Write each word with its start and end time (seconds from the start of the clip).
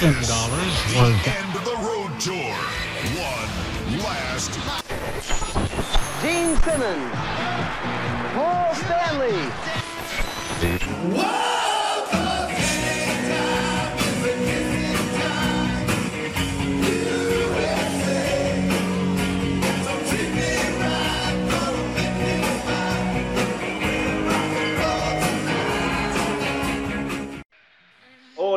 dollars. 0.00 0.94
End 0.94 1.56
of 1.56 1.64
the 1.64 1.74
road 1.82 2.20
tour. 2.20 2.54
One 3.18 3.98
last. 3.98 4.52
Gene 6.22 6.56
Simmons. 6.62 7.12
Paul 8.32 8.74
Stanley. 8.76 9.50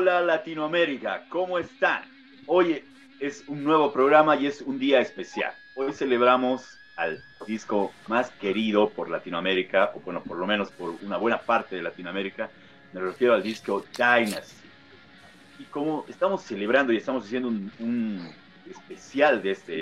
Hola 0.02 0.20
Latinoamérica, 0.20 1.26
¿cómo 1.30 1.60
están? 1.60 2.02
Hoy 2.48 2.84
es 3.20 3.44
un 3.48 3.64
nuevo 3.64 3.94
programa 3.94 4.36
y 4.36 4.48
es 4.48 4.62
un 4.62 4.80
día 4.80 5.00
especial. 5.00 5.54
Hoy 5.76 5.94
celebramos 5.94 6.80
al 6.96 7.24
disco 7.46 7.94
más 8.08 8.32
querido 8.32 8.90
por 8.90 9.12
Latinoamérica, 9.12 9.92
o 9.94 10.00
bueno, 10.00 10.24
por 10.24 10.38
lo 10.38 10.48
menos 10.48 10.72
por 10.72 10.96
una 11.04 11.18
buena 11.18 11.38
parte 11.38 11.76
de 11.76 11.84
Latinoamérica. 11.84 12.50
Me 12.94 13.00
refiero 13.00 13.36
al 13.36 13.44
disco 13.44 13.86
Dynasty. 13.96 14.68
Y 15.60 15.66
como 15.66 16.04
estamos 16.10 16.42
celebrando 16.42 16.92
y 16.92 16.98
estamos 16.98 17.26
haciendo 17.26 17.50
un, 17.50 17.72
un 17.78 18.28
especial 18.72 19.44
de 19.44 19.52
este, 19.52 19.74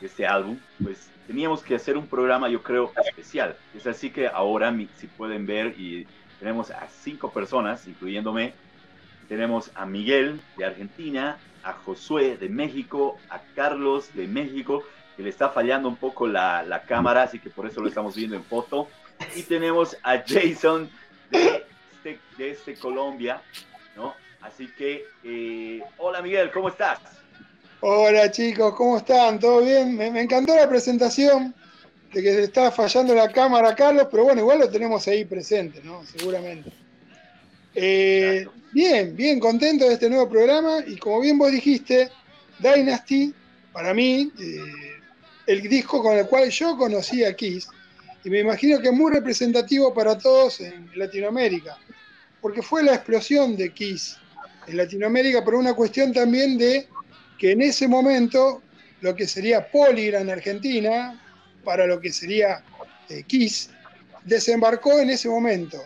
de 0.00 0.06
este 0.06 0.26
álbum, 0.26 0.58
pues 0.82 1.12
teníamos 1.28 1.62
que 1.62 1.76
hacer 1.76 1.96
un 1.96 2.08
programa, 2.08 2.48
yo 2.48 2.60
creo, 2.60 2.92
especial. 3.06 3.56
Es 3.72 3.86
así 3.86 4.10
que 4.10 4.26
ahora, 4.26 4.76
si 4.96 5.06
pueden 5.06 5.46
ver, 5.46 5.76
y 5.78 6.08
tenemos 6.40 6.72
a 6.72 6.88
cinco 6.88 7.30
personas, 7.30 7.86
incluyéndome, 7.86 8.52
tenemos 9.28 9.70
a 9.74 9.86
Miguel 9.86 10.40
de 10.56 10.64
Argentina, 10.64 11.38
a 11.62 11.72
Josué 11.74 12.36
de 12.36 12.48
México, 12.48 13.18
a 13.28 13.40
Carlos 13.54 14.14
de 14.14 14.26
México, 14.26 14.82
que 15.16 15.22
le 15.22 15.30
está 15.30 15.50
fallando 15.50 15.88
un 15.88 15.96
poco 15.96 16.26
la, 16.26 16.62
la 16.62 16.82
cámara, 16.82 17.24
así 17.24 17.38
que 17.38 17.50
por 17.50 17.66
eso 17.66 17.80
lo 17.80 17.88
estamos 17.88 18.16
viendo 18.16 18.36
en 18.36 18.44
foto. 18.44 18.88
Y 19.36 19.42
tenemos 19.42 19.96
a 20.02 20.22
Jason 20.26 20.88
de 21.30 21.64
este, 22.04 22.20
este 22.38 22.74
Colombia, 22.74 23.42
¿no? 23.96 24.14
Así 24.40 24.68
que, 24.78 25.04
eh, 25.24 25.82
hola 25.98 26.22
Miguel, 26.22 26.50
¿cómo 26.52 26.68
estás? 26.68 27.00
Hola 27.80 28.30
chicos, 28.30 28.74
¿cómo 28.76 28.96
están? 28.96 29.38
¿Todo 29.38 29.60
bien? 29.62 29.96
Me, 29.96 30.06
encantó 30.20 30.54
la 30.54 30.68
presentación 30.68 31.54
de 32.12 32.22
que 32.22 32.42
estaba 32.42 32.70
fallando 32.70 33.14
la 33.14 33.30
cámara, 33.30 33.74
Carlos, 33.74 34.08
pero 34.10 34.24
bueno, 34.24 34.40
igual 34.40 34.60
lo 34.60 34.70
tenemos 34.70 35.06
ahí 35.08 35.24
presente, 35.24 35.80
¿no? 35.84 36.04
Seguramente. 36.04 36.72
Eh, 37.80 38.44
bien, 38.72 39.14
bien 39.14 39.38
contento 39.38 39.86
de 39.86 39.94
este 39.94 40.10
nuevo 40.10 40.28
programa 40.28 40.82
y 40.84 40.96
como 40.96 41.20
bien 41.20 41.38
vos 41.38 41.52
dijiste, 41.52 42.10
Dynasty, 42.58 43.32
para 43.72 43.94
mí, 43.94 44.32
eh, 44.36 44.96
el 45.46 45.62
disco 45.62 46.02
con 46.02 46.16
el 46.16 46.26
cual 46.26 46.50
yo 46.50 46.76
conocí 46.76 47.24
a 47.24 47.36
Kiss, 47.36 47.68
y 48.24 48.30
me 48.30 48.40
imagino 48.40 48.80
que 48.80 48.88
es 48.88 48.92
muy 48.92 49.12
representativo 49.12 49.94
para 49.94 50.18
todos 50.18 50.60
en 50.60 50.90
Latinoamérica, 50.96 51.78
porque 52.40 52.62
fue 52.62 52.82
la 52.82 52.94
explosión 52.96 53.56
de 53.56 53.72
Kiss 53.72 54.16
en 54.66 54.76
Latinoamérica 54.76 55.44
por 55.44 55.54
una 55.54 55.72
cuestión 55.72 56.12
también 56.12 56.58
de 56.58 56.88
que 57.38 57.52
en 57.52 57.62
ese 57.62 57.86
momento 57.86 58.60
lo 59.02 59.14
que 59.14 59.28
sería 59.28 59.70
Polygram 59.70 60.22
en 60.22 60.30
Argentina, 60.30 61.22
para 61.62 61.86
lo 61.86 62.00
que 62.00 62.10
sería 62.10 62.60
eh, 63.08 63.22
Kiss, 63.24 63.70
desembarcó 64.24 64.98
en 64.98 65.10
ese 65.10 65.28
momento. 65.28 65.80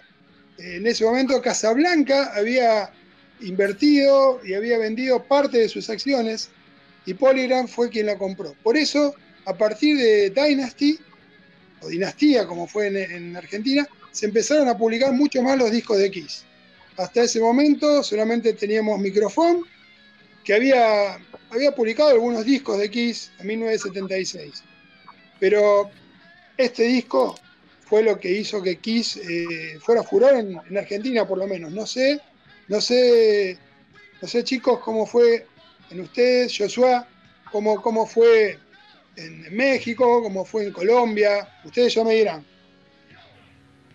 En 0.63 0.87
ese 0.87 1.05
momento 1.05 1.43
Casablanca 1.43 2.33
había 2.37 2.93
invertido 3.41 4.41
y 4.45 4.55
había 4.55 4.79
vendido 4.79 5.25
parte 5.25 5.59
de 5.59 5.69
sus 5.69 5.91
acciones 5.91 6.51
y 7.05 7.15
Polygram 7.15 7.67
fue 7.67 7.91
quien 7.91 8.07
la 8.07 8.17
compró. 8.17 8.55
Por 8.63 8.77
eso, 8.77 9.17
a 9.45 9.55
partir 9.55 9.97
de 9.97 10.31
Dynasty, 10.31 11.01
o 11.81 11.89
Dinastía 11.89 12.47
como 12.47 12.69
fue 12.69 12.87
en, 12.87 12.97
en 12.97 13.37
Argentina, 13.37 13.89
se 14.13 14.27
empezaron 14.27 14.69
a 14.69 14.79
publicar 14.79 15.13
mucho 15.13 15.43
más 15.43 15.59
los 15.59 15.73
discos 15.73 15.99
de 15.99 16.13
Kiss. 16.13 16.45
Hasta 16.97 17.25
ese 17.25 17.41
momento 17.41 18.05
solamente 18.05 18.53
teníamos 18.53 19.01
Microphone, 19.01 19.65
que 20.45 20.55
había, 20.55 21.15
había 21.51 21.75
publicado 21.75 22.11
algunos 22.11 22.45
discos 22.45 22.79
de 22.79 22.89
Kiss 22.89 23.33
en 23.41 23.49
1976. 23.49 24.63
Pero 25.41 25.91
este 26.57 26.85
disco 26.85 27.35
fue 27.93 28.03
lo 28.03 28.19
que 28.19 28.33
hizo 28.33 28.63
que 28.63 28.79
Kiss 28.79 29.19
eh, 29.19 29.79
fuera 29.79 30.03
furor 30.03 30.33
en, 30.33 30.59
en 30.67 30.79
Argentina, 30.79 31.29
por 31.29 31.37
lo 31.37 31.47
menos. 31.47 31.73
No 31.73 31.85
sé, 31.85 32.23
no 32.69 32.81
sé, 32.81 33.59
no 34.23 34.27
sé, 34.27 34.43
chicos, 34.45 34.79
cómo 34.79 35.05
fue 35.05 35.47
en 35.91 36.01
ustedes, 36.01 36.57
Joshua, 36.57 37.07
cómo, 37.51 37.83
cómo 37.83 38.07
fue 38.07 38.59
en 39.17 39.55
México, 39.55 40.23
cómo 40.23 40.47
fue 40.47 40.69
en 40.69 40.73
Colombia. 40.73 41.47
Ustedes 41.67 41.93
ya 41.93 42.03
me 42.03 42.15
dirán. 42.15 42.47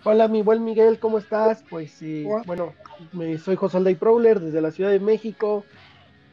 Hola, 0.03 0.27
mi 0.27 0.43
buen 0.43 0.63
Miguel, 0.63 0.99
¿cómo 0.99 1.17
estás? 1.17 1.63
Pues 1.67 1.97
bueno, 2.45 2.75
me, 3.13 3.39
soy 3.39 3.55
José 3.55 3.77
Alday 3.77 3.95
Prowler 3.95 4.39
desde 4.39 4.61
la 4.61 4.69
Ciudad 4.69 4.91
de 4.91 4.99
México, 4.99 5.65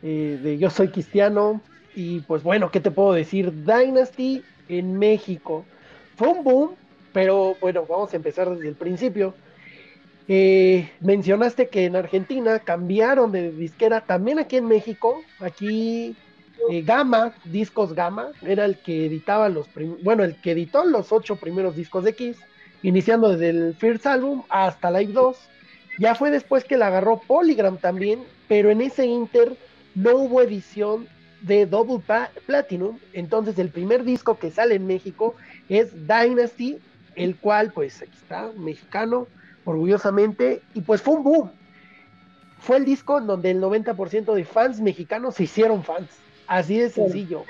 eh, 0.02 0.38
de 0.42 0.58
Yo 0.58 0.68
Soy 0.68 0.88
Cristiano, 0.88 1.62
y 1.94 2.20
pues 2.20 2.42
bueno, 2.42 2.70
¿qué 2.70 2.80
te 2.80 2.90
puedo 2.90 3.14
decir? 3.14 3.64
Dynasty 3.64 4.44
en 4.68 4.98
México. 4.98 5.64
Fue 6.16 6.28
un 6.28 6.44
boom, 6.44 6.76
pero 7.14 7.56
bueno, 7.60 7.86
vamos 7.88 8.12
a 8.12 8.16
empezar 8.16 8.50
desde 8.50 8.68
el 8.68 8.74
principio. 8.74 9.34
Eh, 10.26 10.90
mencionaste 11.00 11.68
que 11.68 11.84
en 11.84 11.96
Argentina 11.96 12.58
cambiaron 12.58 13.30
de 13.30 13.52
disquera, 13.52 14.00
también 14.00 14.38
aquí 14.38 14.56
en 14.56 14.66
México, 14.66 15.22
aquí 15.38 16.16
eh, 16.70 16.82
Gama, 16.82 17.32
Discos 17.44 17.94
Gama, 17.94 18.32
era 18.42 18.64
el 18.64 18.78
que 18.78 19.06
editaba 19.06 19.48
los, 19.48 19.68
bueno, 20.02 20.24
el 20.24 20.40
que 20.40 20.52
editó 20.52 20.84
los 20.84 21.12
ocho 21.12 21.36
primeros 21.36 21.76
discos 21.76 22.04
de 22.04 22.14
Kiss 22.14 22.36
iniciando 22.82 23.30
desde 23.30 23.50
el 23.50 23.74
First 23.76 24.06
Album 24.06 24.42
hasta 24.48 24.90
Live 24.90 25.12
2. 25.12 25.38
Ya 26.00 26.16
fue 26.16 26.32
después 26.32 26.64
que 26.64 26.76
la 26.76 26.88
agarró 26.88 27.20
Polygram 27.20 27.78
también, 27.78 28.24
pero 28.48 28.70
en 28.70 28.80
ese 28.80 29.06
Inter 29.06 29.56
no 29.94 30.16
hubo 30.16 30.42
edición 30.42 31.06
de 31.42 31.66
Double 31.66 32.02
Platinum. 32.46 32.98
Entonces 33.12 33.56
el 33.58 33.68
primer 33.68 34.02
disco 34.02 34.36
que 34.36 34.50
sale 34.50 34.74
en 34.74 34.86
México 34.86 35.36
es 35.68 35.92
Dynasty, 36.08 36.80
el 37.16 37.36
cual 37.36 37.72
pues 37.72 38.02
aquí 38.02 38.16
está, 38.16 38.50
mexicano, 38.56 39.28
orgullosamente, 39.64 40.62
y 40.74 40.80
pues 40.80 41.02
fue 41.02 41.14
un 41.14 41.24
boom. 41.24 41.52
Fue 42.58 42.76
el 42.78 42.84
disco 42.84 43.18
en 43.18 43.26
donde 43.26 43.50
el 43.50 43.60
90% 43.60 44.34
de 44.34 44.44
fans 44.44 44.80
mexicanos 44.80 45.34
se 45.34 45.44
hicieron 45.44 45.84
fans. 45.84 46.08
Así 46.46 46.78
de 46.78 46.90
sencillo. 46.90 47.44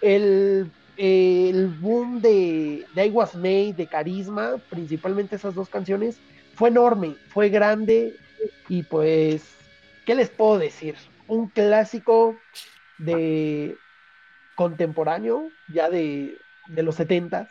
El 0.00 0.70
el 1.00 1.68
boom 1.80 2.20
de, 2.20 2.84
de 2.94 3.06
I 3.06 3.08
Was 3.08 3.34
Made, 3.34 3.72
de 3.72 3.86
Carisma, 3.86 4.56
principalmente 4.68 5.36
esas 5.36 5.54
dos 5.54 5.70
canciones, 5.70 6.20
fue 6.54 6.68
enorme, 6.68 7.16
fue 7.28 7.48
grande 7.48 8.16
y 8.68 8.82
pues, 8.82 9.42
¿qué 10.04 10.14
les 10.14 10.28
puedo 10.28 10.58
decir? 10.58 10.96
Un 11.26 11.48
clásico 11.48 12.36
de 12.98 13.78
contemporáneo, 14.56 15.48
ya 15.72 15.88
de, 15.88 16.36
de 16.68 16.82
los 16.82 16.96
70 16.96 17.48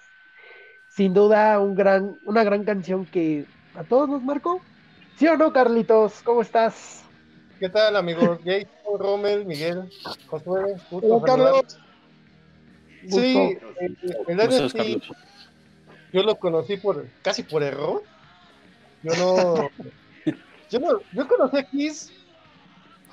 Sin 1.00 1.14
duda, 1.14 1.62
un 1.62 1.76
gran, 1.76 2.20
una 2.26 2.44
gran 2.44 2.66
canción 2.66 3.06
que 3.06 3.46
a 3.74 3.86
todos 3.86 4.10
nos 4.10 4.22
marcó. 4.22 4.60
¿Sí 5.16 5.28
o 5.28 5.38
no, 5.38 5.54
Carlitos? 5.54 6.22
¿Cómo 6.26 6.42
estás? 6.42 7.06
¿Qué 7.58 7.70
tal, 7.70 7.96
amigos? 7.96 8.38
Jason, 8.44 9.00
Rommel, 9.00 9.46
Miguel, 9.46 9.90
Josué, 10.28 10.76
gusto 10.92 11.08
Hola, 11.08 11.26
Carlos. 11.26 11.80
Sí, 13.08 13.58
el, 13.80 13.98
el 14.01 14.13
¿Cómo 14.13 14.30
estás, 14.30 14.50
Dynasty, 14.50 14.78
Carlos? 14.78 15.12
yo 16.12 16.24
lo 16.24 16.36
conocí 16.36 16.75
por 16.75 17.07
casi 17.22 17.44
por 17.44 17.63
error. 17.63 18.04
Yo 19.02 19.13
no, 19.16 19.69
yo 20.69 20.80
no, 20.81 21.00
yo 21.13 21.28
conocí 21.30 21.60
a 21.60 21.63
Kiss. 21.63 22.12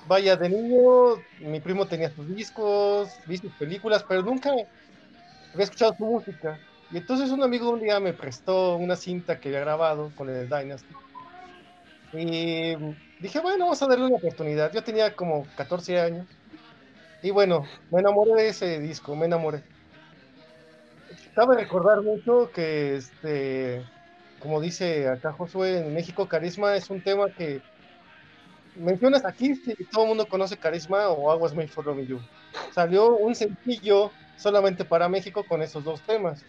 Vaya, 0.09 0.35
de 0.35 0.49
niño, 0.49 1.23
mi 1.39 1.61
primo 1.61 1.87
tenía 1.87 2.11
sus 2.11 2.27
discos, 2.35 3.11
vi 3.27 3.39
sus 3.39 3.53
películas, 3.53 4.05
pero 4.09 4.23
nunca 4.23 4.51
había 4.51 5.65
escuchado 5.65 5.95
su 5.97 6.05
música. 6.05 6.59
Y 6.91 6.99
entonces 6.99 7.31
un 7.31 7.43
amigo 7.43 7.71
un 7.71 7.81
día 7.81 7.99
me 8.01 8.13
prestó 8.13 8.77
una 8.77 8.97
cinta 8.97 9.41
que 9.41 9.49
había 9.49 9.61
grabado 9.61 10.13
con 10.15 10.29
el 10.29 10.49
Dynasty. 10.49 10.95
Y 12.13 12.77
dije, 13.21 13.41
bueno, 13.41 13.65
vamos 13.65 13.83
a 13.83 13.87
darle 13.87 14.07
una 14.07 14.17
oportunidad. 14.17 14.73
Yo 14.73 14.85
tenía 14.85 15.15
como 15.15 15.47
14 15.57 16.01
años. 16.01 16.27
Y 17.23 17.31
bueno, 17.31 17.65
me 17.91 18.01
enamoré 18.01 18.43
de 18.43 18.49
ese 18.49 18.79
disco, 18.79 19.17
me 19.17 19.27
enamoré. 19.27 19.63
Cabe 21.35 21.57
recordar 21.57 22.03
mucho 22.03 22.51
que, 22.53 22.97
este, 22.97 23.85
como 24.39 24.61
dice 24.61 25.09
acá 25.09 25.33
Josué, 25.33 25.79
en 25.79 25.93
México 25.93 26.29
Carisma 26.29 26.77
es 26.77 26.89
un 26.89 27.03
tema 27.03 27.29
que 27.31 27.61
mencionas 28.77 29.25
aquí 29.25 29.61
y 29.67 29.85
todo 29.85 30.05
el 30.05 30.09
mundo 30.09 30.27
conoce 30.27 30.57
Carisma 30.57 31.09
o 31.09 31.31
Aguas 31.31 31.55
Made 31.55 31.69
for 31.69 31.85
Loving 31.85 32.07
You. 32.07 32.21
Salió 32.73 33.17
un 33.17 33.35
sencillo 33.35 34.13
solamente 34.37 34.85
para 34.85 35.09
México 35.09 35.45
con 35.47 35.63
esos 35.63 35.83
dos 35.85 36.01
temas. 36.03 36.45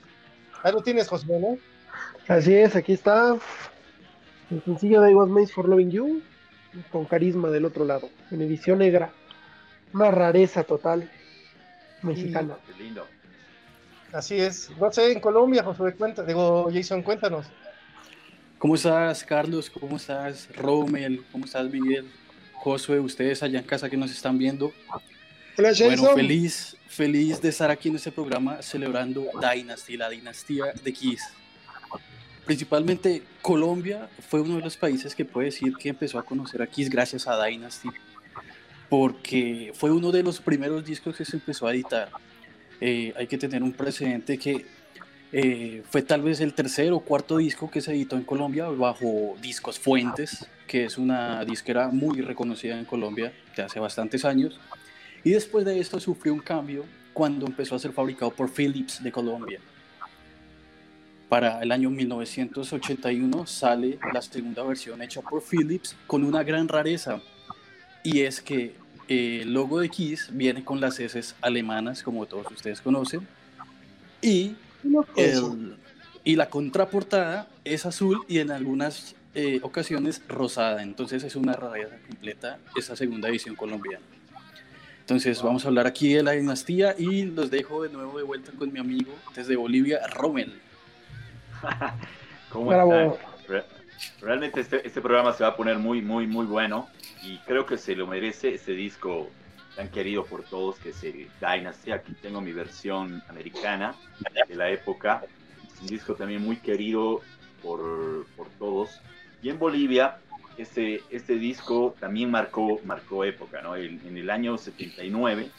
Ahí 0.63 0.71
lo 0.73 0.81
tienes, 0.81 1.07
Josué, 1.07 1.39
¿no? 1.39 1.57
Así 2.27 2.53
es, 2.53 2.75
aquí 2.75 2.93
está. 2.93 3.37
El 4.49 4.63
sencillo 4.63 5.01
de 5.01 5.11
I 5.11 5.13
Was 5.13 5.29
Made 5.29 5.47
for 5.47 5.67
Loving 5.67 5.91
You. 5.91 6.21
con 6.91 7.05
carisma 7.05 7.49
del 7.49 7.65
otro 7.65 7.85
lado, 7.85 8.09
en 8.31 8.41
edición 8.41 8.79
negra. 8.79 9.11
Una 9.93 10.11
rareza 10.11 10.63
total 10.63 11.09
mexicana. 12.01 12.57
Qué 12.67 12.83
lindo. 12.83 13.05
Así 14.13 14.35
es. 14.35 14.69
No 14.79 14.91
sé, 14.91 15.11
en 15.11 15.19
Colombia, 15.19 15.63
Josué, 15.63 15.93
cuenta, 15.93 16.23
digo, 16.23 16.69
Jason, 16.71 17.01
cuéntanos. 17.01 17.47
¿Cómo 18.57 18.75
estás, 18.75 19.23
Carlos? 19.23 19.69
¿Cómo 19.69 19.97
estás, 19.97 20.49
Rommel? 20.55 21.23
¿Cómo 21.31 21.45
estás, 21.45 21.69
Miguel? 21.69 22.09
Josué, 22.53 22.99
ustedes 22.99 23.43
allá 23.43 23.59
en 23.59 23.65
casa 23.65 23.89
que 23.89 23.97
nos 23.97 24.11
están 24.11 24.37
viendo. 24.37 24.71
Hola, 25.59 25.69
Jason. 25.69 25.95
Bueno, 25.95 26.15
feliz, 26.15 26.77
feliz 26.87 27.41
de 27.41 27.49
estar 27.49 27.71
aquí 27.71 27.89
en 27.89 27.95
este 27.95 28.11
programa 28.11 28.61
celebrando 28.61 29.25
Dynasty, 29.41 29.97
la 29.97 30.07
dinastía 30.07 30.65
de 30.83 30.93
Kiss. 30.93 31.23
Principalmente 32.45 33.23
Colombia 33.41 34.07
fue 34.29 34.41
uno 34.41 34.57
de 34.57 34.61
los 34.61 34.77
países 34.77 35.15
que 35.15 35.25
puede 35.25 35.45
decir 35.45 35.73
que 35.79 35.89
empezó 35.89 36.19
a 36.19 36.23
conocer 36.23 36.61
a 36.61 36.67
Kiss 36.67 36.91
gracias 36.91 37.27
a 37.27 37.43
Dynasty, 37.43 37.89
porque 38.87 39.71
fue 39.73 39.89
uno 39.89 40.11
de 40.11 40.21
los 40.21 40.39
primeros 40.39 40.85
discos 40.85 41.17
que 41.17 41.25
se 41.25 41.37
empezó 41.37 41.65
a 41.65 41.73
editar. 41.73 42.11
Eh, 42.79 43.15
hay 43.17 43.25
que 43.25 43.39
tener 43.39 43.63
un 43.63 43.73
precedente 43.73 44.37
que 44.37 44.63
eh, 45.31 45.81
fue 45.89 46.03
tal 46.03 46.21
vez 46.21 46.39
el 46.39 46.53
tercer 46.53 46.93
o 46.93 46.99
cuarto 46.99 47.37
disco 47.37 47.71
que 47.71 47.81
se 47.81 47.93
editó 47.93 48.15
en 48.15 48.25
Colombia 48.25 48.69
bajo 48.69 49.35
Discos 49.41 49.79
Fuentes, 49.79 50.45
que 50.67 50.85
es 50.85 50.99
una 50.99 51.43
disquera 51.45 51.87
muy 51.87 52.21
reconocida 52.21 52.77
en 52.77 52.85
Colombia 52.85 53.33
de 53.55 53.63
hace 53.63 53.79
bastantes 53.79 54.23
años. 54.23 54.59
Y 55.27 55.31
después 55.31 55.65
de 55.65 55.77
esto 55.77 55.99
sufrió 55.99 56.33
un 56.33 56.39
cambio 56.39 56.85
cuando 57.11 57.45
empezó 57.47 57.75
a 57.75 57.79
ser 57.79 57.91
fabricado 57.91 58.31
por 58.31 58.49
Philips 58.49 59.03
de 59.03 59.11
Colombia. 59.11 59.59
Para 61.27 61.61
el 61.61 61.69
año 61.73 61.89
1981 61.89 63.45
sale 63.45 63.99
la 64.13 64.21
segunda 64.21 64.63
versión 64.63 65.01
hecha 65.01 65.19
por 65.21 65.43
Philips 65.43 65.97
con 66.07 66.23
una 66.23 66.43
gran 66.43 66.69
rareza. 66.69 67.19
Y 68.05 68.21
es 68.21 68.39
que 68.39 68.73
eh, 69.09 69.39
el 69.41 69.53
logo 69.53 69.81
de 69.81 69.89
Kiss 69.89 70.29
viene 70.31 70.63
con 70.63 70.79
las 70.79 70.97
S 70.97 71.33
alemanas 71.41 72.03
como 72.03 72.25
todos 72.25 72.49
ustedes 72.49 72.79
conocen 72.79 73.27
y, 74.21 74.55
el- 75.17 75.75
y 76.23 76.37
la 76.37 76.49
contraportada 76.49 77.49
es 77.65 77.85
azul 77.85 78.23
y 78.29 78.39
en 78.39 78.49
algunas 78.51 79.13
eh, 79.35 79.59
ocasiones 79.61 80.21
rosada. 80.29 80.81
Entonces 80.83 81.21
es 81.25 81.35
una 81.35 81.51
rareza 81.51 81.97
completa 82.07 82.59
esa 82.77 82.95
segunda 82.95 83.27
edición 83.27 83.57
colombiana 83.57 84.05
entonces 85.07 85.41
vamos 85.41 85.63
a 85.63 85.69
hablar 85.69 85.87
aquí 85.87 86.13
de 86.15 86.21
la 86.21 86.31
dinastía 86.33 86.93
y 86.99 87.23
los 87.23 87.49
dejo 87.49 87.81
de 87.83 87.87
nuevo 87.89 88.17
de 88.17 88.25
vuelta 88.25 88.51
con 88.51 88.73
mi 88.73 88.79
amigo 88.81 89.13
desde 89.33 89.55
Bolivia, 89.55 90.05
Rommel. 90.07 90.59
¿Cómo 92.51 92.71
Bravo. 92.71 92.93
están? 92.93 93.13
Re- 93.47 93.63
Realmente 94.19 94.59
este, 94.59 94.85
este 94.85 94.99
programa 94.99 95.31
se 95.31 95.43
va 95.45 95.51
a 95.51 95.55
poner 95.55 95.77
muy, 95.77 96.01
muy, 96.01 96.27
muy 96.27 96.45
bueno 96.45 96.89
y 97.23 97.37
creo 97.39 97.65
que 97.65 97.77
se 97.77 97.95
lo 97.95 98.05
merece 98.05 98.53
este 98.53 98.73
disco 98.73 99.29
tan 99.77 99.87
querido 99.87 100.25
por 100.25 100.43
todos 100.43 100.77
que 100.79 100.89
es 100.89 101.01
el 101.05 101.29
Dynasty. 101.39 101.91
Aquí 101.93 102.11
tengo 102.21 102.41
mi 102.41 102.51
versión 102.51 103.23
americana 103.29 103.95
de 104.49 104.55
la 104.55 104.69
época. 104.69 105.23
Es 105.73 105.79
un 105.83 105.87
disco 105.87 106.15
también 106.15 106.43
muy 106.43 106.57
querido 106.57 107.21
por, 107.63 108.25
por 108.35 108.49
todos. 108.59 108.99
Y 109.41 109.49
en 109.51 109.57
Bolivia, 109.57 110.17
este, 110.57 111.01
este 111.09 111.35
disco 111.35 111.95
también 111.99 112.31
marcó, 112.31 112.79
marcó 112.83 113.23
época. 113.23 113.61
¿no? 113.61 113.75
El- 113.75 113.99
en 114.05 114.17
el 114.17 114.29
año 114.29 114.57
79 114.57 115.49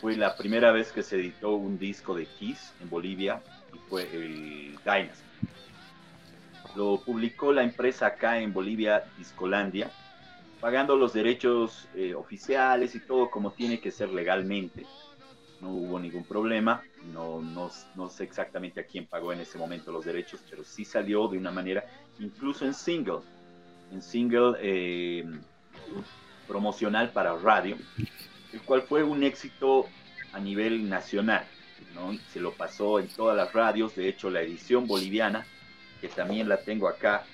fue 0.00 0.16
la 0.16 0.36
primera 0.36 0.72
vez 0.72 0.92
que 0.92 1.02
se 1.02 1.16
editó 1.16 1.54
un 1.54 1.78
disco 1.78 2.14
de 2.14 2.26
Kiss 2.26 2.72
en 2.80 2.90
Bolivia 2.90 3.40
y 3.74 3.78
fue 3.88 4.02
el 4.12 4.76
Dynasty. 4.84 5.24
Lo 6.76 7.00
publicó 7.04 7.52
la 7.52 7.62
empresa 7.62 8.06
acá 8.06 8.38
en 8.40 8.52
Bolivia, 8.52 9.04
Discolandia, 9.18 9.90
pagando 10.60 10.96
los 10.96 11.12
derechos 11.12 11.88
eh, 11.94 12.14
oficiales 12.14 12.94
y 12.94 13.00
todo 13.00 13.30
como 13.30 13.52
tiene 13.52 13.80
que 13.80 13.90
ser 13.90 14.10
legalmente. 14.10 14.86
No 15.60 15.70
hubo 15.70 15.98
ningún 16.00 16.24
problema, 16.24 16.82
no, 17.12 17.40
no, 17.40 17.70
no 17.94 18.08
sé 18.08 18.24
exactamente 18.24 18.80
a 18.80 18.84
quién 18.86 19.06
pagó 19.06 19.32
en 19.32 19.40
ese 19.40 19.58
momento 19.58 19.92
los 19.92 20.04
derechos, 20.04 20.40
pero 20.50 20.64
sí 20.64 20.84
salió 20.84 21.28
de 21.28 21.38
una 21.38 21.52
manera, 21.52 21.84
incluso 22.18 22.64
en 22.64 22.74
single, 22.74 23.20
en 23.92 24.02
single 24.02 24.54
eh, 24.60 25.24
promocional 26.46 27.10
para 27.10 27.36
radio, 27.36 27.76
el 28.52 28.60
cual 28.62 28.82
fue 28.82 29.02
un 29.02 29.22
éxito 29.22 29.86
a 30.32 30.40
nivel 30.40 30.88
nacional. 30.88 31.44
¿no? 31.94 32.16
Se 32.32 32.40
lo 32.40 32.52
pasó 32.52 32.98
en 32.98 33.08
todas 33.08 33.36
las 33.36 33.52
radios, 33.52 33.94
de 33.94 34.08
hecho 34.08 34.30
la 34.30 34.40
edición 34.40 34.86
boliviana, 34.86 35.44
que 36.00 36.08
también 36.08 36.48
la 36.48 36.56
tengo 36.56 36.88
acá, 36.88 37.24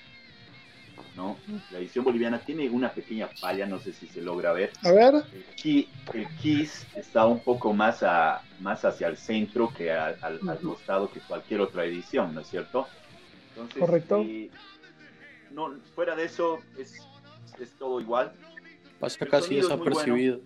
¿no? 1.15 1.37
La 1.71 1.79
edición 1.79 2.03
boliviana 2.03 2.39
tiene 2.39 2.69
una 2.69 2.91
pequeña 2.91 3.27
falla, 3.27 3.65
no 3.65 3.79
sé 3.79 3.93
si 3.93 4.07
se 4.07 4.21
logra 4.21 4.51
ver. 4.53 4.71
A 4.83 4.91
ver, 4.91 5.15
El, 5.33 5.43
ki- 5.55 5.89
el 6.13 6.27
Kiss 6.41 6.85
está 6.95 7.25
un 7.25 7.39
poco 7.39 7.73
más, 7.73 8.03
a, 8.03 8.41
más 8.59 8.83
hacia 8.85 9.07
el 9.07 9.17
centro 9.17 9.73
que 9.73 9.91
a- 9.91 10.17
al, 10.21 10.39
al 10.47 10.59
costado 10.59 11.09
que 11.11 11.19
cualquier 11.21 11.61
otra 11.61 11.85
edición, 11.85 12.33
¿no 12.35 12.41
es 12.41 12.47
cierto? 12.47 12.87
Entonces, 13.51 13.79
Correcto. 13.79 14.21
eh, 14.27 14.49
no, 15.67 15.79
fuera 15.95 16.15
de 16.15 16.25
eso, 16.25 16.59
es, 16.77 16.95
es 17.59 17.71
todo 17.77 17.99
igual. 17.99 18.33
Pasa 18.99 19.17
El 19.25 19.29
casi 19.31 19.45
sonido 19.47 19.61
es 19.67 19.69
desapercibido. 19.69 20.39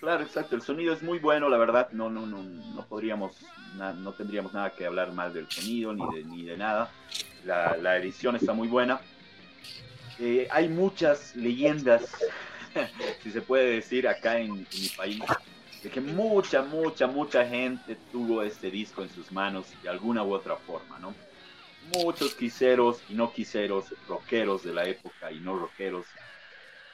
Claro, 0.00 0.24
exacto. 0.24 0.56
El 0.56 0.62
sonido 0.62 0.92
es 0.94 1.02
muy 1.02 1.18
bueno, 1.18 1.48
la 1.48 1.56
verdad. 1.58 1.88
No, 1.92 2.10
no, 2.10 2.26
no, 2.26 2.42
no 2.42 2.86
podríamos, 2.86 3.36
na- 3.76 3.92
no 3.92 4.12
tendríamos 4.12 4.52
nada 4.52 4.70
que 4.70 4.84
hablar 4.86 5.12
mal 5.12 5.32
del 5.32 5.48
sonido 5.48 5.92
ni 5.92 6.02
de, 6.16 6.24
ni 6.24 6.42
de 6.44 6.56
nada. 6.56 6.90
La, 7.44 7.76
la 7.76 7.96
edición 7.96 8.34
está 8.36 8.52
muy 8.52 8.66
buena. 8.68 9.00
Eh, 10.18 10.46
hay 10.50 10.68
muchas 10.68 11.34
leyendas, 11.36 12.02
si 13.22 13.30
se 13.30 13.40
puede 13.42 13.70
decir, 13.76 14.06
acá 14.08 14.38
en, 14.38 14.50
en 14.50 14.58
mi 14.80 14.88
país, 14.96 15.22
de 15.82 15.90
que 15.90 16.00
mucha, 16.00 16.62
mucha, 16.62 17.06
mucha 17.06 17.46
gente 17.46 17.96
tuvo 18.12 18.42
este 18.42 18.70
disco 18.70 19.02
en 19.02 19.08
sus 19.10 19.30
manos 19.32 19.66
de 19.82 19.88
alguna 19.88 20.22
u 20.22 20.32
otra 20.32 20.56
forma, 20.56 20.98
¿no? 20.98 21.14
Muchos 21.82 22.34
quiseros 22.36 23.04
y 23.08 23.14
no 23.16 23.32
quiseros, 23.32 23.96
rockeros 24.06 24.62
de 24.62 24.72
la 24.72 24.86
época 24.88 25.32
y 25.32 25.40
no 25.40 25.56
rockeros, 25.58 26.16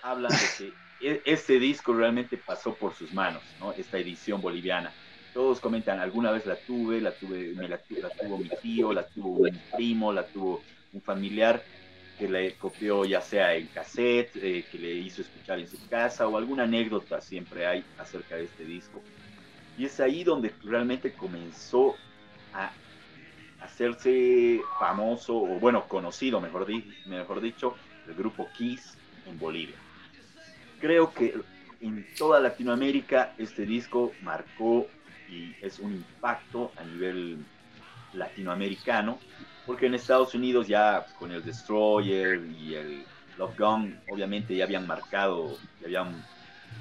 hablan 0.02 0.38
de 0.38 0.54
que 0.54 0.80
e- 0.98 1.22
este 1.26 1.58
disco 1.60 1.94
realmente 1.94 2.38
pasó 2.38 2.78
por 2.78 2.94
sus 2.94 3.12
manos, 3.12 3.56
¿no? 3.58 3.72
Esta 3.74 3.98
edición 3.98 4.40
boliviana. 4.42 4.96
Todos 5.32 5.60
comentan, 5.60 6.00
alguna 6.00 6.32
vez 6.32 6.46
la 6.46 6.60
tuve, 6.62 7.00
la 7.00 7.16
tuve, 7.18 7.54
me 7.54 7.68
la, 7.68 7.82
la 8.00 8.10
tuvo 8.12 8.38
mi 8.38 8.50
tío, 8.52 8.92
la 8.92 9.08
tuvo 9.10 9.38
un 9.38 9.64
primo, 9.70 10.12
la 10.12 10.30
tuvo 10.30 10.66
un 10.92 11.02
familiar 11.02 11.66
que 12.16 12.28
le 12.28 12.56
copió 12.58 13.04
ya 13.04 13.20
sea 13.22 13.54
en 13.56 13.68
cassette, 13.70 14.36
eh, 14.36 14.68
que 14.70 14.78
le 14.78 14.94
hizo 14.94 15.22
escuchar 15.22 15.60
en 15.60 15.68
su 15.68 15.84
casa 15.86 16.28
o 16.28 16.36
alguna 16.38 16.64
anécdota 16.64 17.20
siempre 17.20 17.66
hay 17.66 17.86
acerca 17.96 18.36
de 18.36 18.44
este 18.44 18.64
disco. 18.64 19.06
Y 19.76 19.84
es 19.86 20.00
ahí 20.00 20.24
donde 20.24 20.56
realmente 20.62 21.16
comenzó 21.16 22.02
a 22.52 22.78
hacerse 23.60 24.60
famoso, 24.78 25.36
o 25.36 25.58
bueno, 25.58 25.84
conocido, 25.88 26.40
mejor, 26.40 26.66
di- 26.66 26.84
mejor 27.06 27.40
dicho, 27.40 27.76
el 28.06 28.14
grupo 28.14 28.48
Kiss 28.56 28.96
en 29.26 29.38
Bolivia. 29.38 29.76
Creo 30.80 31.12
que 31.12 31.34
en 31.80 32.06
toda 32.16 32.40
Latinoamérica 32.40 33.34
este 33.38 33.66
disco 33.66 34.12
marcó 34.22 34.86
y 35.28 35.54
es 35.60 35.78
un 35.78 35.92
impacto 35.92 36.72
a 36.76 36.84
nivel 36.84 37.38
latinoamericano, 38.14 39.18
porque 39.66 39.86
en 39.86 39.94
Estados 39.94 40.34
Unidos 40.34 40.66
ya 40.66 41.06
con 41.18 41.30
el 41.32 41.44
Destroyer 41.44 42.40
y 42.58 42.74
el 42.74 43.04
Love 43.36 43.58
Gun, 43.58 44.00
obviamente 44.10 44.56
ya 44.56 44.64
habían 44.64 44.86
marcado, 44.86 45.58
ya 45.80 45.86
habían 45.86 46.24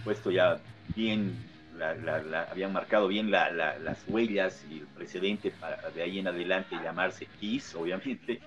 puesto 0.04 0.32
ya 0.32 0.60
bien, 0.96 1.36
la- 1.78 1.94
la- 1.96 2.22
la- 2.22 2.44
habían 2.44 2.74
marcado 2.74 3.08
bien 3.08 3.30
la- 3.32 3.52
la- 3.52 3.78
las 3.80 4.04
huellas 4.08 4.66
y 4.70 4.80
el 4.80 4.88
precedente 4.88 5.52
para 5.52 5.90
de 5.92 6.02
ahí 6.02 6.20
en 6.20 6.28
adelante 6.28 6.76
llamarse 6.84 7.28
Kiss, 7.40 7.76
obviamente, 7.76 8.40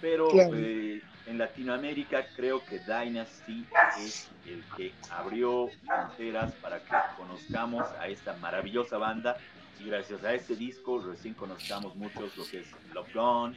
pero 0.00 0.28
eh, 0.54 1.00
en 1.26 1.38
Latinoamérica 1.38 2.26
creo 2.36 2.64
que 2.64 2.78
Dynasty 2.80 3.64
es 3.98 4.28
el 4.46 4.62
que 4.76 4.92
abrió 5.10 5.68
fronteras 5.86 6.52
para 6.54 6.78
que 6.80 6.94
conozcamos 7.16 7.86
a 7.98 8.08
esta 8.08 8.34
maravillosa 8.36 8.98
banda 8.98 9.36
y 9.80 9.88
gracias 9.88 10.22
a 10.24 10.34
este 10.34 10.54
disco 10.56 11.02
recién 11.06 11.34
conozcamos 11.34 11.94
muchos 11.96 12.36
lo 12.36 12.44
que 12.46 12.60
es 12.60 12.68
Love 12.92 13.12
Gone, 13.14 13.56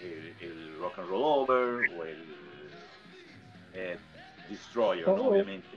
el, 0.00 0.34
el 0.40 0.78
Rock 0.78 0.98
and 0.98 1.08
Roll 1.08 1.22
Over 1.22 1.90
o 1.98 2.04
el 2.04 2.24
eh, 3.74 3.98
Destroyer, 4.48 5.06
¿no? 5.06 5.14
Oh. 5.14 5.30
obviamente. 5.30 5.68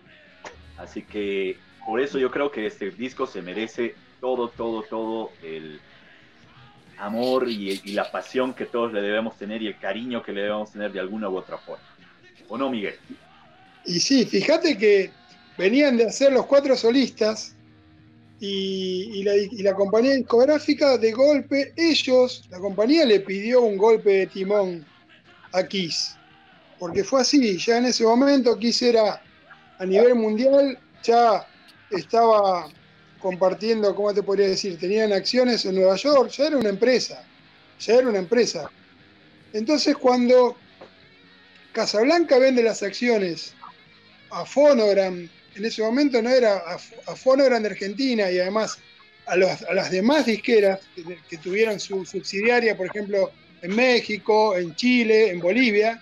Así 0.77 1.01
que 1.03 1.57
por 1.85 1.99
eso 1.99 2.17
yo 2.17 2.31
creo 2.31 2.51
que 2.51 2.65
este 2.65 2.91
disco 2.91 3.27
se 3.27 3.41
merece 3.41 3.95
todo, 4.19 4.49
todo, 4.49 4.83
todo 4.83 5.31
el 5.43 5.79
amor 6.97 7.49
y, 7.49 7.77
la 7.93 8.11
pasión 8.11 8.53
que 8.53 8.65
todos 8.65 8.91
le 8.93 9.01
debemos 9.01 9.37
tener 9.37 9.61
y 9.61 9.67
el 9.67 9.79
cariño 9.79 10.21
que 10.21 10.33
le 10.33 10.41
debemos 10.41 10.71
tener 10.71 10.91
de 10.91 10.99
alguna 10.99 11.29
u 11.29 11.37
otra 11.37 11.57
forma. 11.57 11.83
¿O 12.47 12.57
no, 12.57 12.69
Miguel? 12.69 12.95
y 13.85 13.99
sí, 13.99 14.25
fíjate 14.25 14.77
que 14.77 15.11
venían 15.57 15.97
de 15.97 16.05
hacer 16.05 16.31
los 16.31 16.45
cuatro 16.45 16.75
solistas 16.75 17.55
y, 18.39 19.11
y 19.13 19.23
la, 19.23 19.35
y 19.35 19.61
la 19.63 19.73
compañía 19.73 20.13
discográfica 20.15 20.97
de 20.97 21.11
golpe, 21.11 21.73
ellos, 21.75 22.45
la 22.49 22.59
compañía 22.59 23.05
le 23.05 23.19
pidió 23.21 23.61
un 23.61 23.77
golpe 23.77 24.09
de 24.11 24.27
timón 24.27 24.85
a 25.51 25.63
Kiss. 25.63 26.15
porque 26.77 27.03
fue 27.03 27.21
así, 27.21 27.57
ya 27.57 27.77
en 27.77 27.85
ese 27.85 28.03
momento 28.03 28.57
Kiss 28.57 28.81
era 28.81 29.21
a 29.77 29.85
nivel 29.85 30.15
mundial, 30.15 30.77
ya 31.03 31.45
estaba 31.91 32.69
compartiendo, 33.19 33.93
¿cómo 33.95 34.13
te 34.13 34.23
podría 34.23 34.47
decir? 34.47 34.79
Tenían 34.79 35.11
acciones 35.13 35.65
en 35.65 35.75
Nueva 35.75 35.95
York, 35.95 36.31
ya 36.31 36.47
era 36.47 36.57
una 36.57 36.69
empresa, 36.69 37.23
ya 37.79 37.95
era 37.95 38.07
una 38.07 38.19
empresa. 38.19 38.69
Entonces 39.53 39.95
cuando 39.97 40.55
Casablanca 41.73 42.37
vende 42.39 42.63
las 42.63 42.81
acciones 42.83 43.53
a 44.31 44.45
Phonogram, 44.45 45.29
en 45.55 45.65
ese 45.65 45.81
momento 45.81 46.21
no 46.21 46.29
era 46.29 46.57
a, 46.57 47.15
Phonogram 47.15 47.63
de 47.63 47.69
Argentina 47.69 48.31
y 48.31 48.39
además 48.39 48.77
a, 49.25 49.33
a 49.33 49.73
las 49.73 49.91
demás 49.91 50.25
disqueras 50.25 50.79
que, 50.95 51.17
que 51.27 51.37
tuvieron 51.37 51.79
su 51.79 52.05
subsidiaria, 52.05 52.77
por 52.77 52.87
ejemplo, 52.87 53.31
en 53.61 53.75
México, 53.75 54.55
en 54.55 54.75
Chile, 54.75 55.31
en 55.31 55.39
Bolivia, 55.39 56.01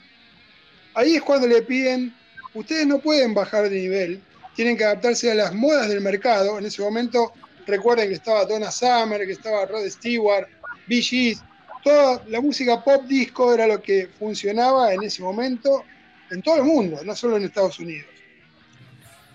ahí 0.93 1.15
es 1.15 1.21
cuando 1.21 1.47
le 1.47 1.61
piden, 1.61 2.13
ustedes 2.53 2.85
no 2.85 2.99
pueden 2.99 3.33
bajar 3.33 3.69
de 3.69 3.79
nivel, 3.79 4.21
tienen 4.57 4.75
que 4.75 4.83
adaptarse 4.83 5.31
a 5.31 5.35
las 5.35 5.53
modas 5.53 5.87
del 5.87 6.01
mercado. 6.01 6.57
En 6.57 6.65
ese 6.65 6.81
momento, 6.81 7.31
recuerden 7.67 8.09
que 8.09 8.15
estaba 8.15 8.43
Donna 8.43 8.71
Summer, 8.71 9.23
que 9.23 9.33
estaba 9.33 9.67
Rod 9.67 9.87
Stewart, 9.87 10.47
Bee 10.87 11.03
Gees, 11.03 11.43
toda 11.83 12.23
la 12.27 12.41
música 12.41 12.83
pop 12.83 13.03
disco 13.05 13.53
era 13.53 13.67
lo 13.67 13.79
que 13.79 14.09
funcionaba 14.17 14.91
en 14.95 15.03
ese 15.03 15.21
momento 15.21 15.83
en 16.31 16.41
todo 16.41 16.55
el 16.57 16.63
mundo, 16.63 16.99
no 17.05 17.15
solo 17.15 17.37
en 17.37 17.43
Estados 17.43 17.77
Unidos. 17.77 18.09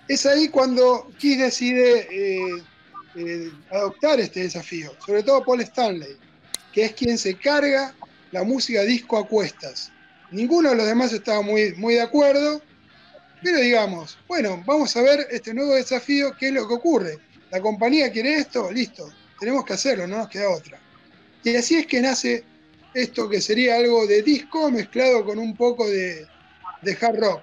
Es 0.09 0.27
ahí 0.27 0.49
cuando 0.49 1.09
Kiss 1.19 1.39
decide 1.39 2.09
eh, 2.11 2.63
eh, 3.15 3.53
adoptar 3.71 4.19
este 4.19 4.41
desafío, 4.41 4.93
sobre 5.07 5.23
todo 5.23 5.45
Paul 5.45 5.61
Stanley, 5.61 6.17
que 6.73 6.87
es 6.87 6.93
quien 6.95 7.17
se 7.17 7.37
carga 7.37 7.95
la 8.33 8.43
música 8.43 8.83
disco 8.83 9.19
a 9.19 9.29
cuestas. 9.29 9.93
Ninguno 10.33 10.71
de 10.71 10.77
los 10.77 10.87
demás 10.87 11.13
estaba 11.13 11.43
muy, 11.43 11.75
muy 11.75 11.95
de 11.95 12.03
acuerdo, 12.03 12.61
pero 13.43 13.59
digamos, 13.59 14.19
bueno, 14.29 14.63
vamos 14.67 14.97
a 14.97 15.03
ver 15.03 15.27
este 15.31 15.53
nuevo 15.53 15.75
desafío, 15.75 16.35
qué 16.39 16.49
es 16.49 16.55
lo 16.55 16.67
que 16.69 16.75
ocurre. 16.75 17.19
La 17.51 17.61
compañía 17.61 18.11
quiere 18.11 18.37
esto, 18.37 18.71
listo, 18.71 19.13
tenemos 19.39 19.65
que 19.65 19.75
hacerlo, 19.75 20.07
no 20.07 20.19
nos 20.19 20.29
queda 20.29 20.51
otra. 20.51 20.81
Y 21.45 21.57
así 21.57 21.77
es 21.77 21.87
que 21.87 22.01
nace 22.01 22.45
esto 22.95 23.29
que 23.29 23.41
sería 23.41 23.77
algo 23.77 24.07
de 24.07 24.23
disco 24.23 24.71
mezclado 24.71 25.25
con 25.25 25.39
un 25.39 25.57
poco 25.57 25.89
de, 25.89 26.27
hard 27.01 27.19
rock. 27.19 27.43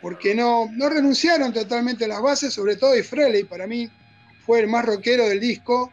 Porque 0.00 0.34
no, 0.34 0.68
no 0.72 0.88
renunciaron 0.88 1.52
totalmente 1.52 2.04
a 2.04 2.08
las 2.08 2.20
bases, 2.20 2.52
sobre 2.52 2.76
todo 2.76 2.96
y 2.96 3.02
Frehley 3.02 3.44
para 3.44 3.66
mí 3.66 3.88
fue 4.44 4.60
el 4.60 4.66
más 4.66 4.84
rockero 4.84 5.28
del 5.28 5.38
disco. 5.38 5.92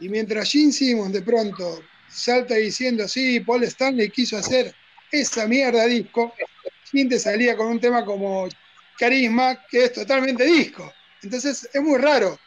Y 0.00 0.08
mientras 0.08 0.50
Gene 0.50 0.72
Simmons 0.72 1.12
de 1.12 1.22
pronto 1.22 1.82
salta 2.08 2.54
diciendo, 2.54 3.06
sí, 3.06 3.40
Paul 3.40 3.64
Stanley 3.64 4.10
quiso 4.10 4.38
hacer 4.38 4.74
esa 5.10 5.46
mierda 5.46 5.84
disco, 5.86 6.32
te 6.90 7.18
salía 7.18 7.56
con 7.56 7.68
un 7.68 7.80
tema 7.80 8.04
como 8.04 8.48
Carisma, 8.98 9.64
que 9.70 9.84
es 9.84 9.92
totalmente 9.92 10.44
disco. 10.44 10.92
Entonces 11.22 11.68
es 11.72 11.82
muy 11.82 11.98
raro 11.98 12.38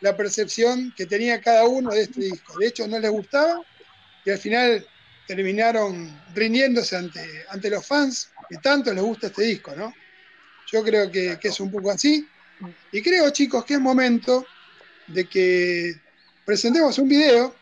la 0.00 0.16
percepción 0.16 0.92
que 0.96 1.06
tenía 1.06 1.40
cada 1.40 1.64
uno 1.64 1.90
de 1.90 2.02
este 2.02 2.20
disco. 2.20 2.58
De 2.58 2.68
hecho, 2.68 2.86
no 2.86 2.98
les 2.98 3.10
gustaba 3.10 3.60
y 4.24 4.30
al 4.30 4.38
final 4.38 4.86
terminaron 5.26 6.22
rindiéndose 6.34 6.96
ante, 6.96 7.44
ante 7.50 7.70
los 7.70 7.86
fans 7.86 8.30
que 8.48 8.56
tanto 8.58 8.92
les 8.94 9.02
gusta 9.02 9.26
este 9.26 9.42
disco, 9.42 9.74
¿no? 9.76 9.92
Yo 10.70 10.82
creo 10.82 11.10
que, 11.10 11.38
que 11.40 11.48
es 11.48 11.60
un 11.60 11.70
poco 11.70 11.90
así. 11.90 12.26
Y 12.92 13.02
creo, 13.02 13.30
chicos, 13.30 13.64
que 13.64 13.74
es 13.74 13.80
momento 13.80 14.46
de 15.06 15.26
que 15.26 15.94
presentemos 16.44 16.98
un 16.98 17.08
video, 17.08 17.54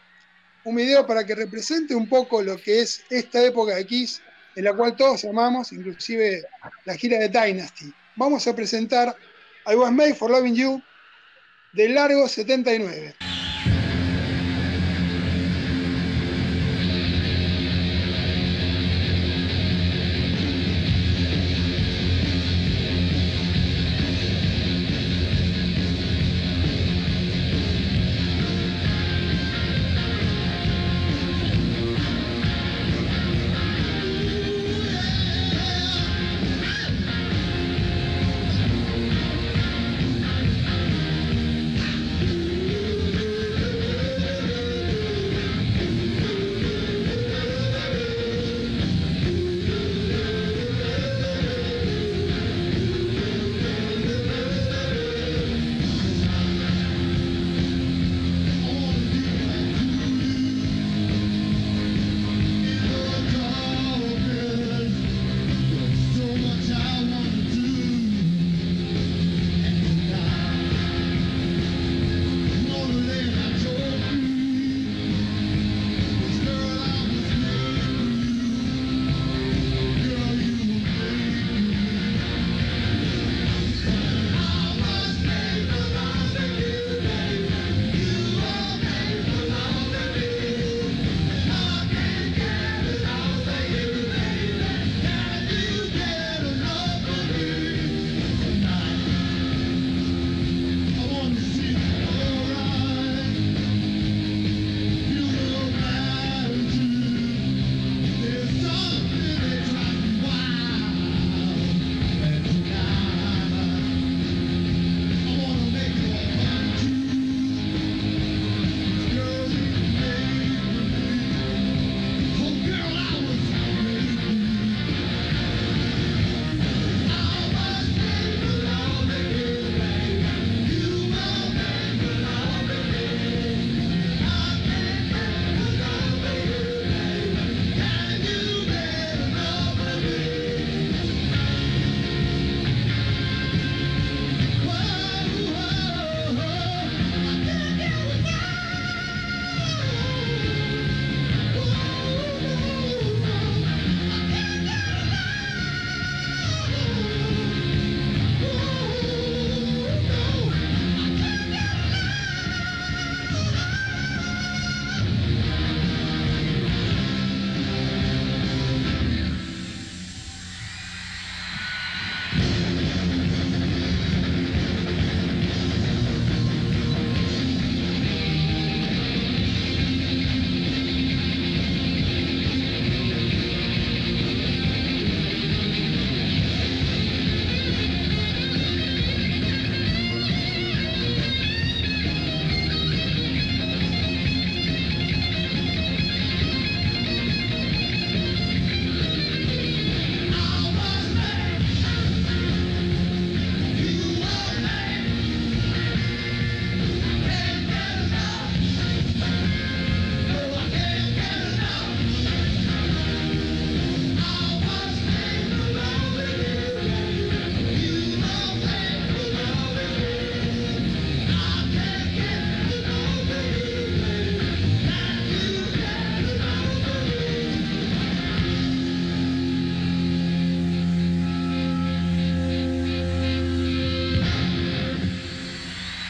un 0.64 0.76
video 0.76 1.06
para 1.06 1.24
que 1.24 1.34
represente 1.34 1.94
un 1.94 2.08
poco 2.08 2.42
lo 2.42 2.56
que 2.56 2.80
es 2.80 3.04
esta 3.10 3.42
época 3.42 3.74
de 3.74 3.86
Kiss, 3.86 4.20
en 4.56 4.64
la 4.64 4.72
cual 4.74 4.96
todos 4.96 5.24
amamos, 5.24 5.72
inclusive 5.72 6.42
la 6.86 6.96
gira 6.96 7.18
de 7.18 7.28
Dynasty. 7.28 7.92
Vamos 8.16 8.46
a 8.46 8.56
presentar 8.56 9.14
I 9.66 9.74
Was 9.74 9.92
Made 9.92 10.14
for 10.14 10.30
Loving 10.30 10.54
You 10.54 10.82
de 11.72 11.88
largo 11.90 12.26
79. 12.26 13.25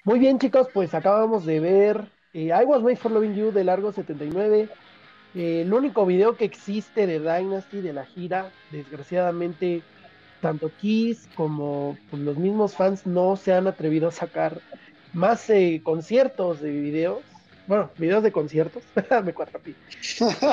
Muy 0.07 0.21
bien, 0.21 0.39
chicos, 0.39 0.69
pues 0.73 0.95
acabamos 0.95 1.45
de 1.45 1.59
ver 1.59 2.09
eh, 2.33 2.53
I 2.57 2.65
Was 2.65 2.81
Made 2.81 2.95
for 2.95 3.11
Loving 3.11 3.35
You 3.35 3.51
de 3.51 3.65
largo 3.65 3.91
79. 3.91 4.69
Eh, 5.35 5.63
el 5.63 5.75
único 5.75 6.07
video 6.07 6.37
que 6.37 6.45
existe 6.45 7.09
de 7.09 7.19
Dynasty, 7.19 7.81
de 7.81 7.93
la 7.93 8.05
gira, 8.05 8.53
desgraciadamente, 8.71 9.83
tanto 10.41 10.71
Kiss 10.81 11.29
como 11.35 11.99
pues, 12.09 12.23
los 12.23 12.37
mismos 12.37 12.77
fans 12.77 13.05
no 13.05 13.35
se 13.35 13.53
han 13.53 13.67
atrevido 13.67 14.07
a 14.07 14.13
sacar 14.13 14.61
más 15.13 15.51
eh, 15.51 15.81
conciertos 15.83 16.61
de 16.61 16.71
videos. 16.71 17.25
Bueno, 17.67 17.91
videos 17.99 18.23
de 18.23 18.31
conciertos. 18.31 18.85
Me 19.25 19.35
cuatro 19.35 19.61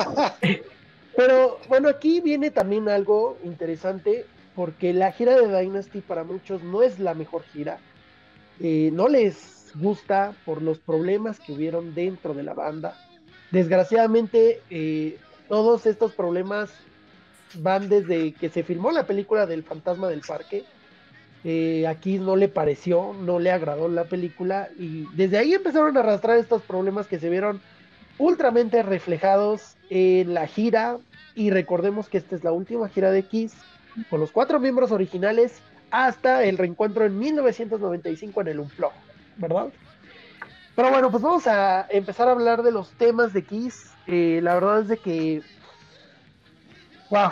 Pero 1.16 1.60
bueno, 1.68 1.88
aquí 1.88 2.20
viene 2.20 2.50
también 2.50 2.88
algo 2.88 3.38
interesante 3.44 4.26
porque 4.56 4.92
la 4.92 5.12
gira 5.12 5.40
de 5.40 5.46
Dynasty 5.46 6.00
para 6.00 6.24
muchos 6.24 6.60
no 6.64 6.82
es 6.82 6.98
la 6.98 7.14
mejor 7.14 7.44
gira. 7.44 7.78
Eh, 8.60 8.90
no 8.92 9.08
les 9.08 9.72
gusta 9.74 10.34
por 10.44 10.62
los 10.62 10.78
problemas 10.78 11.40
que 11.40 11.52
hubieron 11.52 11.94
dentro 11.94 12.34
de 12.34 12.42
la 12.42 12.54
banda. 12.54 12.96
Desgraciadamente, 13.50 14.60
eh, 14.70 15.18
todos 15.48 15.86
estos 15.86 16.12
problemas 16.12 16.70
van 17.56 17.88
desde 17.88 18.32
que 18.32 18.48
se 18.48 18.62
filmó 18.62 18.90
la 18.90 19.06
película 19.06 19.46
del 19.46 19.62
Fantasma 19.62 20.08
del 20.08 20.20
Parque. 20.20 20.64
Eh, 21.44 21.86
aquí 21.86 22.18
no 22.18 22.36
le 22.36 22.48
pareció, 22.48 23.12
no 23.12 23.38
le 23.38 23.50
agradó 23.50 23.88
la 23.88 24.04
película 24.04 24.70
y 24.78 25.06
desde 25.14 25.38
ahí 25.38 25.52
empezaron 25.52 25.96
a 25.96 26.00
arrastrar 26.00 26.38
estos 26.38 26.62
problemas 26.62 27.06
que 27.06 27.18
se 27.18 27.28
vieron 27.28 27.60
ultramente 28.16 28.82
reflejados 28.82 29.76
en 29.90 30.32
la 30.32 30.46
gira 30.46 30.98
y 31.34 31.50
recordemos 31.50 32.08
que 32.08 32.18
esta 32.18 32.34
es 32.34 32.44
la 32.44 32.52
última 32.52 32.88
gira 32.88 33.10
de 33.10 33.24
Kiss 33.24 33.54
con 34.08 34.20
los 34.20 34.30
cuatro 34.30 34.58
miembros 34.58 34.90
originales 34.90 35.60
hasta 35.94 36.42
el 36.42 36.58
reencuentro 36.58 37.04
en 37.04 37.16
1995 37.16 38.40
en 38.40 38.48
el 38.48 38.58
Unplug, 38.58 38.90
¿verdad? 39.36 39.68
Pero 40.74 40.90
bueno, 40.90 41.08
pues 41.12 41.22
vamos 41.22 41.46
a 41.46 41.86
empezar 41.88 42.26
a 42.26 42.32
hablar 42.32 42.64
de 42.64 42.72
los 42.72 42.90
temas 42.94 43.32
de 43.32 43.44
Kiss. 43.44 43.92
Eh, 44.08 44.40
la 44.42 44.54
verdad 44.54 44.80
es 44.80 44.88
de 44.88 44.96
que, 44.96 45.42
wow, 47.10 47.30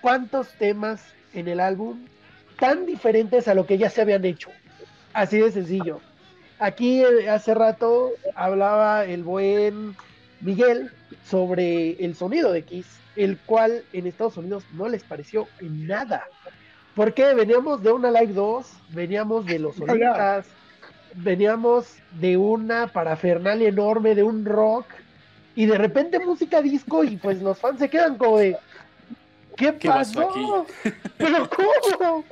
cuántos 0.00 0.48
temas 0.54 1.04
en 1.34 1.46
el 1.46 1.60
álbum 1.60 2.06
tan 2.58 2.86
diferentes 2.86 3.48
a 3.48 3.54
lo 3.54 3.66
que 3.66 3.76
ya 3.76 3.90
se 3.90 4.00
habían 4.00 4.24
hecho. 4.24 4.48
Así 5.12 5.38
de 5.38 5.52
sencillo. 5.52 6.00
Aquí 6.58 7.02
eh, 7.02 7.28
hace 7.28 7.52
rato 7.52 8.12
hablaba 8.34 9.04
el 9.04 9.24
buen 9.24 9.94
Miguel 10.40 10.90
sobre 11.26 12.02
el 12.02 12.14
sonido 12.14 12.50
de 12.50 12.62
Kiss, 12.62 12.86
el 13.16 13.36
cual 13.36 13.84
en 13.92 14.06
Estados 14.06 14.38
Unidos 14.38 14.64
no 14.72 14.88
les 14.88 15.04
pareció 15.04 15.48
en 15.60 15.86
nada. 17.00 17.10
Porque 17.10 17.34
veníamos 17.34 17.82
de 17.82 17.92
una 17.92 18.10
Live 18.10 18.32
2, 18.32 18.66
veníamos 18.90 19.46
de 19.46 19.58
los 19.58 19.80
Olimpas, 19.80 20.46
veníamos 21.14 21.96
de 22.12 22.36
una 22.36 22.86
parafernalia 22.88 23.68
enorme, 23.68 24.14
de 24.14 24.22
un 24.22 24.44
rock, 24.44 24.86
y 25.54 25.66
de 25.66 25.78
repente 25.78 26.18
música 26.20 26.62
disco, 26.62 27.04
y 27.04 27.16
pues 27.16 27.42
los 27.42 27.58
fans 27.58 27.78
se 27.80 27.88
quedan 27.88 28.16
como 28.16 28.38
de. 28.38 28.56
¿Qué, 29.56 29.72
pasó? 29.72 30.66
¿Pero 31.18 31.50
cómo? 31.50 32.24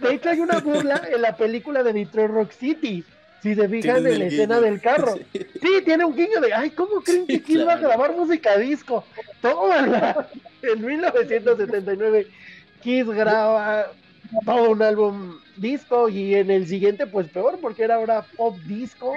De 0.00 0.14
hecho, 0.14 0.30
hay 0.30 0.40
una 0.40 0.60
burla 0.60 1.02
en 1.12 1.22
la 1.22 1.36
película 1.36 1.82
de 1.82 1.92
Detroit 1.92 2.30
Rock 2.30 2.52
City. 2.52 3.04
Si 3.42 3.54
se 3.54 3.68
fijan 3.68 4.06
en 4.06 4.18
la 4.18 4.24
escena 4.24 4.60
del 4.60 4.80
carro. 4.80 5.18
Sí. 5.32 5.82
tiene 5.84 6.04
un 6.04 6.14
guiño 6.14 6.40
de, 6.40 6.52
ay, 6.52 6.70
¿cómo 6.70 7.00
creen 7.00 7.26
que 7.26 7.42
Kiss 7.42 7.66
va 7.66 7.74
a 7.74 7.78
grabar 7.78 8.14
música 8.14 8.56
disco? 8.58 9.04
Tómala. 9.40 10.28
En 10.62 10.84
1979, 10.84 12.26
Kiss 12.84 13.06
graba 13.06 13.90
todo 14.44 14.70
un 14.70 14.82
álbum 14.82 15.40
disco 15.56 16.10
y 16.10 16.34
en 16.34 16.50
el 16.50 16.68
siguiente, 16.68 17.06
pues 17.06 17.28
peor, 17.30 17.58
porque 17.60 17.82
era 17.82 17.94
ahora 17.94 18.26
pop 18.36 18.58
disco. 18.66 19.14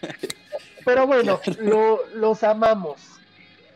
Pero 0.84 1.06
bueno, 1.06 1.40
los 2.14 2.42
amamos. 2.42 3.00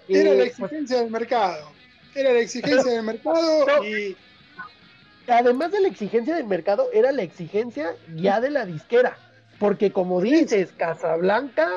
Era 0.08 0.34
la 0.34 0.44
eh, 0.44 0.52
pues 0.58 0.72
exigencia 0.72 0.98
del 0.98 1.10
mercado. 1.10 1.70
Era 2.14 2.32
la 2.32 2.40
exigencia 2.40 2.92
del 2.92 3.02
mercado 3.04 3.84
y. 3.84 4.16
Además 5.28 5.70
de 5.72 5.80
la 5.82 5.88
exigencia 5.88 6.34
del 6.34 6.46
mercado, 6.46 6.88
era 6.92 7.12
la 7.12 7.22
exigencia 7.22 7.94
ya 8.16 8.40
de 8.40 8.50
la 8.50 8.66
disquera. 8.66 9.16
Porque 9.58 9.92
como 9.92 10.20
dices, 10.20 10.72
Casablanca 10.76 11.68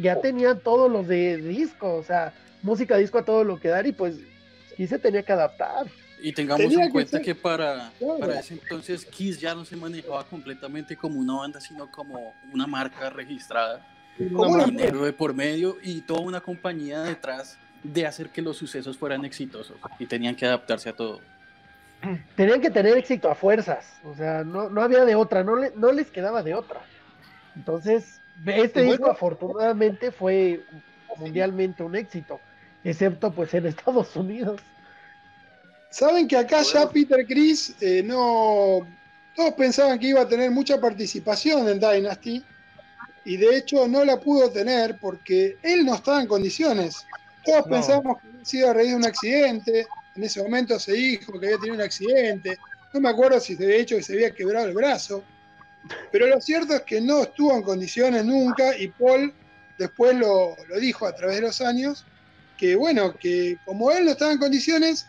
ya 0.00 0.20
tenía 0.20 0.58
todos 0.58 0.90
los 0.90 1.06
de 1.06 1.36
disco, 1.36 1.94
o 1.96 2.02
sea, 2.02 2.32
música 2.62 2.96
disco 2.96 3.18
a 3.18 3.24
todo 3.24 3.44
lo 3.44 3.60
que 3.60 3.68
dar 3.68 3.86
y 3.86 3.92
pues 3.92 4.16
sí 4.76 4.86
se 4.86 4.98
tenía 4.98 5.22
que 5.22 5.32
adaptar. 5.32 5.86
Y 6.24 6.32
tengamos 6.32 6.72
en 6.72 6.88
cuenta 6.88 7.20
que, 7.20 7.34
para, 7.34 7.92
para 8.18 8.40
ese 8.40 8.54
entonces 8.54 9.04
Kiss 9.04 9.38
ya 9.38 9.54
no 9.54 9.62
se 9.66 9.76
manejaba 9.76 10.24
completamente 10.24 10.96
como 10.96 11.20
una 11.20 11.34
banda, 11.34 11.60
sino 11.60 11.90
como 11.90 12.32
una 12.50 12.66
marca 12.66 13.10
registrada, 13.10 13.86
con 14.34 14.64
dinero 14.64 15.04
de 15.04 15.12
por 15.12 15.34
medio 15.34 15.76
y 15.82 16.00
toda 16.00 16.20
una 16.20 16.40
compañía 16.40 17.02
detrás 17.02 17.58
de 17.82 18.06
hacer 18.06 18.30
que 18.30 18.40
los 18.40 18.56
sucesos 18.56 18.96
fueran 18.96 19.26
exitosos 19.26 19.76
y 19.98 20.06
tenían 20.06 20.34
que 20.34 20.46
adaptarse 20.46 20.88
a 20.88 20.96
todo. 20.96 21.20
Tenían 22.36 22.62
que 22.62 22.70
tener 22.70 22.96
éxito 22.96 23.30
a 23.30 23.34
fuerzas, 23.34 24.00
o 24.02 24.14
sea, 24.14 24.44
no, 24.44 24.70
no 24.70 24.80
había 24.80 25.04
de 25.04 25.16
otra, 25.16 25.44
no, 25.44 25.56
le, 25.56 25.72
no 25.76 25.92
les 25.92 26.10
quedaba 26.10 26.42
de 26.42 26.54
otra. 26.54 26.80
Entonces, 27.54 28.22
este 28.46 28.80
disco 28.80 29.10
afortunadamente 29.10 30.10
fue 30.10 30.64
mundialmente 31.18 31.82
un 31.82 31.94
éxito, 31.96 32.40
excepto 32.82 33.30
pues 33.30 33.52
en 33.52 33.66
Estados 33.66 34.16
Unidos. 34.16 34.62
Saben 35.94 36.26
que 36.26 36.36
acá 36.36 36.60
ya 36.62 36.90
Peter 36.90 37.24
Chris 37.24 37.72
eh, 37.80 38.02
no. 38.04 38.84
Todos 39.36 39.54
pensaban 39.54 39.96
que 39.96 40.08
iba 40.08 40.22
a 40.22 40.28
tener 40.28 40.50
mucha 40.50 40.80
participación 40.80 41.68
en 41.68 41.78
Dynasty 41.78 42.44
y 43.24 43.36
de 43.36 43.56
hecho 43.56 43.86
no 43.86 44.04
la 44.04 44.18
pudo 44.18 44.50
tener 44.50 44.98
porque 44.98 45.56
él 45.62 45.86
no 45.86 45.94
estaba 45.94 46.20
en 46.20 46.26
condiciones. 46.26 47.06
Todos 47.44 47.66
pensábamos 47.68 48.20
que 48.20 48.26
había 48.26 48.44
sido 48.44 48.70
a 48.70 48.74
raíz 48.74 48.88
de 48.90 48.96
un 48.96 49.06
accidente. 49.06 49.86
En 50.16 50.24
ese 50.24 50.42
momento 50.42 50.80
se 50.80 50.94
dijo 50.94 51.38
que 51.38 51.46
había 51.46 51.58
tenido 51.58 51.76
un 51.76 51.82
accidente. 51.82 52.58
No 52.92 53.00
me 53.00 53.10
acuerdo 53.10 53.38
si 53.38 53.54
de 53.54 53.78
hecho 53.78 53.94
que 53.94 54.02
se 54.02 54.14
había 54.14 54.34
quebrado 54.34 54.66
el 54.66 54.74
brazo. 54.74 55.22
Pero 56.10 56.26
lo 56.26 56.40
cierto 56.40 56.74
es 56.74 56.82
que 56.82 57.00
no 57.00 57.22
estuvo 57.22 57.54
en 57.54 57.62
condiciones 57.62 58.24
nunca 58.24 58.76
y 58.76 58.88
Paul 58.88 59.32
después 59.78 60.16
lo, 60.16 60.56
lo 60.68 60.80
dijo 60.80 61.06
a 61.06 61.14
través 61.14 61.36
de 61.36 61.42
los 61.42 61.60
años 61.60 62.04
que 62.56 62.74
bueno, 62.74 63.16
que 63.16 63.58
como 63.64 63.92
él 63.92 64.04
no 64.04 64.12
estaba 64.12 64.32
en 64.32 64.38
condiciones, 64.38 65.06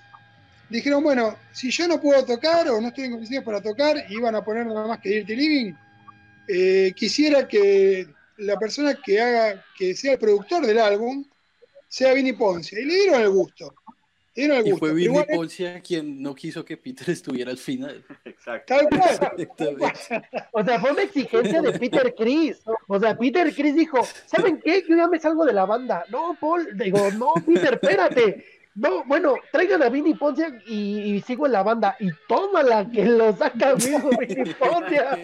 dijeron, 0.70 1.04
bueno, 1.04 1.38
si 1.52 1.70
yo 1.72 1.88
no 1.88 2.02
puedo 2.02 2.24
tocar 2.26 2.68
o 2.70 2.82
no 2.82 2.88
estoy 2.88 3.06
en 3.06 3.12
condiciones 3.12 3.46
para 3.46 3.62
tocar, 3.62 4.06
y 4.10 4.16
iban 4.16 4.36
a 4.36 4.44
poner 4.44 4.66
nada 4.66 4.88
más 4.88 5.00
que 5.00 5.10
Dirty 5.10 5.36
Living, 5.36 5.74
eh, 6.48 6.94
quisiera 6.96 7.48
que 7.48 8.08
la 8.38 8.58
persona 8.58 8.96
que 8.96 9.22
haga, 9.22 9.64
que 9.78 9.96
sea 9.96 10.14
el 10.14 10.20
productor 10.20 10.66
del 10.66 10.80
álbum, 10.80 11.26
sea 11.88 12.14
Vinny 12.14 12.34
Poncia. 12.34 12.80
Y 12.80 12.86
le 12.86 12.96
dieron 12.96 13.22
el 13.22 13.30
gusto. 13.30 13.74
Le 14.36 14.68
Y 14.68 14.72
fue 14.74 14.94
Vinny 14.94 15.24
Poncia 15.34 15.80
quien 15.80 16.22
no 16.22 16.36
quiso 16.36 16.66
que 16.66 16.76
Peter 16.76 17.10
estuviera 17.10 17.52
al 17.52 17.58
final. 17.58 18.04
Exacto. 18.26 18.76
o 20.52 20.64
sea, 20.66 20.80
fue 20.82 20.92
una 20.92 21.04
exigencia 21.04 21.62
de 21.62 21.80
Peter 21.80 22.14
Chris. 22.18 22.62
O 22.88 23.00
sea, 23.00 23.18
Peter 23.18 23.54
Chris 23.56 23.76
dijo, 23.76 24.06
¿saben 24.26 24.60
qué? 24.62 24.84
Yo 24.88 24.98
ya 24.98 25.08
me 25.08 25.20
salgo 25.20 25.46
de 25.46 25.54
la 25.54 25.66
banda. 25.66 26.04
No, 26.10 26.36
Paul, 26.38 26.78
digo, 26.78 27.10
no, 27.12 27.34
Peter, 27.46 27.76
espérate 27.76 28.55
no, 28.76 29.06
bueno, 29.06 29.36
traigan 29.54 29.82
a 29.84 29.90
Vinny 29.90 30.16
Poncia 30.16 30.50
y, 30.68 31.22
sigo 31.26 31.46
en 31.46 31.54
la 31.54 31.64
banda. 31.64 31.96
Y 32.00 32.10
tómala, 32.28 32.86
que 32.92 33.06
lo 33.06 33.34
saca 33.34 33.74
mismo 33.76 34.10
Vinny 34.20 34.54
Poncia. 34.54 35.18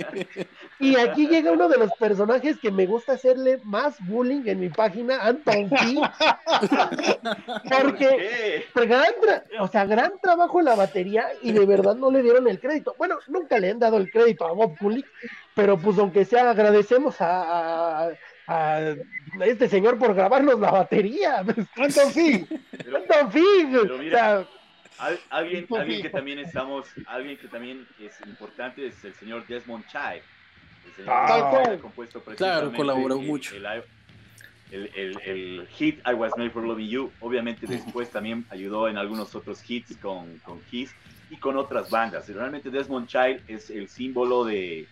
Y 0.79 0.95
aquí 0.95 1.27
llega 1.27 1.51
uno 1.51 1.67
de 1.67 1.77
los 1.77 1.91
personajes 1.99 2.57
que 2.59 2.71
me 2.71 2.85
gusta 2.85 3.13
hacerle 3.13 3.59
más 3.65 3.97
bullying 4.07 4.43
en 4.45 4.61
mi 4.61 4.69
página, 4.69 5.21
Anton 5.21 5.69
King. 5.69 6.01
Porque, 7.69 8.65
gran, 8.73 9.13
o 9.59 9.67
sea, 9.67 9.85
gran 9.85 10.13
trabajo 10.21 10.59
en 10.59 10.65
la 10.65 10.75
batería 10.75 11.27
y 11.41 11.51
de 11.51 11.65
verdad 11.65 11.95
no 11.95 12.09
le 12.09 12.23
dieron 12.23 12.47
el 12.47 12.59
crédito. 12.59 12.95
Bueno, 12.97 13.17
nunca 13.27 13.59
le 13.59 13.71
han 13.71 13.79
dado 13.79 13.97
el 13.97 14.09
crédito 14.09 14.47
a 14.47 14.53
Bob 14.53 14.77
Kulick, 14.77 15.07
pero 15.55 15.77
pues 15.77 15.97
aunque 15.97 16.23
sea, 16.23 16.49
agradecemos 16.49 17.19
a 17.19 17.41
a 18.01 18.11
este 19.45 19.69
señor 19.69 19.97
por 19.97 20.13
grabarnos 20.13 20.59
la 20.59 20.71
batería. 20.71 21.39
Anton 21.39 22.11
Fig. 22.11 22.47
Anton 22.95 23.31
Fig. 23.31 24.47
alguien, 25.29 25.67
alguien 25.69 26.01
que 26.01 26.09
también 26.09 26.39
estamos, 26.39 26.87
alguien 27.07 27.37
que 27.37 27.47
también 27.47 27.87
es 27.99 28.19
importante 28.27 28.85
es 28.85 29.03
el 29.03 29.13
señor 29.13 29.45
Desmond 29.47 29.85
Child. 29.87 30.23
El 30.85 30.93
señor 30.95 31.09
ah, 31.09 31.77
compuesto 31.81 32.21
claro, 32.21 32.71
colaboró 32.73 33.19
mucho. 33.19 33.55
El, 33.55 34.89
el, 34.95 35.19
el, 35.25 35.67
hit 35.67 35.99
I 36.07 36.13
Was 36.13 36.31
Made 36.37 36.51
for 36.51 36.63
Loving 36.63 36.87
You, 36.87 37.11
obviamente 37.19 37.67
después 37.67 38.09
también 38.11 38.45
ayudó 38.49 38.87
en 38.87 38.97
algunos 38.97 39.35
otros 39.35 39.61
hits 39.69 39.97
con, 39.97 40.37
con 40.39 40.61
Kiss 40.61 40.95
y 41.29 41.35
con 41.37 41.57
otras 41.57 41.89
bandas. 41.89 42.27
Realmente 42.29 42.69
Desmond 42.69 43.07
Child 43.07 43.41
es 43.49 43.69
el 43.69 43.89
símbolo 43.89 44.45
de 44.45 44.87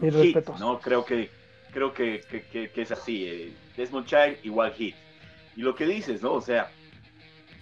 hit, 0.00 0.48
¿no? 0.58 0.80
Creo 0.80 1.04
que 1.04 1.30
creo 1.76 1.92
que, 1.92 2.72
es 2.74 2.90
así. 2.90 3.26
Eh, 3.26 3.52
Desmond 3.76 4.06
Child 4.06 4.38
igual 4.44 4.72
hit. 4.72 4.96
Y 5.56 5.60
lo 5.60 5.74
que 5.74 5.84
dices, 5.84 6.22
¿no? 6.22 6.32
O 6.32 6.40
sea, 6.40 6.70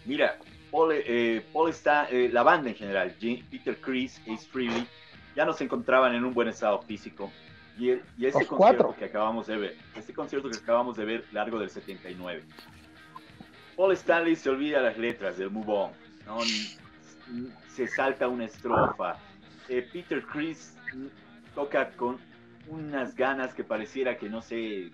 mira, 0.04 0.38
Paul, 0.70 0.92
eh, 0.94 1.44
está, 1.68 2.08
eh, 2.08 2.30
la 2.32 2.44
banda 2.44 2.68
en 2.68 2.76
general, 2.76 3.12
Peter 3.50 3.76
Chris, 3.80 4.22
Ace 4.32 4.46
Frehley, 4.46 4.86
ya 5.34 5.44
no 5.44 5.52
se 5.52 5.64
encontraban 5.64 6.14
en 6.14 6.24
un 6.24 6.32
buen 6.32 6.46
estado 6.46 6.80
físico. 6.82 7.32
Y, 7.76 7.90
y 7.90 8.26
ese 8.26 8.38
Los 8.38 8.46
concierto 8.46 8.56
cuatro. 8.56 8.94
que 8.96 9.06
acabamos 9.06 9.48
de 9.48 9.56
ver, 9.56 9.76
este 9.96 10.14
concierto 10.14 10.48
que 10.48 10.58
acabamos 10.58 10.96
de 10.96 11.04
ver, 11.04 11.24
largo 11.32 11.58
del 11.58 11.70
79. 11.70 12.44
Paul 13.76 13.92
Stanley 13.94 14.36
se 14.36 14.48
olvida 14.48 14.80
las 14.80 14.96
letras 14.96 15.38
del 15.38 15.50
Move 15.50 15.90
On, 16.28 16.46
se 17.66 17.88
salta 17.88 18.28
una 18.28 18.44
estrofa. 18.44 19.16
Eh, 19.68 19.88
Peter 19.92 20.22
Chris 20.22 20.76
toca 21.56 21.90
con 21.96 22.20
unas 22.68 23.14
ganas 23.14 23.54
que 23.54 23.64
pareciera 23.64 24.16
que 24.16 24.28
no 24.28 24.42
sé. 24.42 24.90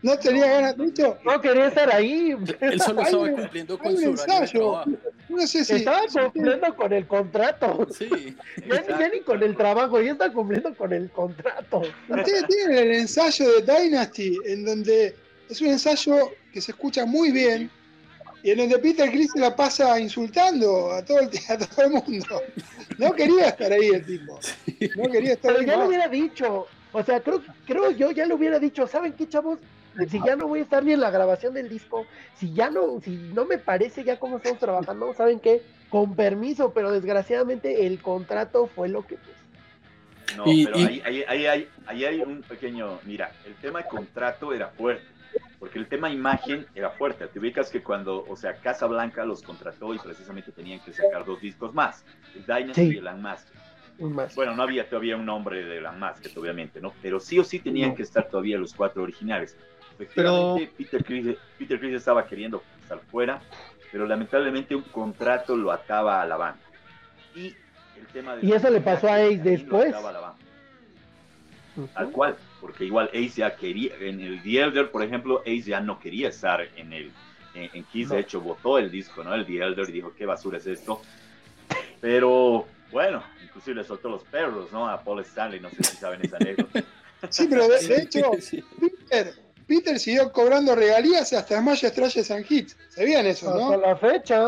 No 0.00 0.16
tenía 0.16 0.46
ganas, 0.46 0.76
hecho, 0.78 1.18
No 1.24 1.40
quería 1.40 1.66
estar 1.66 1.92
ahí. 1.92 2.36
Él 2.60 2.80
solo 2.80 3.02
estaba 3.02 3.30
cumpliendo 3.32 3.76
con 3.78 3.96
su 3.96 4.02
ensayo. 4.10 4.60
trabajo. 4.60 4.90
no 5.28 5.46
sé 5.46 5.64
si. 5.64 5.74
Estaba 5.74 6.02
cumpliendo 6.06 6.76
con 6.76 6.92
el 6.92 7.06
contrato. 7.08 7.86
Sí, 7.90 8.08
Ya, 8.68 8.80
ni- 8.82 8.88
ya 9.00 9.08
ni 9.08 9.20
con 9.20 9.42
el 9.42 9.56
trabajo, 9.56 10.00
ya 10.00 10.12
está 10.12 10.32
cumpliendo 10.32 10.72
con 10.76 10.92
el 10.92 11.10
contrato. 11.10 11.82
Ustedes 12.08 12.46
tienen 12.46 12.78
el 12.78 12.94
ensayo 12.94 13.60
de 13.60 13.62
Dynasty, 13.62 14.38
en 14.46 14.64
donde 14.64 15.16
es 15.50 15.60
un 15.60 15.68
ensayo 15.68 16.30
que 16.52 16.60
se 16.60 16.70
escucha 16.70 17.04
muy 17.04 17.32
bien 17.32 17.68
y 18.44 18.52
en 18.52 18.58
donde 18.58 18.78
Peter 18.78 19.10
Chris 19.10 19.32
se 19.32 19.40
la 19.40 19.56
pasa 19.56 19.98
insultando 19.98 20.92
a 20.92 21.04
todo 21.04 21.18
el, 21.18 21.28
a 21.48 21.58
todo 21.58 21.86
el 21.86 21.90
mundo. 21.90 22.40
No 22.98 23.12
quería 23.14 23.48
estar 23.48 23.72
ahí 23.72 23.88
el 23.88 24.06
tipo. 24.06 24.38
No 24.96 25.10
quería 25.10 25.32
estar 25.32 25.50
Pero 25.54 25.60
ahí. 25.60 25.66
ya 25.66 25.76
lo 25.76 25.88
hubiera 25.88 26.06
dicho. 26.06 26.68
O 26.92 27.02
sea, 27.02 27.20
creo, 27.20 27.42
creo 27.66 27.90
yo 27.90 28.10
ya 28.12 28.26
lo 28.26 28.36
hubiera 28.36 28.58
dicho. 28.58 28.86
¿Saben 28.86 29.12
qué, 29.12 29.28
chavos? 29.28 29.58
Si 30.08 30.20
ya 30.24 30.36
no 30.36 30.46
voy 30.46 30.60
a 30.60 30.62
estar 30.62 30.84
ni 30.84 30.92
en 30.92 31.00
la 31.00 31.10
grabación 31.10 31.54
del 31.54 31.68
disco, 31.68 32.06
si 32.36 32.52
ya 32.52 32.70
no, 32.70 33.00
si 33.00 33.10
no 33.34 33.44
me 33.46 33.58
parece 33.58 34.04
ya 34.04 34.18
cómo 34.18 34.36
estamos 34.36 34.60
trabajando, 34.60 35.12
¿saben 35.14 35.40
qué? 35.40 35.60
Con 35.90 36.14
permiso, 36.14 36.72
pero 36.72 36.92
desgraciadamente 36.92 37.84
el 37.86 38.00
contrato 38.00 38.68
fue 38.68 38.88
lo 38.88 39.04
que 39.06 39.16
pues. 39.16 40.36
No, 40.36 40.44
Y- 40.46 40.66
pero 40.66 40.78
y- 40.78 40.84
ahí, 40.84 41.02
ahí- 41.04 41.24
ahí 41.26 41.46
hay, 41.46 41.68
ahí 41.86 42.04
hay 42.04 42.20
un 42.20 42.42
pequeño. 42.42 43.00
Mira, 43.04 43.32
el 43.44 43.54
tema 43.56 43.80
de 43.82 43.88
contrato 43.88 44.52
era 44.52 44.68
fuerte. 44.68 45.04
Porque 45.58 45.78
el 45.80 45.88
tema 45.88 46.08
imagen 46.08 46.66
era 46.74 46.90
fuerte. 46.90 47.26
Te 47.26 47.38
ubicas 47.40 47.68
que 47.70 47.82
cuando, 47.82 48.24
o 48.28 48.36
sea, 48.36 48.54
Casablanca 48.54 49.24
los 49.24 49.42
contrató 49.42 49.92
y 49.92 49.98
precisamente 49.98 50.52
tenían 50.52 50.78
que 50.80 50.92
sacar 50.92 51.24
dos 51.24 51.40
discos 51.40 51.74
más: 51.74 52.04
el 52.36 52.46
Dynasty 52.46 52.88
Sí. 52.90 52.94
y 52.94 52.98
el 52.98 53.06
Unmasked. 53.08 53.52
Un 53.98 54.14
más. 54.14 54.34
Bueno, 54.34 54.54
no 54.54 54.62
había 54.62 54.88
todavía 54.88 55.16
un 55.16 55.26
nombre 55.26 55.64
de 55.64 55.80
la 55.80 55.90
Unmasked, 55.90 56.36
obviamente, 56.38 56.80
¿no? 56.80 56.92
Pero 57.02 57.18
sí 57.20 57.38
o 57.38 57.44
sí 57.44 57.58
tenían 57.58 57.90
No. 57.90 57.96
que 57.96 58.02
estar 58.02 58.28
todavía 58.28 58.58
los 58.58 58.72
cuatro 58.74 59.02
originales. 59.02 59.56
Efectivamente, 59.94 60.70
Peter, 60.76 61.04
Chris, 61.04 61.36
Peter 61.58 61.78
Chris 61.80 61.94
estaba 61.94 62.24
queriendo 62.26 62.62
estar 62.82 63.00
fuera, 63.10 63.40
pero 63.90 64.06
lamentablemente 64.06 64.74
un 64.76 64.82
contrato 64.82 65.56
lo 65.56 65.72
ataba 65.72 66.22
a 66.22 66.26
la 66.26 66.36
banda. 66.36 66.60
Y 67.34 67.48
el 67.98 68.06
tema 68.12 68.36
de 68.36 68.46
Y 68.46 68.52
eso 68.52 68.70
le 68.70 68.80
pasó 68.80 69.08
a 69.08 69.16
Ace 69.16 69.36
también 69.36 69.44
lo 69.44 69.50
después. 69.78 69.88
ataba 69.94 70.08
a 70.10 70.12
la 70.12 70.20
banda. 70.20 70.38
Ujú. 71.76 71.86
Tal 71.94 72.10
cual, 72.12 72.36
porque 72.60 72.84
igual 72.84 73.08
Ace 73.12 73.28
ya 73.40 73.56
quería, 73.56 73.92
en 74.00 74.20
el 74.20 74.42
The 74.42 74.60
Elder, 74.62 74.90
por 74.90 75.02
ejemplo, 75.02 75.40
Ace 75.40 75.62
ya 75.62 75.80
no 75.80 75.98
quería 75.98 76.28
estar 76.28 76.60
en 76.76 76.92
el 76.92 77.10
en, 77.54 77.70
en 77.72 77.84
Kiss, 77.84 78.08
No. 78.08 78.14
de 78.14 78.20
hecho 78.20 78.40
votó 78.40 78.78
el 78.78 78.90
disco, 78.90 79.24
¿no? 79.24 79.34
El 79.34 79.44
The 79.46 79.58
Elder 79.58 79.88
y 79.88 79.92
dijo, 79.92 80.12
¿qué 80.16 80.26
basura 80.26 80.58
es 80.58 80.66
esto? 80.68 81.02
Pero 82.00 82.66
bueno, 82.90 83.22
inclusive 83.44 83.76
le 83.76 83.84
soltó 83.84 84.08
los 84.08 84.24
perros, 84.24 84.72
¿no? 84.72 84.88
A 84.88 85.02
Paul 85.02 85.20
Stanley, 85.20 85.60
no 85.60 85.70
sé 85.70 85.84
si 85.84 85.96
saben 85.96 86.20
esa 86.22 86.36
anécdota. 86.36 86.82
Sí, 87.30 87.48
pero 87.50 87.66
de, 87.66 87.80
de 87.80 88.02
hecho. 88.02 88.30
Peter, 89.10 89.34
Peter 89.68 90.00
siguió 90.00 90.32
cobrando 90.32 90.74
regalías 90.74 91.32
hasta 91.32 91.60
Smash 91.60 91.84
Trashes 91.90 92.30
and 92.30 92.46
Hits. 92.48 92.76
¿Sabían 92.88 93.26
eso, 93.26 93.50
Hasta 93.50 93.60
no? 93.60 93.76
la 93.76 93.96
fecha. 93.96 94.42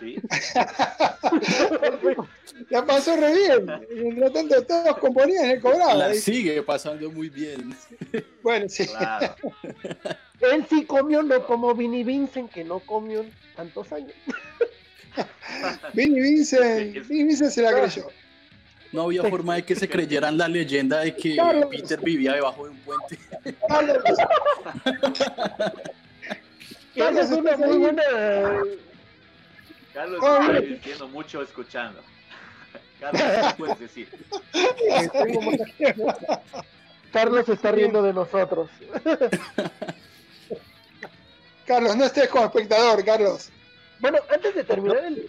¿sí? 0.00 0.16
La 2.70 2.84
pasó 2.84 3.16
re 3.16 3.32
bien. 3.32 3.66
Mientras 3.94 4.32
tanto, 4.32 4.62
todos 4.64 4.98
componían, 4.98 5.46
él 5.46 5.60
cobraba. 5.60 5.94
La 5.94 6.14
sigue 6.14 6.62
pasando 6.62 7.10
muy 7.10 7.30
bien. 7.30 7.74
Bueno, 8.42 8.68
sí. 8.68 8.86
Claro. 8.86 9.34
Él 10.40 10.66
sí 10.68 10.84
comió, 10.84 11.22
no 11.22 11.46
como 11.46 11.74
Vinnie 11.74 12.04
Vincent, 12.04 12.50
que 12.50 12.64
no 12.64 12.80
comió 12.80 13.20
en 13.20 13.32
tantos 13.56 13.90
años. 13.92 14.12
Vinnie 15.94 16.20
Vincent, 16.20 17.06
Vinnie 17.08 17.24
Vincent 17.24 17.50
se 17.50 17.62
la 17.62 17.72
creyó. 17.72 18.08
No 18.92 19.02
había 19.02 19.24
forma 19.24 19.56
de 19.56 19.64
que 19.64 19.74
se 19.74 19.88
creyeran 19.88 20.38
la 20.38 20.48
leyenda 20.48 21.00
de 21.00 21.14
que 21.14 21.36
Carlos. 21.36 21.68
Peter 21.70 22.00
vivía 22.00 22.34
debajo 22.34 22.64
de 22.64 22.70
un 22.70 22.78
puente. 22.78 23.18
Carlos, 23.68 23.98
esa 26.94 27.20
es 27.20 27.30
una 27.30 27.56
muy 27.56 27.78
buena. 27.78 28.02
Carlos 29.92 30.20
Oh, 30.22 30.38
está 30.40 30.60
divirtiendo 30.60 31.08
mucho 31.08 31.42
escuchando. 31.42 32.00
Carlos, 33.00 33.22
¿qué 33.22 33.54
puedes 33.58 33.78
decir? 33.78 34.08
Carlos 37.12 37.48
está 37.48 37.72
riendo 37.72 38.02
de 38.02 38.12
nosotros. 38.12 38.70
Carlos, 41.66 41.96
no 41.96 42.04
estés 42.04 42.28
como 42.28 42.44
espectador, 42.46 43.04
Carlos. 43.04 43.50
Bueno, 44.00 44.18
antes 44.32 44.54
de 44.54 44.64
terminar 44.64 45.04
el, 45.04 45.26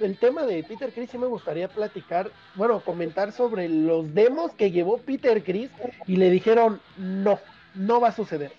el 0.00 0.16
tema 0.18 0.44
de 0.44 0.62
Peter 0.64 0.90
Chris, 0.92 1.10
sí 1.10 1.18
me 1.18 1.26
gustaría 1.26 1.68
platicar, 1.68 2.30
bueno, 2.54 2.80
comentar 2.80 3.32
sobre 3.32 3.68
los 3.68 4.12
demos 4.14 4.52
que 4.52 4.70
llevó 4.70 4.98
Peter 4.98 5.42
Chris 5.44 5.70
y 6.06 6.16
le 6.16 6.30
dijeron, 6.30 6.80
no, 6.96 7.38
no 7.74 8.00
va 8.00 8.08
a 8.08 8.12
suceder. 8.12 8.52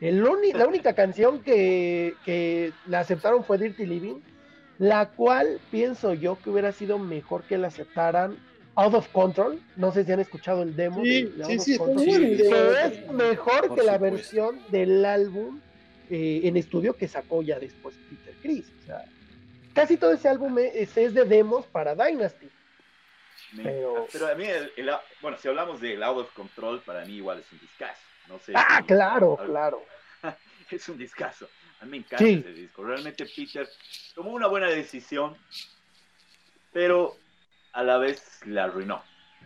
El 0.00 0.24
uni- 0.24 0.52
la 0.52 0.66
única 0.66 0.94
canción 0.94 1.40
que, 1.42 2.14
que 2.24 2.72
la 2.86 3.00
aceptaron 3.00 3.44
fue 3.44 3.58
Dirty 3.58 3.86
Living, 3.86 4.20
la 4.78 5.06
cual 5.10 5.60
pienso 5.70 6.14
yo 6.14 6.38
que 6.42 6.50
hubiera 6.50 6.72
sido 6.72 6.98
mejor 6.98 7.42
que 7.44 7.58
la 7.58 7.68
aceptaran 7.68 8.36
Out 8.74 8.94
of 8.94 9.08
Control. 9.08 9.60
No 9.76 9.92
sé 9.92 10.04
si 10.04 10.12
han 10.12 10.20
escuchado 10.20 10.62
el 10.62 10.74
demo. 10.74 11.02
Sí, 11.04 11.22
de- 11.24 11.44
de 11.46 11.58
sí, 11.60 11.76
Out 11.78 11.88
of 11.90 12.00
sí, 12.00 12.10
que 12.36 12.84
es 12.84 13.12
mejor 13.12 13.68
Por 13.68 13.76
que 13.78 13.82
la 13.84 13.94
supuesto. 13.94 14.00
versión 14.00 14.58
del 14.70 15.04
álbum 15.04 15.60
eh, 16.10 16.40
en 16.44 16.56
estudio 16.56 16.94
que 16.94 17.06
sacó 17.06 17.42
ya 17.42 17.58
después 17.60 17.94
Peter 18.10 18.34
Chris. 18.42 18.71
O 18.82 18.86
sea, 18.86 19.04
casi 19.74 19.96
todo 19.96 20.12
ese 20.12 20.28
álbum 20.28 20.58
es, 20.58 20.96
es 20.96 21.14
de 21.14 21.24
demos 21.24 21.66
para 21.66 21.94
Dynasty. 21.94 22.48
Me- 23.52 23.64
Pero- 23.64 24.06
pero 24.12 24.28
a 24.28 24.34
mí, 24.34 24.44
el, 24.44 24.72
el- 24.76 24.90
bueno, 25.20 25.36
si 25.38 25.48
hablamos 25.48 25.80
de 25.80 26.02
Out 26.02 26.18
of 26.18 26.32
Control, 26.32 26.80
para 26.82 27.04
mí 27.04 27.14
igual 27.16 27.40
es 27.40 27.52
un 27.52 27.58
discazo. 27.60 28.00
No 28.28 28.38
sé 28.38 28.52
Ah, 28.54 28.78
si- 28.80 28.86
claro, 28.86 29.36
algo- 29.38 29.44
claro. 29.52 29.84
es 30.70 30.88
un 30.88 30.96
discazo. 30.98 31.48
A 31.80 31.84
mí 31.84 31.90
me 31.92 31.96
encanta 31.98 32.24
Sí. 32.24 32.34
ese 32.44 32.52
disco. 32.52 32.84
Realmente 32.84 33.26
Peter 33.26 33.68
tomó 34.14 34.30
una 34.30 34.46
buena 34.46 34.68
decisión, 34.68 35.36
pero 36.72 37.16
a 37.72 37.82
la 37.82 37.98
vez 37.98 38.40
la 38.46 38.64
arruinó, 38.64 39.02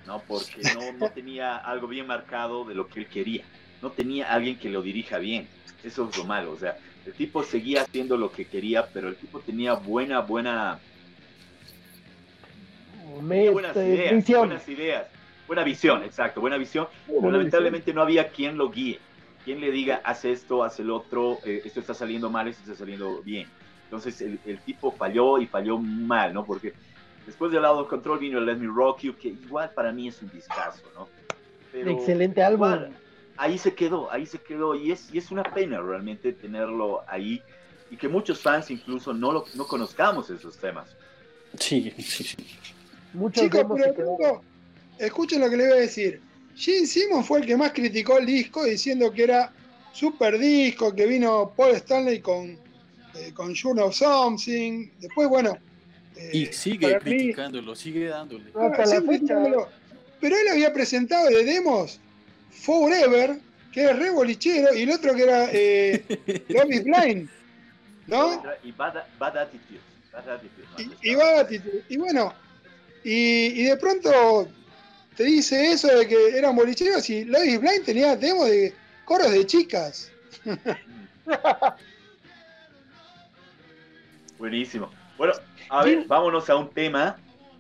¿no? 0.07 0.21
Porque 0.21 0.61
no, 0.75 0.93
no 0.93 1.11
tenía 1.15 1.57
algo 1.57 1.87
bien 1.89 2.07
marcado 2.07 2.65
de 2.65 2.75
lo 2.75 2.87
que 2.89 3.01
él 3.01 3.09
quería. 3.09 3.45
No 3.83 3.91
tenía 3.93 4.33
alguien 4.33 4.59
que 4.59 4.69
lo 4.69 4.83
dirija 4.83 5.19
bien. 5.19 5.49
Eso 5.83 6.09
es 6.11 6.17
lo 6.17 6.25
malo. 6.25 6.53
O 6.53 6.59
sea, 6.59 6.77
el 7.07 7.17
tipo 7.17 7.43
seguía 7.45 7.83
haciendo 7.83 8.17
lo 8.19 8.33
que 8.33 8.49
quería, 8.49 8.91
pero 8.93 9.09
el 9.09 9.19
tipo 9.19 9.43
tenía 9.43 9.75
buena, 9.75 10.21
buena, 10.23 10.83
Me- 13.23 13.51
buenas 13.51 13.83
eh, 13.83 13.85
ideas, 13.85 14.17
visión. 14.17 14.37
buenas 14.37 14.69
ideas. 14.69 15.09
Buena 15.47 15.63
visión, 15.65 16.03
exacto, 16.03 16.41
buena 16.41 16.59
visión. 16.59 16.89
Pero 17.19 17.31
Buena 17.31 17.33
lamentablemente 17.33 17.95
no 17.95 18.03
había 18.03 18.31
quien 18.31 18.57
lo 18.59 18.71
guíe, 18.71 19.05
quien 19.43 19.61
le 19.61 19.71
diga, 19.71 19.97
haz 20.05 20.25
esto, 20.25 20.65
haz 20.65 20.81
el 20.81 20.91
otro, 20.91 21.41
eh, 21.45 21.63
esto 21.65 21.81
está 21.81 21.95
saliendo 21.95 22.31
mal, 22.31 22.49
esto 22.49 22.63
está 22.63 22.75
saliendo 22.75 23.23
bien. 23.23 23.53
Entonces 23.85 24.21
el, 24.21 24.41
el 24.45 24.63
tipo 24.65 24.97
falló 24.97 25.39
y 25.39 25.47
falló 25.47 25.79
mal, 25.81 26.35
¿no? 26.35 26.45
Porque 26.47 26.75
después 27.25 27.53
del 27.53 27.63
lado 27.63 27.87
control 27.87 28.19
vino 28.19 28.39
el 28.39 28.47
Let 28.47 28.57
Me 28.59 28.67
Rock 28.67 29.03
You, 29.03 29.17
que 29.17 29.29
igual 29.29 29.73
para 29.75 29.93
mí 29.93 30.09
es 30.09 30.21
un 30.23 30.31
discazo, 30.31 30.91
¿no? 30.93 31.13
Pero 31.71 32.21
Excelente 32.21 32.43
álbum. 32.43 32.77
igual, 32.77 33.01
ahí 33.37 33.59
se 33.59 33.75
quedó, 33.75 34.11
ahí 34.11 34.27
se 34.27 34.39
quedó, 34.39 34.75
y 34.75 34.93
es, 34.93 35.09
y 35.13 35.19
es 35.19 35.31
una 35.31 35.43
pena 35.43 35.81
realmente 35.81 36.33
tenerlo 36.33 37.03
ahí, 37.09 37.43
y 37.91 37.97
que 37.97 38.09
muchos 38.09 38.41
fans 38.41 38.71
incluso 38.71 39.13
no, 39.13 39.33
lo, 39.33 39.45
no 39.55 39.67
conozcamos 39.67 40.29
esos 40.31 40.57
temas. 40.57 40.89
Sí, 41.59 41.93
sí, 41.99 42.25
sí. 42.25 42.37
Muchos 43.15 43.45
Chicos, 43.45 43.65
pero 43.97 44.43
escuchen 44.99 45.41
lo 45.41 45.49
que 45.51 45.57
le 45.57 45.69
voy 45.69 45.73
a 45.79 45.81
decir. 45.81 46.21
Gene 46.55 46.87
Simmons 46.87 47.27
fue 47.27 47.41
el 47.41 47.47
que 47.47 47.57
más 47.57 47.73
criticó 47.73 48.19
el 48.19 48.27
disco 48.27 48.65
diciendo 48.65 49.13
que 49.13 49.25
era 49.25 49.53
super 49.93 50.39
disco, 50.39 50.95
que 50.95 51.07
vino 51.07 51.53
Paul 51.57 51.75
Stanley 51.77 52.21
con, 52.21 52.59
eh, 53.15 53.33
con 53.35 53.55
Journey 53.55 53.85
of 53.85 53.95
Something. 53.95 54.89
Después, 55.01 55.29
bueno. 55.29 55.57
eh, 56.17 56.31
Y 56.33 56.47
sigue 56.47 56.89
para 56.93 57.05
mí- 57.05 57.11
criticándolo, 57.11 57.75
sigue 57.77 58.07
dándole. 58.09 58.45
Hasta 58.55 58.79
la 58.79 58.87
sí, 58.87 58.93
fecha. 58.93 59.07
criticándolo. 59.07 59.69
Pero 60.21 60.37
él 60.37 60.49
había 60.49 60.73
presentado 60.73 61.29
de 61.29 61.45
demos 61.45 62.01
Forever, 62.51 63.39
que 63.73 63.83
era 63.83 63.93
re 63.95 64.11
bolichero, 64.11 64.75
y 64.75 64.83
el 64.83 64.91
otro 64.91 65.15
que 65.15 65.23
era 65.23 65.49
eh, 65.53 66.45
Love 66.49 66.71
is 66.73 66.85
Blind. 66.85 67.29
¿No? 68.07 68.43
Y 68.63 68.73
Bad, 68.73 68.95
Bad 69.19 69.37
Attitude. 69.39 69.81
Bad 70.13 70.29
Attitude, 70.31 70.67
¿no? 70.73 70.81
Y, 71.03 71.11
y 71.11 71.95
y 71.95 71.97
bueno, 71.97 72.33
y, 73.05 73.61
y 73.61 73.63
de 73.65 73.77
pronto 73.77 74.49
te 75.17 75.25
dice 75.25 75.73
eso 75.73 75.89
de 75.89 76.07
que 76.07 76.37
eran 76.39 76.55
bolicheros 76.57 77.09
y 77.11 77.25
Love 77.25 77.45
is 77.45 77.61
Blind 77.61 77.85
tenía 77.85 78.17
demos 78.17 78.49
de 78.49 78.75
coros 79.05 79.31
de 79.33 79.47
chicas. 79.47 80.11
Buenísimo. 84.39 84.91
Bueno, 85.17 85.35
a 85.71 85.85
ver, 85.85 86.01
Sí. 86.03 86.05
vámonos 86.07 86.49
a 86.51 86.57
un 86.57 86.71
tema 86.71 87.17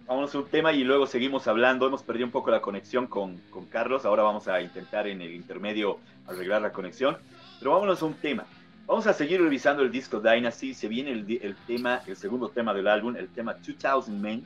Vámonos 0.07 0.33
a 0.37 0.39
un 0.39 0.47
tema 0.47 0.73
y 0.73 0.85
luego 0.85 1.09
seguimos 1.09 1.49
hablando. 1.49 1.89
Hemos 1.89 2.05
perdido 2.05 2.27
un 2.27 2.31
poco 2.31 2.53
la 2.53 2.63
conexión 2.63 3.09
con, 3.09 3.39
con 3.51 3.67
Carlos. 3.67 4.05
Ahora 4.05 4.23
vamos 4.23 4.47
a 4.47 4.61
intentar 4.61 5.09
en 5.09 5.21
el 5.21 5.35
intermedio 5.35 5.99
arreglar 6.29 6.63
la 6.63 6.71
conexión. 6.71 7.17
Pero 7.59 7.73
vámonos 7.73 8.01
a 8.03 8.07
un 8.07 8.15
tema. 8.15 8.47
Vamos 8.87 9.09
a 9.09 9.13
seguir 9.13 9.43
revisando 9.43 9.83
el 9.83 9.91
disco 9.91 10.21
Dynasty. 10.21 10.75
Se 10.75 10.87
viene 10.87 11.11
el, 11.11 11.41
el 11.43 11.57
tema, 11.67 12.03
el 12.07 12.15
segundo 12.15 12.49
tema 12.51 12.73
del 12.73 12.87
álbum, 12.87 13.17
el 13.17 13.29
tema 13.29 13.55
2000 13.55 14.17
Men, 14.17 14.45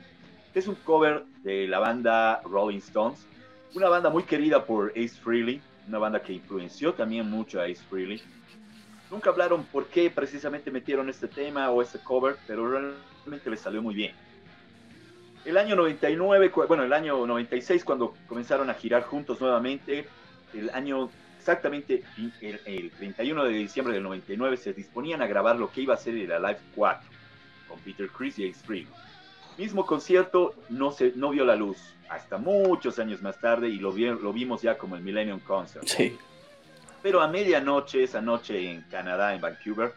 que 0.51 0.57
es 0.57 0.67
un 0.67 0.73
cover 0.73 1.25
de 1.43 1.67
la 1.67 1.77
banda 1.77 2.41
Rolling 2.43 2.79
Stones. 2.79 3.27
Una 3.75 3.87
banda 3.87 4.09
muy 4.09 4.23
querida 4.23 4.65
por 4.65 4.89
Ace 4.95 5.09
Frehley, 5.09 5.61
una 5.87 5.99
banda 5.99 6.23
que 6.23 6.33
influenció 6.33 6.95
también 6.95 7.29
mucho 7.29 7.61
a 7.61 7.65
Ace 7.65 7.83
Frehley. 7.87 8.19
Nunca 9.11 9.29
hablaron 9.29 9.63
por 9.65 9.85
qué 9.85 10.09
precisamente 10.09 10.71
metieron 10.71 11.07
este 11.07 11.27
tema 11.27 11.69
o 11.69 11.83
este 11.83 11.99
cover, 11.99 12.37
pero 12.47 12.67
realmente 12.67 13.47
les 13.47 13.59
salió 13.59 13.83
muy 13.83 13.93
bien. 13.93 14.15
El 15.45 15.57
año 15.57 15.75
99, 15.75 16.51
cu- 16.51 16.67
bueno, 16.67 16.83
el 16.83 16.93
año 16.93 17.25
96 17.25 17.83
cuando 17.83 18.15
comenzaron 18.27 18.69
a 18.69 18.73
girar 18.75 19.03
juntos 19.03 19.41
nuevamente, 19.41 20.07
el 20.53 20.69
año 20.71 21.09
exactamente 21.39 22.03
el, 22.41 22.59
el 22.65 22.91
31 22.91 23.45
de 23.45 23.51
diciembre 23.53 23.93
del 23.95 24.03
99 24.03 24.57
se 24.57 24.73
disponían 24.73 25.21
a 25.23 25.27
grabar 25.27 25.55
lo 25.57 25.71
que 25.71 25.81
iba 25.81 25.95
a 25.95 25.97
ser 25.97 26.15
el 26.15 26.31
Alive 26.31 26.59
4 26.75 27.09
con 27.67 27.79
Peter 27.79 28.07
Criss 28.09 28.37
y 28.37 28.49
Ace 28.49 28.59
Frehley. 28.63 28.87
Mismo 29.57 29.85
concierto 29.85 30.53
no, 30.69 30.91
se, 30.91 31.13
no 31.15 31.31
vio 31.31 31.43
la 31.45 31.55
luz 31.55 31.77
hasta 32.09 32.37
muchos 32.37 32.99
años 32.99 33.21
más 33.21 33.39
tarde 33.39 33.69
y 33.69 33.77
lo, 33.79 33.91
vi- 33.91 34.05
lo 34.05 34.31
vimos 34.33 34.61
ya 34.61 34.77
como 34.77 34.95
el 34.95 35.01
Millennium 35.01 35.39
Concert. 35.39 35.85
Sí. 35.87 36.17
Pero 37.01 37.19
a 37.21 37.27
medianoche, 37.27 38.03
esa 38.03 38.21
noche 38.21 38.69
en 38.69 38.81
Canadá, 38.83 39.33
en 39.33 39.41
Vancouver, 39.41 39.93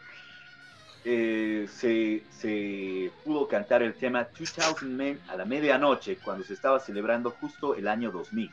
eh, 1.05 1.67
se, 1.71 2.23
se 2.31 3.11
pudo 3.23 3.47
cantar 3.47 3.83
el 3.83 3.93
tema 3.93 4.27
2000 4.37 4.89
Men 4.89 5.19
a 5.29 5.35
la 5.35 5.45
medianoche 5.45 6.17
cuando 6.17 6.43
se 6.43 6.53
estaba 6.53 6.79
celebrando 6.79 7.29
justo 7.29 7.75
el 7.75 7.87
año 7.87 8.11
2000. 8.11 8.49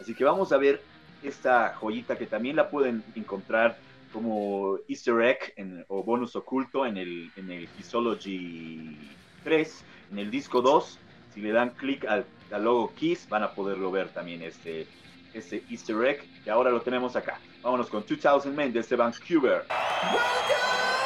Así 0.00 0.14
que 0.14 0.24
vamos 0.24 0.52
a 0.52 0.56
ver 0.58 0.80
esta 1.22 1.74
joyita 1.74 2.18
que 2.18 2.26
también 2.26 2.56
la 2.56 2.68
pueden 2.68 3.04
encontrar 3.14 3.76
como 4.12 4.78
easter 4.88 5.20
egg 5.22 5.52
en- 5.56 5.84
o 5.88 6.02
bonus 6.02 6.34
oculto 6.34 6.84
en 6.84 6.96
el, 6.96 7.30
en 7.36 7.50
el 7.50 7.68
Kissology 7.68 8.98
3, 9.44 9.84
en 10.10 10.18
el 10.18 10.30
disco 10.30 10.60
2. 10.60 10.98
Si 11.32 11.40
le 11.40 11.52
dan 11.52 11.70
clic 11.70 12.04
al, 12.06 12.26
al 12.50 12.64
logo 12.64 12.92
Kiss 12.94 13.26
van 13.28 13.44
a 13.44 13.52
poderlo 13.52 13.90
ver 13.90 14.08
también 14.08 14.42
este, 14.42 14.86
este 15.32 15.62
easter 15.70 15.96
egg 16.04 16.24
y 16.44 16.50
ahora 16.50 16.70
lo 16.70 16.80
tenemos 16.82 17.14
acá. 17.16 17.38
Vámonos 17.62 17.88
con 17.88 18.04
2000 18.06 18.52
Men 18.52 18.72
desde 18.72 18.96
Vancouver. 18.96 19.64
to 19.68 21.01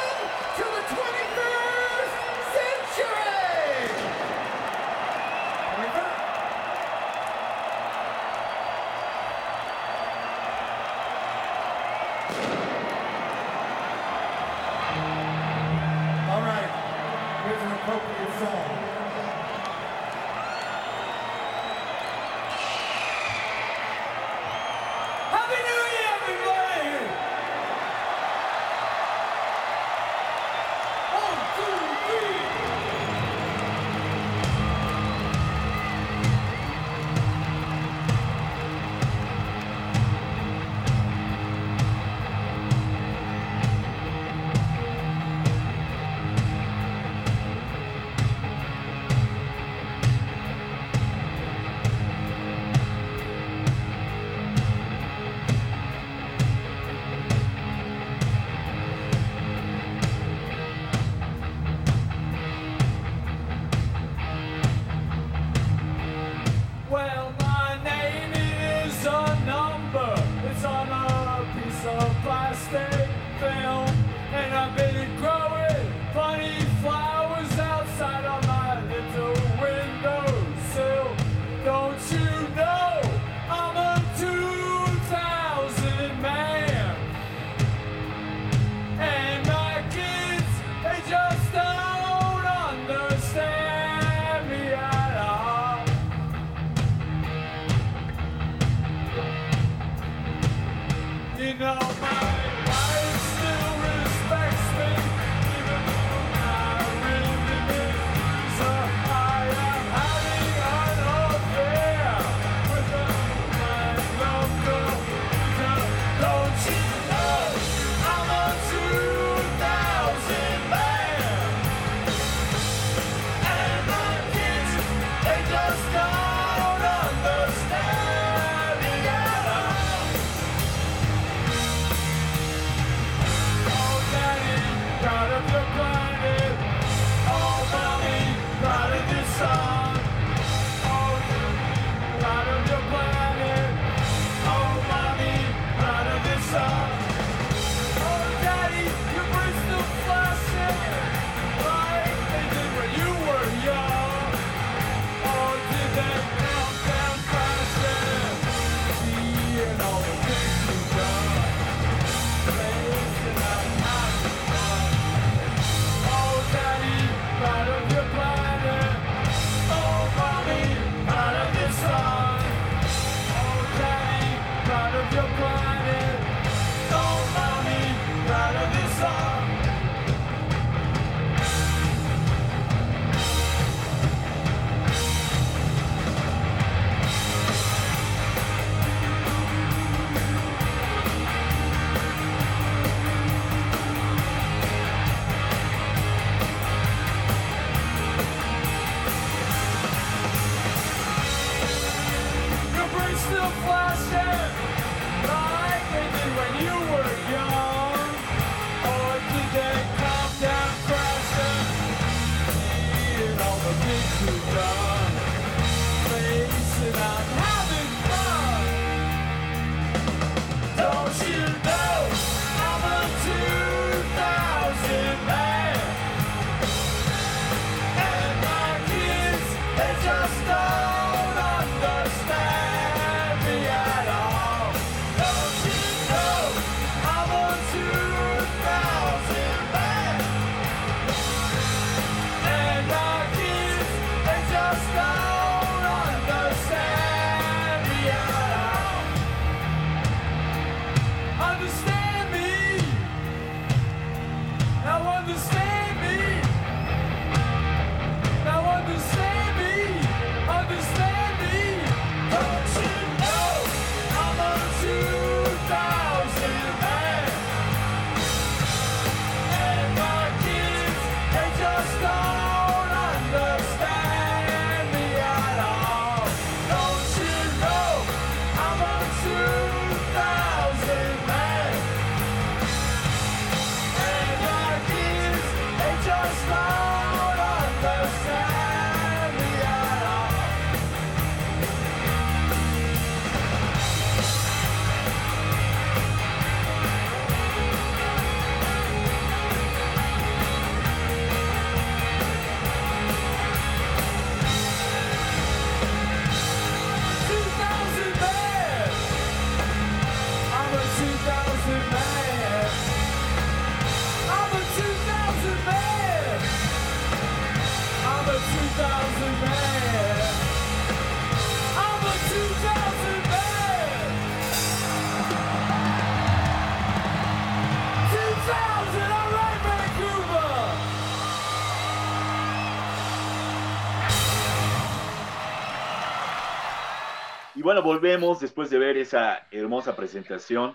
bueno, 337.67 337.81
volvemos 337.83 338.39
después 338.39 338.69
de 338.69 338.79
ver 338.79 338.95
esa 338.95 339.45
hermosa 339.51 339.93
presentación. 339.93 340.73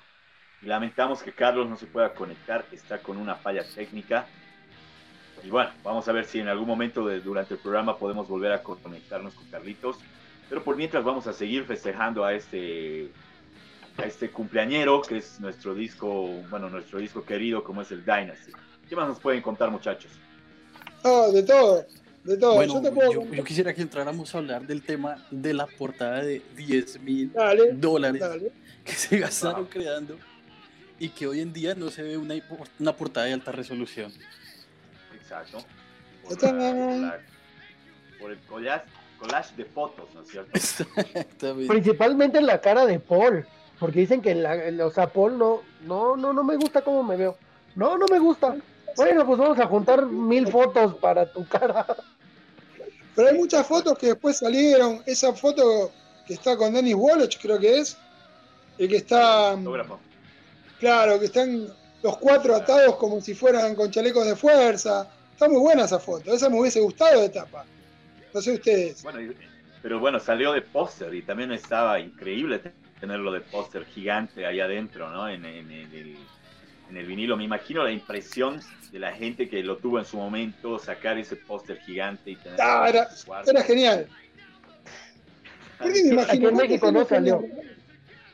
Lamentamos 0.60 1.22
que 1.22 1.32
Carlos 1.32 1.66
no 1.66 1.78
se 1.78 1.86
pueda 1.86 2.12
conectar, 2.12 2.66
está 2.70 2.98
con 2.98 3.16
una 3.16 3.34
falla 3.34 3.64
técnica. 3.64 4.26
Y 5.42 5.48
bueno, 5.48 5.70
vamos 5.82 6.06
a 6.06 6.12
ver 6.12 6.26
si 6.26 6.40
en 6.40 6.48
algún 6.48 6.68
momento 6.68 7.06
de- 7.06 7.20
durante 7.22 7.54
el 7.54 7.60
programa 7.60 7.96
podemos 7.96 8.28
volver 8.28 8.52
a 8.52 8.62
conectarnos 8.62 9.32
con 9.32 9.46
Carlitos. 9.46 9.96
Pero 10.50 10.62
por 10.62 10.76
mientras 10.76 11.02
vamos 11.02 11.26
a 11.26 11.32
seguir 11.32 11.64
festejando 11.64 12.26
a 12.26 12.34
este, 12.34 13.10
a 13.96 14.02
este 14.02 14.30
cumpleañero, 14.30 15.00
que 15.00 15.16
es 15.16 15.40
nuestro 15.40 15.74
disco, 15.74 16.26
bueno, 16.50 16.68
nuestro 16.68 16.98
disco 16.98 17.24
querido, 17.24 17.64
como 17.64 17.80
es 17.80 17.90
el 17.90 18.04
Dynasty. 18.04 18.52
¿Qué 18.86 18.94
más 18.94 19.08
nos 19.08 19.18
pueden 19.18 19.40
contar, 19.40 19.70
muchachos? 19.70 20.12
Ah, 21.04 21.28
de 21.32 21.42
todo, 21.42 21.86
de 22.24 22.36
todo. 22.36 22.54
Bueno, 22.54 22.74
yo 22.74 22.82
te 22.82 22.90
puedo 22.92 23.12
yo, 23.12 23.18
contar- 23.20 23.36
yo 23.38 23.44
quisiera 23.44 23.74
que 23.74 23.82
entráramos 23.82 24.34
a 24.34 24.38
hablar 24.38 24.66
del 24.66 24.82
tema 24.82 25.26
de 25.30 25.54
la 25.54 25.66
portada 25.66 26.22
de 26.22 26.42
10 26.56 27.00
mil 27.00 27.32
dólares 27.74 28.20
dale. 28.20 28.52
que 28.84 28.92
se 28.92 29.18
gastaron 29.18 29.66
creando 29.66 30.16
y 30.98 31.08
que 31.08 31.26
hoy 31.26 31.40
en 31.40 31.52
día 31.52 31.74
no 31.74 31.90
se 31.90 32.02
ve 32.02 32.16
una, 32.16 32.34
una 32.78 32.96
portada 32.96 33.26
de 33.26 33.32
alta 33.32 33.50
resolución. 33.52 34.12
Exacto. 35.14 35.58
Por, 36.22 36.32
Está- 36.32 36.52
la- 36.52 36.70
por 36.70 36.96
la- 36.96 37.18
por 38.20 38.30
el 38.30 38.38
collage, 38.40 38.84
collage 39.18 39.56
de 39.56 39.64
fotos, 39.64 40.08
¿no 40.14 40.22
es 40.22 40.28
cierto? 40.28 40.50
Exactamente. 40.54 41.66
Principalmente 41.68 42.38
en 42.38 42.46
la 42.46 42.60
cara 42.60 42.86
de 42.86 43.00
Paul, 43.00 43.44
porque 43.80 43.98
dicen 44.00 44.22
que 44.22 44.32
la, 44.36 44.56
o 44.86 44.90
sea, 44.92 45.08
Paul 45.12 45.36
no, 45.38 45.62
no, 45.84 46.16
no, 46.16 46.32
no 46.32 46.44
me 46.44 46.54
gusta 46.56 46.82
cómo 46.82 47.02
me 47.02 47.16
veo. 47.16 47.36
No, 47.74 47.98
no 47.98 48.06
me 48.06 48.20
gusta. 48.20 48.54
Bueno, 48.96 49.26
pues 49.26 49.38
vamos 49.38 49.58
a 49.58 49.66
juntar 49.66 50.04
mil 50.06 50.46
fotos 50.48 50.94
para 50.96 51.32
tu 51.32 51.44
cara. 51.48 51.84
Pero 53.14 53.28
hay 53.28 53.34
muchas 53.36 53.66
fotos 53.66 53.96
que 53.98 54.06
después 54.08 54.38
salieron. 54.38 55.02
Esa 55.06 55.32
foto 55.34 55.92
que 56.26 56.34
está 56.34 56.56
con 56.56 56.72
Dennis 56.72 56.94
Wallach, 56.96 57.38
creo 57.40 57.58
que 57.58 57.78
es. 57.78 57.96
El 58.78 58.88
que 58.88 58.96
está. 58.96 59.54
Fotógrafo. 59.56 60.00
Claro, 60.80 61.18
que 61.20 61.26
están 61.26 61.68
los 62.02 62.16
cuatro 62.18 62.56
atados 62.56 62.96
como 62.96 63.20
si 63.20 63.34
fueran 63.34 63.74
con 63.74 63.90
chalecos 63.90 64.26
de 64.26 64.34
fuerza. 64.36 65.08
Está 65.32 65.48
muy 65.48 65.60
buena 65.60 65.84
esa 65.84 65.98
foto. 65.98 66.32
Esa 66.32 66.48
me 66.48 66.58
hubiese 66.60 66.80
gustado 66.80 67.20
de 67.20 67.28
tapa. 67.28 67.64
No 68.32 68.40
sé 68.40 68.52
ustedes. 68.52 69.02
Bueno, 69.02 69.32
pero 69.82 69.98
bueno, 70.00 70.18
salió 70.18 70.52
de 70.52 70.62
póster 70.62 71.12
y 71.14 71.22
también 71.22 71.52
estaba 71.52 72.00
increíble 72.00 72.60
te- 72.60 72.72
tenerlo 73.00 73.30
de 73.32 73.40
póster 73.40 73.84
gigante 73.84 74.46
ahí 74.46 74.60
adentro, 74.60 75.10
¿no? 75.10 75.28
En, 75.28 75.44
en- 75.44 75.70
en 75.70 75.92
el, 75.94 76.16
en 76.90 76.96
el 76.96 77.06
vinilo. 77.06 77.36
Me 77.36 77.44
imagino 77.44 77.82
la 77.82 77.90
impresión 77.90 78.60
de 78.90 78.98
la 78.98 79.12
gente 79.12 79.48
que 79.48 79.62
lo 79.62 79.76
tuvo 79.78 79.98
en 79.98 80.04
su 80.04 80.16
momento, 80.16 80.78
sacar 80.78 81.18
ese 81.18 81.36
póster 81.36 81.80
gigante 81.80 82.30
y 82.32 82.36
tenerlo 82.36 82.62
Ah, 82.64 82.88
era, 83.46 83.62
genial. 83.62 84.06
¿Por 85.78 85.92
qué 85.92 86.02
me 86.04 86.08
imagino? 86.10 86.20
Aquí 86.22 86.36
en 86.36 86.42
¿Cuántos 86.42 86.68
México 86.68 86.92
no 86.92 86.98
años 86.98 87.08
tenía? 87.08 87.32
salió. 87.32 87.54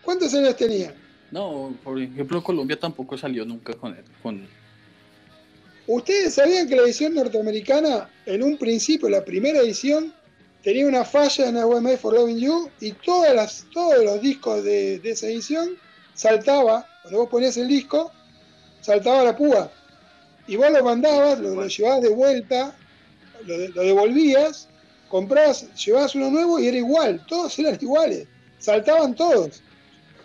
¿Cuántos 0.02 0.34
años 0.34 0.56
tenía? 0.56 0.94
No, 1.30 1.74
por 1.84 2.00
ejemplo, 2.00 2.42
Colombia 2.42 2.78
tampoco 2.78 3.16
salió 3.18 3.44
nunca 3.44 3.74
con, 3.74 3.96
con 4.22 4.46
¿Ustedes 5.86 6.34
sabían 6.34 6.68
que 6.68 6.76
la 6.76 6.82
edición 6.82 7.14
norteamericana, 7.14 8.10
en 8.26 8.42
un 8.42 8.58
principio, 8.58 9.08
la 9.08 9.24
primera 9.24 9.60
edición, 9.60 10.12
tenía 10.62 10.86
una 10.86 11.04
falla 11.04 11.48
en 11.48 11.56
el 11.56 11.66
Made 11.66 11.96
for 11.96 12.12
Loving 12.14 12.38
You 12.38 12.70
y 12.80 12.92
todas 12.92 13.34
las, 13.34 13.66
todos 13.72 14.04
los 14.04 14.20
discos 14.20 14.62
de, 14.64 14.98
de 14.98 15.10
esa 15.10 15.26
edición 15.28 15.76
saltaba, 16.14 16.86
cuando 17.02 17.20
vos 17.20 17.28
ponías 17.30 17.56
el 17.56 17.68
disco, 17.68 18.12
saltaba 18.80 19.22
la 19.24 19.36
púa. 19.36 19.70
Y 20.46 20.56
vos 20.56 20.70
lo 20.70 20.82
mandabas, 20.84 21.38
lo, 21.40 21.54
lo 21.54 21.66
llevabas 21.66 22.02
de 22.02 22.08
vuelta, 22.08 22.74
lo, 23.44 23.58
de- 23.58 23.68
lo 23.70 23.82
devolvías, 23.82 24.68
comprabas, 25.08 25.66
llevabas 25.84 26.14
uno 26.14 26.30
nuevo 26.30 26.58
y 26.58 26.68
era 26.68 26.76
igual, 26.76 27.24
todos 27.26 27.58
eran 27.58 27.78
iguales, 27.80 28.26
saltaban 28.58 29.14
todos. 29.14 29.62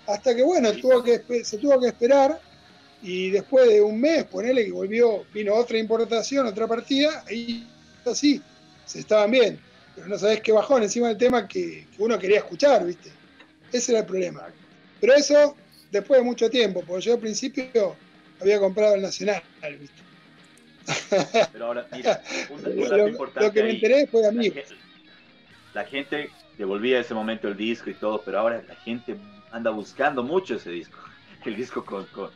Hasta 0.07 0.35
que 0.35 0.43
bueno, 0.43 0.71
tuvo 0.73 1.03
que, 1.03 1.21
se 1.45 1.57
tuvo 1.57 1.79
que 1.79 1.87
esperar 1.87 2.39
y 3.01 3.29
después 3.31 3.67
de 3.69 3.81
un 3.81 3.99
mes, 3.99 4.23
ponele 4.25 4.65
que 4.65 4.71
volvió, 4.71 5.25
vino 5.33 5.55
otra 5.55 5.77
importación, 5.77 6.47
otra 6.47 6.67
partida, 6.67 7.23
y 7.29 7.65
así, 8.05 8.41
se 8.85 8.99
estaban 8.99 9.31
bien. 9.31 9.59
Pero 9.95 10.07
no 10.07 10.17
sabés 10.17 10.41
qué 10.41 10.51
bajón 10.51 10.83
encima 10.83 11.09
del 11.09 11.17
tema 11.17 11.47
que, 11.47 11.87
que 11.95 12.01
uno 12.03 12.17
quería 12.17 12.39
escuchar, 12.39 12.85
¿viste? 12.85 13.11
Ese 13.71 13.91
era 13.91 13.99
el 14.01 14.05
problema. 14.07 14.47
Pero 14.99 15.13
eso 15.13 15.55
después 15.91 16.19
de 16.19 16.23
mucho 16.25 16.49
tiempo, 16.49 16.83
porque 16.85 17.05
yo 17.05 17.13
al 17.13 17.19
principio 17.19 17.95
había 18.41 18.59
comprado 18.59 18.95
el 18.95 19.01
Nacional, 19.01 19.41
¿viste? 19.79 20.01
Pero 21.53 21.65
ahora, 21.65 21.87
mira, 21.91 22.21
un, 22.49 22.57
un 22.65 22.83
dato 22.83 22.97
Lo, 22.97 23.07
importante 23.07 23.47
lo 23.47 23.53
que 23.53 23.63
me 23.63 23.69
enteré 23.71 24.07
fue 24.07 24.21
de 24.21 24.31
La 24.31 24.41
gente, 24.43 24.65
la 25.73 25.85
gente 25.85 26.29
devolvía 26.57 26.99
ese 26.99 27.13
momento 27.13 27.47
el 27.47 27.55
disco 27.57 27.89
y 27.89 27.93
todo, 27.93 28.21
pero 28.23 28.39
ahora 28.39 28.61
la 28.67 28.75
gente 28.75 29.15
anda 29.51 29.71
buscando 29.71 30.23
mucho 30.23 30.55
ese 30.55 30.69
disco. 30.71 30.97
El 31.45 31.55
disco 31.57 31.83
con, 31.83 32.05
con, 32.07 32.29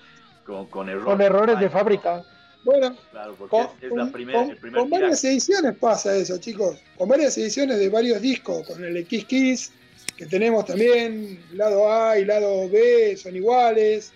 con, 0.45 0.66
con 0.68 0.89
errores. 0.89 1.06
Con 1.06 1.22
errores 1.22 1.60
de 1.62 1.70
fábrica. 1.70 2.24
Bueno, 2.66 2.98
Claro, 3.12 3.36
porque 3.36 3.52
con, 3.56 3.66
es, 3.66 3.72
es 3.84 3.89
la 3.91 4.04
con- 4.04 4.12
primera, 4.12 4.39
con- 4.39 4.50
el 4.52 4.58
primer 4.58 4.82
con 4.82 4.89
varias 4.89 5.24
ediciones 5.24 5.76
pasa 5.78 6.14
eso, 6.16 6.38
chicos. 6.39 6.78
Con 6.98 7.08
varias 7.08 7.38
ediciones 7.38 7.80
de 7.80 7.88
varios 7.88 8.22
discos, 8.22 8.68
con 8.68 8.84
el 8.84 8.98
X 8.98 9.24
Kiss, 9.26 9.72
que 10.18 10.26
tenemos 10.26 10.66
también, 10.66 11.41
lado 11.54 11.89
A 11.89 12.18
y 12.20 12.26
lado 12.26 12.68
B 12.70 13.16
son 13.16 13.36
iguales. 13.38 14.12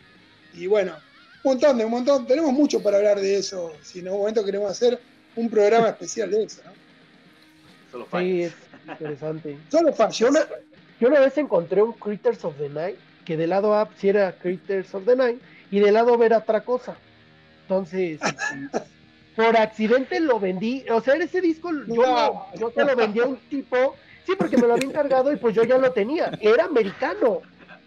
Y 0.55 0.67
bueno, 0.67 0.93
un 1.43 1.51
montón 1.51 1.77
de 1.77 1.85
un 1.85 1.91
montón. 1.91 2.25
Tenemos 2.27 2.51
mucho 2.53 2.81
para 2.81 2.97
hablar 2.97 3.19
de 3.19 3.37
eso. 3.37 3.73
Si 3.81 3.99
en 3.99 4.07
algún 4.07 4.21
momento 4.21 4.43
queremos 4.45 4.69
hacer 4.71 4.99
un 5.35 5.49
programa 5.49 5.89
especial 5.89 6.31
de 6.31 6.43
eso, 6.43 6.61
¿no? 6.65 6.71
Solo 7.91 8.05
Sí, 8.05 8.09
fallas. 8.11 8.53
es 8.53 8.91
interesante. 8.91 9.57
Solo 9.69 9.93
fallas. 9.93 10.17
Yo 10.17 10.29
una, 10.29 10.39
yo 10.99 11.07
una 11.07 11.19
vez 11.19 11.37
encontré 11.37 11.81
un 11.81 11.93
Critters 11.93 12.43
of 12.45 12.55
the 12.57 12.69
Night, 12.69 12.97
que 13.25 13.37
del 13.37 13.49
lado 13.51 13.73
A 13.75 13.89
sí 13.97 14.09
era 14.09 14.31
Critters 14.37 14.93
of 14.95 15.05
the 15.05 15.15
Night, 15.15 15.41
y 15.71 15.79
del 15.79 15.93
lado 15.93 16.17
B 16.17 16.25
era 16.25 16.37
otra 16.39 16.61
cosa. 16.61 16.95
Entonces, 17.63 18.19
por 19.35 19.55
accidente 19.57 20.19
lo 20.19 20.39
vendí. 20.39 20.85
O 20.89 21.01
sea, 21.01 21.15
ese 21.15 21.41
disco 21.41 21.69
yo, 21.87 21.95
No. 22.03 22.45
yo 22.57 22.71
se 22.71 22.83
lo 22.83 22.95
vendí 22.95 23.19
a 23.19 23.25
un 23.25 23.37
tipo, 23.49 23.95
sí, 24.25 24.33
porque 24.37 24.57
me 24.57 24.67
lo 24.67 24.73
había 24.73 24.87
encargado 24.87 25.31
y 25.31 25.37
pues 25.37 25.55
yo 25.55 25.63
ya 25.63 25.77
lo 25.77 25.91
tenía. 25.91 26.31
Era 26.41 26.65
americano. 26.65 27.41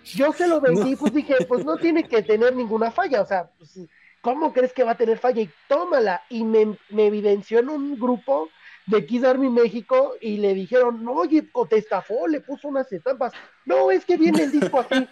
Yo 0.05 0.33
se 0.33 0.47
lo 0.47 0.61
vendí, 0.61 0.97
pues 0.97 1.13
dije, 1.13 1.37
pues 1.49 1.65
no 1.65 1.77
tiene 1.77 2.05
que 2.05 2.23
tener 2.23 2.55
ninguna 2.55 2.91
falla. 2.91 3.23
O 3.23 3.27
sea, 3.27 3.51
pues, 3.59 3.81
¿cómo 4.21 4.53
crees 4.53 4.73
que 4.73 4.85
va 4.85 4.93
a 4.93 4.97
tener 4.97 5.19
falla? 5.19 5.43
Y 5.43 5.51
tómala. 5.69 6.23
Y 6.29 6.45
me, 6.45 6.77
me 6.91 7.07
evidenció 7.07 7.59
en 7.59 7.71
un 7.71 7.99
grupo 7.99 8.49
de 8.87 9.07
Kiss 9.07 9.25
Army 9.25 9.49
México 9.49 10.15
y 10.21 10.37
le 10.37 10.55
dijeron, 10.55 11.03
no, 11.03 11.13
oye, 11.13 11.49
te 11.69 11.79
estafó, 11.79 12.29
le 12.29 12.41
puso 12.41 12.69
unas 12.69 12.91
estampas. 12.93 13.33
No, 13.65 13.91
es 13.91 14.05
que 14.05 14.17
viene 14.17 14.43
el 14.43 14.53
disco 14.53 14.81
así. 14.81 15.09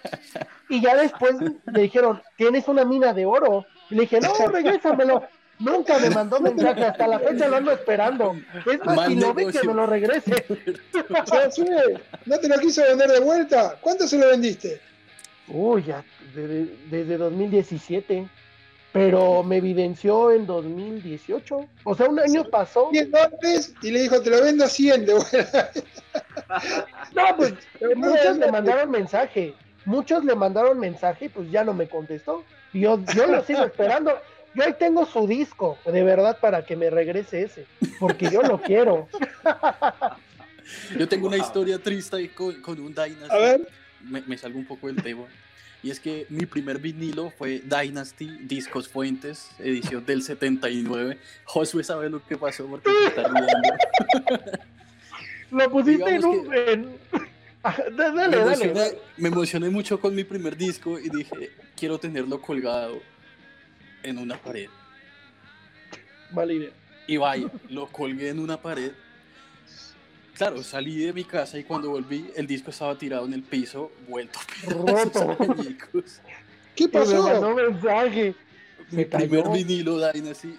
Y 0.69 0.81
ya 0.83 0.95
después 0.97 1.37
le 1.41 1.83
dijeron, 1.83 2.21
tienes 2.37 2.69
una 2.69 2.85
mina 2.85 3.13
de 3.13 3.25
oro. 3.25 3.65
Y 3.91 3.95
le 3.95 4.03
dije, 4.03 4.21
no, 4.21 4.33
regrésamelo. 4.49 5.23
Nunca 5.59 5.99
me 5.99 6.11
mandó 6.11 6.41
mensaje, 6.41 6.85
hasta 6.85 7.07
la 7.07 7.19
fecha 7.21 7.47
lo 7.49 7.57
ando 7.57 7.71
esperando. 7.73 8.35
Es 8.71 8.85
más, 8.85 9.07
si 9.09 9.15
lo 9.17 9.33
ve 9.33 9.47
que 9.47 9.63
me 9.67 9.75
lo 9.75 9.87
regrese. 9.87 10.45
¿no 12.27 12.39
te 12.39 12.49
lo 12.49 12.59
quiso 12.59 12.83
vender 12.83 13.11
de 13.11 13.21
vuelta? 13.21 13.77
¿Cuánto 13.81 14.09
se 14.09 14.19
lo 14.19 14.29
vendiste? 14.29 14.81
Uy, 15.49 15.85
ya, 15.85 16.05
de- 16.35 16.49
de- 16.49 16.77
desde 16.91 17.17
2017. 17.17 18.29
Pero 18.93 19.43
me 19.43 19.57
evidenció 19.57 20.31
en 20.33 20.45
2018. 20.47 21.67
O 21.85 21.95
sea, 21.95 22.09
un 22.09 22.21
año 22.21 22.45
pasó. 22.45 22.91
100 22.91 23.11
dólares 23.11 23.75
y 23.83 23.91
le 23.91 24.03
dijo, 24.03 24.21
te 24.21 24.29
lo 24.29 24.43
vendo 24.43 24.65
a 24.65 24.69
100 24.69 25.07
de 25.07 25.15
vuelta. 25.15 25.71
No, 27.15 27.37
pues 27.37 27.55
Pero 27.81 27.97
muchos 27.97 28.13
muchas 28.13 28.37
le 28.39 28.53
mandaron 28.53 28.91
mensaje. 28.91 29.55
Muchos 29.87 30.25
le 30.25 30.35
mandaron 30.35 30.79
mensaje 30.79 31.25
y 31.27 31.29
pues 31.31 31.51
ya 31.51 31.65
no 31.65 31.73
me 31.73 31.89
contestó. 31.89 32.45
Yo, 32.75 32.99
yo 33.15 33.27
lo 33.27 33.43
sigo 33.45 33.63
esperando. 33.65 34.13
Yo 34.55 34.65
ahí 34.65 34.75
tengo 34.79 35.07
su 35.07 35.27
disco, 35.27 35.79
de 35.85 36.03
verdad, 36.03 36.39
para 36.41 36.65
que 36.65 36.77
me 36.77 36.91
regrese 36.91 37.43
ese. 37.43 37.67
Porque 37.99 38.31
yo 38.31 38.43
lo 38.43 38.61
quiero. 38.61 39.09
Yo 40.99 41.09
tengo 41.09 41.27
una 41.29 41.39
historia 41.39 41.79
triste 41.79 42.17
ahí 42.17 42.29
con, 42.29 42.61
con 42.61 42.79
un 42.81 42.95
Dynasty. 42.95 43.29
A 43.31 43.39
ver. 43.39 43.69
Me, 44.03 44.21
me 44.23 44.37
salgo 44.37 44.59
un 44.59 44.67
poco 44.67 44.87
del 44.89 45.03
tema. 45.03 45.25
Y 45.83 45.91
es 45.91 45.99
que 45.99 46.27
mi 46.29 46.47
primer 46.47 46.79
vinilo 46.79 47.31
fue 47.37 47.61
Dynasty 47.65 48.27
Discos 48.43 48.89
Fuentes, 48.89 49.51
edición 49.59 50.05
del 50.07 50.23
79. 50.23 51.19
Josué 51.45 51.83
sabe 51.83 52.09
lo 52.09 52.25
que 52.25 52.37
pasó 52.37 52.67
porque 52.67 52.89
se 52.91 53.09
está 53.09 53.23
riendo. 53.25 54.59
Lo 55.51 55.71
pusiste 55.71 56.15
en 56.15 56.25
un. 56.25 56.55
en- 56.55 56.97
Ah, 57.65 57.77
Me 57.93 58.11
Dale, 58.11 58.99
me 59.19 59.29
emocioné 59.29 59.71
mucho 59.71 60.01
con 60.01 60.17
mi 60.17 60.25
primer 60.25 60.57
disco 60.57 60.99
y 60.99 61.09
dije, 61.09 61.53
quiero 61.77 61.97
tenerlo 61.97 62.43
colgado 62.43 63.01
en 64.03 64.19
una 64.19 64.37
pared. 64.37 64.69
Vale 66.31 66.55
idea. 66.55 66.71
Y 67.07 67.17
vaya, 67.17 67.49
lo 67.69 67.87
colgué 67.89 68.29
en 68.31 68.39
una 68.39 68.61
pared. 68.61 68.93
Claro, 70.35 70.63
salí 70.63 70.99
de 70.99 71.13
mi 71.13 71.25
casa 71.25 71.59
y 71.59 71.65
cuando 71.65 71.91
volví, 71.91 72.31
el 72.37 72.47
disco 72.47 72.71
estaba 72.71 72.97
tirado 72.97 73.27
en 73.27 73.35
el 73.35 73.43
piso, 73.43 73.93
vuelto 74.09 74.39
Roto. 74.67 75.37
¿Qué 76.75 76.85
Y 76.85 76.89
me 76.89 77.01
mandó 77.01 77.23
pasó? 77.25 77.55
mensaje. 77.55 78.35
Mi 78.91 79.05
primer 79.05 79.49
vinilo 79.51 80.13
Dynasty. 80.13 80.57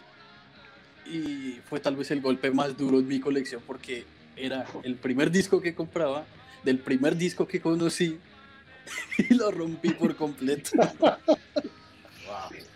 Y 1.05 1.59
fue 1.67 1.79
tal 1.79 1.95
vez 1.95 2.11
el 2.11 2.21
golpe 2.21 2.51
más 2.51 2.77
duro 2.77 2.99
en 2.99 3.07
mi 3.07 3.19
colección 3.19 3.61
porque 3.65 4.05
era 4.35 4.65
el 4.83 4.95
primer 4.95 5.31
disco 5.31 5.59
que 5.61 5.75
compraba, 5.75 6.25
del 6.63 6.79
primer 6.79 7.17
disco 7.17 7.47
que 7.47 7.59
conocí, 7.59 8.19
y 9.17 9.33
lo 9.33 9.51
rompí 9.51 9.89
por 9.89 10.15
completo. 10.15 10.71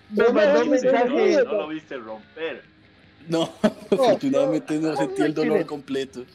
Me 0.10 0.18
Pero 0.24 0.34
mandó 0.34 0.60
no, 0.66 0.72
mensaje. 0.72 1.10
no, 1.10 1.44
No 1.44 1.54
lo 1.54 1.68
viste 1.68 1.98
romper. 1.98 2.62
No, 3.28 3.54
afortunadamente 3.92 4.78
no 4.80 4.96
sentí 4.96 5.22
el 5.22 5.34
dolor 5.34 5.66
completo. 5.66 6.26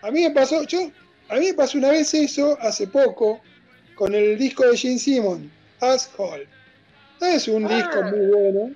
A 0.00 0.10
mí 0.10 0.22
me 0.22 0.30
pasó, 0.30 0.62
yo, 0.64 0.90
a 1.28 1.34
mí 1.36 1.46
me 1.46 1.54
pasó 1.54 1.78
una 1.78 1.90
vez 1.90 2.12
eso 2.14 2.56
hace 2.60 2.86
poco 2.86 3.40
con 3.94 4.14
el 4.14 4.38
disco 4.38 4.64
de 4.66 4.76
Gene 4.76 4.98
Simmons, 4.98 5.50
Asshole. 5.80 6.48
No 7.20 7.26
es 7.26 7.46
un 7.46 7.68
disco 7.68 8.00
Ah. 8.02 8.10
muy 8.10 8.26
bueno. 8.26 8.74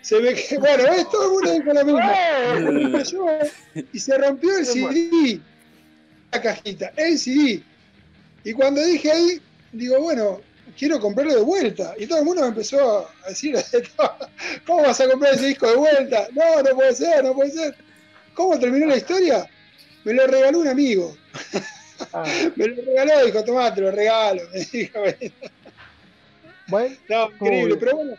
Se 0.00 0.20
ve 0.20 0.34
que, 0.34 0.58
bueno, 0.58 0.84
es 0.84 1.08
todo 1.10 1.24
el 1.24 1.30
mundo 1.30 1.52
dijo 1.52 1.72
lo 1.72 1.84
mismo. 1.84 3.26
Y 3.92 3.98
se 3.98 4.18
rompió 4.18 4.58
el. 4.58 4.66
CD, 4.66 5.40
la 6.32 6.40
cajita, 6.42 6.92
el 6.96 7.18
CD. 7.18 7.62
Y 8.44 8.52
cuando 8.52 8.84
dije 8.84 9.10
ahí, 9.10 9.40
digo, 9.72 10.00
bueno, 10.00 10.40
quiero 10.78 11.00
comprarlo 11.00 11.34
de 11.34 11.42
vuelta. 11.42 11.94
Y 11.98 12.06
todo 12.06 12.18
el 12.18 12.24
mundo 12.24 12.42
me 12.42 12.48
empezó 12.48 13.08
a 13.24 13.28
decir, 13.28 13.56
¿cómo 14.66 14.82
vas 14.82 15.00
a 15.00 15.08
comprar 15.08 15.34
ese 15.34 15.46
disco 15.46 15.68
de 15.68 15.76
vuelta? 15.76 16.28
No, 16.32 16.62
no 16.62 16.74
puede 16.74 16.94
ser, 16.94 17.24
no 17.24 17.34
puede 17.34 17.50
ser. 17.50 17.74
¿Cómo 18.34 18.58
terminó 18.58 18.86
la 18.86 18.96
historia? 18.96 19.48
Me 20.04 20.12
lo 20.12 20.26
regaló 20.26 20.58
un 20.60 20.68
amigo. 20.68 21.16
Ah, 22.12 22.24
Me 22.56 22.66
lo 22.68 22.82
regaló, 22.82 23.24
dijo, 23.24 23.44
tomá, 23.44 23.72
te 23.74 23.80
lo 23.80 23.90
regalo. 23.90 24.42
Me 24.52 24.60
dijo, 24.64 25.00
bueno, 26.66 26.96
no, 27.08 27.30
increíble. 27.30 27.76
Pero 27.76 27.96
bueno, 27.96 28.16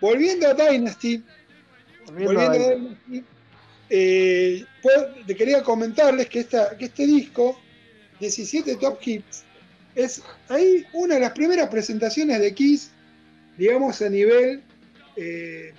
volviendo 0.00 0.48
a 0.48 0.54
Dynasty, 0.54 1.24
volviendo 2.06 2.32
volviendo 2.34 2.64
a- 2.64 2.70
a 2.70 2.74
Dynasty, 2.74 3.24
eh, 3.90 4.64
pues, 4.82 4.96
te 5.26 5.34
quería 5.36 5.62
comentarles 5.62 6.28
que, 6.28 6.40
esta, 6.40 6.76
que 6.76 6.86
este 6.86 7.06
disco, 7.06 7.60
17 8.20 8.76
Top 8.76 8.98
Hits, 9.04 9.44
es 9.96 10.22
ahí 10.48 10.86
una 10.92 11.14
de 11.14 11.22
las 11.22 11.32
primeras 11.32 11.68
presentaciones 11.68 12.38
de 12.38 12.54
Kiss, 12.54 12.90
digamos 13.56 14.00
a 14.02 14.10
nivel, 14.10 14.62
eh, 15.16 15.72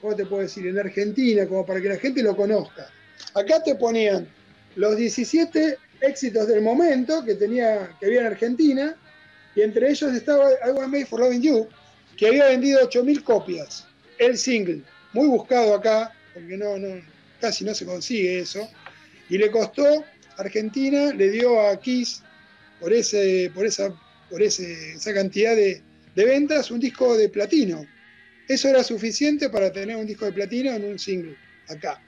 ¿cómo 0.00 0.14
te 0.14 0.24
puedo 0.24 0.42
decir? 0.42 0.66
En 0.68 0.78
Argentina, 0.78 1.46
como 1.46 1.66
para 1.66 1.80
que 1.80 1.88
la 1.88 1.96
gente 1.96 2.22
lo 2.22 2.36
conozca. 2.36 2.88
Acá 3.34 3.62
te 3.62 3.74
ponían 3.74 4.28
los 4.76 4.96
17 4.96 5.76
éxitos 6.00 6.46
del 6.46 6.62
momento 6.62 7.24
que, 7.24 7.34
tenía, 7.34 7.90
que 7.98 8.06
había 8.06 8.20
en 8.20 8.26
Argentina, 8.26 8.96
y 9.56 9.62
entre 9.62 9.90
ellos 9.90 10.14
estaba 10.14 10.52
I 10.52 10.70
Was 10.70 10.88
Made 10.88 11.06
for 11.06 11.18
Loving 11.18 11.42
You, 11.42 11.68
que 12.16 12.28
había 12.28 12.46
vendido 12.46 12.88
8.000 12.88 13.24
copias, 13.24 13.86
el 14.18 14.38
single, 14.38 14.82
muy 15.12 15.26
buscado 15.26 15.74
acá, 15.74 16.14
porque 16.32 16.56
no, 16.56 16.74
casi 17.40 17.64
no 17.64 17.74
se 17.74 17.84
consigue 17.84 18.38
eso, 18.38 18.68
y 19.28 19.36
le 19.36 19.50
costó, 19.50 20.04
Argentina 20.36 21.12
le 21.12 21.30
dio 21.30 21.60
a 21.60 21.76
Kiss, 21.80 22.22
por, 22.80 22.92
ese, 22.92 23.50
por, 23.54 23.66
esa, 23.66 23.94
por 24.30 24.42
ese, 24.42 24.94
esa 24.94 25.14
cantidad 25.14 25.54
de, 25.54 25.82
de 26.14 26.24
ventas, 26.24 26.70
un 26.70 26.80
disco 26.80 27.16
de 27.16 27.28
platino. 27.28 27.86
Eso 28.48 28.68
era 28.68 28.82
suficiente 28.82 29.50
para 29.50 29.72
tener 29.72 29.96
un 29.96 30.06
disco 30.06 30.24
de 30.24 30.32
platino 30.32 30.72
en 30.72 30.84
un 30.84 30.98
single, 30.98 31.36
acá. 31.68 32.02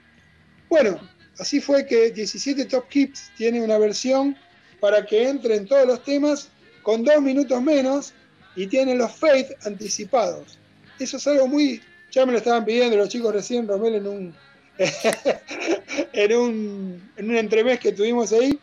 Bueno, 0.69 0.99
así 1.37 1.61
fue 1.61 1.85
que 1.85 2.11
17 2.11 2.65
Top 2.65 2.85
Hits 2.91 3.31
tiene 3.37 3.61
una 3.61 3.77
versión 3.77 4.35
para 4.79 5.05
que 5.05 5.27
entren 5.27 5.65
todos 5.65 5.85
los 5.85 6.03
temas 6.03 6.49
con 6.81 7.03
dos 7.03 7.21
minutos 7.21 7.61
menos 7.61 8.13
y 8.55 8.67
tiene 8.67 8.95
los 8.95 9.11
fade 9.11 9.55
anticipados. 9.65 10.57
Eso 10.99 11.17
es 11.17 11.27
algo 11.27 11.47
muy. 11.47 11.81
Ya 12.11 12.25
me 12.25 12.33
lo 12.33 12.39
estaban 12.39 12.65
pidiendo 12.65 12.97
los 12.97 13.09
chicos 13.09 13.33
recién, 13.33 13.67
Romel, 13.67 13.95
en 13.95 14.07
un. 14.07 14.35
en 16.13 16.35
un. 16.35 17.11
en 17.15 17.29
un 17.29 17.37
entremés 17.37 17.79
que 17.79 17.91
tuvimos 17.91 18.33
ahí. 18.33 18.59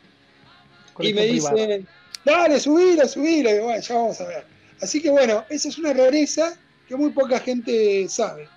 Y 1.01 1.15
me 1.15 1.27
dicen, 1.27 1.87
dale, 2.25 2.59
subila, 2.61 3.07
subila. 3.07 3.51
Y 3.51 3.55
digo, 3.55 3.67
bueno, 3.67 3.81
ya 3.81 3.95
vamos 3.95 4.21
a 4.21 4.27
ver. 4.27 4.45
Así 4.81 5.03
que 5.03 5.11
bueno, 5.11 5.45
esa 5.49 5.69
es 5.69 5.79
una 5.79 5.93
rareza 5.93 6.57
que 6.87 6.97
muy 6.97 7.11
poca 7.11 7.39
gente 7.41 8.09
sabe. 8.09 8.49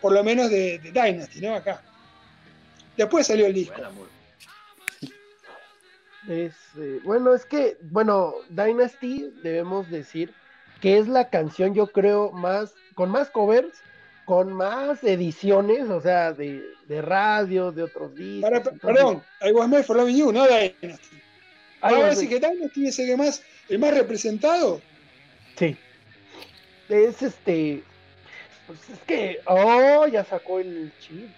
Por 0.00 0.12
lo 0.12 0.22
menos 0.24 0.50
de, 0.50 0.78
de 0.78 0.90
Dynasty, 0.92 1.40
¿no? 1.40 1.54
Acá. 1.54 1.82
Después 2.96 3.26
salió 3.26 3.46
el 3.46 3.54
disco. 3.54 3.80
Es, 6.28 6.52
eh, 6.76 7.00
bueno, 7.02 7.34
es 7.34 7.46
que, 7.46 7.78
bueno, 7.80 8.34
Dynasty 8.50 9.32
debemos 9.42 9.90
decir 9.90 10.32
que 10.82 10.98
es 10.98 11.08
la 11.08 11.30
canción, 11.30 11.74
yo 11.74 11.86
creo, 11.86 12.30
más, 12.30 12.74
con 12.94 13.10
más 13.10 13.30
covers, 13.30 13.78
con 14.26 14.52
más 14.52 15.02
ediciones, 15.02 15.88
o 15.88 16.00
sea, 16.00 16.32
de, 16.32 16.62
de 16.86 17.02
radio, 17.02 17.72
de 17.72 17.84
otros 17.84 18.14
discos. 18.14 18.42
Para- 18.42 18.58
entonces- 18.58 18.82
perdón, 18.82 19.22
I 19.42 19.52
was 19.52 19.68
made 19.68 19.82
for 19.82 19.96
loving 19.96 20.16
you, 20.16 20.30
no 20.30 20.44
Dynasty. 20.46 21.22
Ahora 21.80 22.14
sí 22.14 22.28
que 22.28 22.38
Dynasty 22.38 22.88
es 22.88 22.98
el 22.98 23.06
que 23.06 23.16
más, 23.16 23.42
el 23.68 23.78
más 23.78 23.94
representado. 23.94 24.80
Sí. 25.56 25.76
Es 26.88 27.22
este. 27.22 27.82
Pues 28.66 28.78
es 28.90 28.98
que. 29.06 29.40
Oh, 29.46 30.06
ya 30.06 30.24
sacó 30.24 30.60
el 30.60 30.92
chip. 31.00 31.28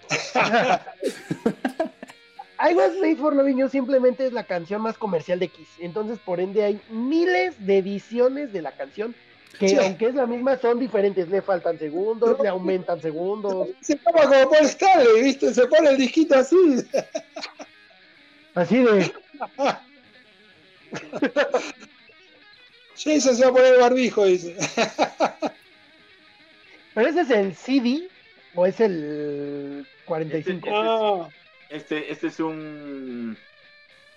I 2.59 2.73
Was 2.75 2.93
Made 3.01 3.17
for 3.17 3.35
Loving 3.35 3.57
You 3.57 3.69
simplemente 3.69 4.25
es 4.27 4.33
la 4.33 4.43
canción 4.45 4.81
más 4.81 4.97
comercial 4.97 5.39
de 5.39 5.49
Kiss. 5.49 5.67
Entonces, 5.79 6.19
por 6.19 6.39
ende, 6.39 6.63
hay 6.63 6.79
miles 6.89 7.55
de 7.65 7.79
ediciones 7.79 8.53
de 8.53 8.61
la 8.61 8.71
canción 8.71 9.13
que, 9.59 9.69
Sí. 9.69 9.75
aunque 9.75 10.07
es 10.07 10.15
la 10.15 10.25
misma, 10.25 10.57
son 10.57 10.79
diferentes. 10.79 11.27
Le 11.29 11.41
faltan 11.41 11.77
segundos, 11.77 12.39
le 12.41 12.47
aumentan 12.49 13.01
segundos. 13.01 13.69
Se 13.81 13.95
toma 13.97 14.21
como 14.23 14.49
Paul 14.49 14.65
Stanley, 14.65 15.23
¿viste? 15.23 15.53
Se 15.53 15.67
pone 15.67 15.89
el 15.89 15.97
disquito 15.97 16.35
así. 16.35 16.55
Así 18.55 18.77
de. 18.83 19.11
Jason 22.95 23.35
se 23.35 23.43
va 23.43 23.49
a 23.49 23.53
poner 23.53 23.73
el 23.75 23.79
barbijo, 23.81 24.25
dice. 24.25 24.55
¿Pero 26.93 27.07
ese 27.09 27.21
es 27.21 27.29
el 27.31 27.55
CD 27.55 28.07
o 28.55 28.65
es 28.65 28.79
el 28.79 29.87
45? 30.05 30.69
Ah, 30.71 31.29
Este, 31.69 32.11
este 32.11 32.27
es 32.27 32.39
un 32.39 33.35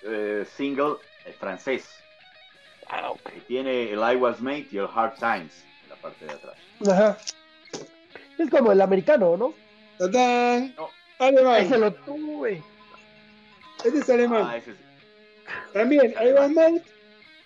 eh, 0.02 0.44
single 0.56 0.96
eh, 1.24 1.32
francés. 1.38 1.88
Ah, 2.88 3.12
tiene 3.48 3.90
el 3.92 3.98
I 3.98 4.16
Was 4.16 4.40
Made 4.40 4.66
y 4.70 4.78
el 4.78 4.86
Hard 4.94 5.14
Times 5.18 5.64
en 5.84 5.88
la 5.88 5.96
parte 5.96 6.24
de 6.26 6.32
atrás. 6.32 6.56
ajá. 6.86 7.18
Es 8.38 8.50
como 8.50 8.70
el 8.72 8.80
americano, 8.82 9.36
¿no? 9.36 9.54
No. 9.98 10.90
Ese 11.18 11.74
Alemán. 11.74 11.80
lo 11.80 11.94
tuve. 11.94 12.62
Este 13.82 13.98
es 13.98 14.10
alemán. 14.10 14.44
Ah, 14.46 14.56
ese 14.58 14.72
es. 14.72 14.76
También, 15.72 16.14
I 16.22 16.32
Was 16.32 16.50
Made 16.50 16.82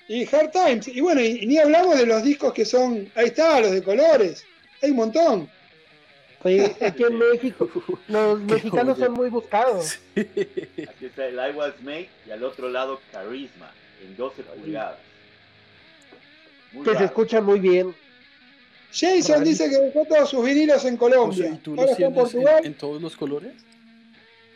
y 0.09 0.25
Hard 0.35 0.51
Times. 0.51 0.89
Y 0.89 1.01
bueno, 1.01 1.21
y, 1.21 1.27
y 1.43 1.47
ni 1.47 1.59
hablamos 1.59 1.97
de 1.99 2.07
los 2.07 2.23
discos 2.23 2.53
que 2.53 2.65
son. 2.65 3.11
Ahí 3.15 3.27
está, 3.27 3.61
los 3.61 3.73
de 3.73 3.83
colores. 3.83 4.45
Hay 4.83 4.91
un 4.91 4.97
montón. 4.97 5.51
Sí, 6.43 6.59
aquí 6.81 7.03
en 7.05 7.19
México. 7.19 7.69
Los 8.09 8.41
mexicanos 8.41 8.99
son 8.99 9.13
muy 9.13 9.29
buscados. 9.29 9.99
Aquí 10.17 11.05
está 11.05 11.27
el 11.27 11.35
I 11.35 11.55
Was 11.55 11.75
Made 11.83 12.09
y 12.27 12.31
al 12.31 12.43
otro 12.45 12.71
lado 12.71 12.99
Charisma 13.13 13.71
en 14.03 14.17
12 14.17 14.43
pulgadas. 14.45 14.97
Muy 16.73 16.83
Que 16.85 16.91
se 16.91 16.95
raro. 16.95 17.07
escuchan 17.07 17.45
muy 17.45 17.61
bien. 17.61 17.95
Jason 18.91 19.41
Rarísimo. 19.41 19.41
dice 19.45 19.69
que 19.69 19.77
dejó 19.85 20.07
todos 20.07 20.31
sus 20.31 20.43
vinilos 20.45 20.83
en 20.87 20.95
O 20.95 20.99
Colombia. 20.99 21.45
sea, 21.45 21.55
¿y 21.55 21.59
tú 21.59 21.75
los 21.75 21.95
tienes 21.97 22.35
en 22.65 22.75
todos 22.75 23.03
los 23.03 23.15
colores? 23.17 23.53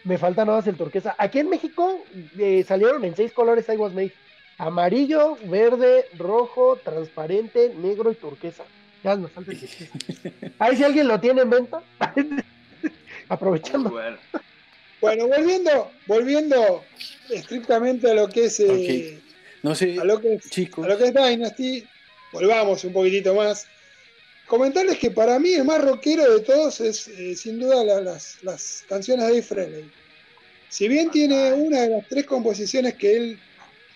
Me 0.04 0.18
falta 0.18 0.44
nada 0.44 0.58
más 0.58 0.66
el 0.66 0.76
turquesa. 0.76 1.14
Aquí 1.18 1.38
en 1.38 1.48
México 1.48 2.04
eh, 2.38 2.64
salieron 2.66 3.04
en 3.04 3.16
seis 3.16 3.32
colores 3.32 3.66
I 3.68 3.76
Was 3.76 3.94
Made. 3.94 4.12
Amarillo, 4.58 5.36
verde, 5.46 6.06
rojo, 6.16 6.78
transparente, 6.84 7.72
negro 7.76 8.12
y 8.12 8.14
turquesa. 8.14 8.64
Ya 9.02 9.16
nos 9.16 9.32
falta 9.32 9.52
el 9.52 9.58
turquesa. 9.60 9.86
Ahí 10.58 10.76
si 10.76 10.84
alguien 10.84 11.08
lo 11.08 11.18
tiene 11.18 11.42
en 11.42 11.50
venta. 11.50 11.82
Aprovechando. 13.28 13.90
bueno. 13.90 14.18
Bueno, 15.00 15.26
volviendo, 15.28 15.90
volviendo 16.06 16.82
estrictamente 17.30 18.10
a 18.10 18.14
lo 18.14 18.26
que 18.28 18.46
es 18.46 18.58
eh, 18.60 19.20
No 19.62 19.74
sé, 19.74 19.98
a 20.00 20.04
lo 20.04 20.18
que 20.18 20.34
es, 20.34 20.48
chicos. 20.48 20.84
a 20.84 20.88
lo 20.88 20.96
que 20.96 21.04
es 21.04 21.14
Dynasty, 21.14 21.84
volvamos 22.32 22.84
un 22.84 22.92
poquitito 22.94 23.34
más. 23.34 23.66
Comentarles 24.46 24.98
que 24.98 25.10
para 25.10 25.38
mí 25.38 25.54
el 25.54 25.64
más 25.64 25.82
rockero 25.82 26.34
de 26.34 26.40
todos 26.40 26.80
es 26.80 27.08
eh, 27.08 27.34
sin 27.34 27.58
duda 27.58 27.82
la- 27.82 28.00
las, 28.00 28.36
las 28.42 28.84
canciones 28.88 29.28
de 29.28 29.42
Frehley. 29.42 29.90
Si 30.68 30.86
bien 30.88 31.10
tiene 31.10 31.52
una 31.52 31.82
de 31.82 31.90
las 31.90 32.08
tres 32.08 32.26
composiciones 32.26 32.94
que 32.94 33.16
él 33.16 33.38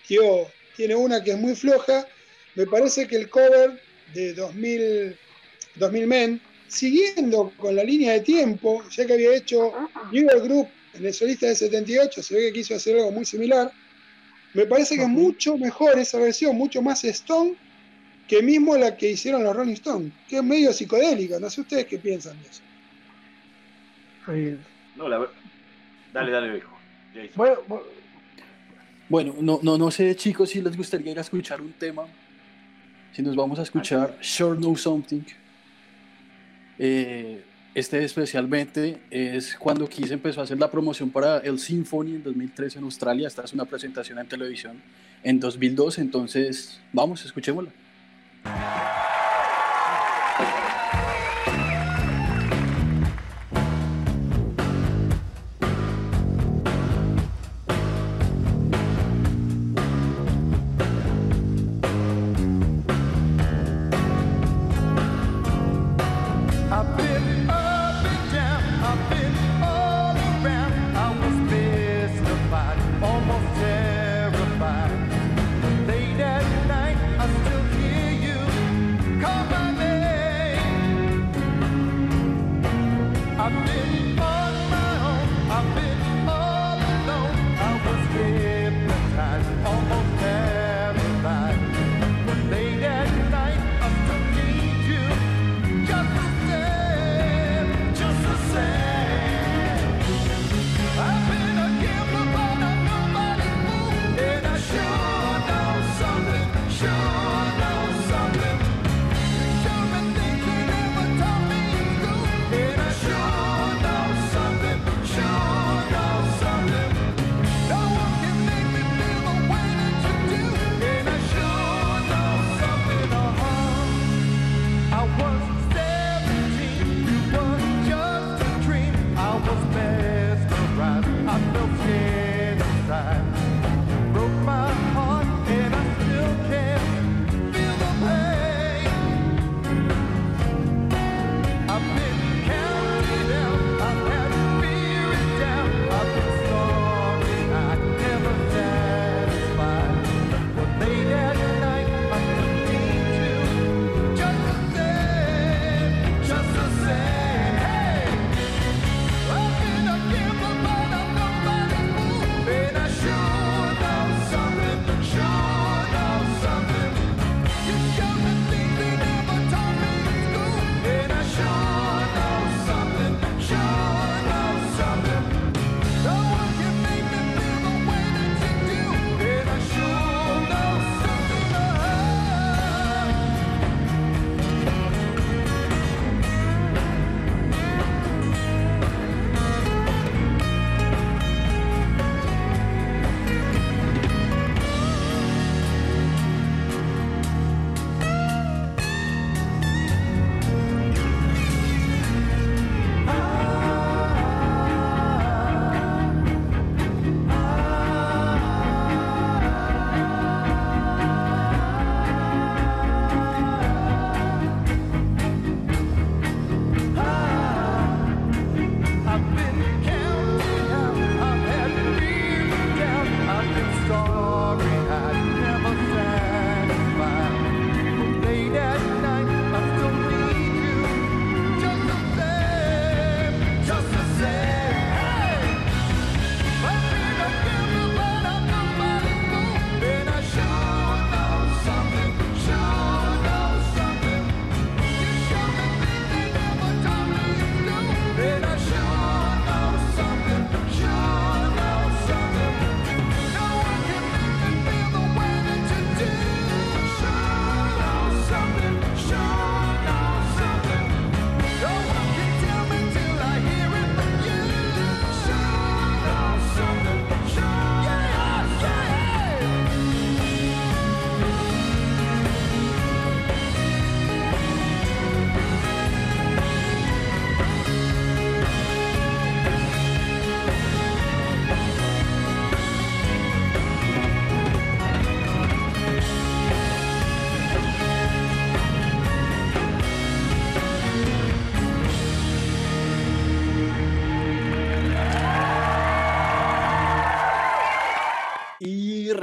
dio, 0.07 0.47
tiene 0.75 0.95
una 0.95 1.23
que 1.23 1.31
es 1.31 1.37
muy 1.37 1.55
floja, 1.55 2.07
me 2.55 2.65
parece 2.65 3.07
que 3.07 3.17
el 3.17 3.29
cover 3.29 3.79
de 4.13 4.33
2000, 4.33 5.15
2000 5.75 6.07
Men, 6.07 6.41
siguiendo 6.67 7.53
con 7.57 7.75
la 7.75 7.83
línea 7.83 8.13
de 8.13 8.21
tiempo, 8.21 8.83
ya 8.89 9.05
que 9.05 9.13
había 9.13 9.35
hecho 9.35 9.73
New 10.11 10.23
York 10.23 10.43
Group 10.45 10.67
en 10.95 11.05
el 11.05 11.13
solista 11.13 11.45
de 11.47 11.55
78, 11.55 12.23
se 12.23 12.33
ve 12.33 12.41
que 12.47 12.53
quiso 12.53 12.75
hacer 12.75 12.95
algo 12.97 13.11
muy 13.11 13.25
similar, 13.25 13.71
me 14.55 14.65
parece 14.65 14.95
que 14.95 15.03
es 15.03 15.07
mucho 15.09 15.57
mejor 15.57 15.99
esa 15.99 16.17
versión, 16.17 16.55
mucho 16.55 16.81
más 16.81 17.03
Stone 17.03 17.55
que 18.29 18.41
mismo 18.43 18.77
la 18.77 18.95
que 18.95 19.09
hicieron 19.11 19.43
los 19.43 19.53
Rolling 19.55 19.73
Stones, 19.73 20.13
que 20.29 20.37
es 20.37 20.43
medio 20.43 20.71
psicodélica. 20.71 21.39
No 21.39 21.49
sé 21.49 21.61
ustedes 21.61 21.85
qué 21.85 21.97
piensan 21.97 22.39
de 22.41 22.47
eso. 22.47 22.61
No, 24.95 25.09
la 25.09 25.27
Dale, 26.13 26.31
dale, 26.31 26.51
viejo. 26.51 26.69
Bueno, 27.35 27.55
bu- 27.67 27.81
Bueno, 29.09 29.35
no, 29.41 29.59
no, 29.63 29.77
no 29.77 29.89
sé, 29.91 30.15
chicos, 30.15 30.49
si 30.51 30.61
les 30.61 30.77
gustaría 30.77 31.11
ir 31.11 31.17
a 31.17 31.21
escuchar 31.21 31.59
un 31.61 31.73
tema. 31.73 32.05
Si 33.11 33.23
nos 33.23 33.35
vamos 33.35 33.57
a 33.59 33.63
escuchar 33.63 34.15
Sure 34.21 34.55
Know 34.57 34.75
Something. 34.77 35.21
Eh, 36.77 37.43
este 37.73 38.03
especialmente 38.03 38.99
es 39.11 39.55
cuando 39.55 39.87
Kiss 39.87 40.11
empezó 40.11 40.41
a 40.41 40.43
hacer 40.43 40.59
la 40.59 40.69
promoción 40.69 41.09
para 41.09 41.37
el 41.39 41.59
Symphony 41.59 42.15
en 42.15 42.23
2003 42.23 42.75
en 42.77 42.83
Australia. 42.83 43.27
Esta 43.27 43.43
es 43.43 43.53
una 43.53 43.65
presentación 43.65 44.19
en 44.19 44.27
televisión 44.27 44.81
en 45.23 45.39
2002. 45.39 45.97
Entonces, 45.99 46.79
vamos, 46.93 47.25
escuchémosla. 47.25 47.71
Thank 48.43 49.03
you. 49.03 49.08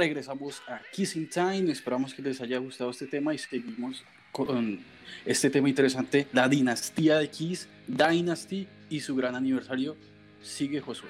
Regresamos 0.07 0.61
a 0.67 0.79
Kissing 0.91 1.29
Time. 1.29 1.71
Esperamos 1.71 2.13
que 2.13 2.21
les 2.21 2.39
haya 2.39 2.57
gustado 2.59 2.91
este 2.91 3.07
tema 3.07 3.33
y 3.33 3.37
seguimos 3.37 4.03
con 4.31 4.79
este 5.25 5.49
tema 5.49 5.67
interesante, 5.67 6.27
la 6.31 6.47
dinastía 6.47 7.17
de 7.17 7.29
Kiss, 7.29 7.67
Dynasty 7.87 8.67
y 8.89 8.99
su 9.01 9.15
gran 9.15 9.35
aniversario. 9.35 9.97
Sigue 10.41 10.79
Josué. 10.79 11.09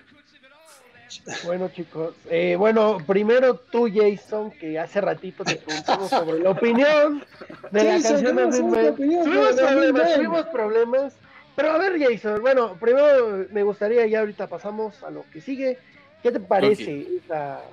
Bueno, 1.46 1.70
chicos, 1.70 2.16
eh, 2.30 2.56
bueno, 2.58 2.98
primero 3.06 3.56
tú, 3.56 3.88
Jason, 3.94 4.52
que 4.52 4.78
hace 4.78 5.00
ratito 5.00 5.44
te 5.44 5.56
preguntamos 5.56 6.10
sobre 6.10 6.40
la 6.40 6.50
opinión 6.52 7.24
de 7.72 7.84
la 7.84 7.92
Jason, 7.94 8.36
canción 8.36 8.72
¿cómo 8.72 8.76
de? 8.78 8.92
Tuvimos 8.92 9.26
problemas, 9.28 9.56
2020. 9.56 10.16
tuvimos 10.16 10.46
problemas. 10.48 11.16
Pero 11.56 11.72
a 11.72 11.78
ver, 11.78 12.00
Jason, 12.00 12.42
bueno, 12.42 12.78
primero 12.80 13.46
me 13.52 13.64
gustaría, 13.64 14.06
ya 14.08 14.20
ahorita 14.20 14.48
pasamos 14.48 15.02
a 15.04 15.10
lo 15.10 15.24
que 15.32 15.42
sigue. 15.42 15.78
¿Qué 16.22 16.32
te 16.32 16.40
parece 16.40 17.08
esta, 17.18 17.64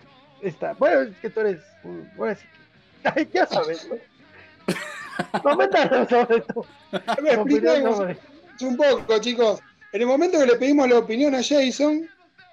esta? 0.44 0.72
Bueno, 0.74 1.02
es 1.02 1.16
que 1.18 1.30
tú 1.30 1.40
eres, 1.40 1.60
bueno, 2.16 2.36
sí 2.40 2.46
que- 3.02 3.08
Ay, 3.14 3.28
ya 3.32 3.46
sabes, 3.46 3.88
¿no? 3.88 3.96
Coméntanos 5.42 6.08
sobre 6.08 6.26
ver, 7.22 7.34
tu 7.36 7.40
opinión 7.42 7.94
sobre- 7.96 8.18
un 8.62 8.76
poco, 8.76 9.18
chicos. 9.18 9.60
En 9.92 10.00
el 10.00 10.06
momento 10.06 10.38
que 10.38 10.46
le 10.46 10.56
pedimos 10.56 10.88
la 10.88 10.98
opinión 10.98 11.34
a 11.34 11.42
Jason, 11.42 12.08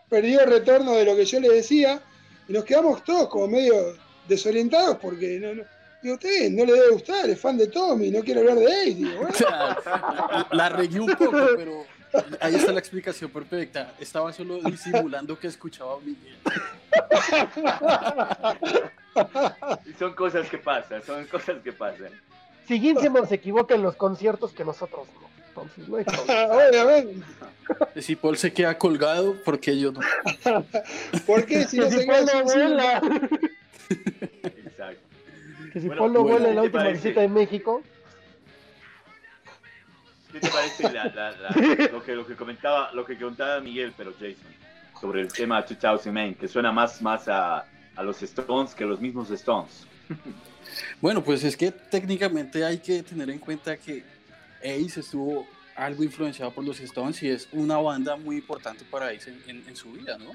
perdió 0.10 0.42
el 0.42 0.50
retorno 0.52 0.92
de 0.94 1.06
lo 1.06 1.16
que 1.16 1.26
yo 1.26 1.39
le 1.39 1.50
decía 1.50 2.02
y 2.48 2.54
nos 2.54 2.66
quedamos 2.66 3.04
todos 3.04 3.30
como 3.30 3.48
medio 3.48 3.96
desorientados 4.28 4.98
porque 4.98 5.39
no, 5.39 5.56
no, 5.56 5.64
digo, 6.04 6.16
usted 6.16 6.50
no 6.52 6.66
le 6.66 6.74
debe 6.74 6.89
gustar, 6.89 7.30
es 7.30 7.39
fan 7.39 7.58
de 7.58 7.68
Tommy, 7.68 8.12
no 8.12 8.22
quiere 8.22 8.42
hablar 8.42 8.58
de 8.58 8.84
él. 8.84 8.96
Digo, 8.96 9.12
bueno, 9.22 9.34
La 10.52 10.70
regué 10.70 11.00
un 11.00 11.08
poco, 11.16 11.32
pero 11.56 11.86
ahí 12.39 12.55
está 12.55 12.72
la 12.72 12.80
explicación 12.80 13.30
perfecta. 13.32 13.93
Estaba 13.99 14.32
solo 14.34 14.59
disimulando 14.62 15.38
que 15.39 15.47
escuchaba 15.47 15.95
a 15.95 15.99
Miguel. 15.99 16.38
Y 19.86 19.93
son 19.93 20.14
cosas 20.14 20.49
que 20.49 20.57
pasan, 20.57 21.01
son 21.03 21.26
cosas 21.26 21.57
que 21.64 21.72
pasan. 21.72 22.09
Si 22.68 22.80
Ginsemo 22.80 23.26
se 23.26 23.36
equivoca 23.36 23.76
en 23.76 23.82
los 23.84 23.95
conciertos 23.95 24.53
que 24.53 24.64
nosotros 24.64 25.07
no. 25.16 25.30
Entonces, 25.49 25.88
no 25.89 25.97
hay 25.97 26.05
obviamente. 26.70 27.26
Si 28.01 28.16
Paul 28.16 28.38
se 28.38 28.51
queda 28.51 28.78
colgado, 28.78 29.36
porque 29.45 29.78
yo 29.80 29.91
no. 29.91 29.99
¿Por 31.26 31.45
qué? 31.45 31.64
Si 31.66 31.78
no 31.78 31.86
Que 31.86 31.91
se 31.91 31.99
si 32.01 32.07
Paul 32.07 32.26
no 32.26 32.32
queda 32.32 32.47
sin- 32.47 32.59
vuela, 32.59 33.01
Exacto. 34.66 35.01
que 35.74 35.80
si 35.80 35.88
Bueno, 35.88 36.01
Paul 36.01 36.14
no 36.14 36.24
vuela 36.24 36.49
en 36.49 36.55
la 36.55 36.62
¿qué 36.64 36.70
te 36.70 36.78
última 36.78 36.91
visita 36.93 37.22
de 37.22 37.28
México. 37.30 37.82
¿Qué 40.32 40.40
te 40.40 40.50
parece 40.50 40.84
la- 40.92 41.06
la- 41.06 41.32
la- 41.32 41.50
lo, 41.92 42.04
que, 42.04 42.16
lo, 42.16 42.26
que 42.26 42.36
comentaba, 42.36 42.92
lo 42.94 43.06
que 43.06 43.18
comentaba 43.18 43.60
Miguel, 43.60 43.94
pero 43.98 44.14
Jason, 44.14 44.36
sobre 45.00 45.22
el 45.22 45.28
tema 45.32 45.62
2000 45.62 46.12
Man, 46.14 46.36
que 46.36 46.48
suena 46.48 46.72
más, 46.72 47.02
más 47.02 47.28
a, 47.28 47.66
a 47.96 48.04
los 48.04 48.22
Stones 48.22 48.74
que 48.74 48.86
los 48.86 49.00
mismos 49.02 49.30
Stones? 49.32 49.86
Bueno, 51.02 51.24
pues 51.24 51.44
es 51.44 51.58
que 51.58 51.72
técnicamente 51.72 52.64
hay 52.64 52.78
que 52.80 53.04
tener 53.04 53.30
en 53.30 53.40
cuenta 53.40 53.76
que 53.78 54.04
Ace 54.60 55.00
estuvo 55.00 55.48
algo 55.76 56.04
influenciado 56.04 56.52
por 56.52 56.64
los 56.64 56.80
Stones 56.80 57.22
y 57.24 57.30
es 57.30 57.48
una 57.52 57.78
banda 57.78 58.16
muy 58.16 58.38
importante 58.38 58.86
para 58.86 59.08
Ace 59.08 59.32
en, 59.32 59.58
en- 59.58 59.68
en 59.68 59.76
su 59.76 59.92
vida, 59.92 60.18
¿no? 60.18 60.32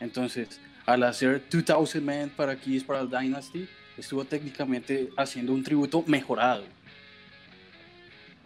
Entonces, 0.00 0.60
al 0.86 1.02
hacer 1.04 1.42
2000 1.50 2.02
Man 2.02 2.30
para 2.36 2.56
Kiss, 2.56 2.82
para 2.84 3.00
el 3.00 3.10
Dynasty, 3.10 3.68
estuvo 3.96 4.24
técnicamente 4.24 5.10
haciendo 5.16 5.52
un 5.52 5.62
tributo 5.62 6.02
mejorado. 6.06 6.64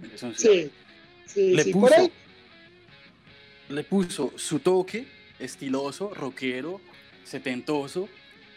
Entonces, 0.03 0.41
Sí, 0.41 0.71
sí, 1.27 1.55
le 1.55 1.65
sí. 1.65 1.73
puso, 1.73 1.87
Por 1.87 1.95
ahí, 1.95 2.13
le 3.69 3.85
puso 3.85 4.33
su 4.37 4.59
toque 4.61 5.07
estiloso, 5.39 6.13
rockero, 6.15 6.81
setentoso, 7.25 8.09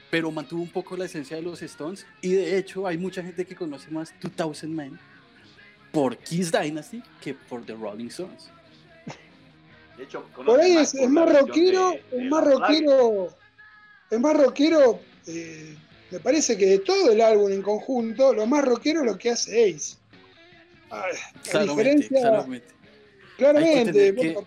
pero 0.10 0.32
mantuvo 0.32 0.62
un 0.62 0.70
poco 0.70 0.98
la 0.98 1.06
esencia 1.06 1.36
de 1.38 1.44
los 1.44 1.62
Stones 1.62 2.06
y 2.22 2.32
de 2.34 2.58
hecho 2.58 2.88
hay 2.88 2.98
mucha 2.98 3.22
gente 3.24 3.46
que 3.46 3.56
conoce 3.56 3.90
más 3.92 4.14
2000 4.22 4.70
Men 4.70 5.00
por 5.92 6.18
Kiss 6.18 6.52
Dynasty 6.52 7.02
que 7.22 7.34
por 7.34 7.66
The 7.66 7.74
Rolling 7.74 8.08
Stones. 8.08 8.50
De 9.98 10.06
hecho, 10.06 10.24
por 10.36 10.60
ahí 10.60 10.78
es, 10.78 10.96
es 10.96 11.10
más 11.10 11.28
rockero, 11.30 11.94
es 12.12 12.30
más 12.30 12.44
rockero, 12.46 13.36
es 14.10 14.20
más 14.20 14.38
rockero, 14.38 15.00
eh, 15.28 15.76
me 16.12 16.20
parece 16.20 16.58
que 16.58 16.66
de 16.68 16.80
todo 16.80 17.12
el 17.12 17.20
álbum 17.20 17.52
en 17.52 17.62
conjunto, 17.62 18.34
lo 18.34 18.46
más 18.46 18.64
rockero 18.64 19.02
es 19.02 19.06
lo 19.08 19.18
que 19.18 19.32
hace 19.32 19.76
Ace. 19.76 19.98
Ah, 20.92 21.06
Claramente, 21.50 22.08
claramente. 22.08 22.68
claramente, 23.38 24.16
que- 24.16 24.38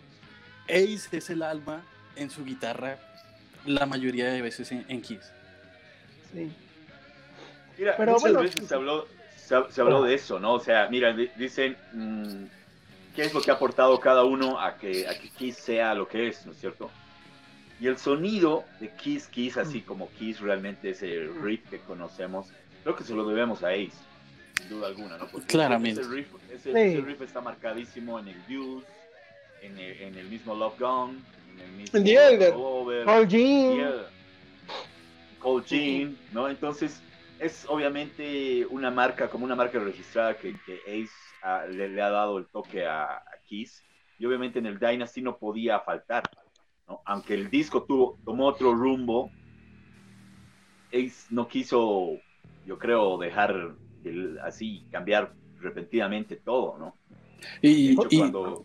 Ace 0.69 1.17
es 1.17 1.31
el 1.31 1.43
alma 1.43 1.83
en 2.17 2.31
su 2.31 2.45
guitarra 2.45 2.99
la 3.65 3.87
mayoría 3.87 4.31
de 4.31 4.43
veces 4.43 4.71
en, 4.73 4.85
en 4.89 5.01
Kiss. 5.03 5.21
Sí. 6.33 6.51
Mira, 7.79 7.95
Pero 7.97 8.13
muchas 8.13 8.23
bueno, 8.23 8.41
veces 8.41 8.67
se 8.69 8.75
habló, 8.75 9.07
se, 9.37 9.57
se 9.71 9.81
habló 9.81 10.03
de 10.03 10.15
eso, 10.15 10.39
¿no? 10.41 10.55
O 10.55 10.61
sea, 10.61 10.89
mira, 10.89 11.13
di- 11.13 11.31
dicen 11.37 11.77
mm, 11.93 12.45
qué 13.15 13.23
es 13.23 13.35
lo 13.35 13.41
que 13.41 13.51
ha 13.51 13.55
aportado 13.55 13.99
cada 14.01 14.25
uno 14.25 14.61
a 14.61 14.77
que, 14.77 15.07
a 15.09 15.19
que 15.19 15.29
Kiss 15.31 15.57
sea 15.57 15.95
lo 15.95 16.09
que 16.09 16.29
es, 16.29 16.45
¿no 16.47 16.53
es 16.53 16.59
cierto? 16.59 16.91
Y 17.81 17.87
el 17.89 17.99
sonido 17.99 18.65
de 18.81 18.89
Kiss, 18.91 19.27
Kiss, 19.27 19.57
así 19.59 19.81
como 19.81 20.09
Kiss 20.13 20.41
realmente 20.41 20.91
es 20.91 21.03
el 21.03 21.35
riff 21.43 21.69
que 21.69 21.79
conocemos, 21.81 22.47
creo 22.85 22.95
que 22.95 23.05
se 23.05 23.15
lo 23.15 23.27
debemos 23.27 23.63
a 23.65 23.69
Ace, 23.71 23.93
sin 24.57 24.69
duda 24.69 24.89
alguna, 24.89 25.19
¿no? 25.19 25.27
Porque 25.29 25.47
Claramente. 25.47 26.01
Ese 26.01 26.11
riff, 26.11 26.29
ese- 26.51 26.73
Sí. 26.73 26.79
ese 26.79 27.01
riff 27.01 27.21
está 27.23 27.41
marcadísimo 27.41 28.19
en 28.19 28.29
el 28.29 28.39
Views, 28.49 28.85
en 29.63 29.79
el, 29.79 30.01
en 30.03 30.15
el 30.17 30.29
mismo 30.29 30.55
Love 30.55 30.79
Gone, 30.79 31.19
en 31.55 31.61
el 31.61 31.71
mismo 31.73 31.99
En 31.99 32.05
The 32.05 32.15
Elder. 32.15 32.53
Over, 32.57 33.05
Paul 33.05 33.29
Jean. 33.29 33.77
Yeah. 33.77 34.09
Cold 35.39 35.65
Jean, 35.67 36.17
¿no? 36.33 36.49
Entonces, 36.49 37.03
es 37.41 37.67
obviamente 37.69 38.65
una 38.71 38.91
marca, 38.93 39.29
como 39.29 39.45
una 39.45 39.57
marca 39.57 39.79
registrada 39.81 40.37
que, 40.37 40.55
que 40.65 40.81
Ace 40.87 41.73
le, 41.73 41.89
le 41.89 42.01
ha 42.01 42.11
dado 42.11 42.39
el 42.39 42.47
toque 42.47 42.87
a, 42.87 43.05
a 43.17 43.25
Kiss. 43.45 43.83
Y 44.21 44.27
obviamente 44.27 44.61
en 44.61 44.67
el 44.67 44.79
Dynasty 44.79 45.21
no 45.21 45.37
podía 45.39 45.81
faltar, 45.81 46.23
¿no? 46.87 47.03
Aunque 47.07 47.35
el 47.35 47.51
disco 47.51 47.83
tuvo, 47.83 48.19
tomó 48.25 48.47
otro 48.47 48.73
rumbo, 48.73 49.33
Ace 50.93 51.27
no 51.31 51.49
quiso, 51.49 52.19
yo 52.67 52.79
creo, 52.79 53.19
dejar 53.19 53.75
así, 54.43 54.85
cambiar 54.91 55.33
repentinamente 55.61 56.37
todo, 56.37 56.79
¿no? 56.79 56.97
Y, 57.61 57.93
hecho, 57.93 58.09
y- 58.11 58.17
cuando... 58.19 58.65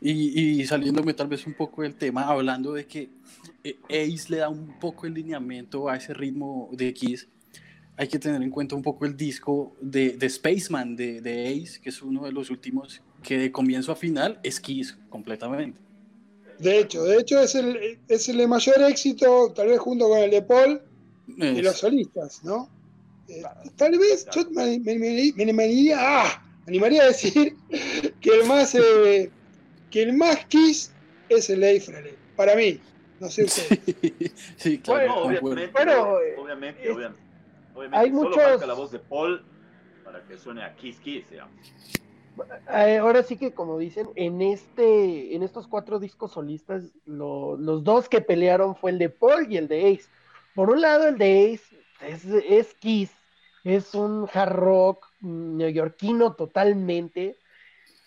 Y, 0.00 0.60
y 0.62 0.66
saliéndome 0.66 1.14
tal 1.14 1.28
vez 1.28 1.46
un 1.46 1.54
poco 1.54 1.82
del 1.82 1.94
tema, 1.94 2.24
hablando 2.26 2.72
de 2.72 2.86
que 2.86 3.10
eh, 3.62 3.78
Ace 3.88 4.30
le 4.30 4.38
da 4.38 4.48
un 4.48 4.78
poco 4.80 5.06
el 5.06 5.14
lineamiento 5.14 5.88
a 5.88 5.96
ese 5.96 6.12
ritmo 6.12 6.68
de 6.72 6.92
Kiss, 6.92 7.28
hay 7.96 8.08
que 8.08 8.18
tener 8.18 8.42
en 8.42 8.50
cuenta 8.50 8.74
un 8.74 8.82
poco 8.82 9.06
el 9.06 9.16
disco 9.16 9.76
de, 9.80 10.16
de 10.16 10.28
Spaceman 10.28 10.96
de, 10.96 11.20
de 11.20 11.48
Ace, 11.48 11.80
que 11.80 11.90
es 11.90 12.02
uno 12.02 12.24
de 12.24 12.32
los 12.32 12.50
últimos 12.50 13.00
que 13.22 13.38
de 13.38 13.52
comienzo 13.52 13.92
a 13.92 13.96
final 13.96 14.40
es 14.42 14.58
Kiss 14.60 14.98
completamente. 15.08 15.80
de 16.58 16.78
hecho, 16.80 17.02
de 17.04 17.18
hecho 17.18 17.40
es 17.40 17.54
el, 17.54 17.98
es 18.08 18.28
el 18.28 18.38
de 18.38 18.46
mayor 18.46 18.82
éxito, 18.82 19.52
tal 19.54 19.68
vez 19.68 19.78
junto 19.80 20.08
con 20.08 20.18
el 20.18 20.30
de 20.30 20.42
Paul, 20.42 20.80
de 21.26 21.60
Es- 21.60 21.64
los 21.64 21.76
solistas, 21.78 22.42
¿no? 22.44 22.68
Eh, 23.28 23.42
tal 23.76 23.98
vez 23.98 24.26
yo 24.34 24.42
me, 24.50 24.78
me- 24.80 24.98
me- 24.98 25.32
me 25.36 25.42
animaría, 25.42 25.96
ah, 25.98 26.42
me 26.66 26.70
animaría 26.72 27.02
a 27.02 27.06
decir 27.06 27.56
que 28.20 28.30
el 28.30 28.46
más 28.46 28.74
eh, 28.74 29.30
que 29.90 30.02
el 30.02 30.12
más 30.14 30.44
Kiss 30.46 30.92
es 31.28 31.48
el 31.50 31.80
Frehley, 31.80 32.14
para 32.36 32.56
mí, 32.56 32.80
no 33.20 33.28
sé 33.30 33.44
usted. 33.44 33.78
sí, 34.02 34.32
sí, 34.56 34.78
claro. 34.78 35.24
Obviamente, 35.24 35.72
Bueno, 35.72 36.18
eh, 36.20 36.34
obviamente, 36.38 36.82
es- 36.84 36.90
obviamente, 36.96 37.20
obviamente, 37.74 37.96
hay 37.98 38.10
solo 38.10 38.30
muchos- 38.30 38.66
la 38.66 38.74
voz 38.74 38.90
de 38.90 38.98
Paul 38.98 39.44
para 40.04 40.22
que 40.26 40.36
suene 40.36 40.62
a 40.64 40.74
Kiss 40.74 40.98
Kiss, 41.00 41.30
digamos. 41.30 41.54
Ahora 42.66 43.22
sí 43.22 43.36
que 43.36 43.52
como 43.52 43.78
dicen, 43.78 44.08
en 44.14 44.40
este, 44.40 45.34
en 45.36 45.42
estos 45.42 45.68
cuatro 45.68 45.98
discos 46.00 46.32
solistas, 46.32 46.84
lo- 47.04 47.56
los 47.58 47.84
dos 47.84 48.08
que 48.08 48.20
pelearon 48.22 48.74
fue 48.74 48.90
el 48.90 48.98
de 48.98 49.10
Paul 49.10 49.46
y 49.52 49.58
el 49.58 49.68
de 49.68 49.92
Ace. 49.92 50.08
Por 50.54 50.70
un 50.70 50.80
lado, 50.80 51.06
el 51.08 51.18
de 51.18 51.52
Ace 51.54 51.71
es, 52.06 52.24
es 52.24 52.74
Kiss, 52.74 53.12
es 53.64 53.94
un 53.94 54.28
hard 54.32 54.52
rock 54.54 55.06
neoyorquino 55.20 56.34
totalmente. 56.34 57.38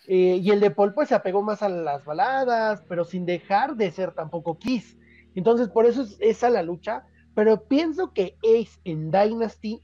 eh, 0.08 0.38
y 0.42 0.50
el 0.50 0.60
de 0.60 0.70
Paul 0.70 0.94
pues 0.94 1.08
se 1.08 1.14
apegó 1.14 1.42
más 1.42 1.62
a 1.62 1.68
las 1.68 2.04
baladas, 2.04 2.84
pero 2.88 3.04
sin 3.04 3.26
dejar 3.26 3.76
de 3.76 3.90
ser 3.90 4.12
tampoco 4.14 4.58
Kiss. 4.58 4.96
Entonces 5.34 5.68
por 5.68 5.86
eso 5.86 6.02
es 6.02 6.16
esa 6.20 6.50
la 6.50 6.62
lucha. 6.62 7.06
Pero 7.34 7.66
pienso 7.68 8.12
que 8.14 8.38
Ace 8.42 8.78
en 8.84 9.10
Dynasty 9.10 9.82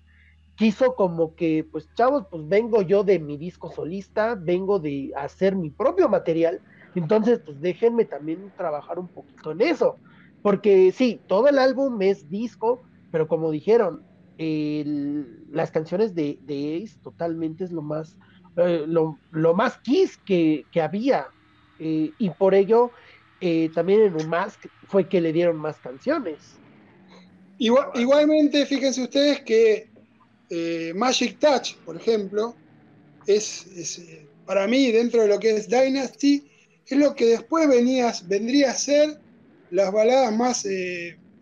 quiso 0.57 0.95
como 0.95 1.35
que, 1.35 1.67
pues 1.71 1.93
chavos, 1.95 2.27
pues 2.31 2.47
vengo 2.49 2.83
yo 2.83 3.05
de 3.05 3.19
mi 3.19 3.37
disco 3.37 3.71
solista, 3.73 4.35
vengo 4.37 4.79
de 4.79 5.13
hacer 5.17 5.57
mi 5.57 5.71
propio 5.71 6.09
material, 6.09 6.63
entonces 6.95 7.41
pues 7.45 7.61
déjenme 7.61 8.05
también 8.05 8.53
trabajar 8.57 8.99
un 8.99 9.09
poquito 9.09 9.53
en 9.53 9.63
eso, 9.63 10.01
porque 10.43 10.93
sí, 10.93 11.25
todo 11.27 11.49
el 11.49 11.59
álbum 11.59 12.01
es 12.03 12.29
disco, 12.29 12.85
pero 13.13 13.29
como 13.29 13.53
dijeron, 13.53 14.05
las 14.39 15.71
canciones 15.71 16.15
de, 16.17 16.39
de 16.43 16.83
Ace 16.83 16.97
totalmente 17.01 17.63
es 17.63 17.71
lo 17.71 17.83
más, 17.83 18.17
eh, 18.57 18.85
lo, 18.89 19.21
lo 19.31 19.55
más 19.55 19.79
Kiss 19.83 20.19
que, 20.27 20.67
que 20.73 20.81
había, 20.81 21.29
eh, 21.79 22.11
y 22.19 22.31
por 22.31 22.55
ello 22.55 22.91
eh, 23.41 23.71
también 23.75 24.01
en 24.03 24.17
Unmask 24.17 24.59
fue 24.89 25.09
que 25.09 25.21
le 25.21 25.33
dieron 25.33 25.57
más 25.57 25.79
canciones. 25.79 26.43
Igual- 27.59 27.91
igualmente, 27.95 28.67
fíjense 28.67 29.03
ustedes 29.03 29.43
que 29.43 29.89
Magic 30.95 31.39
Touch, 31.39 31.77
por 31.85 31.97
ejemplo, 31.97 32.55
es, 33.27 33.67
es, 33.67 34.03
para 34.45 34.67
mí, 34.67 34.91
dentro 34.91 35.23
de 35.23 35.29
lo 35.29 35.39
que 35.39 35.51
es 35.57 35.69
Dynasty, 35.69 36.51
es 36.85 36.99
lo 36.99 37.15
que 37.15 37.27
después 37.27 37.69
venías, 37.69 38.27
vendría 38.29 38.73
a 38.73 38.75
ser 38.75 39.19
las 39.71 39.93
baladas 39.93 40.37
más, 40.37 40.67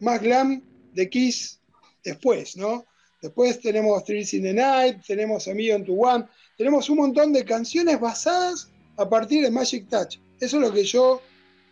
más 0.00 0.20
glam 0.20 0.62
de 0.92 1.08
Kiss 1.08 1.59
después, 2.05 2.57
¿no? 2.57 2.86
Después 3.22 3.61
tenemos 3.61 4.03
Thrills 4.05 4.32
in 4.34 4.42
the 4.44 4.55
Night, 4.55 5.03
tenemos 5.07 5.46
A 5.46 5.55
Million 5.55 5.84
to 5.84 5.92
One, 5.92 6.26
tenemos 6.57 6.88
un 6.88 6.98
montón 6.98 7.32
de 7.32 7.44
canciones 7.44 8.01
basadas 8.01 8.70
a 8.96 9.09
partir 9.09 9.42
de 9.44 9.51
Magic 9.51 9.88
Touch. 9.88 10.18
Eso 10.40 10.57
es 10.57 10.62
lo 10.62 10.72
que 10.72 10.84
yo 10.84 11.20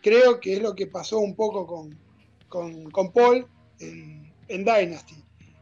creo 0.01 0.39
que 0.39 0.53
es 0.53 0.61
lo 0.61 0.75
que 0.75 0.85
pasó 0.87 1.19
un 1.19 1.35
poco 1.35 1.65
con, 1.65 1.97
con, 2.47 2.89
con 2.91 3.11
Paul 3.11 3.47
en, 3.79 4.31
en 4.47 4.63
Dynasty. 4.63 5.15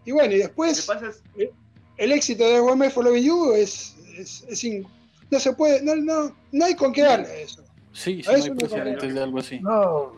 Y 0.05 0.11
bueno, 0.11 0.34
y 0.34 0.39
después 0.39 0.82
pasa 0.86 1.09
es, 1.09 1.49
el 1.97 2.11
éxito 2.11 2.47
de 2.47 2.59
One 2.59 2.76
Man 2.76 2.91
for 2.91 3.05
Loving 3.05 3.24
You 3.24 3.53
es, 3.53 3.95
es, 4.18 4.43
es 4.49 4.63
in- 4.63 4.86
no 5.32 5.39
se 5.39 5.53
puede, 5.53 5.82
no, 5.84 5.95
no, 5.95 6.36
no 6.51 6.65
hay 6.65 6.76
con 6.76 6.91
qué 6.93 7.01
darle 7.03 7.28
a 7.28 7.39
eso. 7.39 7.63
Sí, 7.93 8.22
sí, 8.24 8.30
A 8.30 8.34
no 8.34 8.38
eso 8.38 8.45
hay 8.51 8.57
precedentes 8.57 9.13
de 9.13 9.24
algo 9.24 9.39
así. 9.39 9.59
No, 9.59 10.13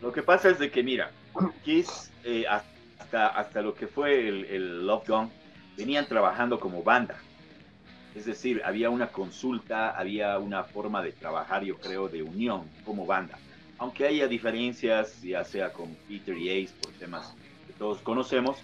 lo 0.00 0.12
que 0.12 0.22
pasa 0.22 0.50
es 0.50 0.58
de 0.58 0.70
que, 0.70 0.82
mira, 0.82 1.10
Kiss, 1.64 2.10
eh, 2.24 2.44
hasta, 2.48 2.68
hasta 3.12 3.62
lo 3.62 3.74
que 3.74 3.86
fue 3.86 4.28
el, 4.28 4.44
el 4.46 4.86
Love 4.86 5.08
Gun, 5.08 5.30
venían 5.76 6.06
trabajando 6.06 6.58
como 6.58 6.82
banda. 6.82 7.16
Es 8.14 8.24
decir, 8.24 8.62
había 8.64 8.90
una 8.90 9.08
consulta, 9.08 9.90
había 9.90 10.38
una 10.38 10.64
forma 10.64 11.02
de 11.02 11.12
trabajar, 11.12 11.62
yo 11.62 11.78
creo, 11.78 12.08
de 12.08 12.22
unión 12.22 12.68
como 12.84 13.06
banda. 13.06 13.38
Aunque 13.78 14.06
haya 14.06 14.26
diferencias, 14.26 15.22
ya 15.22 15.44
sea 15.44 15.72
con 15.72 15.94
Peter 16.08 16.36
y 16.36 16.64
Ace, 16.64 16.74
por 16.82 16.92
temas 16.94 17.34
que 17.66 17.72
todos 17.74 17.98
conocemos, 18.00 18.58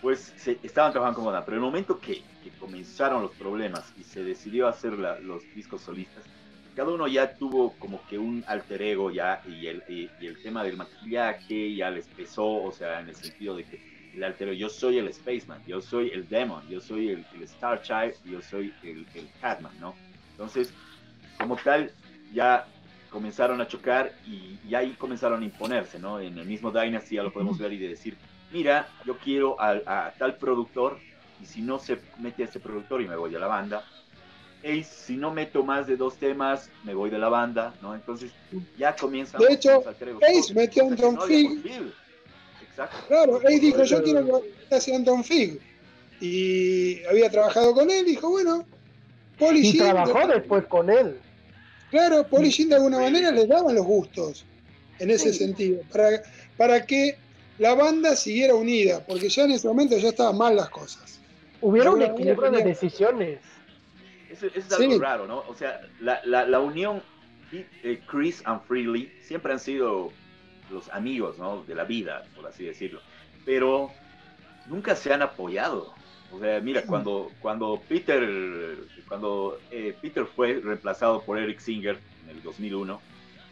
pues 0.00 0.32
estaban 0.62 0.92
trabajando 0.92 1.16
como 1.16 1.32
banda. 1.32 1.44
Pero 1.44 1.56
el 1.56 1.62
momento 1.62 1.98
que, 1.98 2.22
comenzaron 2.60 3.22
los 3.22 3.32
problemas 3.32 3.92
y 3.98 4.04
se 4.04 4.22
decidió 4.22 4.68
hacer 4.68 4.92
los 4.92 5.42
discos 5.54 5.82
solistas, 5.82 6.22
cada 6.74 6.90
uno 6.90 7.06
ya 7.06 7.34
tuvo 7.34 7.72
como 7.78 8.04
que 8.06 8.18
un 8.18 8.44
alter 8.46 8.82
ego 8.82 9.10
ya 9.10 9.42
y 9.46 9.66
el, 9.66 9.82
y, 9.88 10.10
y 10.20 10.26
el 10.26 10.42
tema 10.42 10.64
del 10.64 10.76
maquillaje 10.76 11.74
ya 11.74 11.90
les 11.90 12.06
pesó, 12.06 12.46
o 12.46 12.72
sea, 12.72 13.00
en 13.00 13.08
el 13.08 13.14
sentido 13.14 13.56
de 13.56 13.64
que 13.64 14.12
el 14.14 14.24
alter 14.24 14.48
ego, 14.48 14.56
yo 14.56 14.68
soy 14.68 14.98
el 14.98 15.12
Spaceman, 15.12 15.62
yo 15.66 15.80
soy 15.80 16.10
el 16.10 16.28
Demon, 16.28 16.66
yo 16.68 16.80
soy 16.80 17.10
el, 17.10 17.24
el 17.34 17.42
Star 17.42 17.82
Child, 17.82 18.14
yo 18.24 18.42
soy 18.42 18.72
el, 18.82 19.06
el 19.14 19.28
Catman, 19.40 19.78
¿no? 19.80 19.94
Entonces, 20.32 20.72
como 21.38 21.56
tal, 21.56 21.90
ya 22.32 22.66
comenzaron 23.10 23.60
a 23.60 23.68
chocar 23.68 24.12
y, 24.26 24.58
y 24.66 24.74
ahí 24.74 24.92
comenzaron 24.92 25.42
a 25.42 25.44
imponerse, 25.44 25.98
¿no? 25.98 26.18
En 26.20 26.38
el 26.38 26.46
mismo 26.46 26.70
Dynasty 26.70 27.16
ya 27.16 27.22
lo 27.22 27.32
podemos 27.32 27.58
ver 27.58 27.72
y 27.72 27.78
de 27.78 27.88
decir, 27.88 28.16
mira, 28.50 28.88
yo 29.04 29.18
quiero 29.18 29.60
a, 29.60 29.72
a 29.86 30.12
tal 30.12 30.36
productor 30.36 30.98
y 31.40 31.46
si 31.46 31.60
no 31.60 31.78
se 31.78 31.98
mete 32.18 32.42
a 32.42 32.46
este 32.46 32.60
productor 32.60 33.02
y 33.02 33.08
me 33.08 33.16
voy 33.16 33.34
a 33.34 33.38
la 33.38 33.46
banda, 33.46 33.84
Ace, 34.64 34.84
si 34.84 35.16
no 35.16 35.32
meto 35.32 35.64
más 35.64 35.86
de 35.86 35.96
dos 35.96 36.16
temas, 36.16 36.70
me 36.84 36.94
voy 36.94 37.10
de 37.10 37.18
la 37.18 37.28
banda, 37.28 37.74
¿no? 37.82 37.94
Entonces 37.94 38.30
ya 38.78 38.94
comienzan 38.94 39.40
De 39.40 39.54
hecho. 39.54 39.82
Ace 40.22 40.54
metió 40.54 40.84
no 40.88 41.22
había 41.22 41.26
Fig. 41.26 41.92
Exacto. 42.68 42.96
Claro, 43.08 43.40
él 43.42 43.60
dijo, 43.60 43.82
yo 43.82 44.02
quiero 44.02 44.42
que 44.68 44.74
hace 44.74 44.94
Anton 44.94 45.24
Fig. 45.24 45.60
Y 46.20 47.02
había 47.04 47.28
trabajado 47.30 47.74
con 47.74 47.90
él, 47.90 48.04
dijo, 48.06 48.30
bueno, 48.30 48.64
Paul 49.38 49.56
y 49.56 49.76
trabajó 49.76 50.26
de- 50.28 50.34
después 50.34 50.64
con 50.66 50.88
él. 50.88 51.18
claro, 51.90 52.26
Paul 52.28 52.46
y 52.46 52.64
de 52.64 52.74
alguna 52.76 53.00
manera 53.00 53.30
les 53.32 53.48
daban 53.48 53.74
los 53.74 53.84
gustos 53.84 54.44
en 55.00 55.10
ese 55.10 55.32
Sí. 55.32 55.38
sentido, 55.40 55.80
para, 55.92 56.22
para 56.56 56.86
que 56.86 57.16
la 57.58 57.74
banda 57.74 58.14
siguiera 58.14 58.54
unida, 58.54 59.04
porque 59.04 59.28
ya 59.28 59.44
en 59.44 59.50
ese 59.52 59.66
momento 59.66 59.98
ya 59.98 60.10
estaban 60.10 60.38
mal 60.38 60.54
las 60.54 60.70
cosas. 60.70 61.18
Hubiera 61.60 61.90
un 61.90 62.02
equilibrio 62.02 62.50
de 62.50 62.62
decisiones. 62.62 63.40
Eso, 64.46 64.58
eso 64.58 64.68
es 64.68 64.76
Sí. 64.76 64.84
algo 64.84 65.00
raro, 65.00 65.26
¿no? 65.26 65.44
O 65.48 65.54
sea, 65.54 65.80
la, 66.00 66.20
la, 66.24 66.46
la 66.46 66.60
unión 66.60 67.02
eh, 67.52 68.00
Chris 68.06 68.42
and 68.46 68.62
Freely 68.62 69.12
siempre 69.20 69.52
han 69.52 69.60
sido 69.60 70.10
los 70.70 70.88
amigos, 70.90 71.38
¿no? 71.38 71.62
De 71.64 71.74
la 71.74 71.84
vida, 71.84 72.24
por 72.34 72.46
así 72.46 72.64
decirlo. 72.64 73.00
Pero 73.44 73.90
nunca 74.66 74.96
se 74.96 75.12
han 75.12 75.22
apoyado. 75.22 75.92
O 76.32 76.38
sea, 76.40 76.60
mira, 76.60 76.82
cuando, 76.86 77.30
cuando 77.40 77.82
Peter, 77.88 78.76
cuando 79.06 79.58
eh, 79.70 79.94
Peter 80.00 80.24
fue 80.24 80.60
reemplazado 80.64 81.22
por 81.22 81.38
Eric 81.38 81.58
Singer 81.58 81.98
en 82.24 82.30
el 82.30 82.42
2001, 82.42 83.00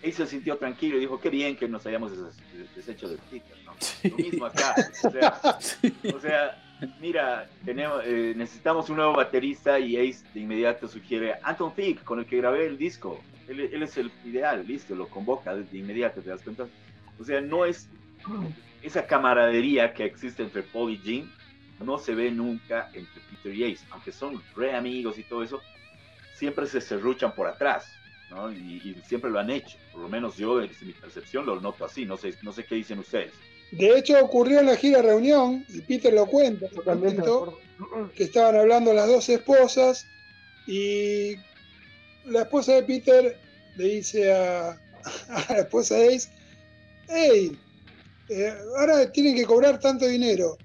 él 0.02 0.12
se 0.14 0.26
sintió 0.26 0.56
tranquilo 0.56 0.96
y 0.96 1.00
dijo, 1.00 1.20
qué 1.20 1.28
bien 1.28 1.56
que 1.56 1.68
nos 1.68 1.84
hayamos 1.84 2.12
des- 2.12 2.74
deshecho 2.74 3.06
de 3.06 3.18
Peter, 3.30 3.54
¿no? 3.66 3.74
Lo 4.10 4.16
mismo 4.16 4.46
acá. 4.46 4.74
O 5.04 5.10
sea, 5.10 5.40
o 6.16 6.20
sea, 6.20 6.69
mira, 7.00 7.48
tenemos, 7.64 8.02
eh, 8.04 8.34
necesitamos 8.36 8.88
un 8.90 8.96
nuevo 8.96 9.14
baterista 9.14 9.78
y 9.78 9.96
Ace 9.96 10.24
de 10.32 10.40
inmediato 10.40 10.88
sugiere 10.88 11.36
Anton 11.42 11.72
Fig, 11.72 12.02
con 12.04 12.18
el 12.20 12.26
que 12.26 12.36
grabé 12.36 12.66
el 12.66 12.78
disco. 12.78 13.20
Él, 13.48 13.82
es 13.82 13.96
el 13.96 14.12
ideal, 14.24 14.64
listo, 14.66 14.94
lo 14.94 15.08
convoca 15.08 15.54
de 15.56 15.76
inmediato, 15.76 16.20
¿te 16.20 16.30
das 16.30 16.42
cuenta? 16.42 16.68
O 17.18 17.24
sea, 17.24 17.40
no 17.40 17.64
es 17.64 17.88
esa 18.80 19.06
camaradería 19.06 19.92
que 19.92 20.04
existe 20.04 20.42
entre 20.42 20.62
Paul 20.62 20.92
y 20.92 20.98
Jim, 20.98 21.30
no 21.80 21.98
se 21.98 22.14
ve 22.14 22.30
nunca 22.30 22.90
entre 22.94 23.20
Peter 23.28 23.54
y 23.54 23.72
Ace, 23.72 23.84
aunque 23.90 24.12
son 24.12 24.40
re 24.54 24.74
amigos 24.76 25.18
y 25.18 25.24
todo 25.24 25.42
eso, 25.42 25.60
siempre 26.34 26.66
se 26.66 26.80
serruchan 26.80 27.34
por 27.34 27.48
atrás, 27.48 27.92
¿no? 28.30 28.52
Y, 28.52 28.80
y 28.84 29.02
siempre 29.04 29.30
lo 29.30 29.40
han 29.40 29.50
hecho, 29.50 29.76
por 29.92 30.02
lo 30.02 30.08
menos 30.08 30.36
yo, 30.36 30.58
desde 30.58 30.86
mi 30.86 30.92
percepción, 30.92 31.44
lo 31.44 31.60
noto 31.60 31.84
así, 31.84 32.06
no 32.06 32.16
sé, 32.16 32.34
no 32.42 32.52
sé 32.52 32.64
qué 32.64 32.76
dicen 32.76 33.00
ustedes. 33.00 33.32
De 33.72 33.98
hecho, 33.98 34.22
ocurrió 34.22 34.60
en 34.60 34.66
la 34.66 34.76
gira 34.76 35.00
reunión, 35.00 35.64
y 35.68 35.80
Peter 35.82 36.12
lo 36.12 36.26
cuenta, 36.26 36.66
lo 36.74 36.82
comentó, 36.82 37.58
que 38.14 38.24
estaban 38.24 38.56
hablando 38.56 38.92
las 38.92 39.06
dos 39.06 39.28
esposas 39.28 40.06
y 40.66 41.36
la 42.26 42.42
esposa 42.42 42.74
de 42.74 42.82
Peter 42.82 43.38
le 43.76 43.84
dice 43.84 44.32
a, 44.32 44.70
a 45.28 45.52
la 45.52 45.58
esposa 45.60 45.96
de 45.96 46.14
Ace, 46.14 46.28
hey, 47.08 47.56
eh, 48.28 48.54
ahora 48.78 49.10
tienen 49.10 49.34
que 49.34 49.44
cobrar 49.44 49.80
tanto 49.80 50.06
dinero. 50.06 50.56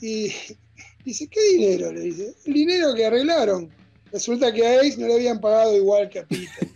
Y 0.00 0.32
dice, 1.04 1.28
¿qué 1.28 1.40
dinero? 1.56 1.92
Le 1.92 2.00
dice, 2.00 2.34
el 2.44 2.52
dinero 2.52 2.94
que 2.94 3.06
arreglaron. 3.06 3.70
Resulta 4.10 4.52
que 4.52 4.66
a 4.66 4.80
Ace 4.80 4.98
no 4.98 5.06
le 5.06 5.14
habían 5.14 5.40
pagado 5.40 5.74
igual 5.74 6.10
que 6.10 6.18
a 6.18 6.26
Peter. 6.26 6.68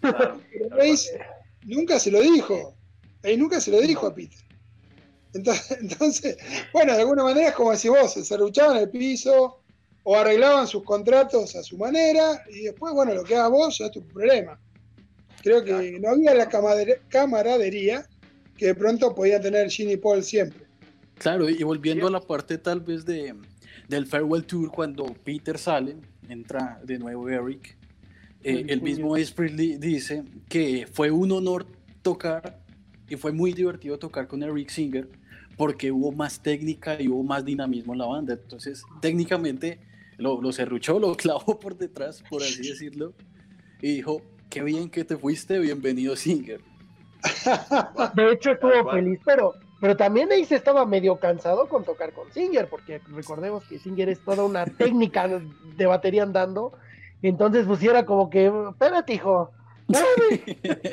Pero 0.00 0.82
Ace 0.82 1.18
nunca 1.64 1.98
se 1.98 2.10
lo 2.10 2.20
dijo. 2.20 2.76
Ace 3.22 3.36
nunca 3.36 3.60
se 3.60 3.70
lo 3.70 3.80
dijo 3.80 4.06
a 4.06 4.14
Peter. 4.14 4.45
Entonces, 5.36 5.78
entonces, 5.80 6.36
bueno, 6.72 6.94
de 6.94 7.00
alguna 7.00 7.24
manera 7.24 7.48
es 7.48 7.54
como 7.54 7.74
si 7.76 7.88
vos, 7.88 8.12
se 8.12 8.24
serruchaban 8.24 8.76
el 8.78 8.90
piso 8.90 9.60
o 10.02 10.16
arreglaban 10.16 10.66
sus 10.66 10.84
contratos 10.84 11.56
a 11.56 11.62
su 11.62 11.76
manera 11.76 12.42
y 12.50 12.62
después, 12.62 12.94
bueno, 12.94 13.14
lo 13.14 13.24
que 13.24 13.34
hagas 13.36 13.50
vos 13.50 13.78
ya 13.78 13.86
es 13.86 13.92
tu 13.92 14.06
problema. 14.06 14.58
Creo 15.42 15.62
que 15.64 15.98
no 16.00 16.10
había 16.10 16.34
la 16.34 16.48
camaradería 17.08 18.06
que 18.56 18.66
de 18.66 18.74
pronto 18.74 19.14
podía 19.14 19.40
tener 19.40 19.70
Gene 19.70 19.92
y 19.92 19.96
Paul 19.96 20.22
siempre. 20.22 20.66
Claro, 21.18 21.48
y 21.48 21.62
volviendo 21.62 22.06
a 22.06 22.10
la 22.10 22.20
parte 22.20 22.58
tal 22.58 22.80
vez 22.80 23.04
de, 23.04 23.34
del 23.88 24.06
Farewell 24.06 24.44
Tour, 24.44 24.70
cuando 24.70 25.06
Peter 25.24 25.58
sale, 25.58 25.96
entra 26.28 26.80
de 26.84 26.98
nuevo 26.98 27.28
Eric, 27.28 27.76
eh, 28.42 28.64
el 28.68 28.82
mismo. 28.82 29.16
Ace 29.16 29.34
dice 29.78 30.24
que 30.48 30.86
fue 30.92 31.10
un 31.10 31.32
honor 31.32 31.66
tocar 32.02 32.60
y 33.08 33.16
fue 33.16 33.32
muy 33.32 33.52
divertido 33.52 33.98
tocar 33.98 34.28
con 34.28 34.42
Eric 34.42 34.68
Singer 34.70 35.08
porque 35.56 35.90
hubo 35.90 36.12
más 36.12 36.40
técnica 36.40 37.00
y 37.00 37.08
hubo 37.08 37.22
más 37.22 37.44
dinamismo 37.44 37.92
en 37.94 37.98
la 37.98 38.06
banda. 38.06 38.34
Entonces, 38.34 38.84
técnicamente 39.00 39.80
lo, 40.18 40.40
lo 40.40 40.52
serruchó, 40.52 40.98
lo 40.98 41.14
clavó 41.16 41.58
por 41.58 41.76
detrás, 41.76 42.22
por 42.28 42.42
así 42.42 42.62
decirlo, 42.68 43.14
y 43.80 43.96
dijo, 43.96 44.22
qué 44.50 44.62
bien 44.62 44.90
que 44.90 45.04
te 45.04 45.16
fuiste, 45.16 45.58
bienvenido 45.58 46.16
Singer. 46.16 46.60
De 48.14 48.32
hecho, 48.32 48.52
estuvo 48.52 48.90
feliz, 48.90 49.20
pero, 49.24 49.54
pero 49.80 49.96
también 49.96 50.30
Ace 50.32 50.54
estaba 50.54 50.86
medio 50.86 51.16
cansado 51.16 51.68
con 51.68 51.84
tocar 51.84 52.12
con 52.12 52.30
Singer, 52.32 52.68
porque 52.68 53.00
recordemos 53.08 53.64
que 53.64 53.78
Singer 53.78 54.08
es 54.08 54.20
toda 54.24 54.44
una 54.44 54.64
técnica 54.78 55.28
de 55.28 55.86
batería 55.86 56.22
andando. 56.22 56.72
Entonces, 57.22 57.66
pues 57.66 57.82
era 57.82 58.04
como 58.04 58.30
que, 58.30 58.52
espérate, 58.70 59.14
hijo. 59.14 59.50
Espérame". 59.88 60.86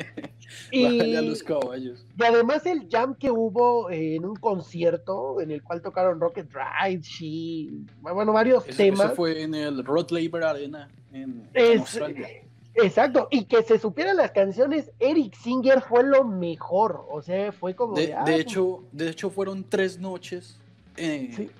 Bájale 0.72 1.16
a 1.18 1.22
y, 1.22 1.28
los 1.28 1.42
caballos. 1.42 2.04
y 2.18 2.22
además 2.24 2.64
el 2.66 2.88
jam 2.90 3.14
que 3.14 3.30
hubo 3.30 3.90
eh, 3.90 4.16
en 4.16 4.24
un 4.24 4.36
concierto 4.36 5.40
en 5.40 5.50
el 5.50 5.62
cual 5.62 5.82
tocaron 5.82 6.20
Rocket 6.20 6.48
Ride, 6.52 7.00
She, 7.02 7.70
bueno, 8.00 8.32
varios 8.32 8.66
Eso, 8.66 8.76
temas. 8.76 9.06
eso 9.06 9.14
fue 9.14 9.42
en 9.42 9.54
el 9.54 9.84
Rod 9.84 10.10
Laver 10.10 10.44
Arena 10.44 10.88
en, 11.12 11.48
Es- 11.54 11.80
Australia. 11.80 12.28
Exacto, 12.76 13.28
y 13.30 13.44
que 13.44 13.62
se 13.62 13.78
supieran 13.78 14.16
las 14.16 14.32
canciones, 14.32 14.90
Eric 14.98 15.36
Singer 15.40 15.80
fue 15.80 16.02
lo 16.02 16.24
mejor, 16.24 17.06
o 17.08 17.22
sea, 17.22 17.52
fue 17.52 17.76
como 17.76 17.94
De, 17.94 18.08
de, 18.08 18.14
ah, 18.14 18.24
de 18.24 18.34
hecho, 18.40 18.82
de 18.90 19.10
hecho, 19.10 19.30
fueron 19.30 19.62
tres 19.68 20.00
noches 20.00 20.58
eh, 20.96 21.30
Sí. 21.36 21.50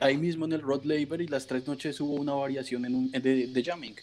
ahí 0.00 0.16
mismo 0.16 0.46
en 0.46 0.54
el 0.54 0.62
Rod 0.62 0.84
Laver 0.84 1.20
y 1.20 1.26
las 1.26 1.46
tres 1.46 1.66
noches 1.66 2.00
hubo 2.00 2.14
una 2.14 2.32
variación 2.32 2.86
en 2.86 2.94
un, 2.94 3.10
de, 3.10 3.46
de 3.48 3.62
jamming. 3.62 3.94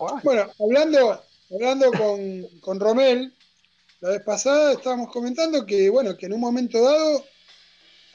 ah, 0.00 0.20
Bueno, 0.24 0.44
hablando, 0.58 1.20
hablando 1.50 1.90
con, 1.92 2.46
con 2.60 2.80
Romel, 2.80 3.32
la 4.00 4.10
vez 4.10 4.22
pasada 4.22 4.72
estábamos 4.74 5.10
comentando 5.12 5.64
que, 5.66 5.88
bueno, 5.90 6.16
que 6.16 6.26
en 6.26 6.32
un 6.34 6.40
momento 6.40 6.82
dado 6.82 7.24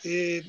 eh, 0.04 0.44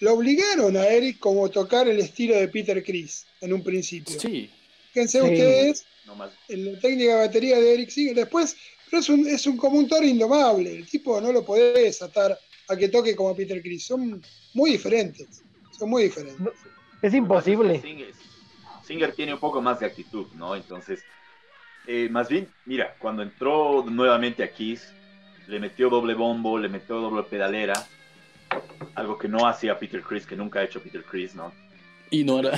lo 0.00 0.14
obligaron 0.14 0.76
a 0.76 0.86
Eric 0.88 1.18
como 1.18 1.48
tocar 1.50 1.88
el 1.88 1.98
estilo 2.00 2.36
de 2.36 2.48
Peter 2.48 2.82
Chris 2.84 3.26
en 3.40 3.52
un 3.52 3.62
principio. 3.62 4.18
Sí, 4.18 4.50
Fíjense 4.92 5.20
Sí. 5.20 5.24
ustedes 5.24 5.84
No 6.06 6.14
en 6.48 6.72
la 6.72 6.80
técnica 6.80 7.16
de 7.16 7.26
batería 7.26 7.58
de 7.60 7.74
Eric 7.74 7.90
Singer. 7.90 8.14
Después, 8.14 8.56
pero 8.90 9.00
es 9.00 9.08
un, 9.08 9.26
es 9.26 9.46
un 9.46 9.56
como 9.56 9.78
un 9.78 9.88
toro 9.88 10.06
indomable. 10.06 10.74
El 10.76 10.86
tipo 10.86 11.20
no 11.20 11.32
lo 11.32 11.44
podés 11.44 12.00
atar 12.02 12.38
a 12.68 12.76
que 12.76 12.88
toque 12.88 13.14
como 13.16 13.34
Peter 13.34 13.60
Chris. 13.62 13.84
Son 13.84 14.22
muy 14.54 14.70
diferentes. 14.72 15.42
Son 15.76 15.90
muy 15.90 16.04
diferentes. 16.04 16.40
No, 16.40 16.50
Es 17.02 17.12
imposible. 17.12 17.80
Singer, 17.82 18.12
Singer 18.86 19.14
tiene 19.14 19.34
un 19.34 19.40
poco 19.40 19.60
más 19.60 19.80
de 19.80 19.86
actitud, 19.86 20.26
¿no? 20.34 20.54
Entonces, 20.56 21.00
eh, 21.86 22.08
más 22.10 22.28
bien, 22.28 22.48
mira, 22.64 22.94
cuando 22.98 23.22
entró 23.22 23.84
nuevamente 23.88 24.42
a 24.42 24.50
Kiss, 24.52 24.92
le 25.46 25.60
metió 25.60 25.88
doble 25.88 26.14
bombo, 26.14 26.58
le 26.58 26.68
metió 26.68 26.96
doble 27.00 27.22
pedalera, 27.24 27.74
algo 28.94 29.18
que 29.18 29.28
no 29.28 29.46
hacía 29.46 29.78
Peter 29.78 30.02
Chris, 30.02 30.26
que 30.26 30.36
nunca 30.36 30.60
ha 30.60 30.64
hecho 30.64 30.80
Peter 30.82 31.02
Chris, 31.04 31.34
¿no? 31.34 31.52
y 32.10 32.22
no 32.22 32.38
hará. 32.38 32.52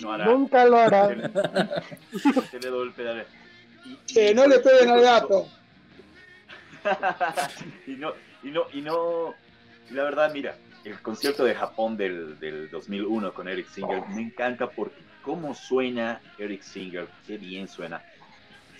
No 0.00 0.12
hará. 0.12 0.24
Nunca 0.26 0.64
lo 0.64 0.78
hará. 0.78 1.08
Tiene 2.50 2.66
doble 2.66 2.90
pedalera. 2.90 3.28
Y- 3.84 3.90
y- 3.92 3.98
Che, 4.04 4.34
no 4.34 4.46
le 4.48 4.58
peguen 4.58 4.90
al 4.90 5.00
gato. 5.00 5.48
y 7.86 7.92
no, 7.92 8.12
y 8.42 8.50
no, 8.50 8.62
y 8.72 8.80
no, 8.80 9.34
y 9.90 9.94
la 9.94 10.04
verdad, 10.04 10.32
mira, 10.32 10.56
el 10.84 11.00
concierto 11.02 11.44
de 11.44 11.54
Japón 11.54 11.96
del, 11.96 12.38
del 12.38 12.68
2001 12.70 13.32
con 13.34 13.48
Eric 13.48 13.68
Singer 13.68 14.02
me 14.08 14.22
encanta 14.22 14.68
porque 14.70 14.96
cómo 15.26 15.54
suena 15.56 16.20
Eric 16.38 16.62
Singer, 16.62 17.08
qué 17.26 17.36
bien 17.36 17.66
suena. 17.66 18.00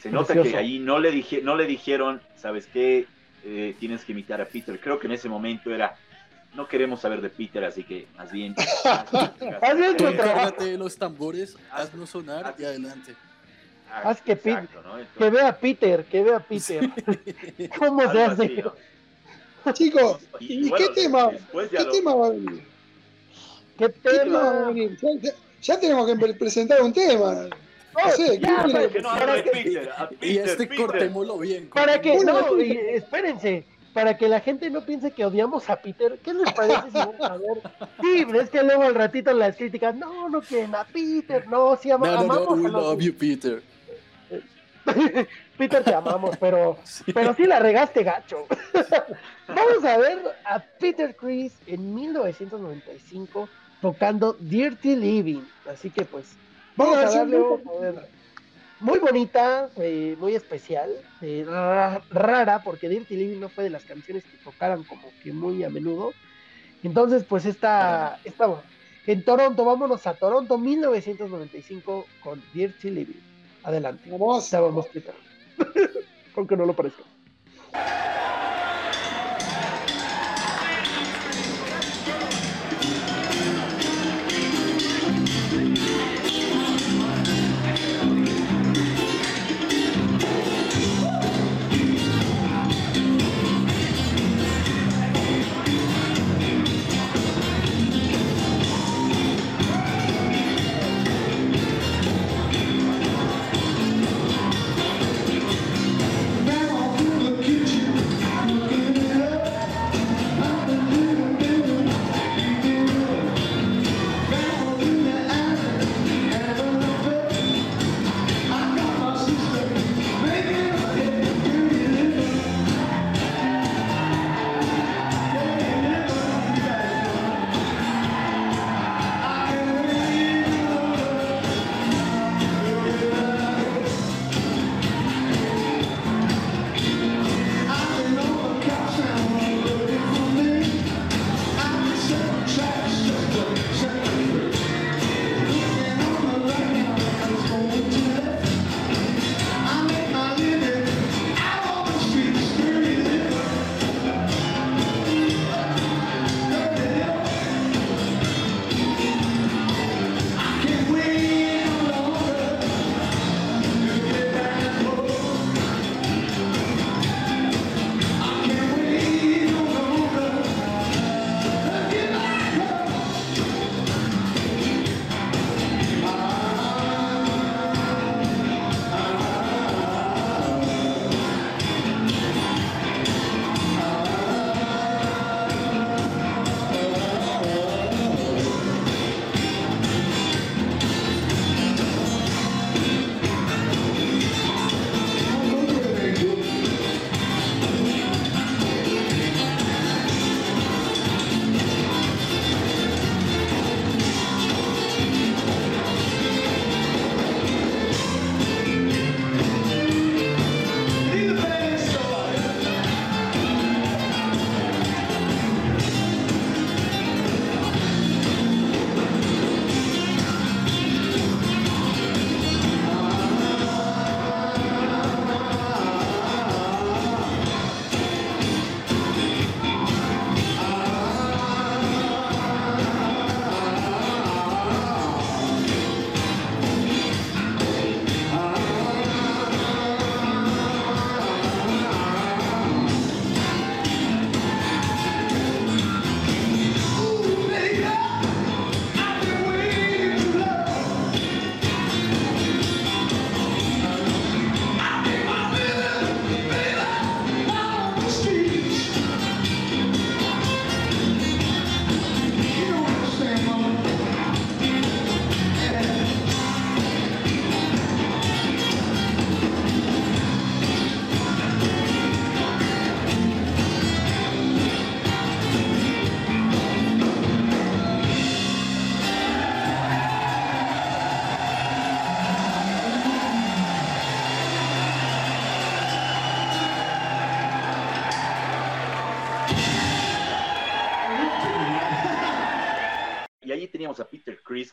Se 0.01 0.11
nota 0.11 0.29
Precioso. 0.33 0.51
que 0.53 0.57
ahí 0.57 0.79
no 0.79 1.01
le, 1.01 1.11
dije, 1.11 1.43
no 1.43 1.57
le 1.57 1.67
dijeron, 1.67 2.23
¿sabes 2.37 2.69
qué? 2.73 3.07
Eh, 3.45 3.75
tienes 3.81 4.05
que 4.05 4.13
imitar 4.13 4.41
a 4.41 4.45
Peter. 4.45 4.79
Creo 4.81 4.99
que 5.01 5.09
en 5.09 5.13
ese 5.15 5.29
momento 5.29 5.75
era, 5.75 5.97
no 6.55 6.69
queremos 6.69 7.01
saber 7.01 7.21
de 7.21 7.31
Peter, 7.31 7.65
así 7.65 7.83
que 7.83 8.07
más 8.17 8.31
bien... 8.31 8.55
Haz 8.85 9.77
bien 9.77 9.97
tu 9.97 10.05
trabajo. 10.13 10.55
Los 10.79 10.97
tambores, 10.97 11.57
haznos 11.73 12.11
sonar 12.11 12.55
y 12.59 12.65
adelante. 12.65 13.15
Haz 13.93 14.21
que 14.21 14.33
Exacto, 14.33 14.83
¿no? 14.83 14.99
Entonces, 14.99 15.09
Que 15.19 15.31
vea 15.31 15.49
a 15.49 15.57
Peter, 15.57 16.05
que 16.05 16.23
vea 16.23 16.37
a 16.37 16.41
Peter. 16.41 16.91
¿Cómo 17.79 18.03
se 18.13 18.23
hace? 18.23 18.45
así, 18.45 18.63
¿no? 18.63 19.73
Chicos, 19.73 20.21
Y- 20.39 20.45
¿y, 20.53 20.67
y 20.67 20.69
bueno, 20.69 20.87
qué 20.95 20.95
tema? 21.03 21.31
¿Qué 21.71 21.79
lo- 21.85 21.91
tema 21.91 22.15
va 22.15 22.27
a 22.27 22.31
venir? 22.31 22.63
¿Qué 23.79 23.87
¿Qué 23.93 24.11
tema 24.11 24.39
va 24.39 24.67
a 24.67 24.69
venir? 24.69 24.99
Ya, 25.63 25.79
tenemos 25.81 26.07
que 26.07 26.17
pre- 26.17 26.35
presentar 26.35 26.83
un 26.83 26.93
tema. 26.93 27.49
No 28.05 28.11
sé, 28.11 28.39
ya. 28.39 28.65
Que 28.93 29.01
no 29.01 29.09
Para 29.09 29.43
que- 29.43 29.51
Peter, 29.51 29.91
Y 30.21 30.37
este 30.39 30.67
Peter. 30.67 30.77
cortémoslo 30.87 31.39
bien. 31.39 31.69
Para 31.71 32.01
que, 32.01 32.19
no, 32.21 32.61
y 32.61 32.73
espérense, 32.93 33.65
para 33.95 34.17
que 34.19 34.29
la 34.29 34.41
gente 34.41 34.69
no 34.69 34.85
piense 34.85 35.11
que 35.11 35.25
odiamos 35.25 35.71
a 35.71 35.77
Peter, 35.77 36.19
¿qué 36.23 36.35
les 36.35 36.53
parece 36.53 36.83
si 36.91 36.99
vamos 36.99 37.21
a 37.21 37.37
ver? 37.39 37.63
Sí, 38.03 38.27
es 38.39 38.51
que 38.51 38.63
luego 38.63 38.83
al 38.83 38.95
ratito 38.95 39.31
en 39.31 39.39
las 39.39 39.57
críticas, 39.57 39.95
no, 39.95 40.29
no 40.29 40.43
quieren 40.43 40.75
a 40.75 40.85
Peter, 40.85 41.49
no, 41.49 41.75
sí 41.77 41.91
ama- 41.91 42.07
No, 42.09 42.13
no, 42.13 42.19
no, 42.27 42.33
amamos 42.35 42.59
we 42.61 42.67
a 42.67 42.71
los- 42.71 42.83
love 42.85 43.01
you, 43.01 43.15
Peter. 43.15 43.63
Peter, 45.59 45.83
te 45.83 45.95
amamos, 45.95 46.37
pero, 46.39 46.79
pero 47.15 47.35
sí 47.35 47.45
la 47.45 47.59
regaste 47.59 48.03
gacho. 48.05 48.47
Vamos 49.49 49.85
a 49.85 49.97
ver 49.99 50.19
a 50.45 50.61
Peter 50.61 51.17
Chris 51.17 51.55
en 51.67 51.95
1995 51.95 53.49
tocando 53.81 54.35
Dirty 54.41 54.97
Living. 54.97 55.43
Así 55.67 55.91
que 55.91 56.05
pues, 56.05 56.37
vamos 56.77 56.97
a 56.99 57.11
darle 57.11 57.39
muy 58.81 58.99
bonita, 58.99 59.71
eh, 59.77 60.17
muy 60.19 60.35
especial, 60.35 60.91
eh, 61.23 61.45
ra- 61.47 62.03
rara, 62.11 62.63
porque 62.63 62.89
Dirty 62.89 63.17
Living 63.17 63.41
no 63.41 63.49
fue 63.49 63.65
de 63.65 63.71
las 63.71 63.85
canciones 63.85 64.25
que 64.25 64.37
tocaran 64.39 64.85
como 64.85 65.11
que 65.23 65.33
muy 65.33 65.65
a 65.65 65.71
menudo. 65.71 66.13
Entonces, 66.83 67.25
pues 67.25 67.47
esta, 67.47 68.21
esta 68.25 68.63
en 69.07 69.25
Toronto, 69.25 69.65
vámonos 69.65 70.07
a 70.07 70.15
Toronto 70.15 70.59
1995 70.59 72.07
con 72.23 72.43
Dirty 72.53 72.91
Living. 72.91 73.21
Adelante. 73.63 74.11
Vamos. 74.11 74.51
Ya 74.51 74.61
vamos, 74.61 74.87
Peter. 74.89 75.15
Aunque 76.37 76.57
no 76.57 76.67
lo 76.67 76.75
parezca. 76.75 77.03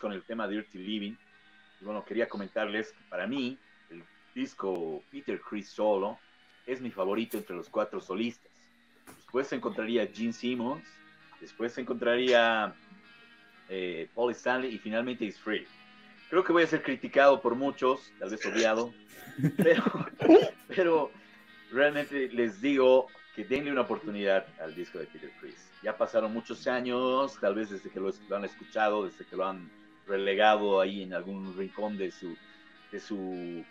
Con 0.04 0.12
el 0.12 0.22
tema 0.24 0.50
Dirty 0.50 0.80
Living. 0.80 1.16
Y 1.80 1.86
bueno, 1.86 2.04
quería 2.04 2.28
comentarles 2.28 2.92
que 2.92 3.04
para 3.10 3.26
mí 3.26 3.58
el 3.90 4.04
disco 4.36 5.02
Peter 5.10 5.40
Chris 5.40 5.70
solo 5.70 6.20
es 6.68 6.82
mi 6.82 6.92
favorito 6.92 7.38
entre 7.38 7.56
los 7.56 7.70
cuatro 7.70 8.02
solistas. 8.02 8.52
Después 9.16 9.48
se 9.48 9.56
encontraría 9.56 10.06
Gene 10.06 10.34
Simmons, 10.34 10.86
después 11.40 11.72
se 11.72 11.82
encontraría 11.82 12.76
eh, 13.70 14.10
Paul 14.14 14.34
Stanley 14.34 14.76
y 14.76 14.78
finalmente 14.78 15.24
Is 15.24 15.40
Free. 15.40 15.66
Creo 16.30 16.44
que 16.44 16.52
voy 16.52 16.64
a 16.64 16.68
ser 16.68 16.84
criticado 16.84 17.42
por 17.42 17.56
muchos, 17.56 18.12
tal 18.20 18.30
vez 18.30 18.46
odiado, 18.46 18.94
pero, 19.58 19.84
pero 20.68 21.12
realmente 21.72 22.28
les 22.28 22.60
digo 22.60 23.08
que 23.38 23.46
denle 23.46 23.72
una 23.72 23.82
oportunidad 23.82 24.46
al 24.60 24.76
disco 24.76 25.00
de 25.00 25.06
Peter 25.06 25.32
Chris. 25.40 25.72
Ya 25.82 25.98
pasaron 25.98 26.34
muchos 26.34 26.68
años, 26.68 27.38
tal 27.40 27.56
vez 27.56 27.70
desde 27.70 27.90
que 27.90 28.02
lo, 28.02 28.12
lo 28.28 28.36
han 28.36 28.44
escuchado, 28.44 29.06
desde 29.06 29.26
que 29.26 29.38
lo 29.38 29.48
han 29.48 29.72
relegado 30.08 30.80
ahí 30.82 31.04
en 31.04 31.14
algún 31.14 31.56
rincón 31.58 31.98
de 31.98 32.12
su, 32.12 32.36
de 32.92 33.00
su 33.00 33.64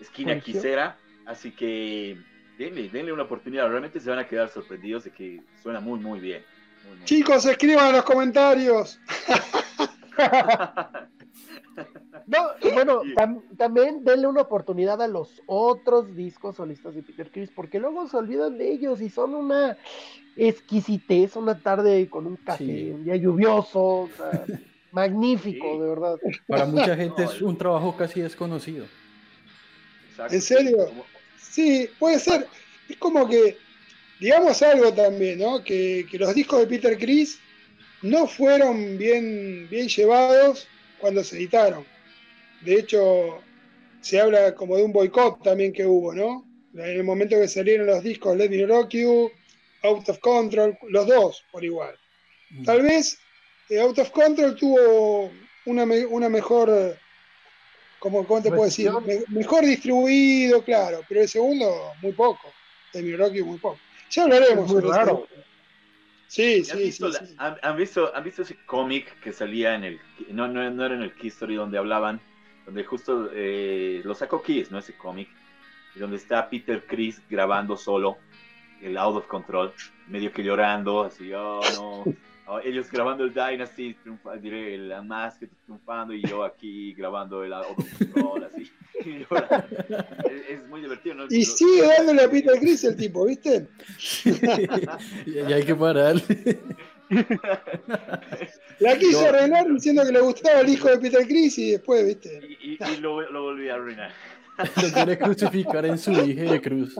esquina 0.00 0.38
quisera. 0.40 0.96
Así 1.26 1.50
que 1.52 2.16
denle, 2.58 2.88
denle 2.88 3.12
una 3.12 3.24
oportunidad. 3.24 3.68
Realmente 3.68 4.00
se 4.00 4.08
van 4.10 4.18
a 4.18 4.26
quedar 4.26 4.48
sorprendidos 4.48 5.04
de 5.04 5.10
que 5.10 5.42
suena 5.62 5.80
muy, 5.80 5.98
muy 6.00 6.20
bien. 6.20 6.42
Muy, 6.86 6.96
muy 6.96 7.04
Chicos, 7.04 7.44
escriban 7.46 7.88
en 7.88 7.92
los 7.96 8.04
comentarios. 8.04 9.00
No, 12.26 12.38
bueno, 12.74 13.02
tam- 13.16 13.40
también 13.56 14.04
denle 14.04 14.26
una 14.26 14.42
oportunidad 14.42 15.00
a 15.00 15.06
los 15.08 15.40
otros 15.46 16.14
discos 16.14 16.56
solistas 16.56 16.94
de 16.94 17.02
Peter 17.02 17.30
Chris, 17.30 17.50
porque 17.54 17.78
luego 17.78 18.06
se 18.06 18.16
olvidan 18.18 18.58
de 18.58 18.70
ellos 18.70 19.00
y 19.00 19.08
son 19.08 19.34
una 19.34 19.78
exquisitez, 20.36 21.36
una 21.36 21.58
tarde 21.58 22.06
con 22.10 22.26
un 22.26 22.36
café, 22.36 22.64
Sí. 22.66 22.90
un 22.90 23.04
día 23.04 23.16
lluvioso, 23.16 23.80
o 23.80 24.10
sea, 24.14 24.44
magnífico, 24.92 25.74
Sí. 25.74 25.78
de 25.80 25.88
verdad. 25.88 26.16
Para 26.46 26.66
mucha 26.66 26.96
gente 26.96 27.22
No, 27.24 27.30
es 27.30 27.40
un 27.42 27.56
trabajo 27.58 27.96
casi 27.96 28.20
desconocido. 28.20 28.86
Exacto. 30.10 30.34
¿En 30.34 30.42
serio? 30.42 30.90
Sí, 31.38 31.88
puede 31.98 32.18
ser. 32.18 32.46
Es 32.88 32.96
como 32.96 33.28
que, 33.28 33.56
digamos 34.20 34.62
algo 34.62 34.92
también, 34.92 35.38
¿no? 35.38 35.62
Que, 35.62 36.06
que 36.10 36.18
los 36.18 36.34
discos 36.34 36.60
de 36.60 36.66
Peter 36.66 36.98
Chris 36.98 37.38
no 38.02 38.26
fueron 38.26 38.96
bien, 38.98 39.66
bien 39.70 39.88
llevados 39.88 40.66
cuando 40.98 41.22
se 41.24 41.36
editaron. 41.36 41.84
De 42.62 42.74
hecho, 42.74 43.40
se 44.00 44.20
habla 44.20 44.54
como 44.54 44.76
de 44.76 44.82
un 44.82 44.92
boicot 44.92 45.42
también 45.42 45.72
que 45.72 45.84
hubo, 45.86 46.12
¿no? 46.14 46.44
En 46.74 46.80
el 46.80 47.04
momento 47.04 47.36
que 47.36 47.48
salieron 47.48 47.86
los 47.86 48.02
discos 48.02 48.36
Let 48.36 48.50
Me 48.50 48.66
Rock 48.66 48.90
You, 48.90 49.30
Out 49.82 50.08
of 50.08 50.18
Control, 50.18 50.76
los 50.88 51.06
dos 51.06 51.44
por 51.50 51.64
igual. 51.64 51.94
Tal 52.64 52.82
vez 52.82 53.18
eh, 53.68 53.80
Out 53.80 53.98
of 53.98 54.10
Control 54.10 54.54
tuvo 54.56 55.32
una, 55.66 55.84
me- 55.86 56.06
una 56.06 56.28
mejor, 56.28 56.70
eh, 56.70 56.98
¿cómo, 57.98 58.26
cómo 58.26 58.42
te 58.42 58.48
puedo 58.50 58.64
decir? 58.64 58.90
Me- 59.04 59.24
mejor 59.28 59.64
distribuido, 59.64 60.64
claro, 60.64 61.00
pero 61.08 61.22
el 61.22 61.28
segundo 61.28 61.92
muy 62.02 62.12
poco, 62.12 62.52
de 62.92 63.02
mi 63.02 63.14
Rocky 63.16 63.42
muy 63.42 63.58
poco. 63.58 63.78
Ya 64.10 64.22
hablaremos 64.22 64.66
Es 64.66 64.72
muy 64.72 64.82
sobre 64.82 64.96
raro. 64.96 65.28
Sí, 66.26 66.62
¿Y 66.66 66.70
¿Han, 66.70 66.76
sí, 66.78 66.84
visto 66.84 67.12
sí, 67.12 67.26
sí. 67.26 67.34
han- 67.38 67.58
han 67.62 67.76
visto, 67.76 68.14
han 68.14 68.22
visto 68.24 68.42
ese 68.42 68.56
cómic 68.66 69.18
que 69.20 69.32
salía 69.32 69.74
en 69.74 69.84
el... 69.84 70.00
No, 70.28 70.46
no, 70.46 70.68
no 70.70 70.84
era 70.84 70.94
en 70.94 71.02
el 71.02 71.14
Key 71.14 71.28
Story 71.28 71.54
donde 71.54 71.78
hablaban, 71.78 72.20
donde 72.66 72.84
justo 72.84 73.30
eh, 73.32 74.02
lo 74.04 74.14
sacó 74.14 74.42
Kiss, 74.42 74.70
¿no? 74.70 74.78
Ese 74.78 74.94
cómic, 74.96 75.28
donde 75.94 76.16
está 76.18 76.48
Peter 76.50 76.84
Chris 76.86 77.20
grabando 77.30 77.76
solo 77.78 78.18
el 78.82 78.96
Out 78.98 79.16
of 79.16 79.26
Control, 79.26 79.72
medio 80.08 80.32
que 80.32 80.42
llorando, 80.42 81.04
así, 81.04 81.32
oh 81.34 81.60
no. 81.74 82.04
Oh, 82.50 82.60
ellos 82.60 82.90
grabando 82.90 83.24
el 83.24 83.34
Dynasty, 83.34 83.94
triunfa- 84.02 84.40
diré, 84.40 84.74
el 84.74 84.90
Unmasked 84.90 85.50
triunfando, 85.66 86.14
y 86.14 86.22
yo 86.22 86.42
aquí 86.44 86.94
grabando 86.94 87.44
el 87.44 87.52
Control, 87.76 88.44
así. 88.44 88.72
y 89.04 89.16
es, 89.20 89.26
es 90.48 90.66
muy 90.68 90.80
divertido, 90.80 91.14
¿no? 91.16 91.26
Y 91.28 91.44
sigue 91.44 91.86
dándole 91.98 92.22
a 92.24 92.30
Peter 92.30 92.58
Chris 92.58 92.84
el 92.84 92.96
tipo, 92.96 93.26
¿viste? 93.26 93.68
ya, 95.26 95.46
ya 95.48 95.56
hay 95.56 95.64
que 95.64 95.74
parar. 95.74 96.16
La 98.80 98.96
quiso 98.98 99.26
arreglar 99.28 99.66
diciendo 99.68 100.04
que 100.04 100.12
le 100.12 100.20
gustaba 100.20 100.60
el 100.60 100.68
hijo 100.68 100.88
de 100.88 100.98
Peter 100.98 101.26
Chris 101.26 101.58
y 101.58 101.72
después, 101.72 102.06
¿viste? 102.06 102.40
y, 102.62 102.72
y- 102.74 102.78
y 102.92 102.96
lo, 103.00 103.20
lo 103.30 103.42
volví 103.42 103.68
a 103.68 103.74
arruinar. 103.74 104.10
Lo 104.58 104.92
quiere 104.92 105.18
crucificar 105.18 105.84
en 105.86 105.98
su 105.98 106.12
hija 106.12 106.42
de 106.52 106.60
cruz. 106.60 106.94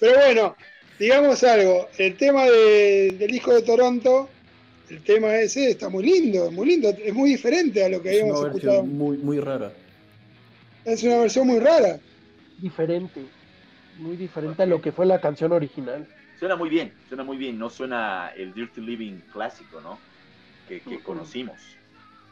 Pero 0.00 0.14
bueno, 0.24 0.56
digamos 0.98 1.42
algo, 1.44 1.88
el 1.98 2.16
tema 2.16 2.44
de- 2.44 3.14
del 3.18 3.34
hijo 3.34 3.52
de 3.54 3.62
Toronto, 3.62 4.28
el 4.88 5.02
tema 5.02 5.34
ese 5.36 5.70
está 5.70 5.88
muy 5.88 6.04
lindo, 6.04 6.50
muy 6.50 6.66
lindo, 6.66 6.88
es 6.90 7.14
muy 7.14 7.30
diferente 7.30 7.84
a 7.84 7.88
lo 7.88 8.02
que 8.02 8.10
Es 8.10 8.20
habíamos 8.22 8.40
una 8.40 8.48
escuchado. 8.48 8.72
versión 8.82 8.98
muy, 8.98 9.18
muy 9.18 9.40
rara. 9.40 9.72
Es 10.84 11.02
una 11.02 11.18
versión 11.18 11.46
muy 11.46 11.60
rara. 11.60 11.98
Diferente, 12.58 13.20
muy 13.98 14.16
diferente 14.16 14.62
a 14.62 14.66
lo 14.66 14.80
que 14.80 14.92
fue 14.92 15.06
la 15.06 15.20
canción 15.20 15.52
original. 15.52 16.06
Suena 16.38 16.56
muy 16.56 16.68
bien, 16.70 16.92
suena 17.08 17.22
muy 17.22 17.36
bien, 17.36 17.58
no 17.58 17.70
suena 17.70 18.32
el 18.36 18.52
Dirty 18.52 18.80
Living 18.80 19.20
clásico, 19.32 19.80
¿no? 19.80 19.98
Que, 20.68 20.80
conocimos. 21.00 21.56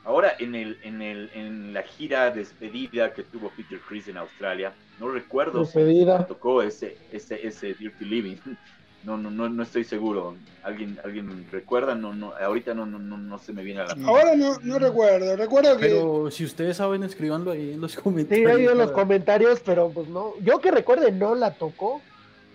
Ahora, 0.05 0.33
en, 0.39 0.55
el, 0.55 0.79
en, 0.83 1.03
el, 1.03 1.31
en 1.35 1.73
la 1.75 1.83
gira 1.83 2.31
despedida 2.31 3.13
que 3.13 3.23
tuvo 3.23 3.51
Peter 3.51 3.79
Chris 3.87 4.09
en 4.09 4.17
Australia, 4.17 4.75
no 4.99 5.09
recuerdo 5.09 5.65
si 5.65 5.79
Despedida. 5.79 6.27
tocó 6.27 6.63
ese, 6.63 6.97
ese, 7.13 7.47
ese 7.47 7.75
Dirty 7.75 8.05
Living. 8.05 8.37
No, 9.03 9.17
no, 9.17 9.31
no, 9.31 9.49
no 9.49 9.63
estoy 9.63 9.85
seguro. 9.85 10.37
¿Alguien, 10.63 11.01
alguien 11.03 11.47
recuerda? 11.51 11.95
No, 11.95 12.13
no, 12.13 12.35
ahorita 12.39 12.75
no, 12.75 12.85
no, 12.85 12.99
no, 12.99 13.17
no 13.17 13.39
se 13.39 13.55
me 13.55 13.63
viene 13.65 13.81
a 13.81 13.87
la 13.87 13.95
mente. 13.95 14.11
Ahora 14.11 14.37
no, 14.37 14.59
no 14.63 14.79
recuerdo, 14.79 15.37
recuerdo 15.37 15.79
que 15.79 15.87
Pero 15.87 16.31
si 16.31 16.45
ustedes 16.45 16.77
saben, 16.77 17.03
escríbanlo 17.03 17.53
ahí 17.53 17.71
en 17.73 17.81
los 17.81 17.93
Sí, 17.93 17.99
comentarios. 18.03 18.51
ahí 18.59 18.67
en 18.67 18.77
los 18.77 18.91
comentarios, 18.91 19.61
pero 19.65 19.91
pues 19.91 20.07
no. 20.09 20.35
Yo 20.43 20.59
que 20.59 20.71
recuerde, 20.71 21.13
no 21.13 21.35
la 21.35 21.55
tocó. 21.55 22.03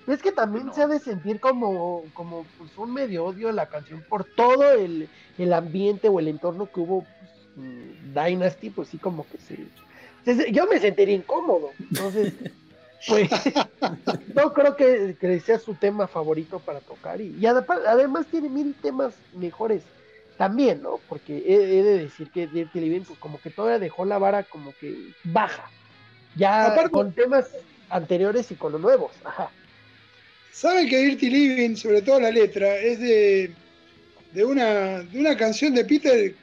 Es 0.05 0.21
que 0.21 0.31
también 0.31 0.67
No. 0.67 0.73
se 0.73 0.83
ha 0.83 0.87
de 0.87 0.99
sentir 0.99 1.39
como, 1.39 2.03
como 2.13 2.45
pues, 2.59 2.77
un 2.77 2.93
medio 2.93 3.25
odio 3.25 3.49
a 3.49 3.51
la 3.51 3.65
canción 3.65 4.03
por 4.07 4.23
todo 4.35 4.71
el, 4.71 5.09
el 5.39 5.51
ambiente 5.51 6.09
o 6.09 6.19
el 6.19 6.27
entorno 6.27 6.67
que 6.71 6.79
hubo 6.79 7.07
pues, 7.17 7.31
Dynasty, 8.13 8.69
pues 8.69 8.89
sí, 8.89 8.97
como 8.97 9.25
que 9.27 9.37
se, 9.37 10.51
Yo 10.51 10.67
me 10.67 10.79
sentiría 10.79 11.15
incómodo. 11.15 11.71
Entonces, 11.79 12.33
pues 13.07 13.29
no 14.33 14.53
creo 14.53 14.75
que, 14.75 15.15
que 15.19 15.39
sea 15.39 15.59
su 15.59 15.75
tema 15.75 16.07
favorito 16.07 16.59
para 16.59 16.79
tocar. 16.81 17.21
Y, 17.21 17.35
y 17.39 17.45
además, 17.45 17.79
además 17.87 18.25
tiene 18.29 18.49
mil 18.49 18.73
temas 18.81 19.13
mejores 19.33 19.83
también, 20.37 20.81
¿no? 20.81 20.99
Porque 21.07 21.37
he, 21.37 21.53
he 21.79 21.83
de 21.83 21.97
decir 21.99 22.29
que 22.29 22.47
Dirty 22.47 22.79
Living, 22.81 23.01
pues 23.01 23.17
como 23.19 23.39
que 23.39 23.49
todavía 23.49 23.79
dejó 23.79 24.03
la 24.05 24.17
vara 24.17 24.43
como 24.43 24.73
que 24.79 25.11
baja. 25.23 25.69
Ya 26.35 26.65
Aparte- 26.73 26.91
con 26.91 27.13
temas 27.13 27.45
anteriores 27.89 28.51
y 28.51 28.55
con 28.55 28.73
los 28.73 28.81
nuevos. 28.81 29.11
Ajá. 29.23 29.49
saben 30.51 30.89
que 30.89 30.97
Dirty 30.97 31.29
Living, 31.29 31.75
sobre 31.77 32.01
todo 32.01 32.19
la 32.19 32.31
letra, 32.31 32.75
es 32.77 32.99
de, 32.99 33.53
de, 34.33 34.43
una, 34.43 35.03
de 35.03 35.19
una 35.19 35.37
canción 35.37 35.73
de 35.73 35.85
Peter 35.85 36.35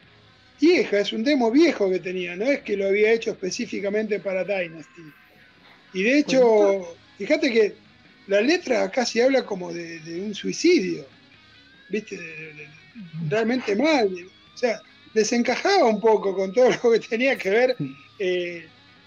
vieja, 0.62 1.00
es 1.00 1.12
un 1.12 1.24
demo 1.24 1.50
viejo 1.50 1.90
que 1.90 1.98
tenía, 1.98 2.36
no 2.36 2.44
es 2.46 2.60
que 2.62 2.76
lo 2.76 2.86
había 2.86 3.12
hecho 3.12 3.32
específicamente 3.32 4.20
para 4.20 4.44
Dynasty. 4.44 5.02
Y 5.92 6.02
de 6.04 6.18
hecho, 6.18 6.96
fíjate 7.18 7.50
que 7.52 7.74
la 8.28 8.40
letra 8.40 8.88
casi 8.90 9.20
habla 9.20 9.44
como 9.44 9.72
de, 9.72 9.98
de 10.00 10.20
un 10.22 10.34
suicidio, 10.34 11.04
¿viste? 11.88 12.16
De- 12.16 12.22
de- 12.36 12.52
de- 12.54 12.68
realmente 13.28 13.74
mal. 13.76 14.08
O 14.54 14.56
sea, 14.56 14.80
desencajaba 15.12 15.86
un 15.86 16.00
poco 16.00 16.34
con 16.34 16.52
todo 16.52 16.70
lo 16.82 16.92
que 16.92 17.00
tenía 17.00 17.36
que 17.36 17.50
ver 17.50 17.76
eh, 18.18 18.64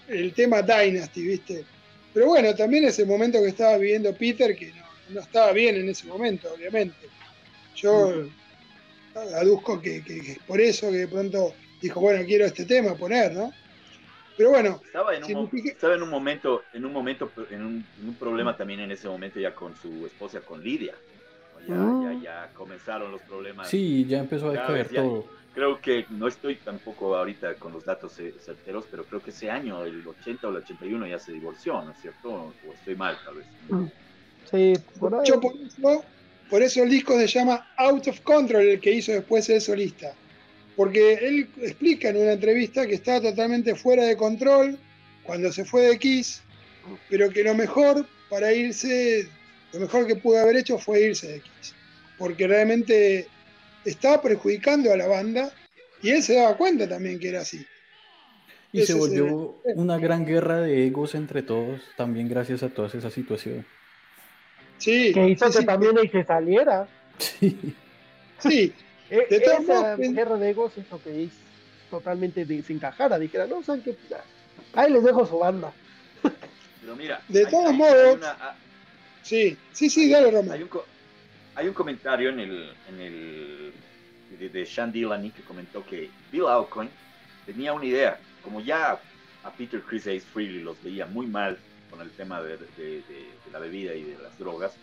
el 0.08 0.32
tema 0.34 0.60
Dynasty, 0.62 1.22
¿viste? 1.26 1.64
Pero 2.12 2.26
bueno, 2.26 2.54
también 2.54 2.84
ese 2.84 3.04
momento 3.04 3.42
que 3.42 3.48
estaba 3.48 3.78
viviendo 3.78 4.14
Peter, 4.14 4.54
que 4.56 4.66
no, 4.72 4.84
no 5.14 5.20
estaba 5.20 5.52
bien 5.52 5.76
en 5.76 5.88
ese 5.88 6.06
momento, 6.06 6.52
obviamente. 6.54 6.96
Yo 7.74 8.28
aduzco 9.20 9.80
que, 9.80 10.02
que- 10.02 10.20
que 10.20 10.32
es 10.32 10.38
por 10.40 10.60
eso 10.60 10.90
que 10.90 10.98
de 10.98 11.08
pronto 11.08 11.54
dijo, 11.80 12.00
bueno, 12.00 12.24
quiero 12.26 12.44
este 12.44 12.64
tema 12.64 12.94
poner, 12.94 13.32
¿no? 13.34 13.50
Pero 14.36 14.50
bueno, 14.50 14.80
Estaba 14.84 15.14
en 15.14 15.22
un, 15.22 15.26
Significa- 15.28 15.70
estaba 15.70 15.94
en 15.94 16.02
un 16.02 16.10
momento, 16.10 16.64
en 16.74 16.84
un 16.84 16.92
momento, 16.92 17.32
en 17.50 17.62
un, 17.64 17.84
en 18.00 18.08
un 18.08 18.14
problema 18.16 18.56
también 18.56 18.80
en 18.80 18.90
ese 18.90 19.08
momento 19.08 19.40
ya 19.40 19.54
con 19.54 19.74
su 19.76 20.04
esposa, 20.06 20.40
con 20.40 20.62
Lidia. 20.62 20.94
Ya, 21.66 21.74
Mm. 21.74 22.22
ya, 22.22 22.22
ya 22.22 22.50
comenzaron 22.54 23.10
los 23.10 23.20
problemas. 23.22 23.68
Sí, 23.68 24.04
ya 24.06 24.18
empezó 24.18 24.50
a 24.50 24.54
Cada 24.54 24.66
caer 24.68 24.82
vez 24.84 24.92
ya- 24.92 25.02
todo. 25.02 25.26
Creo 25.54 25.80
que 25.80 26.04
no 26.10 26.28
estoy 26.28 26.56
tampoco 26.56 27.16
ahorita 27.16 27.54
con 27.54 27.72
los 27.72 27.82
datos 27.82 28.12
certeros, 28.12 28.84
pero 28.90 29.04
creo 29.04 29.22
que 29.22 29.30
ese 29.30 29.50
año, 29.50 29.82
el 29.86 30.06
80 30.06 30.46
o 30.48 30.50
el 30.50 30.56
81, 30.58 31.06
ya 31.06 31.18
se 31.18 31.32
divorció, 31.32 31.80
¿no 31.82 31.92
es 31.92 31.98
cierto? 31.98 32.28
O 32.68 32.72
estoy 32.74 32.94
mal, 32.94 33.16
tal 33.24 33.36
vez. 33.36 33.46
Sí, 34.50 34.74
por 35.00 35.14
ahí. 35.14 35.22
yo 35.24 35.40
por 35.40 35.52
eso, 35.56 36.04
por 36.50 36.62
eso 36.62 36.82
el 36.82 36.90
disco 36.90 37.18
se 37.18 37.26
llama 37.26 37.66
Out 37.76 38.08
of 38.08 38.20
Control, 38.20 38.66
el 38.66 38.80
que 38.80 38.92
hizo 38.92 39.12
después 39.12 39.48
el 39.48 39.60
solista. 39.60 40.14
Porque 40.76 41.14
él 41.14 41.48
explica 41.62 42.10
en 42.10 42.18
una 42.18 42.32
entrevista 42.32 42.86
que 42.86 42.94
estaba 42.94 43.20
totalmente 43.20 43.74
fuera 43.74 44.04
de 44.04 44.16
control 44.16 44.78
cuando 45.22 45.50
se 45.50 45.64
fue 45.64 45.82
de 45.82 45.98
Kiss, 45.98 46.42
pero 47.08 47.30
que 47.30 47.42
lo 47.42 47.54
mejor 47.54 48.06
para 48.28 48.52
irse, 48.52 49.28
lo 49.72 49.80
mejor 49.80 50.06
que 50.06 50.16
pudo 50.16 50.38
haber 50.38 50.56
hecho 50.56 50.78
fue 50.78 51.00
irse 51.00 51.28
de 51.28 51.40
Kiss. 51.40 51.74
Porque 52.18 52.46
realmente 52.46 53.26
estaba 53.84 54.22
perjudicando 54.22 54.92
a 54.92 54.96
la 54.96 55.06
banda 55.06 55.52
y 56.02 56.10
él 56.10 56.22
se 56.22 56.34
daba 56.34 56.56
cuenta 56.56 56.88
también 56.88 57.18
que 57.18 57.30
era 57.30 57.40
así. 57.40 57.66
Y 58.72 58.80
Ese 58.80 58.92
se 58.92 58.98
volvió 58.98 59.56
una 59.74 59.98
gran 59.98 60.26
guerra 60.26 60.60
de 60.60 60.86
egos 60.86 61.14
entre 61.14 61.42
todos, 61.42 61.80
también 61.96 62.28
gracias 62.28 62.62
a 62.62 62.68
toda 62.68 62.88
esa 62.88 63.10
situación. 63.10 63.64
Sí, 64.78 65.12
Que 65.12 65.28
hizo 65.30 65.46
sí, 65.46 65.52
que 65.52 65.58
sí, 65.60 65.66
también 65.66 65.98
ahí 65.98 66.08
se 66.08 66.24
saliera. 66.24 66.86
Sí. 67.18 67.74
sí, 68.38 68.74
E- 69.10 69.26
De 69.30 69.36
esa 69.36 69.60
modos, 69.60 69.98
pen- 69.98 70.14
guerra 70.14 70.36
de 70.36 70.50
egos 70.50 70.72
hizo 70.76 71.00
que 71.02 71.10
Ace 71.10 71.30
totalmente 71.90 72.44
desencajara. 72.44 73.18
Dijera, 73.18 73.46
no, 73.46 73.62
¿saben 73.62 73.82
qué? 73.82 73.96
Ahí 74.74 74.92
les 74.92 75.02
dejo 75.04 75.24
su 75.26 75.38
banda. 75.38 75.72
Pero 76.80 76.96
mira, 76.96 77.20
De 77.28 77.40
hay- 77.46 77.50
todos 77.50 77.70
hay- 77.70 77.76
modos- 77.76 77.94
hay 77.94 78.14
una- 78.16 78.36
ah, 78.40 78.54
sí, 79.22 79.56
sí, 79.72 79.88
sí, 79.88 80.10
dale, 80.10 80.28
Hay 80.28 80.34
Román. 80.34 80.62
un, 80.62 80.68
co- 80.68 80.84
hay 81.54 81.68
un 81.68 81.74
comentario 81.74 82.28
en 82.30 82.40
el, 82.40 82.72
en 82.90 83.00
el 83.00 83.72
de, 84.38 84.48
de 84.50 84.66
Sean 84.66 84.92
Dillany 84.92 85.30
que 85.30 85.42
comentó 85.42 85.84
que 85.86 86.10
Bill 86.30 86.46
Alcoin 86.46 86.90
tenía 87.46 87.72
una 87.72 87.84
idea, 87.86 88.18
como 88.42 88.60
ya 88.60 89.00
a 89.44 89.50
Peter 89.52 89.80
Chris 89.80 90.02
Ace 90.02 90.20
Freely 90.20 90.60
los 90.62 90.82
veía 90.82 91.06
muy 91.06 91.26
mal 91.26 91.56
con 91.96 92.04
el 92.06 92.12
tema 92.12 92.42
de, 92.42 92.56
de- 92.58 92.66
de- 92.76 93.02
de 93.44 93.50
la 93.52 93.58
bebida 93.58 93.94
y 93.94 94.02
de 94.04 94.18
las 94.22 94.38
drogas, 94.38 94.76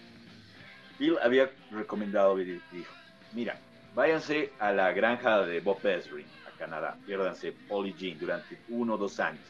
Bill 1.00 1.18
había 1.22 1.52
recomendado, 1.72 2.36
dijo, 2.38 2.60
mira, 3.34 3.58
váyanse 3.96 4.52
a 4.60 4.72
la 4.72 4.92
granja 4.94 5.46
de 5.46 5.60
Bob 5.60 5.86
Ezrin, 5.86 6.26
a 6.48 6.58
Canadá, 6.58 6.98
piérdanse 7.06 7.54
Paul 7.68 7.88
y 7.88 7.94
Jean 7.94 8.18
durante 8.20 8.58
uno 8.70 8.96
o 8.96 8.98
dos 8.98 9.20
años. 9.20 9.42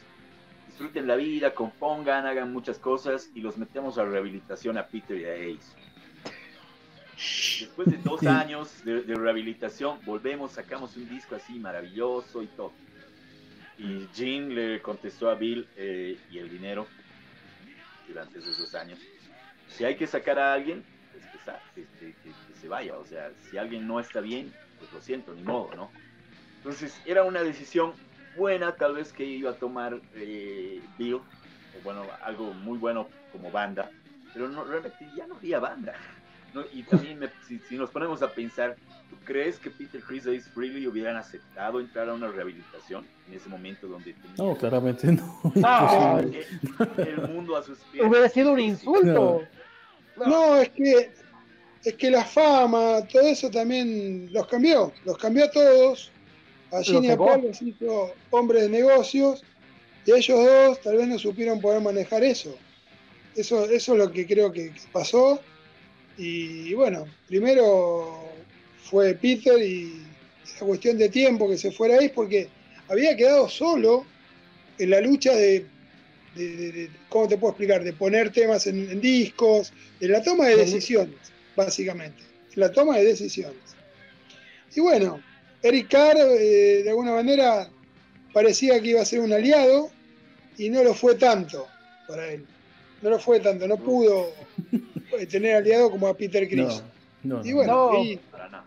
Disfruten 0.68 1.06
la 1.06 1.16
vida, 1.16 1.54
compongan, 1.54 2.26
hagan 2.26 2.52
muchas 2.52 2.78
cosas 2.78 3.30
y 3.34 3.40
los 3.40 3.56
metemos 3.56 3.96
a 3.98 4.04
rehabilitación 4.04 4.76
a 4.76 4.86
Peter 4.86 5.16
y 5.16 5.24
a 5.24 5.32
Ace. 5.54 5.72
Después 7.60 7.88
de 7.88 7.96
dos 7.98 8.24
años 8.26 8.84
de, 8.84 9.02
de 9.02 9.14
rehabilitación, 9.14 10.00
volvemos, 10.04 10.52
sacamos 10.52 10.96
un 10.96 11.08
disco 11.08 11.36
así 11.36 11.58
maravilloso 11.60 12.42
y 12.42 12.46
todo. 12.48 12.72
Y 13.78 14.08
Gene 14.12 14.54
le 14.54 14.82
contestó 14.82 15.30
a 15.30 15.34
Bill 15.34 15.66
eh, 15.76 16.18
y 16.30 16.38
el 16.38 16.50
dinero 16.50 16.86
durante 18.06 18.38
esos 18.38 18.74
años. 18.74 18.98
Si 19.68 19.84
hay 19.84 19.96
que 19.96 20.06
sacar 20.06 20.38
a 20.38 20.52
alguien, 20.52 20.84
pues 21.12 21.24
que- 21.74 21.86
que- 21.98 22.14
que- 22.22 22.34
que 22.46 22.54
se 22.54 22.68
vaya. 22.68 22.98
O 22.98 23.04
sea, 23.04 23.32
si 23.34 23.56
alguien 23.56 23.86
no 23.86 24.00
está 24.00 24.20
bien, 24.20 24.52
pues 24.78 24.92
lo 24.92 25.00
siento, 25.00 25.34
ni 25.34 25.42
modo, 25.42 25.74
¿no? 25.74 25.92
Entonces 26.56 27.00
era 27.04 27.24
una 27.24 27.42
decisión 27.42 27.94
buena 28.34 28.76
tal 28.76 28.94
vez 28.94 29.12
que 29.12 29.24
iba 29.24 29.50
a 29.50 29.58
tomar 29.58 30.00
eh, 30.14 30.82
Bill, 30.96 31.16
o 31.72 31.80
bueno, 31.82 32.08
algo 32.22 32.52
muy 32.54 32.78
bueno 32.78 33.10
como 33.30 33.50
banda, 33.50 33.90
pero 34.32 34.48
no, 34.48 34.64
realmente 34.64 35.10
ya 35.14 35.26
no 35.26 35.36
había 35.36 35.58
banda. 35.60 35.94
¿No? 36.54 36.62
Y 36.72 36.82
también 36.84 37.18
me- 37.18 37.28
si, 37.46 37.58
si 37.68 37.76
nos 37.76 37.90
ponemos 37.90 38.22
a 38.22 38.30
pensar, 38.32 38.76
¿tú 39.10 39.16
crees 39.24 39.58
que 39.58 39.70
Peter 39.70 40.00
Chris 40.02 40.22
Ace 40.26 40.48
Freely 40.54 40.86
hubieran 40.86 41.16
aceptado 41.16 41.80
entrar 41.80 42.08
a 42.08 42.14
una 42.14 42.28
rehabilitación 42.28 43.06
en 43.28 43.34
ese 43.34 43.48
momento 43.48 43.86
donde 43.88 44.14
No, 44.38 44.56
claramente 44.56 45.10
no. 45.12 45.40
Ah, 45.64 46.20
Imposible. 46.22 47.10
el 47.10 47.28
mundo 47.28 47.56
a 47.56 47.62
sus 47.62 47.78
pies? 47.90 48.04
Hubiera 48.06 48.28
sido 48.28 48.52
un 48.52 48.60
insulto. 48.60 49.42
No, 50.16 50.56
es 50.56 50.68
que 50.70 51.10
es 51.84 51.94
que 51.94 52.10
la 52.10 52.24
fama, 52.24 53.06
todo 53.12 53.22
eso 53.22 53.50
también 53.50 54.32
los 54.32 54.46
cambió, 54.46 54.92
los 55.04 55.18
cambió 55.18 55.44
a 55.44 55.50
todos. 55.50 56.10
A 56.72 56.78
Los 56.78 56.86
Gene 56.88 57.08
y 57.08 57.10
a. 57.10 57.16
Paul 57.16 57.42
los 57.42 57.60
hizo 57.60 58.14
hombres 58.30 58.62
de 58.62 58.68
negocios 58.70 59.44
y 60.06 60.12
ellos 60.12 60.44
dos 60.44 60.80
tal 60.80 60.96
vez 60.96 61.08
no 61.08 61.18
supieron 61.18 61.60
poder 61.60 61.82
manejar 61.82 62.24
eso. 62.24 62.56
Eso, 63.36 63.64
eso 63.66 63.92
es 63.92 63.98
lo 63.98 64.10
que 64.10 64.26
creo 64.26 64.50
que 64.50 64.72
pasó. 64.92 65.40
Y 66.16 66.72
bueno, 66.74 67.06
primero 67.26 68.28
fue 68.84 69.14
Peter 69.14 69.60
y 69.60 70.02
era 70.56 70.66
cuestión 70.66 70.96
de 70.98 71.08
tiempo 71.08 71.48
que 71.48 71.58
se 71.58 71.72
fuera 71.72 71.98
ahí 71.98 72.08
porque 72.08 72.48
había 72.88 73.16
quedado 73.16 73.48
solo 73.48 74.04
en 74.78 74.90
la 74.90 75.00
lucha 75.00 75.32
de, 75.34 75.66
de- 76.36 76.56
de- 76.56 76.72
de- 76.72 76.90
¿cómo 77.08 77.26
te 77.28 77.36
puedo 77.36 77.52
explicar? 77.52 77.82
De 77.82 77.92
poner 77.92 78.30
temas 78.30 78.66
en, 78.66 78.88
en 78.90 79.00
discos, 79.00 79.72
en 80.00 80.12
la 80.12 80.22
toma 80.22 80.46
de 80.46 80.56
decisiones, 80.56 81.16
básicamente. 81.56 82.22
En 82.54 82.60
la 82.60 82.70
toma 82.70 82.98
de 82.98 83.04
decisiones. 83.04 83.56
Y 84.76 84.80
bueno, 84.80 85.20
Eric 85.62 85.88
Carr 85.88 86.16
eh, 86.18 86.82
de 86.84 86.88
alguna 86.90 87.12
manera 87.12 87.68
parecía 88.32 88.80
que 88.80 88.88
iba 88.90 89.00
a 89.00 89.04
ser 89.04 89.20
un 89.20 89.32
aliado 89.32 89.90
y 90.58 90.68
no 90.70 90.82
lo 90.84 90.94
fue 90.94 91.14
tanto 91.16 91.66
para 92.06 92.30
él. 92.32 92.44
No 93.02 93.10
lo 93.10 93.18
fue 93.18 93.40
tanto, 93.40 93.66
no 93.66 93.76
pudo 93.76 94.32
tener 95.30 95.56
aliado 95.56 95.90
como 95.90 96.06
a 96.06 96.14
Peter 96.16 96.46
Chris. 96.48 96.82
No, 97.22 97.36
no, 97.38 97.44
Y 97.44 97.50
no. 97.50 97.56
bueno, 97.56 97.92
No. 97.92 98.04
y 98.04 98.16
Para 98.30 98.48
nada. 98.48 98.64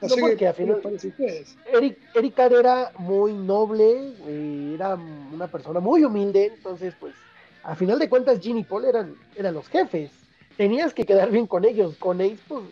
no, 0.00 0.08
No, 0.08 0.14
sé 0.14 0.20
porque 0.20 0.36
qué, 0.36 0.46
al 0.48 0.54
qué 0.54 0.62
final- 0.62 0.80
parece 0.80 1.06
a 1.06 1.10
ustedes. 1.10 1.56
Eric, 1.72 1.98
Eric 2.14 2.34
Carr 2.34 2.52
era 2.52 2.92
muy 2.98 3.32
noble, 3.32 4.12
eh, 4.26 4.72
era 4.74 4.94
una 5.32 5.46
persona 5.48 5.80
muy 5.80 6.04
humilde, 6.04 6.52
entonces 6.56 6.94
pues 7.00 7.14
a 7.62 7.74
final 7.74 7.98
de 7.98 8.08
cuentas 8.08 8.40
Gene 8.40 8.60
y 8.60 8.64
Paul 8.64 8.84
eran, 8.84 9.14
eran 9.36 9.54
los 9.54 9.66
jefes. 9.68 10.10
Tenías 10.56 10.92
que 10.94 11.04
quedar 11.04 11.30
bien 11.30 11.46
con 11.46 11.64
ellos, 11.64 11.96
con 11.96 12.20
Ace 12.20 12.36
pues, 12.46 12.62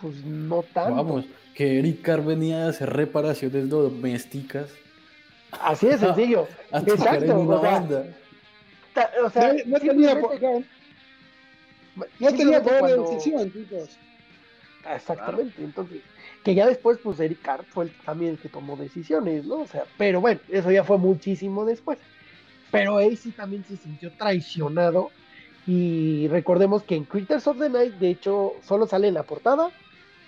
pues 0.00 0.16
no 0.24 0.62
tanto. 0.72 0.94
Vamos, 0.96 1.24
que 1.54 1.78
Eric 1.78 2.00
Carr 2.02 2.24
venía 2.24 2.64
a 2.66 2.68
hacer 2.70 2.90
reparaciones 2.90 3.68
domésticas 3.68 4.68
Así 5.60 5.86
de 5.88 5.98
sencillo. 5.98 6.46
a 6.72 6.80
tocar 6.80 6.94
Exacto, 7.16 7.24
en 7.24 7.36
una 7.36 7.56
o 7.56 7.60
sea, 7.60 7.70
banda. 7.72 8.04
Ta- 8.94 9.10
O 9.24 9.30
sea, 9.30 9.52
No, 9.52 9.58
no 9.66 9.78
tenía, 9.80 10.20
po- 10.20 10.30
simplemente- 10.30 10.68
no 11.96 12.28
tenía 12.32 12.62
poder 12.62 12.74
de 12.74 12.80
cuando- 12.96 13.10
decisión, 13.10 13.52
chicos. 13.52 13.98
Exactamente, 14.94 15.62
entonces, 15.62 16.00
que 16.42 16.54
ya 16.54 16.66
después, 16.66 16.98
pues 17.02 17.20
Eric 17.20 17.42
Carr 17.42 17.64
fue 17.64 17.84
el, 17.84 17.90
también 18.04 18.32
el 18.32 18.38
que 18.38 18.48
tomó 18.48 18.76
decisiones, 18.76 19.44
¿no? 19.44 19.56
O 19.60 19.66
sea, 19.66 19.84
pero 19.98 20.20
bueno, 20.20 20.40
eso 20.48 20.70
ya 20.70 20.84
fue 20.84 20.96
muchísimo 20.96 21.64
después. 21.64 21.98
Pero 22.70 22.98
sí 23.16 23.32
también 23.32 23.64
se 23.64 23.76
sintió 23.76 24.12
traicionado. 24.12 25.10
Y 25.66 26.28
recordemos 26.28 26.82
que 26.82 26.96
en 26.96 27.04
Critters 27.04 27.46
of 27.46 27.58
the 27.58 27.68
Night, 27.68 27.94
de 27.94 28.10
hecho, 28.10 28.54
solo 28.62 28.86
sale 28.86 29.08
en 29.08 29.14
la 29.14 29.24
portada 29.24 29.70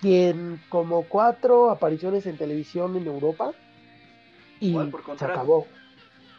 y 0.01 0.25
en 0.25 0.61
como 0.69 1.03
cuatro 1.03 1.71
apariciones 1.71 2.25
en 2.27 2.37
televisión 2.37 2.95
en 2.95 3.07
Europa. 3.07 3.51
Y 4.59 4.73
por 4.73 5.17
se 5.17 5.25
acabó. 5.25 5.67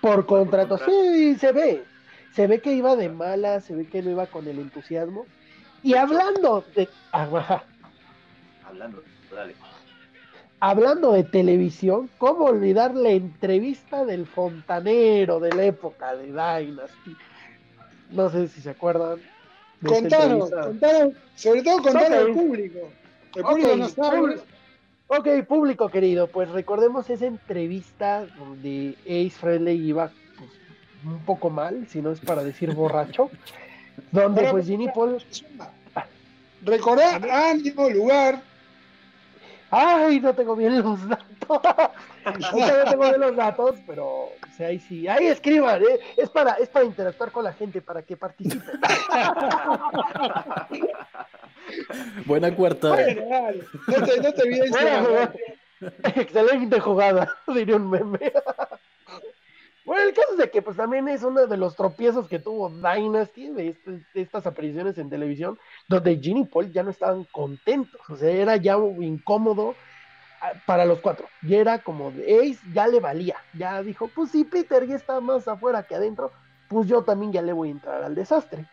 Por 0.00 0.26
contrato, 0.26 0.76
contrato. 0.78 0.92
sí, 0.92 1.34
se 1.36 1.52
ve. 1.52 1.84
Se 2.34 2.46
ve 2.46 2.60
que 2.60 2.72
iba 2.72 2.96
de 2.96 3.08
mala, 3.08 3.60
se 3.60 3.74
ve 3.74 3.86
que 3.86 4.02
no 4.02 4.10
iba 4.10 4.26
con 4.26 4.46
el 4.48 4.58
entusiasmo. 4.58 5.26
Y 5.82 5.94
hablando 5.94 6.64
de. 6.74 6.88
ah. 7.12 7.62
Hablando, 8.66 9.02
dale. 9.32 9.54
Hablando 10.60 11.12
de 11.12 11.24
televisión, 11.24 12.08
¿cómo 12.18 12.46
olvidar 12.46 12.94
la 12.94 13.10
entrevista 13.10 14.04
del 14.04 14.26
fontanero 14.26 15.38
de 15.38 15.52
la 15.52 15.64
época 15.64 16.16
de 16.16 16.26
Dynasty? 16.26 17.16
No 18.10 18.30
sé 18.30 18.48
si 18.48 18.60
se 18.62 18.70
acuerdan. 18.70 19.18
entrevista. 19.82 20.62
contanos, 20.62 21.12
sobre 21.34 21.62
todo 21.62 21.82
contanos 21.82 22.08
Ok. 22.08 22.14
al 22.28 22.32
público. 22.32 22.78
El 23.34 23.42
público 23.42 23.70
Ok, 23.72 23.76
no 23.76 23.88
sabe. 23.88 24.18
público. 24.18 24.42
Ok, 25.08 25.28
público 25.46 25.88
querido, 25.90 26.28
pues 26.28 26.48
recordemos 26.48 27.10
esa 27.10 27.26
entrevista 27.26 28.26
donde 28.38 28.96
Ace 29.04 29.30
Frehley 29.30 29.76
iba 29.88 30.10
un 31.04 31.20
poco 31.24 31.50
mal, 31.50 31.86
si 31.88 32.02
no 32.02 32.12
es 32.12 32.20
para 32.20 32.42
decir 32.42 32.72
borracho, 32.72 33.30
donde 34.12 34.50
pues 34.50 34.66
Ginny 34.66 34.88
Paul... 34.88 35.22
Recordá 36.62 37.16
año, 37.50 37.90
lugar. 37.90 38.40
Ay, 39.70 40.20
no 40.20 40.34
tengo 40.34 40.56
bien 40.56 40.82
los 40.82 41.08
datos. 41.08 41.24
No 42.24 42.40
tengo 42.90 43.02
bien 43.02 43.20
los 43.20 43.36
datos, 43.36 43.76
pero 43.86 44.04
o 44.04 44.32
sea, 44.56 44.68
ahí 44.68 44.78
sí. 44.78 45.06
Ahí 45.06 45.26
escriban, 45.26 45.82
¿eh? 45.82 46.00
es, 46.16 46.30
para, 46.30 46.54
es 46.54 46.70
para 46.70 46.86
interactuar 46.86 47.30
con 47.30 47.44
la 47.44 47.52
gente, 47.52 47.82
para 47.82 48.00
que 48.00 48.16
participen. 48.16 48.62
Buena 52.24 52.54
cuarta. 52.54 52.92
Bueno. 52.92 53.20
No 53.88 54.06
te, 54.06 54.22
no 54.22 54.32
te 54.32 54.68
jugada. 54.68 55.34
Excelente 56.14 56.80
jugada, 56.80 57.30
diría 57.48 57.76
un 57.76 57.90
meme. 57.90 58.32
Bueno, 59.84 60.08
el 60.08 60.14
caso 60.14 60.32
es 60.32 60.38
de 60.38 60.50
que 60.50 60.62
pues 60.62 60.76
también 60.76 61.08
es 61.08 61.22
uno 61.22 61.46
de 61.46 61.56
los 61.58 61.76
tropiezos 61.76 62.26
que 62.26 62.38
tuvo 62.38 62.70
Dynasty 62.70 63.50
de, 63.50 63.68
este- 63.68 63.90
de 64.14 64.20
estas 64.22 64.46
apariciones 64.46 64.96
en 64.98 65.10
televisión, 65.10 65.58
donde 65.88 66.18
Gene 66.18 66.40
y 66.40 66.44
Paul 66.44 66.72
ya 66.72 66.82
no 66.82 66.90
estaban 66.90 67.24
contentos, 67.24 68.00
o 68.08 68.16
sea, 68.16 68.30
era 68.30 68.56
ya 68.56 68.76
incómodo 69.00 69.74
ah, 70.40 70.52
para 70.66 70.86
los 70.86 71.00
cuatro, 71.00 71.26
y 71.42 71.54
era 71.54 71.78
como 71.80 72.10
de 72.12 72.38
Ace 72.38 72.60
ya 72.72 72.86
le 72.86 72.98
valía, 73.00 73.36
ya 73.52 73.82
dijo, 73.82 74.08
pues 74.14 74.30
si 74.30 74.44
Peter 74.44 74.86
ya 74.86 74.96
está 74.96 75.20
más 75.20 75.46
afuera 75.48 75.82
que 75.82 75.94
adentro, 75.94 76.32
pues 76.68 76.88
yo 76.88 77.02
también 77.02 77.32
ya 77.32 77.42
le 77.42 77.52
voy 77.52 77.68
a 77.68 77.72
entrar 77.72 78.02
al 78.02 78.14
desastre. 78.14 78.64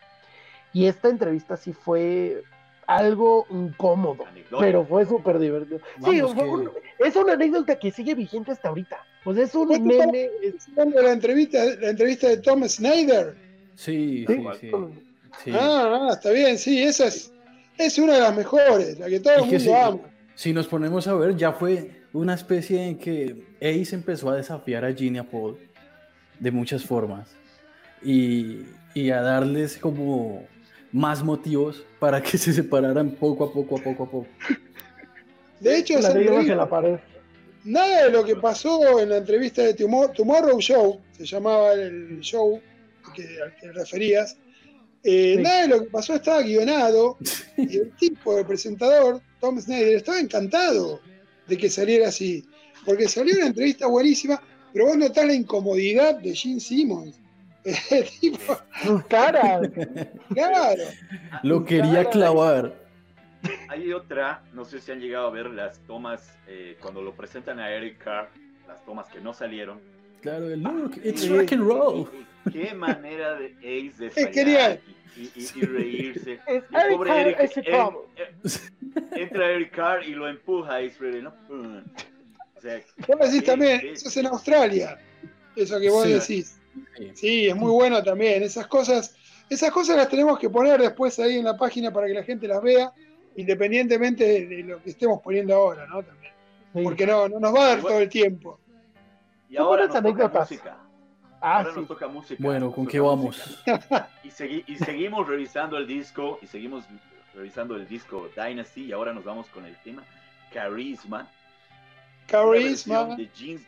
Y 0.74 0.86
esta 0.86 1.10
entrevista 1.10 1.58
sí 1.58 1.74
fue 1.74 2.42
algo 2.88 3.46
incómodo, 3.50 4.24
pero 4.62 4.86
fue 4.86 5.06
súper 5.06 5.40
divertido. 5.40 5.80
Sí, 6.06 6.22
Vamos, 6.22 6.34
fue 6.34 6.44
que- 6.46 6.50
un- 6.50 6.72
es 7.00 7.16
una 7.18 7.34
anécdota 7.34 7.78
que 7.78 7.92
sigue 7.92 8.16
vigente 8.16 8.52
hasta 8.54 8.70
ahorita. 8.70 8.98
Pues 9.24 9.38
es 9.38 9.54
un 9.56 9.68
¿Vos 9.68 9.78
te 9.78 9.84
meme. 9.84 10.30
es- 10.42 10.56
¿Estás 10.56 10.70
hablando 10.70 10.98
de 10.98 11.04
la 11.04 11.12
entrevista, 11.14 11.64
la 11.80 11.90
entrevista 11.90 12.28
de 12.30 12.38
Tom 12.38 12.64
Snyder. 12.68 13.36
Sí, 13.76 14.26
Sí. 14.28 14.72
sí. 15.44 15.52
Ah, 15.54 16.08
ah, 16.10 16.14
está 16.14 16.32
bien, 16.32 16.58
sí, 16.58 16.82
esa 16.84 17.08
es, 17.08 17.32
es 17.78 17.98
una 18.00 18.16
de 18.16 18.20
las 18.22 18.36
mejores, 18.36 19.00
la 19.00 19.08
que 19.10 19.20
todo 19.20 19.34
el 19.36 19.40
Es 19.42 19.46
que 19.50 19.58
mundo 19.58 19.72
sí. 19.72 19.72
ama. 19.74 20.00
si 20.36 20.54
nos 20.54 20.68
ponemos 20.68 21.08
a 21.08 21.14
ver, 21.16 21.36
ya 21.36 21.52
fue 21.54 21.92
una 22.14 22.34
especie 22.34 22.84
en 22.88 22.98
que 22.98 23.36
Ace 23.60 23.96
empezó 23.96 24.30
a 24.30 24.36
desafiar 24.36 24.84
a 24.86 24.94
Gina 24.94 25.24
Paul 25.24 25.58
de 26.40 26.52
muchas 26.52 26.84
formas 26.84 27.30
y, 28.04 28.62
y 28.94 29.10
a 29.12 29.22
darles 29.22 29.78
como 29.78 30.44
más 30.92 31.24
motivos 31.24 31.84
para 32.00 32.22
que 32.22 32.38
se 32.38 32.52
separaran 32.54 33.12
poco 33.12 33.46
a 33.46 33.54
poco, 33.54 33.78
a 33.78 33.82
poco 33.84 34.04
a 34.04 34.10
poco. 34.10 34.28
De 35.60 35.78
hecho, 35.78 35.94
Ladrillos 36.00 36.32
entrevista- 36.32 36.52
en 36.54 36.58
la 36.58 36.70
pared. 36.70 36.98
Nada 37.64 38.06
de 38.06 38.12
lo 38.12 38.24
que 38.24 38.36
pasó 38.36 39.00
en 39.00 39.10
la 39.10 39.18
entrevista 39.18 39.62
de 39.64 39.74
Tomorrow, 39.74 40.14
Tomorrow 40.14 40.60
Show, 40.60 41.00
se 41.12 41.26
llamaba 41.26 41.74
el 41.74 42.20
show 42.22 42.62
que, 43.16 43.24
al 43.44 43.56
que 43.56 43.72
referías, 43.72 44.38
eh, 45.04 45.36
Sí. 45.38 45.42
nada 45.42 45.62
de 45.64 45.68
lo 45.68 45.80
que 45.84 45.90
pasó 45.90 46.16
estaba 46.16 46.42
guionado 46.42 47.18
y 47.58 47.78
el 47.78 47.92
tipo, 47.98 48.38
el 48.38 48.46
presentador, 48.46 49.22
Tom 49.40 49.60
Snyder, 49.60 49.96
estaba 49.96 50.20
encantado 50.20 51.00
de 51.48 51.58
que 51.58 51.70
saliera 51.70 52.10
así, 52.10 52.46
porque 52.86 53.08
salió 53.08 53.36
una 53.36 53.48
entrevista 53.48 53.88
buenísima, 53.88 54.42
pero 54.72 54.86
vos 54.86 54.98
notás 54.98 55.26
la 55.26 55.34
incomodidad 55.34 56.16
de 56.20 56.36
Gene 56.36 56.60
Simmons. 56.60 57.20
Tipo, 58.22 58.58
Sus 58.84 59.06
caras. 59.06 59.70
claro, 60.34 60.84
Lo 61.44 61.64
quería 61.64 62.06
clavar. 62.10 62.81
Hay 63.70 63.92
otra, 63.94 64.44
no 64.54 64.66
sé 64.66 64.80
si 64.80 64.92
han 64.92 65.00
llegado 65.00 65.28
a 65.28 65.32
ver 65.32 65.48
las 65.50 65.80
tomas 65.88 66.36
eh, 66.48 66.78
cuando 66.82 67.02
lo 67.02 67.14
presentan 67.14 67.60
a 67.60 67.70
Eric 67.72 67.98
Carr, 68.04 68.30
las 68.68 68.84
tomas 68.86 69.08
que 69.10 69.20
no 69.20 69.34
salieron. 69.34 69.80
Claro, 70.22 70.50
el 70.50 70.62
look, 70.62 71.00
it's 71.04 71.28
rock 71.30 71.52
and 71.54 71.64
roll. 71.64 72.08
Qué 72.52 72.74
manera 72.74 73.36
de 73.36 73.56
Ace 73.60 73.94
de 73.98 74.08
Es 74.16 75.18
y, 75.18 75.22
y- 75.36 75.50
y 75.56 75.62
reírse. 75.62 76.40
Es 76.48 76.64
Y 76.72 76.76
Eric 76.76 76.92
pobre 76.98 77.10
Carr, 77.10 77.28
Eric, 77.28 77.66
chavo. 77.70 78.08
eh, 78.16 78.50
entra 79.16 79.50
Eric 79.52 79.72
Carr 79.76 80.04
y 80.04 80.12
lo 80.14 80.28
empuja 80.28 80.76
a 80.76 80.78
Ace 80.78 80.92
Frehley, 80.92 81.22
¿no? 81.24 81.34
O 82.56 82.62
sea, 82.62 82.80
vos 83.08 83.20
decís 83.20 83.40
sí, 83.40 83.42
también, 83.42 83.82
eso 83.88 84.08
es 84.10 84.18
en 84.18 84.28
Australia, 84.28 85.00
eso 85.56 85.80
que 85.80 85.90
vos 85.90 86.04
Sí. 86.06 86.14
decís. 86.14 86.58
Sí. 86.98 87.12
Sí, 87.16 87.48
es 87.50 87.56
muy 87.56 87.72
bueno 87.72 88.02
también. 88.04 88.44
Esas 88.44 88.68
cosas, 88.68 89.16
esas 89.50 89.72
cosas 89.72 89.98
las 89.98 90.08
tenemos 90.08 90.38
que 90.40 90.50
poner 90.50 90.80
después 90.80 91.18
ahí 91.20 91.38
en 91.40 91.46
la 91.46 91.58
página 91.58 91.92
para 91.92 92.06
que 92.08 92.14
la 92.14 92.24
gente 92.24 92.48
las 92.48 92.62
vea, 92.62 92.92
independientemente 93.36 94.24
de, 94.26 94.46
de 94.48 94.64
lo 94.64 94.82
que 94.82 94.90
estemos 94.92 95.22
poniendo 95.22 95.56
ahora, 95.56 95.86
¿no? 95.88 96.04
También. 96.04 96.34
Sí. 96.74 96.82
Porque 96.84 97.06
no, 97.06 97.28
no 97.28 97.40
nos 97.40 97.54
va 97.54 97.64
a 97.66 97.68
dar 97.70 97.82
todo 97.82 98.00
el 98.00 98.10
tiempo. 98.10 98.60
Y 99.50 99.58
ahora 99.58 99.88
nos 99.88 100.02
toca 100.02 100.28
música. 100.30 100.78
Ah, 101.42 101.58
Ahora 101.58 101.74
sí. 101.74 101.80
nos 101.80 101.88
toca 101.88 102.08
música. 102.08 102.42
Bueno, 102.44 102.72
¿con 102.72 102.86
qué 102.88 103.00
vamos? 103.00 103.64
Y, 104.24 104.30
segui- 104.30 104.64
y 104.68 104.76
seguimos 104.78 105.28
revisando 105.28 105.76
el 105.78 105.88
disco, 105.88 106.40
y 106.42 106.48
seguimos 106.48 106.86
revisando 107.34 107.76
el 107.76 107.88
disco 107.88 108.30
Dynasty, 108.36 108.86
y 108.86 108.92
ahora 108.92 109.12
nos 109.14 109.24
vamos 109.26 109.48
con 109.48 109.66
el 109.66 109.76
tema 109.78 110.04
Charisma. 110.54 111.28
versión 112.32 113.18
de 113.18 113.28
Gene, 113.34 113.60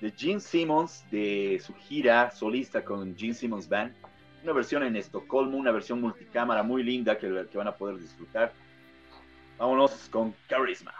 de 0.00 0.10
Gene 0.10 0.40
Simmons 0.40 1.04
de 1.10 1.60
su 1.64 1.74
gira 1.74 2.30
solista 2.30 2.82
con 2.84 3.16
Gene 3.16 3.34
Simmons 3.34 3.68
Band. 3.68 3.94
Una 4.42 4.52
versión 4.54 4.82
en 4.82 4.96
Estocolmo, 4.96 5.56
una 5.56 5.70
versión 5.70 6.00
multicámara 6.00 6.62
muy 6.64 6.82
linda 6.82 7.16
que, 7.16 7.46
que 7.50 7.58
van 7.58 7.68
a 7.68 7.76
poder 7.76 7.98
disfrutar. 7.98 8.52
Vámonos 9.58 10.08
con 10.10 10.34
Charisma. 10.48 10.92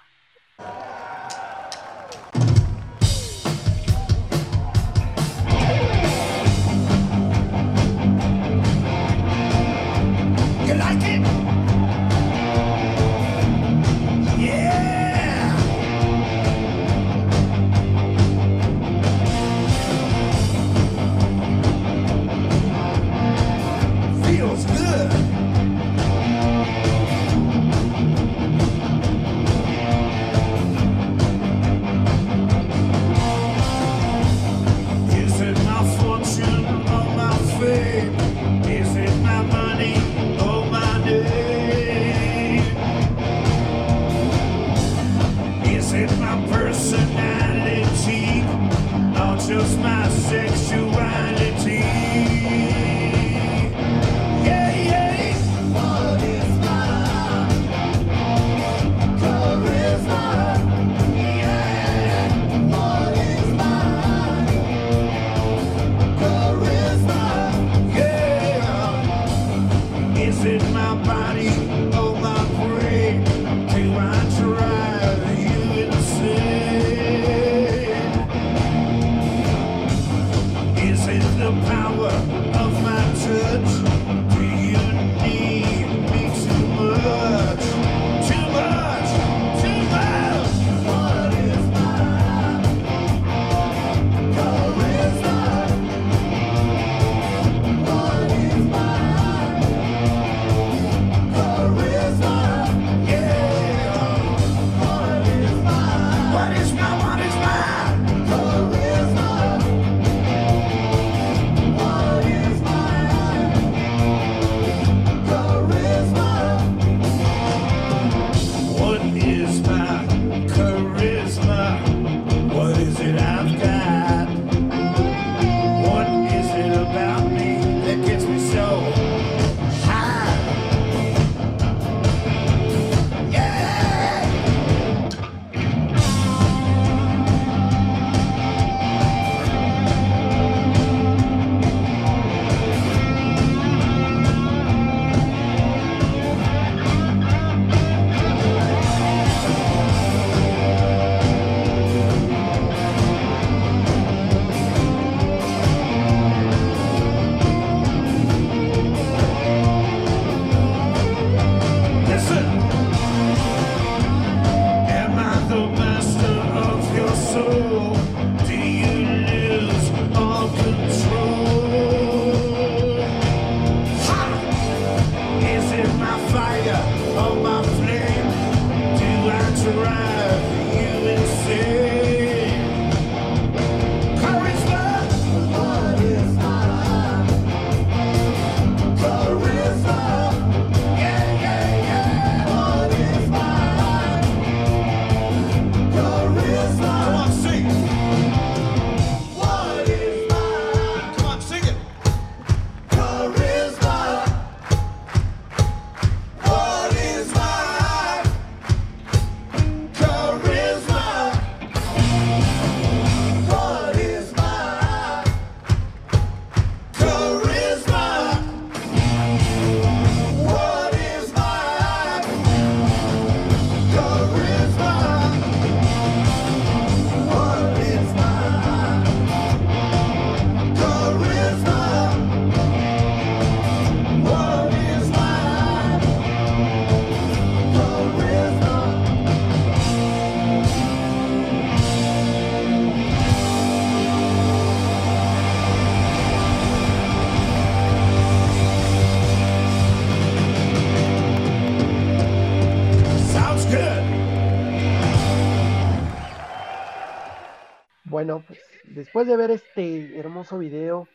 Después 259.12 259.26
de 259.26 259.36
ver 259.36 259.50
este 259.50 260.18
hermoso 260.18 260.56
video, 260.56 261.06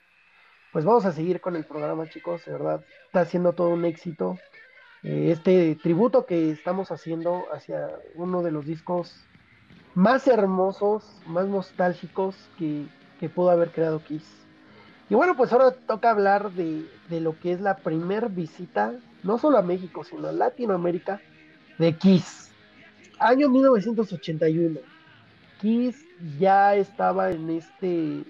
pues 0.71 0.85
vamos 0.85 1.05
a 1.05 1.11
seguir 1.11 1.41
con 1.41 1.55
el 1.55 1.65
programa, 1.65 2.07
chicos, 2.07 2.45
de 2.45 2.51
verdad, 2.51 2.85
está 3.07 3.25
siendo 3.25 3.53
todo 3.53 3.69
un 3.69 3.85
éxito. 3.85 4.37
Eh, 5.01 5.29
este 5.31 5.75
tributo 5.81 6.27
que 6.27 6.51
estamos 6.51 6.91
haciendo 6.91 7.45
hacia 7.51 7.89
uno 8.13 8.43
de 8.43 8.51
los 8.51 8.67
discos 8.67 9.15
más 9.95 10.27
hermosos, 10.27 11.03
más 11.25 11.47
nostálgicos 11.47 12.35
que, 12.59 12.85
que 13.19 13.29
pudo 13.29 13.49
haber 13.49 13.71
creado 13.71 14.03
Kiss. 14.03 14.45
Y 15.09 15.15
bueno, 15.15 15.35
pues 15.35 15.51
ahora 15.51 15.71
toca 15.71 16.11
hablar 16.11 16.51
de, 16.51 16.85
de 17.09 17.19
lo 17.19 17.39
que 17.39 17.51
es 17.51 17.61
la 17.61 17.77
primer 17.77 18.29
visita, 18.29 18.93
no 19.23 19.39
solo 19.39 19.57
a 19.57 19.63
México, 19.63 20.03
sino 20.03 20.27
a 20.27 20.31
Latinoamérica, 20.33 21.19
de 21.79 21.97
Kiss. 21.97 22.51
Año 23.17 23.49
1981. 23.49 24.81
Kiss 25.59 26.06
ya 26.39 26.75
estaba 26.75 27.31
en 27.31 27.49
este 27.49 28.23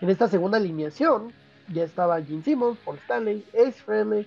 en 0.00 0.08
esta 0.08 0.28
segunda 0.28 0.58
alineación. 0.58 1.32
Ya 1.68 1.84
estaba 1.84 2.20
Gene 2.22 2.42
Simmons, 2.42 2.78
Paul 2.84 2.98
Stanley, 2.98 3.44
Ace 3.54 3.82
Frehley 3.84 4.26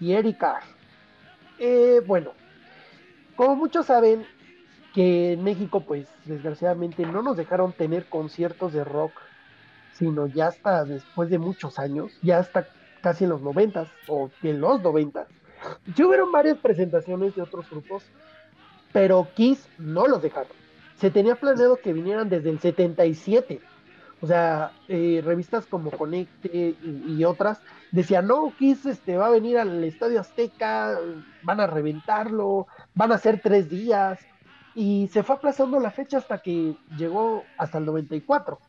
y 0.00 0.12
Eric 0.12 0.38
Carr. 0.38 0.62
Eh, 1.58 2.00
bueno, 2.06 2.32
como 3.36 3.54
muchos 3.54 3.86
saben, 3.86 4.26
que 4.94 5.32
en 5.32 5.44
México, 5.44 5.80
pues 5.80 6.08
desgraciadamente 6.24 7.06
no 7.06 7.22
nos 7.22 7.36
dejaron 7.36 7.72
tener 7.72 8.06
conciertos 8.06 8.72
de 8.72 8.84
rock, 8.84 9.12
sino 9.92 10.26
ya 10.26 10.48
hasta 10.48 10.84
después 10.84 11.30
de 11.30 11.38
muchos 11.38 11.78
años, 11.78 12.12
ya 12.22 12.38
hasta 12.38 12.66
casi 13.02 13.24
en 13.24 13.30
los 13.30 13.40
noventas 13.40 13.88
o 14.08 14.30
en 14.42 14.60
los 14.60 14.82
noventas. 14.82 15.28
Sí 15.94 16.02
hubieron 16.02 16.32
varias 16.32 16.58
presentaciones 16.58 17.36
de 17.36 17.42
otros 17.42 17.68
grupos, 17.70 18.04
pero 18.92 19.28
Kiss 19.34 19.68
no 19.78 20.06
los 20.06 20.22
dejaron. 20.22 20.59
Se 21.00 21.10
tenía 21.10 21.34
planeado 21.34 21.76
que 21.76 21.92
vinieran 21.92 22.28
desde 22.28 22.50
el 22.50 22.60
77. 22.60 23.60
O 24.22 24.26
sea, 24.26 24.72
eh, 24.88 25.22
revistas 25.24 25.64
como 25.66 25.90
Conecte 25.90 26.76
y, 26.82 27.16
y 27.16 27.24
otras 27.24 27.60
decían, 27.90 28.26
no, 28.26 28.52
Kiss 28.58 28.86
este, 28.86 29.16
va 29.16 29.26
a 29.26 29.30
venir 29.30 29.58
al 29.58 29.82
Estadio 29.82 30.20
Azteca, 30.20 30.98
van 31.42 31.60
a 31.60 31.66
reventarlo, 31.66 32.66
van 32.94 33.12
a 33.12 33.18
ser 33.18 33.40
tres 33.40 33.68
días. 33.68 34.20
Y 34.74 35.08
se 35.12 35.22
fue 35.22 35.36
aplazando 35.36 35.80
la 35.80 35.90
fecha 35.90 36.18
hasta 36.18 36.38
que 36.38 36.76
llegó 36.96 37.44
hasta 37.58 37.78
el 37.78 37.86
94. 37.86 38.60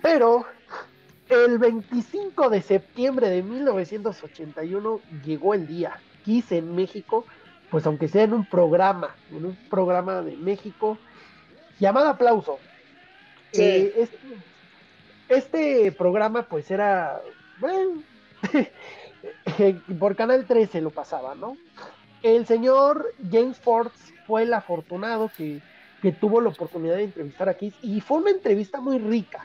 Pero 0.00 0.46
el 1.28 1.58
25 1.58 2.50
de 2.50 2.62
septiembre 2.62 3.28
de 3.28 3.42
1981 3.42 5.00
llegó 5.24 5.54
el 5.54 5.66
día. 5.66 5.98
Kiss 6.24 6.52
en 6.52 6.74
México, 6.74 7.24
pues 7.70 7.86
aunque 7.86 8.08
sea 8.08 8.24
en 8.24 8.32
un 8.32 8.44
programa, 8.44 9.16
en 9.30 9.46
un 9.46 9.56
programa 9.68 10.22
de 10.22 10.36
México, 10.36 10.98
llamado 11.82 12.08
Aplauso. 12.08 12.58
Sí. 13.50 13.62
Eh, 13.62 13.92
este, 13.96 14.18
este 15.28 15.92
programa 15.92 16.44
pues 16.44 16.70
era, 16.70 17.20
bueno, 17.58 18.02
por 19.98 20.14
Canal 20.14 20.46
13 20.46 20.80
lo 20.80 20.90
pasaba, 20.90 21.34
¿no? 21.34 21.56
El 22.22 22.46
señor 22.46 23.12
James 23.30 23.58
Ford 23.58 23.90
fue 24.26 24.44
el 24.44 24.54
afortunado 24.54 25.30
que, 25.36 25.60
que 26.00 26.12
tuvo 26.12 26.40
la 26.40 26.50
oportunidad 26.50 26.96
de 26.96 27.04
entrevistar 27.04 27.48
a 27.48 27.54
Kiss 27.54 27.74
y 27.82 28.00
fue 28.00 28.18
una 28.18 28.30
entrevista 28.30 28.80
muy 28.80 28.98
rica. 28.98 29.44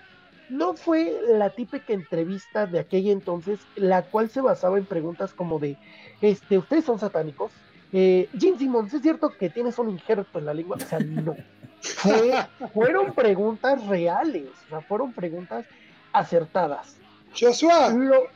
No 0.49 0.75
fue 0.75 1.19
la 1.27 1.49
típica 1.49 1.91
entrevista 1.91 2.67
de 2.67 2.79
aquella 2.79 3.11
entonces, 3.11 3.59
la 3.75 4.03
cual 4.03 4.29
se 4.29 4.41
basaba 4.41 4.77
en 4.77 4.85
preguntas 4.85 5.33
como 5.33 5.57
de, 5.59 5.75
este, 6.21 6.59
¿ustedes 6.59 6.85
son 6.85 6.99
satánicos? 6.99 7.51
Eh, 7.91 8.29
Jim 8.37 8.57
Simmons, 8.57 8.93
¿es 8.93 9.01
cierto 9.01 9.29
que 9.29 9.49
tienes 9.49 9.79
un 9.79 9.89
injerto 9.89 10.37
en 10.37 10.45
la 10.45 10.53
lengua? 10.53 10.77
O 10.77 10.79
sea, 10.79 10.99
no. 10.99 11.35
Fue- 11.81 12.33
fueron 12.73 13.13
preguntas 13.13 13.85
reales, 13.87 14.45
o 14.65 14.69
sea, 14.69 14.81
fueron 14.81 15.13
preguntas 15.13 15.65
acertadas. 16.11 16.95
Joshua, 17.39 17.89
Lo, 17.89 18.27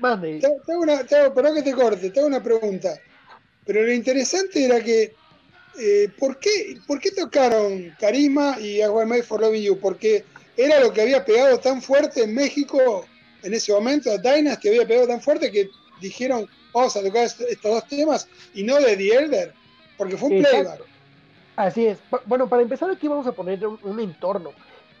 mande, 0.00 0.40
te, 0.40 0.48
te 0.66 0.72
hago 0.72 0.82
una, 0.82 1.04
te 1.04 1.16
hago- 1.16 1.34
perdón 1.34 1.54
que 1.56 1.62
te 1.62 1.72
corte, 1.74 2.10
te 2.10 2.18
hago 2.18 2.28
una 2.28 2.42
pregunta. 2.42 2.98
Pero 3.64 3.82
lo 3.82 3.92
interesante 3.92 4.64
era 4.64 4.80
que, 4.82 5.14
eh, 5.78 6.10
¿por, 6.18 6.38
qué, 6.38 6.78
¿por 6.86 6.98
qué 7.00 7.10
tocaron 7.12 7.94
Carisma 8.00 8.56
y 8.60 8.80
I 8.82 8.88
Made 9.06 9.22
for 9.22 9.40
Loving 9.40 9.62
You? 9.62 9.78
Porque 9.78 10.24
era 10.56 10.80
lo 10.80 10.92
que 10.92 11.02
había 11.02 11.24
pegado 11.24 11.58
tan 11.60 11.80
fuerte 11.82 12.24
en 12.24 12.34
México 12.34 13.06
en 13.42 13.54
ese 13.54 13.72
momento, 13.72 14.16
Dynasty 14.18 14.68
había 14.68 14.86
pegado 14.86 15.06
tan 15.06 15.20
fuerte 15.20 15.52
que 15.52 15.70
dijeron, 16.00 16.48
vamos 16.74 16.96
a 16.96 17.02
tocar 17.02 17.24
est- 17.24 17.40
estos 17.42 17.70
dos 17.70 17.86
temas 17.86 18.26
y 18.54 18.64
no 18.64 18.76
de 18.80 18.96
The 18.96 19.14
Elder, 19.16 19.54
porque 19.96 20.16
fue 20.16 20.30
un 20.30 20.36
Exacto. 20.38 20.56
playback. 20.58 20.80
Así 21.58 21.86
es. 21.86 21.98
Bueno, 22.26 22.48
para 22.48 22.62
empezar 22.62 22.88
aquí 22.88 23.08
vamos 23.08 23.26
a 23.26 23.32
poner 23.32 23.66
un, 23.66 23.80
un 23.82 23.98
entorno. 23.98 24.50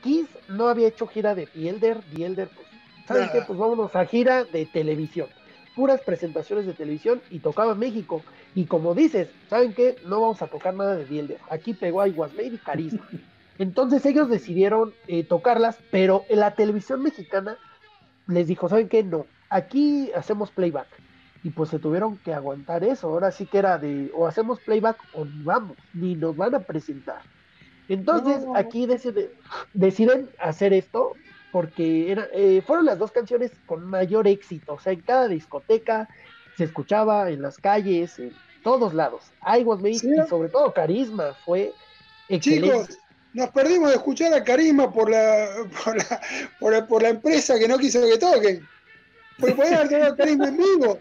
Kiss 0.02 0.26
no 0.48 0.66
había 0.66 0.88
hecho 0.88 1.06
gira 1.06 1.36
de 1.36 1.46
The 1.46 1.68
Elder, 1.68 2.00
The 2.12 2.26
Elder, 2.26 2.48
pues, 2.48 2.66
¿saben 3.06 3.26
Nada. 3.26 3.32
qué? 3.32 3.42
Pues 3.46 3.56
vámonos 3.56 3.94
a 3.94 4.04
gira 4.04 4.42
de 4.42 4.66
televisión. 4.66 5.28
Puras 5.76 6.00
presentaciones 6.00 6.66
de 6.66 6.72
televisión 6.72 7.22
y 7.30 7.38
tocaba 7.38 7.76
México. 7.76 8.22
Y 8.56 8.64
como 8.64 8.96
dices, 8.96 9.28
¿saben 9.48 9.72
qué? 9.72 9.98
No 10.04 10.20
vamos 10.20 10.42
a 10.42 10.48
tocar 10.48 10.74
nada 10.74 10.96
de 10.96 11.04
The 11.04 11.20
Elder. 11.20 11.38
Aquí 11.48 11.74
pegó 11.74 12.00
a 12.00 12.08
I 12.08 12.10
Was 12.10 12.34
Made 12.34 12.48
y 12.54 12.58
Carisma. 12.58 13.08
Entonces 13.60 14.04
ellos 14.04 14.28
decidieron 14.28 14.94
eh, 15.06 15.22
tocarlas, 15.22 15.78
pero 15.92 16.24
en 16.28 16.40
la 16.40 16.56
televisión 16.56 17.04
mexicana 17.04 17.56
les 18.26 18.48
dijo, 18.48 18.68
¿saben 18.68 18.88
qué? 18.88 19.04
No, 19.04 19.26
aquí 19.48 20.10
hacemos 20.12 20.50
playback. 20.50 20.88
Y 21.44 21.50
pues 21.50 21.70
se 21.70 21.78
tuvieron 21.78 22.16
que 22.18 22.34
aguantar 22.34 22.82
eso. 22.84 23.08
Ahora 23.08 23.30
sí 23.30 23.46
que 23.46 23.58
era 23.58 23.78
de 23.78 24.10
o 24.14 24.26
hacemos 24.26 24.60
playback 24.60 24.98
o 25.14 25.24
ni 25.24 25.42
vamos, 25.44 25.76
ni 25.94 26.14
nos 26.14 26.36
van 26.36 26.54
a 26.54 26.60
presentar. 26.60 27.22
Entonces 27.88 28.44
No. 28.44 28.56
aquí 28.56 28.86
decide- 28.86 29.30
deciden 29.72 30.28
hacer 30.40 30.72
esto 30.72 31.12
porque 31.52 32.12
era, 32.12 32.28
eh, 32.32 32.62
fueron 32.66 32.84
las 32.86 32.98
dos 32.98 33.12
canciones 33.12 33.52
con 33.66 33.84
mayor 33.86 34.26
éxito. 34.28 34.74
O 34.74 34.78
sea, 34.80 34.92
en 34.92 35.00
cada 35.00 35.28
discoteca 35.28 36.08
se 36.56 36.64
escuchaba, 36.64 37.30
en 37.30 37.40
las 37.40 37.56
calles, 37.58 38.18
en 38.18 38.32
todos 38.62 38.92
lados. 38.92 39.22
I 39.42 39.62
Was 39.62 39.80
Made 39.80 39.94
Sí. 39.94 40.10
y 40.12 40.28
sobre 40.28 40.48
todo 40.50 40.74
Carisma 40.74 41.34
fue 41.46 41.72
excelente. 42.28 42.66
Chicos, 42.82 42.98
nos 43.32 43.48
perdimos 43.50 43.90
de 43.90 43.94
escuchar 43.96 44.34
a 44.34 44.42
Carisma 44.44 44.92
por 44.92 45.08
la, 45.08 45.46
por 45.84 45.96
la, 45.96 46.20
por 46.58 46.72
la, 46.72 46.86
por 46.86 47.02
la 47.02 47.08
empresa 47.10 47.58
que 47.58 47.68
no 47.68 47.78
quiso 47.78 48.02
que 48.02 48.18
toquen. 48.18 48.66
Porque 49.38 49.54
podían 49.54 49.74
haber 49.74 49.88
tenido 49.88 50.16
Carisma 50.16 50.48
en 50.48 50.56
vivo. 50.56 50.98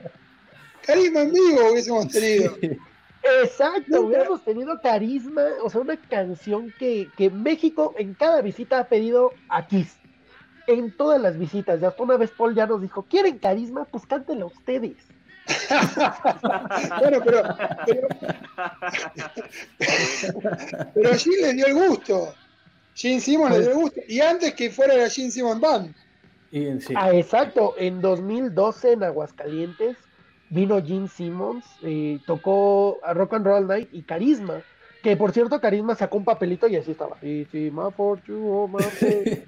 Carisma 0.88 1.22
en 1.22 1.34
vivo 1.34 1.72
hubiésemos 1.72 2.07
tenido. 2.07 2.57
Exacto, 3.43 3.84
Nunca- 3.88 3.99
hubiéramos 4.07 4.43
tenido 4.45 4.80
carisma, 4.81 5.43
o 5.61 5.69
sea, 5.69 5.81
una 5.81 5.97
canción 5.97 6.73
que, 6.80 7.09
que 7.18 7.30
México 7.30 7.93
en 7.97 8.14
cada 8.14 8.41
visita 8.41 8.80
ha 8.80 8.88
pedido 8.88 9.31
a 9.49 9.68
Kiss. 9.68 9.97
En 10.68 10.95
todas 10.95 11.22
las 11.22 11.38
visitas, 11.38 11.80
ya 11.81 11.89
hasta 11.89 12.03
una 12.03 12.18
vez 12.18 12.31
Paul 12.31 12.55
ya 12.55 12.65
nos 12.65 12.81
dijo, 12.81 13.03
¿quieren 13.03 13.38
carisma? 13.38 13.85
Pues 13.85 14.05
cántenla 14.05 14.45
ustedes. 14.45 14.95
Bueno, 16.99 17.22
pero, 17.23 17.41
pero, 17.85 18.07
pero 20.93 21.09
allí 21.11 21.31
le 21.41 21.53
dio 21.53 21.68
el 21.68 21.73
gusto. 21.73 22.34
Gene 22.95 23.19
Simmons 23.22 23.51
le 23.55 23.61
dio 23.61 23.69
el 23.72 23.76
gusto. 23.76 24.01
Y 24.07 24.19
antes 24.22 24.53
que 24.55 24.69
fuera 24.69 24.95
la 24.95 25.09
Gene 25.09 25.31
Simmons 25.31 25.61
Band. 25.61 25.93
Y, 26.51 26.80
sí. 26.81 26.93
Ah, 26.95 27.11
exacto, 27.14 27.76
en 27.77 28.01
2012 28.01 28.93
en 28.93 29.03
Aguascalientes 29.03 29.97
vino 30.49 30.82
Gene 30.86 31.07
Simmons, 31.07 31.65
eh, 31.84 32.19
tocó 32.26 32.99
a 33.03 33.14
Rock 33.14 33.34
and 33.34 33.45
Roll 33.45 33.68
Night 33.68 33.90
y 33.91 34.03
Carisma. 34.03 34.61
Que 35.03 35.15
por 35.15 35.32
cierto, 35.32 35.61
Carisma 35.61 35.95
sacó 35.95 36.18
un 36.18 36.26
papelito 36.26 36.68
y 36.68 36.76
así 36.76 36.91
estaba. 36.91 37.18
Sí, 37.22 37.48
sí, 37.52 37.69
my 37.72 37.91
fortune, 37.95 38.40
oh. 38.41 38.69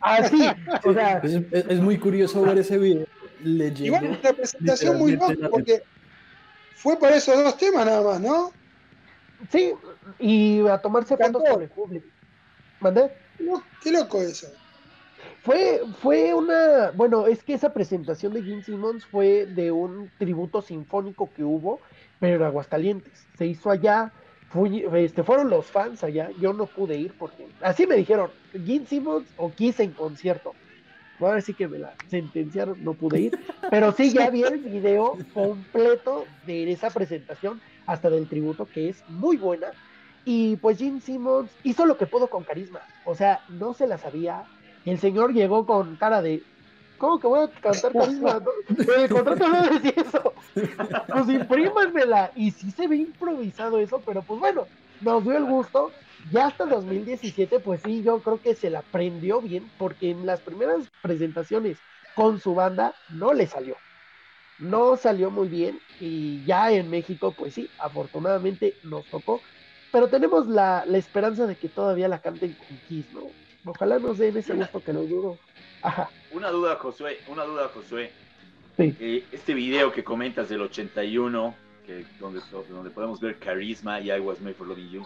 Así, 0.02 0.48
o 0.86 0.94
sea, 0.94 1.18
Es, 1.24 1.34
es- 1.52 1.66
es 1.70 1.80
muy 1.80 1.98
curioso 1.98 2.42
ver 2.44 2.60
ese 2.60 2.78
video 2.78 3.06
leyendo. 3.44 3.86
Igual 3.86 4.20
una 4.22 4.34
presentación 4.34 4.98
muy 5.00 5.16
la- 5.18 5.50
porque 5.50 5.82
fue 6.76 6.98
para 7.00 7.16
esos 7.16 7.36
dos 7.44 7.58
temas 7.58 7.86
nada 7.86 8.02
más, 8.04 8.22
¿no? 8.22 8.52
sí, 9.50 9.72
y 10.20 10.68
a 10.68 10.78
tomarse 10.78 11.16
fotos 11.18 11.42
con 11.50 11.62
el 11.62 11.70
público. 11.70 12.06
¿Mandé? 12.82 13.12
Qué 13.82 13.92
loco 13.92 14.22
eso. 14.22 14.48
Fue, 15.42 15.82
fue 15.94 16.34
una, 16.34 16.92
bueno, 16.92 17.28
es 17.28 17.44
que 17.44 17.54
esa 17.54 17.74
presentación 17.74 18.34
de 18.34 18.44
Gene 18.44 18.64
Simmons 18.64 19.06
fue 19.06 19.46
de 19.48 19.72
un 19.72 20.12
tributo 20.18 20.62
sinfónico 20.62 21.34
que 21.34 21.44
hubo, 21.44 21.82
pero 22.20 22.38
en 22.38 22.44
Aguascalientes. 22.44 23.30
Se 23.34 23.46
hizo 23.46 23.70
allá, 23.70 24.14
fui- 24.48 24.86
este, 24.94 25.24
fueron 25.24 25.50
los 25.50 25.72
fans 25.72 26.04
allá, 26.04 26.32
yo 26.38 26.54
no 26.54 26.72
pude 26.72 26.98
ir 26.98 27.16
porque, 27.18 27.54
así 27.62 27.88
me 27.88 27.96
dijeron, 27.96 28.34
Gene 28.54 28.86
Simmons 28.86 29.34
o 29.36 29.56
Kiss 29.56 29.80
en 29.80 29.94
concierto. 29.94 30.58
Ahora 31.20 31.42
sí 31.42 31.54
que 31.54 31.68
me 31.68 31.80
la 31.80 32.00
sentenciaron, 32.06 32.82
no 32.84 32.96
pude 32.98 33.20
ir, 33.22 33.34
pero 33.70 33.92
sí 33.92 34.14
ya 34.14 34.30
vi 34.30 34.44
el 34.44 34.60
video 34.60 35.28
completo 35.34 36.34
de 36.42 36.72
esa 36.72 36.94
presentación, 36.94 37.62
hasta 37.86 38.10
del 38.10 38.28
tributo, 38.30 38.70
que 38.72 38.90
es 38.90 39.04
muy 39.08 39.38
buena. 39.38 39.76
Y 40.24 40.58
pues 40.58 40.78
Gene 40.78 41.02
Simmons 41.02 41.60
hizo 41.64 41.86
lo 41.86 41.98
que 41.98 42.08
pudo 42.08 42.30
con 42.30 42.44
carisma, 42.46 42.90
o 43.04 43.16
sea, 43.16 43.44
no 43.48 43.74
se 43.74 43.88
la 43.88 43.98
sabía, 43.98 44.50
el 44.90 45.00
señor 45.00 45.34
llegó 45.34 45.66
con 45.66 45.96
cara 45.96 46.22
de. 46.22 46.44
¿Cómo 46.98 47.20
que 47.20 47.28
voy 47.28 47.42
a 47.42 47.48
cantar 47.48 47.94
carisma? 47.94 48.42
No, 48.42 48.94
el 48.94 49.10
contrato 49.10 49.48
no 49.48 49.62
decía 49.64 49.94
eso. 49.96 50.34
Pues 50.54 51.30
imprímanmela. 51.30 52.32
Y 52.36 52.52
sí 52.52 52.72
se 52.72 52.88
ve 52.88 52.98
improvisado 52.98 53.80
eso, 53.80 54.02
pero 54.06 54.22
pues 54.22 54.40
bueno, 54.40 54.68
nos 55.02 55.24
dio 55.24 55.38
el 55.38 55.46
gusto. 55.46 55.92
Ya 56.32 56.48
hasta 56.48 56.66
2017, 56.66 57.62
pues 57.62 57.82
sí, 57.84 58.04
yo 58.04 58.20
creo 58.20 58.42
que 58.42 58.54
se 58.54 58.70
la 58.70 58.82
prendió 58.82 59.42
bien, 59.42 59.72
porque 59.78 60.12
en 60.12 60.26
las 60.26 60.42
primeras 60.42 60.92
presentaciones 61.02 61.78
con 62.16 62.40
su 62.40 62.54
banda 62.54 62.94
no 63.08 63.34
le 63.34 63.48
salió. 63.48 63.78
No 64.58 64.98
salió 64.98 65.32
muy 65.32 65.48
bien 65.48 65.80
y 66.02 66.44
ya 66.44 66.72
en 66.72 66.90
México, 66.90 67.32
pues 67.32 67.54
sí, 67.54 67.70
afortunadamente 67.80 68.76
nos 68.84 69.06
tocó. 69.06 69.42
Pero 69.92 70.10
tenemos 70.10 70.48
la, 70.48 70.84
la 70.86 70.98
esperanza 70.98 71.48
de 71.48 71.56
que 71.56 71.70
todavía 71.70 72.10
la 72.10 72.22
canten 72.22 72.54
con 72.54 72.78
Kiss, 72.88 73.12
¿no? 73.14 73.22
Ojalá 73.70 74.00
nos 74.00 74.18
den 74.18 74.36
ese 74.38 74.54
gusto 74.56 74.84
que 74.84 74.94
lo 74.94 75.04
dudo. 75.04 75.38
Ajá, 75.82 76.10
Una 76.32 76.50
duda, 76.50 76.76
Josué, 76.76 77.20
una 77.28 77.44
duda, 77.44 77.70
Josué. 77.74 78.12
sí. 78.78 78.96
Eh, 79.00 79.24
este 79.32 79.54
video 79.54 79.92
que 79.92 80.04
comentas 80.04 80.50
del 80.50 80.62
81, 80.62 81.56
que, 81.86 82.06
donde, 82.20 82.42
donde 82.70 82.90
podemos 82.90 83.20
ver 83.20 83.38
Carisma 83.38 84.00
y 84.02 84.12
I 84.12 84.20
Was 84.20 84.42
Made 84.42 84.56
for 84.56 84.68
Loving 84.68 84.90
You, 84.90 85.06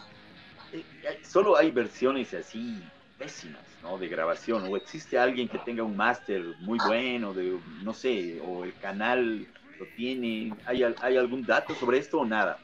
eh, 0.72 0.84
eh, 1.04 1.20
solo 1.24 1.56
hay 1.58 1.72
versiones 1.72 2.34
así 2.34 2.82
pésimas, 3.20 3.62
¿no? 3.84 3.98
De 3.98 4.08
grabación, 4.08 4.64
o 4.64 4.76
existe 4.78 5.20
alguien 5.20 5.48
que 5.48 5.60
tenga 5.60 5.84
un 5.84 5.96
máster 5.96 6.42
muy 6.62 6.80
bueno, 6.88 7.34
de, 7.34 7.58
no 7.84 7.94
sé, 7.94 8.42
o 8.46 8.64
el 8.64 8.74
canal 8.76 9.46
lo 9.80 9.86
tiene, 9.96 10.54
¿hay, 10.66 10.84
¿hay 10.84 11.18
algún 11.18 11.46
dato 11.46 11.76
sobre 11.76 11.98
esto 12.00 12.20
o 12.20 12.26
nada? 12.26 12.58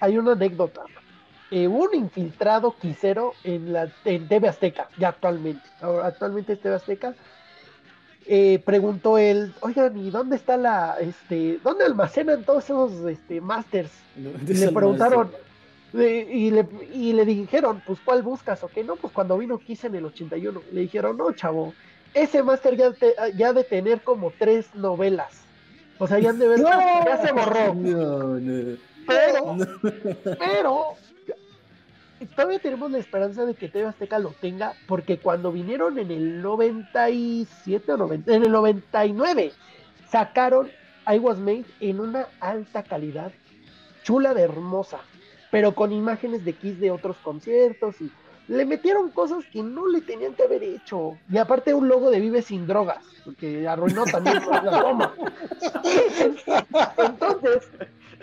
hay 0.00 0.18
una 0.18 0.32
anécdota. 0.32 0.82
Eh, 1.54 1.68
un 1.68 1.94
infiltrado 1.94 2.74
quisero 2.82 3.32
en 3.44 3.72
la 3.72 3.88
en 4.04 4.26
TV 4.26 4.48
Azteca, 4.48 4.88
ya 4.98 5.10
actualmente. 5.10 5.62
Ahora, 5.80 6.08
actualmente 6.08 6.54
es 6.54 6.60
TV 6.60 6.74
Azteca. 6.74 7.14
Eh, 8.26 8.60
preguntó 8.64 9.18
él, 9.18 9.54
oigan, 9.60 9.96
¿y 9.96 10.10
dónde 10.10 10.34
está 10.34 10.56
la, 10.56 10.96
este, 10.98 11.60
dónde 11.62 11.84
almacenan 11.84 12.42
todos 12.42 12.64
esos, 12.64 12.90
este, 13.08 13.40
masters? 13.40 13.92
Y 14.16 14.52
le 14.54 14.72
preguntaron, 14.72 15.30
y, 15.92 16.50
le, 16.50 16.66
y 16.92 17.12
le 17.12 17.24
dijeron, 17.24 17.80
pues, 17.86 18.00
¿cuál 18.04 18.22
buscas? 18.22 18.64
O 18.64 18.66
qué 18.66 18.82
no, 18.82 18.96
pues 18.96 19.12
cuando 19.12 19.38
vino 19.38 19.58
Kiss 19.58 19.84
en 19.84 19.94
el 19.94 20.06
81. 20.06 20.60
Le 20.72 20.80
dijeron, 20.80 21.16
no, 21.16 21.30
chavo, 21.34 21.72
ese 22.14 22.42
máster 22.42 22.76
ya, 22.76 22.90
te- 22.90 23.14
ya 23.36 23.52
de 23.52 23.62
tener 23.62 24.00
como 24.00 24.32
tres 24.36 24.74
novelas. 24.74 25.42
O 26.00 26.08
sea, 26.08 26.18
ya 26.18 26.30
han 26.30 26.40
de 26.40 26.48
ver, 26.48 26.58
ya 27.06 27.24
se 27.24 27.30
borró. 27.30 27.74
No, 27.74 28.40
no. 28.40 28.76
Pero, 29.06 29.56
pero 30.38 30.94
todavía 32.26 32.58
tenemos 32.58 32.90
la 32.90 32.98
esperanza 32.98 33.44
de 33.44 33.54
que 33.54 33.68
TV 33.68 33.86
Azteca 33.86 34.18
lo 34.18 34.30
tenga, 34.30 34.74
porque 34.86 35.18
cuando 35.18 35.52
vinieron 35.52 35.98
en 35.98 36.10
el 36.10 36.42
97 36.42 37.92
o 37.92 37.96
90, 37.96 38.34
en 38.34 38.42
el 38.44 38.52
99, 38.52 39.52
sacaron 40.08 40.70
I 41.06 41.18
Was 41.18 41.38
Made 41.38 41.66
en 41.80 42.00
una 42.00 42.28
alta 42.40 42.82
calidad, 42.82 43.32
chula 44.02 44.34
de 44.34 44.42
hermosa, 44.42 45.00
pero 45.50 45.74
con 45.74 45.92
imágenes 45.92 46.44
de 46.44 46.52
Kiss 46.52 46.80
de 46.80 46.90
otros 46.90 47.16
conciertos 47.18 48.00
y 48.00 48.10
le 48.48 48.64
metieron 48.64 49.10
cosas 49.10 49.44
que 49.52 49.62
no 49.62 49.88
le 49.88 50.00
tenían 50.00 50.34
que 50.34 50.42
haber 50.42 50.62
hecho. 50.62 51.16
Y 51.30 51.38
aparte 51.38 51.74
un 51.74 51.88
logo 51.88 52.10
de 52.10 52.20
Vive 52.20 52.42
sin 52.42 52.66
drogas, 52.66 53.04
porque 53.24 53.66
arruinó 53.66 54.04
también 54.04 54.42
la 54.46 54.80
toma. 54.80 55.14
Entonces, 56.98 57.68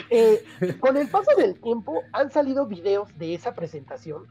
eh, 0.10 0.44
con 0.80 0.98
el 0.98 1.08
paso 1.08 1.32
del 1.38 1.60
tiempo 1.60 2.04
han 2.12 2.32
salido 2.32 2.66
videos 2.66 3.10
de 3.18 3.34
esa 3.34 3.54
presentación, 3.54 4.28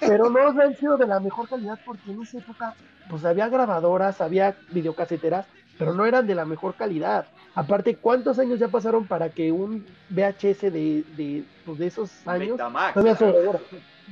pero 0.00 0.28
no 0.28 0.40
han 0.40 0.76
sido 0.76 0.96
de 0.96 1.06
la 1.06 1.20
mejor 1.20 1.48
calidad 1.48 1.78
porque 1.84 2.10
en 2.10 2.22
esa 2.22 2.38
época 2.38 2.74
pues 3.08 3.24
había 3.24 3.48
grabadoras, 3.48 4.20
había 4.20 4.56
videocaseteras, 4.70 5.46
pero 5.78 5.94
no 5.94 6.04
eran 6.04 6.26
de 6.26 6.34
la 6.34 6.44
mejor 6.44 6.74
calidad. 6.74 7.26
Aparte, 7.54 7.96
¿cuántos 7.96 8.38
años 8.38 8.60
ya 8.60 8.68
pasaron 8.68 9.06
para 9.06 9.30
que 9.30 9.50
un 9.50 9.84
VHS 10.10 10.60
de, 10.62 11.04
de, 11.16 11.44
pues, 11.64 11.78
de 11.78 11.86
esos 11.86 12.10
años 12.26 12.52
Betamax. 12.52 12.94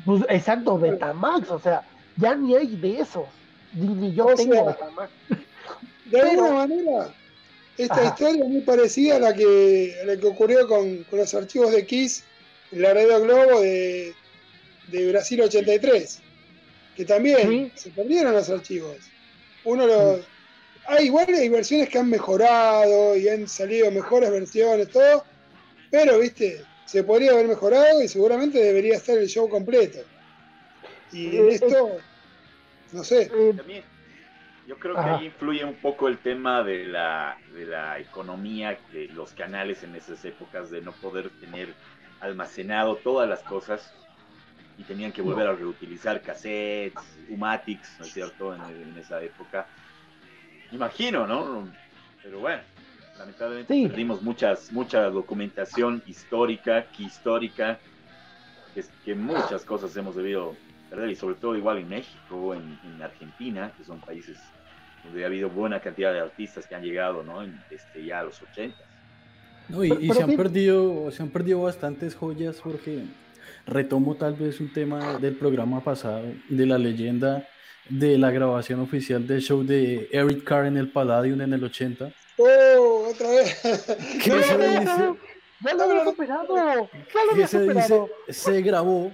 Pues 0.05 0.23
exacto, 0.29 0.79
Betamax, 0.79 1.51
o 1.51 1.59
sea, 1.61 1.83
ya 2.17 2.35
ni 2.35 2.55
hay 2.57 2.77
de 2.77 3.01
esos, 3.01 3.27
ni, 3.75 3.87
ni 3.89 4.15
yo 4.15 4.27
O 4.27 4.35
tengo 4.35 4.55
sea, 4.55 4.65
Betamax. 4.65 5.11
De 6.07 6.21
alguna 6.21 6.51
manera, 6.53 7.15
esta 7.77 7.95
Ajá. 7.95 8.05
historia 8.09 8.45
es 8.45 8.49
muy 8.51 8.61
parecida 8.63 9.17
a 9.17 9.19
la 9.21 9.35
que, 9.35 9.95
a 10.03 10.07
la 10.07 10.17
que 10.17 10.27
ocurrió 10.27 10.67
con, 10.67 11.05
con 11.05 11.19
los 11.19 11.35
archivos 11.35 11.71
de 11.73 11.85
Kiss 11.87 12.25
en 12.73 12.83
la 12.83 12.95
Radio 12.95 13.21
Globo 13.23 13.61
de, 13.61 14.15
de 14.89 15.11
Brasil 15.11 15.41
83, 15.43 16.21
que 16.97 17.05
también 17.05 17.49
Sí. 17.49 17.73
se 17.75 17.91
perdieron 17.91 18.33
los 18.33 18.49
archivos. 18.49 18.97
Uno 19.65 19.87
los... 19.87 20.21
Ah, 20.87 21.03
igual 21.03 21.27
hay 21.29 21.51
versiones 21.51 21.91
que 21.91 21.99
han 21.99 22.09
mejorado 22.09 23.15
y 23.15 23.29
han 23.29 23.47
salido 23.47 23.91
mejores 23.91 24.31
versiones, 24.31 24.89
todo, 24.89 25.23
pero, 25.91 26.19
viste, 26.19 26.65
se 26.89 27.05
podría 27.05 27.33
haber 27.33 27.47
mejorado 27.49 28.03
y 28.03 28.09
seguramente 28.09 28.59
debería 28.59 28.97
estar 28.97 29.19
el 29.19 29.29
show 29.29 29.47
completo. 29.47 29.99
Y 31.13 31.37
en 31.37 31.49
Eh, 31.49 31.49
esto, 31.53 31.99
no 32.93 33.05
sé, 33.05 33.31
Eh, 33.31 33.53
También, 33.55 33.85
yo 34.67 34.79
creo 34.79 34.95
que 34.95 35.01
Ajá. 35.01 35.19
ahí 35.19 35.27
influye 35.27 35.65
un 35.67 35.75
poco 35.75 36.09
el 36.09 36.17
tema 36.17 36.63
de 36.63 36.87
la, 36.87 37.37
de 37.53 37.67
la 37.67 37.99
economía 37.99 38.79
de 38.91 39.09
los 39.09 39.33
canales 39.33 39.83
en 39.83 39.97
esas 39.97 40.25
épocas, 40.25 40.71
de 40.71 40.81
no 40.81 40.93
poder 40.93 41.29
tener 41.41 41.75
almacenado 42.21 42.97
todas 42.97 43.29
las 43.29 43.41
cosas 43.41 43.93
y 44.79 44.83
tenían 44.85 45.13
que 45.13 45.21
volver 45.21 45.47
a 45.47 45.53
reutilizar 45.53 46.23
cassettes, 46.23 47.19
Umatics, 47.29 47.97
¿no 47.99 48.07
es 48.07 48.13
cierto?, 48.13 48.55
en, 48.55 48.63
en 48.63 48.97
esa 48.97 49.23
época. 49.23 49.67
Imagino, 50.73 51.27
¿no? 51.27 51.69
Pero 52.23 52.41
bueno, 52.41 52.63
lamentablemente 53.19 53.75
Sí. 53.75 53.87
perdimos 53.89 54.23
muchas, 54.23 54.73
mucha 54.73 55.03
documentación 55.11 56.03
histórica, 56.07 56.87
que 56.97 57.05
histórica, 57.05 57.79
que, 58.75 58.81
es- 58.81 58.91
que 59.05 59.15
muchas 59.15 59.65
cosas 59.65 59.97
hemos 59.97 60.15
debido 60.17 60.55
perder, 60.91 61.11
y 61.11 61.17
sobre 61.17 61.35
todo 61.35 61.57
igual 61.57 61.79
en 61.79 61.89
México, 61.89 62.55
en, 62.55 62.79
en 62.85 63.03
Argentina, 63.03 63.73
que 63.77 63.85
son 63.85 64.01
países 64.01 64.39
donde 65.05 65.23
ha 65.25 65.27
habido 65.27 65.49
buena 65.51 65.81
cantidad 65.81 66.13
de 66.13 66.21
artistas 66.21 66.67
que 66.67 66.75
han 66.75 66.83
llegado, 66.83 67.23
¿no? 67.23 67.43
En, 67.43 67.59
este, 67.71 68.05
ya 68.05 68.21
a 68.21 68.25
los 68.25 68.41
80. 68.43 68.77
No, 69.69 69.85
y, 69.85 69.89
Pero- 69.91 70.01
y 70.01 70.09
pero 70.09 70.15
se 70.15 70.23
han 70.25 70.31
sí- 70.31 70.37
perdido, 70.37 71.11
se 71.11 71.23
han 71.23 71.29
perdido 71.31 71.63
bastantes 71.63 72.15
joyas 72.15 72.57
porque 72.63 73.05
retomo 73.67 74.15
tal 74.17 74.35
vez 74.35 74.61
un 74.61 74.73
tema 74.73 75.19
del 75.19 75.35
programa 75.37 75.83
pasado, 75.85 76.25
de 76.49 76.67
la 76.67 76.79
leyenda 76.79 77.47
de 77.91 78.17
la 78.19 78.31
grabación 78.31 78.81
oficial 78.81 79.27
del 79.27 79.41
show 79.43 79.63
de 79.65 80.09
Eric 80.13 80.45
Carr 80.45 80.67
en 80.67 80.77
el 80.77 80.89
Palladium 80.91 81.41
en 81.43 81.53
el 81.55 81.65
80. 81.65 82.11
¡Oh! 82.39 83.09
Otra 83.11 83.29
vez. 83.31 83.61
Que 84.23 84.31
No, 84.31 84.43
se 84.43 84.53
no, 84.53 84.59
no, 84.59 84.81
dice, 84.81 84.85
no, 84.85 85.17
Ya 85.65 85.75
lo 85.75 85.83
había 85.85 86.05
superado. 86.05 86.57
Ya 87.15 87.25
lo 87.25 87.33
había 87.33 87.47
se 87.49 87.61
dice, 87.61 87.73
superado. 87.83 88.11
se 88.29 88.63
grabó, 88.63 89.13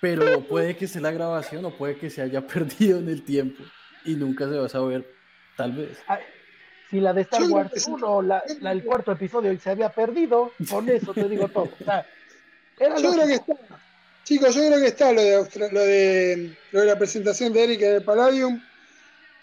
pero 0.00 0.40
puede 0.42 0.76
que 0.76 0.86
sea 0.86 1.00
la 1.02 1.10
grabación 1.10 1.64
o 1.64 1.76
puede 1.76 1.96
que 1.96 2.10
se 2.10 2.22
haya 2.22 2.40
perdido 2.46 2.98
en 2.98 3.08
el 3.08 3.22
tiempo 3.24 3.62
y 4.04 4.14
nunca 4.14 4.48
se 4.48 4.56
va 4.58 4.66
a 4.66 4.68
saber, 4.68 5.06
tal 5.56 5.72
vez. 5.72 5.98
Ay, 6.06 6.20
Si 6.90 7.00
la 7.00 7.12
de 7.12 7.22
Star 7.22 7.40
Yo 7.40 7.46
creo 7.46 7.56
Wars 7.56 7.72
que 7.72 7.80
sí. 7.80 7.90
1, 7.90 8.22
la, 8.22 8.42
la- 8.60 8.72
el 8.72 8.84
cuarto 8.84 9.12
episodio, 9.12 9.52
y 9.52 9.58
se 9.58 9.70
había 9.70 9.88
perdido, 9.88 10.52
con 10.70 10.88
eso 10.90 11.12
te 11.14 11.28
digo 11.28 11.48
todo. 11.48 11.64
O 11.80 11.84
sea, 11.84 12.06
era 12.78 12.96
Yo 12.98 13.12
creo 13.12 13.26
que 13.26 13.34
está. 13.34 13.54
Chicos, 14.24 14.54
yo 14.56 14.66
creo 14.66 14.80
que 14.80 14.86
está 14.88 15.12
lo 15.12 15.22
de, 15.22 15.36
Austra- 15.36 15.70
lo 15.72 15.80
de, 15.80 16.56
lo 16.72 16.80
de 16.80 16.86
la 16.86 16.98
presentación 16.98 17.52
de 17.52 17.62
Eric 17.64 17.80
en 17.82 17.94
el 17.94 18.02
Palladium. 18.04 18.60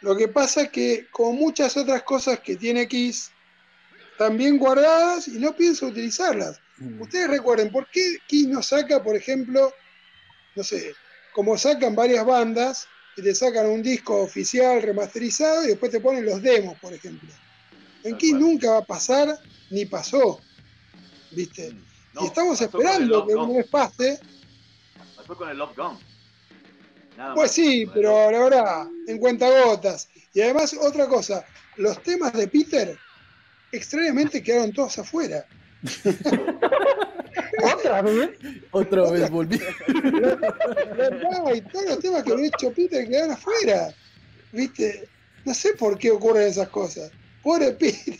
Lo 0.03 0.17
que 0.17 0.27
pasa 0.27 0.63
es 0.63 0.69
que, 0.69 1.07
como 1.11 1.31
muchas 1.31 1.77
otras 1.77 2.03
cosas 2.03 2.41
que 2.41 2.57
tiene 2.57 2.89
Kiss, 2.89 3.31
están 4.11 4.35
bien 4.37 4.57
guardadas 4.57 5.29
y 5.29 5.39
no 5.39 5.55
pienso 5.55 5.87
utilizarlas. 5.87 6.59
Mm. 6.77 7.01
Ustedes 7.01 7.29
recuerden, 7.29 7.71
¿por 7.71 7.89
qué 7.89 8.17
Kiss 8.27 8.49
no 8.49 8.61
saca, 8.61 9.01
por 9.01 9.15
ejemplo, 9.15 9.73
no 10.55 10.63
sé, 10.63 10.93
como 11.31 11.57
sacan 11.57 11.95
varias 11.95 12.25
bandas, 12.25 12.85
y 13.15 13.21
te 13.21 13.33
sacan 13.33 13.67
un 13.67 13.81
disco 13.81 14.21
oficial 14.21 14.81
remasterizado 14.81 15.63
y 15.63 15.67
después 15.67 15.89
te 15.89 16.01
ponen 16.01 16.25
los 16.25 16.41
demos, 16.41 16.77
por 16.79 16.91
ejemplo? 16.91 17.29
En 18.03 18.17
Kiss 18.17 18.33
nunca 18.33 18.71
va 18.71 18.77
a 18.79 18.85
pasar, 18.85 19.39
ni 19.69 19.85
pasó. 19.85 20.41
¿Viste? 21.31 21.73
No, 22.11 22.23
y 22.23 22.25
estamos 22.25 22.59
esperando 22.59 23.25
que 23.25 23.35
Gun, 23.35 23.49
una 23.49 23.57
vez 23.59 23.67
pase. 23.69 24.19
Pasó 25.15 25.37
con 25.37 25.49
el 25.49 25.57
Love 25.57 25.77
Gun. 25.77 26.12
Nada 27.17 27.33
Pues 27.35 27.45
más. 27.49 27.55
sí, 27.55 27.85
pero 27.93 28.09
Love- 28.09 28.31
la 28.31 28.39
verdad, 28.43 28.87
en 29.07 29.17
cuentagotas. 29.17 30.09
Y 30.33 30.41
además, 30.41 30.75
otra 30.79 31.07
cosa, 31.07 31.45
los 31.77 32.01
temas 32.03 32.33
de 32.33 32.47
Peter 32.47 32.97
extrañamente 33.71 34.41
quedaron 34.41 34.71
todos 34.73 34.97
afuera. 34.99 35.45
¿Otra 37.75 38.01
vez? 38.01 38.31
Otra 38.71 39.09
vez 39.11 39.29
volví. 39.29 39.59
Todos 41.71 41.85
los 41.87 41.99
temas 41.99 42.23
que 42.23 42.31
había 42.33 42.47
hecho 42.47 42.71
Peter 42.73 43.07
quedaron 43.07 43.31
afuera. 43.31 43.93
¿Viste? 44.51 45.07
No 45.45 45.53
sé 45.53 45.73
por 45.73 45.97
qué 45.97 46.11
ocurren 46.11 46.47
esas 46.47 46.69
cosas. 46.69 47.11
Pobre 47.41 47.71
Peter. 47.73 48.15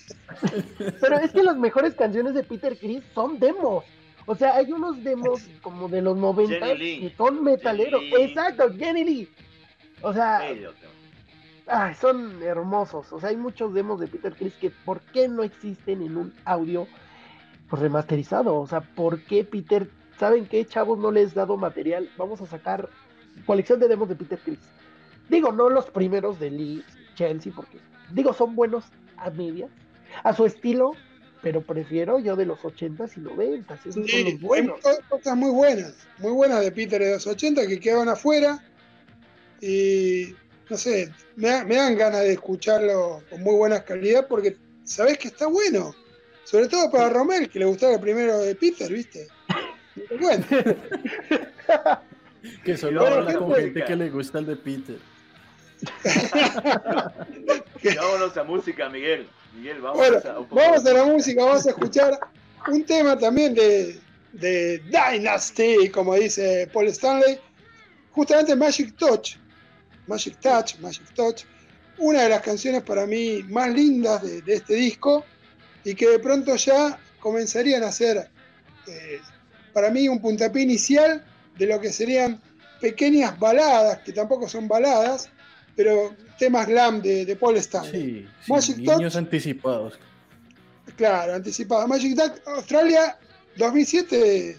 Pero 1.00 1.20
es 1.20 1.32
que 1.32 1.44
las 1.44 1.56
mejores 1.58 1.94
canciones 1.96 2.34
de 2.34 2.44
Peter 2.44 2.78
Chris 2.78 3.04
son 3.16 3.40
demos. 3.40 3.84
O 4.26 4.36
sea, 4.36 4.56
hay 4.56 4.72
unos 4.72 5.04
demos 5.04 5.42
como 5.62 5.88
de 5.90 6.02
los 6.02 6.18
90 6.18 6.54
Jenny 6.54 6.78
Lee. 6.80 7.00
que 7.02 7.16
son 7.16 7.44
metaleros. 7.44 8.02
Jenny. 8.02 8.24
Exacto, 8.24 8.72
Jenny 8.78 9.04
Lee. 9.04 9.30
O 10.02 10.14
sea, 10.14 10.42
ay, 11.68 11.96
son 11.96 12.42
hermosos. 12.42 13.12
O 13.12 13.20
sea, 13.20 13.30
hay 13.30 13.38
muchos 13.38 13.74
demos 13.74 14.00
de 14.00 14.08
Peter 14.08 14.34
Chris 14.34 14.54
que 14.56 14.70
¿por 14.70 15.02
qué 15.02 15.28
no 15.28 15.44
existen 15.44 16.02
en 16.02 16.18
un 16.18 16.34
audio 16.46 16.88
pues, 17.70 17.82
remasterizado? 17.82 18.56
O 18.56 18.68
sea, 18.68 18.82
¿por 18.82 19.22
qué 19.24 19.44
Peter, 19.44 19.90
saben 20.20 20.46
qué, 20.46 20.66
chavos, 20.66 21.00
no 21.00 21.12
les 21.12 21.32
he 21.32 21.36
dado 21.36 21.58
material? 21.58 22.10
Vamos 22.18 22.42
a 22.42 22.46
sacar 22.46 22.90
colección 23.46 23.80
de 23.80 23.88
demos 23.88 24.10
de 24.10 24.16
Peter 24.16 24.40
Chris. 24.44 24.60
Digo, 25.30 25.52
no 25.52 25.70
los 25.70 25.90
primeros 25.90 26.40
de 26.40 26.52
Lee 26.52 26.84
Chelsea, 27.16 27.54
porque 27.56 27.80
digo, 28.12 28.34
son 28.34 28.56
buenos 28.56 28.86
a 29.18 29.30
medias, 29.30 29.72
a 30.24 30.34
su 30.34 30.46
estilo, 30.46 30.94
pero 31.44 31.62
prefiero 31.62 32.18
yo 32.20 32.36
de 32.36 32.46
los 32.48 32.60
80s 32.60 33.12
y 33.18 33.20
90s. 33.20 33.80
Esos 33.82 33.94
son 33.96 34.08
Sí, 34.08 34.32
los 34.32 34.42
buenos. 34.42 34.80
hay 34.86 34.96
cosas 35.10 35.36
muy 35.38 35.52
buenas, 35.52 35.94
muy 36.18 36.32
buenas 36.32 36.62
de 36.62 36.72
Peter 36.72 37.02
de 37.02 37.12
los 37.14 37.28
80 37.28 37.68
que 37.68 37.80
quedaban 37.80 38.10
afuera. 38.10 38.64
Y 39.62 40.34
no 40.70 40.78
sé, 40.78 41.12
me, 41.36 41.64
me 41.66 41.76
dan 41.76 41.96
ganas 41.98 42.22
de 42.22 42.34
escucharlo 42.34 43.22
con 43.30 43.44
muy 43.44 43.56
buena 43.56 43.84
calidad 43.84 44.28
porque 44.28 44.58
sabés 44.86 45.18
que 45.20 45.28
está 45.28 45.48
bueno. 45.48 45.94
Sobre 46.46 46.68
todo 46.68 46.90
para 46.92 47.10
Romel, 47.10 47.50
que 47.50 47.60
le 47.60 47.66
gustaba 47.66 47.94
el 47.94 48.00
primero 48.02 48.40
de 48.40 48.56
Peter, 48.56 48.92
¿viste? 48.92 49.28
Cuento. 50.20 50.56
Que 52.66 52.78
solo 52.78 53.02
Bueno, 53.02 53.16
habla 53.18 53.32
¿qué 53.32 53.38
con 53.38 53.48
música? 53.50 53.64
gente 53.66 53.86
que 53.86 53.96
le 53.96 54.10
gusta 54.10 54.40
el 54.40 54.46
de 54.48 54.56
Peter. 54.58 54.98
Vámonos 57.98 58.38
a 58.38 58.44
música, 58.44 58.90
Miguel. 58.90 59.28
Miguel, 59.54 59.82
vamos 59.82 59.98
Bueno, 59.98 60.18
a 60.26 60.40
un 60.40 60.48
poco 60.48 60.56
vamos 60.56 60.86
a 60.86 60.94
la 60.94 61.04
música. 61.06 61.14
música, 61.14 61.44
vamos 61.46 61.66
a 61.66 61.70
escuchar 61.70 62.20
un 62.68 62.86
tema 62.86 63.18
también 63.18 63.54
de, 63.54 64.00
de 64.34 64.80
Dynasty, 64.80 65.90
como 65.90 66.16
dice 66.16 66.70
Paul 66.74 66.88
Stanley, 66.88 67.40
justamente 68.12 68.56
Magic 68.56 68.96
Touch, 68.98 69.36
Magic 70.08 70.40
Touch, 70.40 70.78
Magic 70.80 71.14
Touch, 71.14 71.44
una 71.98 72.24
de 72.24 72.30
las 72.30 72.42
canciones 72.42 72.82
para 72.84 73.06
mí 73.06 73.44
más 73.50 73.70
lindas 73.72 74.22
de, 74.24 74.42
de 74.42 74.56
este 74.56 74.76
disco 74.76 75.24
y 75.84 75.94
que 75.94 76.08
de 76.10 76.20
pronto 76.20 76.56
ya 76.56 77.00
comenzarían 77.20 77.84
a 77.84 77.92
ser 77.92 78.30
eh, 78.88 79.20
para 79.74 79.90
mí 79.90 80.08
un 80.10 80.20
puntapié 80.20 80.64
inicial 80.64 81.24
de 81.58 81.68
lo 81.68 81.80
que 81.80 81.92
serían 81.92 82.42
pequeñas 82.82 83.38
baladas, 83.40 84.00
que 84.00 84.12
tampoco 84.12 84.48
son 84.50 84.68
baladas, 84.68 85.30
pero 85.76 86.16
temas 86.38 86.68
glam 86.68 87.02
de, 87.02 87.26
de 87.26 87.36
Paul 87.36 87.58
Stanley. 87.58 88.28
Sí, 88.42 88.52
Magic 88.52 88.76
sí 88.76 88.82
niños 88.82 89.14
Touch. 89.14 89.16
anticipados. 89.16 90.00
Claro, 90.96 91.34
anticipada. 91.34 91.88
Magic 91.88 92.16
Duck 92.16 92.42
Australia 92.48 93.18
2007. 93.58 94.58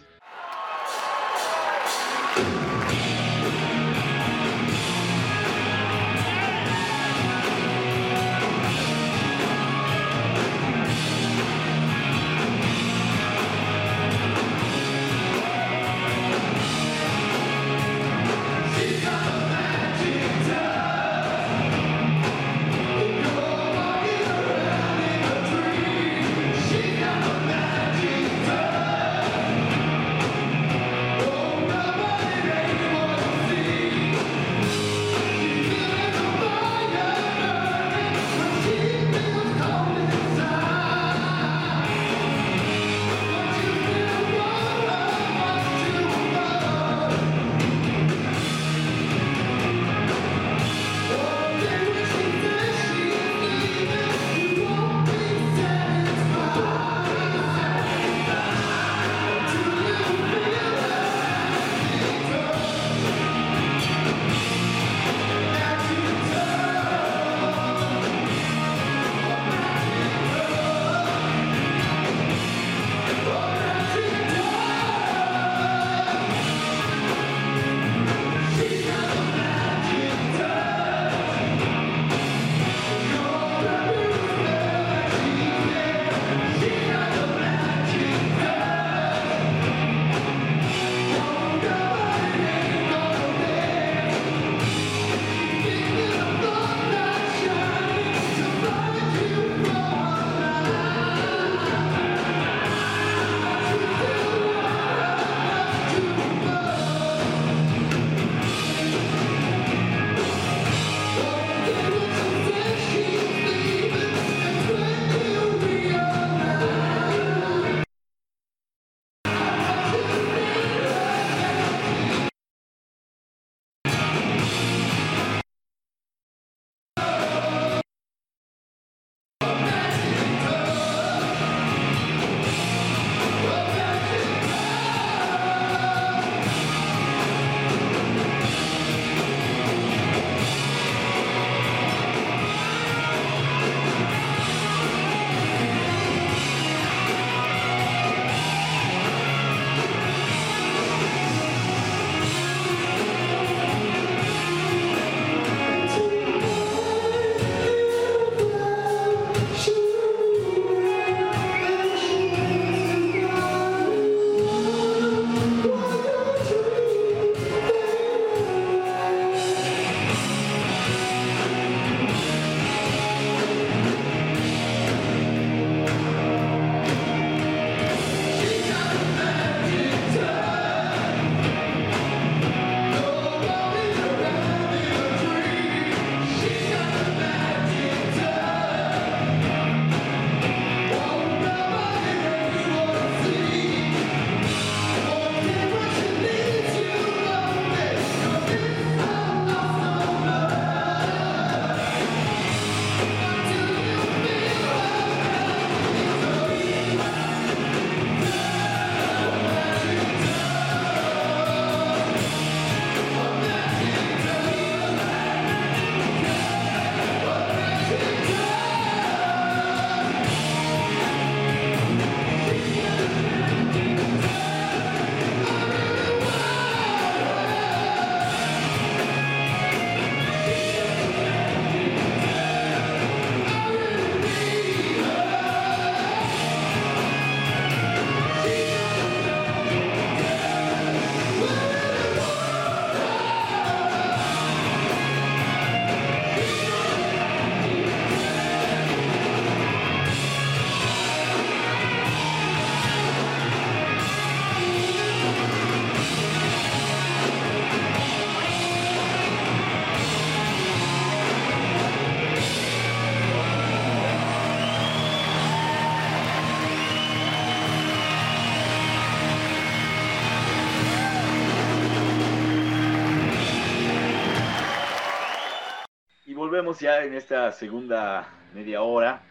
Ya 276.81 277.05
en 277.05 277.15
esta 277.15 277.53
segunda 277.53 278.29
media 278.55 278.83
hora. 278.83 279.23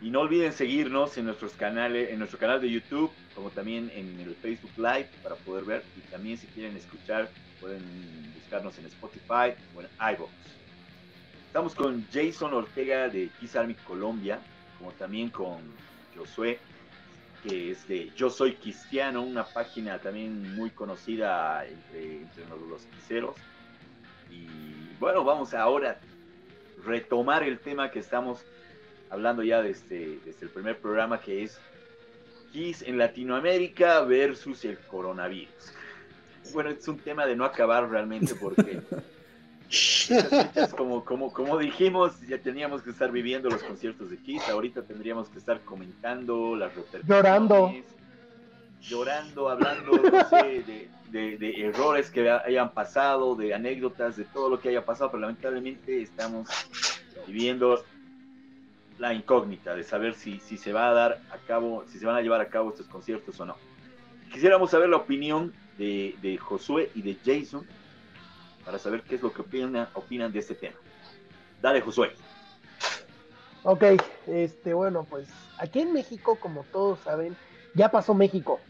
Y 0.00 0.10
no 0.10 0.20
olviden 0.20 0.52
seguirnos 0.52 1.16
en 1.16 1.26
nuestros 1.26 1.52
canales, 1.52 2.10
en 2.10 2.18
nuestro 2.18 2.38
canal 2.38 2.60
de 2.60 2.70
YouTube, 2.70 3.10
como 3.34 3.50
también 3.50 3.90
en 3.94 4.18
el 4.18 4.34
Facebook 4.34 4.72
Live 4.76 5.08
para 5.22 5.36
poder 5.36 5.64
ver. 5.64 5.84
Y 5.96 6.00
también 6.10 6.36
si 6.36 6.46
quieren 6.48 6.76
escuchar, 6.76 7.28
pueden 7.60 7.82
buscarnos 8.34 8.76
en 8.78 8.86
Spotify 8.86 9.54
o 9.76 9.80
en 9.80 10.14
iVoox. 10.14 10.30
Estamos 11.46 11.74
con 11.74 12.04
Jason 12.12 12.52
Ortega 12.54 13.08
de 13.08 13.28
Kiss 13.38 13.54
Army 13.54 13.74
Colombia, 13.74 14.40
como 14.78 14.90
también 14.92 15.30
con 15.30 15.60
Josué, 16.16 16.58
que 17.42 17.72
es 17.72 17.86
de 17.86 18.10
Yo 18.16 18.30
Soy 18.30 18.54
Cristiano, 18.54 19.22
una 19.22 19.44
página 19.44 19.98
también 19.98 20.56
muy 20.56 20.70
conocida 20.70 21.64
entre, 21.66 22.22
entre 22.22 22.44
los, 22.48 22.82
quiseros. 22.86 23.36
Y 24.30 24.46
bueno, 24.98 25.24
vamos 25.24 25.52
ahora 25.54 26.00
retomar 26.84 27.42
el 27.42 27.58
tema 27.58 27.90
que 27.90 27.98
estamos 27.98 28.44
hablando 29.10 29.42
ya 29.42 29.62
desde, 29.62 30.18
desde 30.24 30.46
el 30.46 30.50
primer 30.50 30.78
programa, 30.78 31.20
que 31.20 31.42
es 31.42 31.60
Kiss 32.52 32.82
en 32.82 32.98
Latinoamérica 32.98 34.00
versus 34.02 34.64
el 34.64 34.78
coronavirus. 34.78 35.72
Bueno, 36.52 36.70
es 36.70 36.86
un 36.88 36.98
tema 36.98 37.26
de 37.26 37.36
no 37.36 37.44
acabar 37.44 37.88
realmente 37.88 38.34
porque 38.34 38.80
como, 40.76 41.04
como, 41.04 41.32
como 41.32 41.58
dijimos, 41.58 42.20
ya 42.28 42.38
teníamos 42.38 42.82
que 42.82 42.90
estar 42.90 43.10
viviendo 43.10 43.48
los 43.48 43.62
conciertos 43.62 44.10
de 44.10 44.18
Kiss, 44.18 44.42
ahorita 44.48 44.82
tendríamos 44.82 45.28
que 45.28 45.38
estar 45.38 45.60
comentando 45.60 46.56
las 46.56 46.74
repercusiones. 46.74 47.08
Llorando. 47.08 47.72
Llorando, 48.82 49.48
hablando, 49.48 49.92
no 49.92 50.28
sé, 50.28 50.88
de, 51.10 51.66
errores 51.66 52.10
que 52.10 52.28
hayan 52.28 52.72
pasado, 52.72 53.36
de 53.36 53.54
anécdotas, 53.54 54.16
de 54.16 54.24
todo 54.24 54.48
lo 54.48 54.60
que 54.60 54.70
haya 54.70 54.84
pasado, 54.84 55.10
pero 55.10 55.20
lamentablemente 55.20 56.02
estamos 56.02 56.48
viviendo 57.26 57.84
la 58.98 59.14
incógnita 59.14 59.74
de 59.74 59.84
saber 59.84 60.14
si, 60.14 60.40
si 60.40 60.56
se 60.56 60.72
va 60.72 60.88
a 60.88 60.92
dar 60.92 61.20
a 61.30 61.38
cabo, 61.46 61.84
si 61.88 61.98
se 61.98 62.06
van 62.06 62.16
a 62.16 62.22
llevar 62.22 62.40
a 62.40 62.48
cabo 62.48 62.70
estos 62.70 62.86
conciertos 62.86 63.38
o 63.40 63.46
no. 63.46 63.56
Quisiéramos 64.32 64.70
saber 64.70 64.88
la 64.88 64.96
opinión 64.96 65.52
de, 65.78 66.16
de 66.22 66.38
Josué 66.38 66.90
y 66.94 67.02
de 67.02 67.16
Jason 67.24 67.66
para 68.64 68.78
saber 68.78 69.02
qué 69.02 69.16
es 69.16 69.22
lo 69.22 69.32
que 69.32 69.42
opinan, 69.42 69.88
opinan 69.94 70.32
de 70.32 70.38
este 70.38 70.54
tema. 70.54 70.76
Dale, 71.60 71.80
Josué. 71.80 72.12
Ok, 73.64 73.84
este, 74.26 74.74
bueno, 74.74 75.06
pues 75.08 75.28
aquí 75.58 75.80
en 75.80 75.92
México, 75.92 76.36
como 76.40 76.64
todos 76.64 76.98
saben, 77.00 77.36
ya 77.74 77.90
pasó 77.90 78.14
México. 78.14 78.60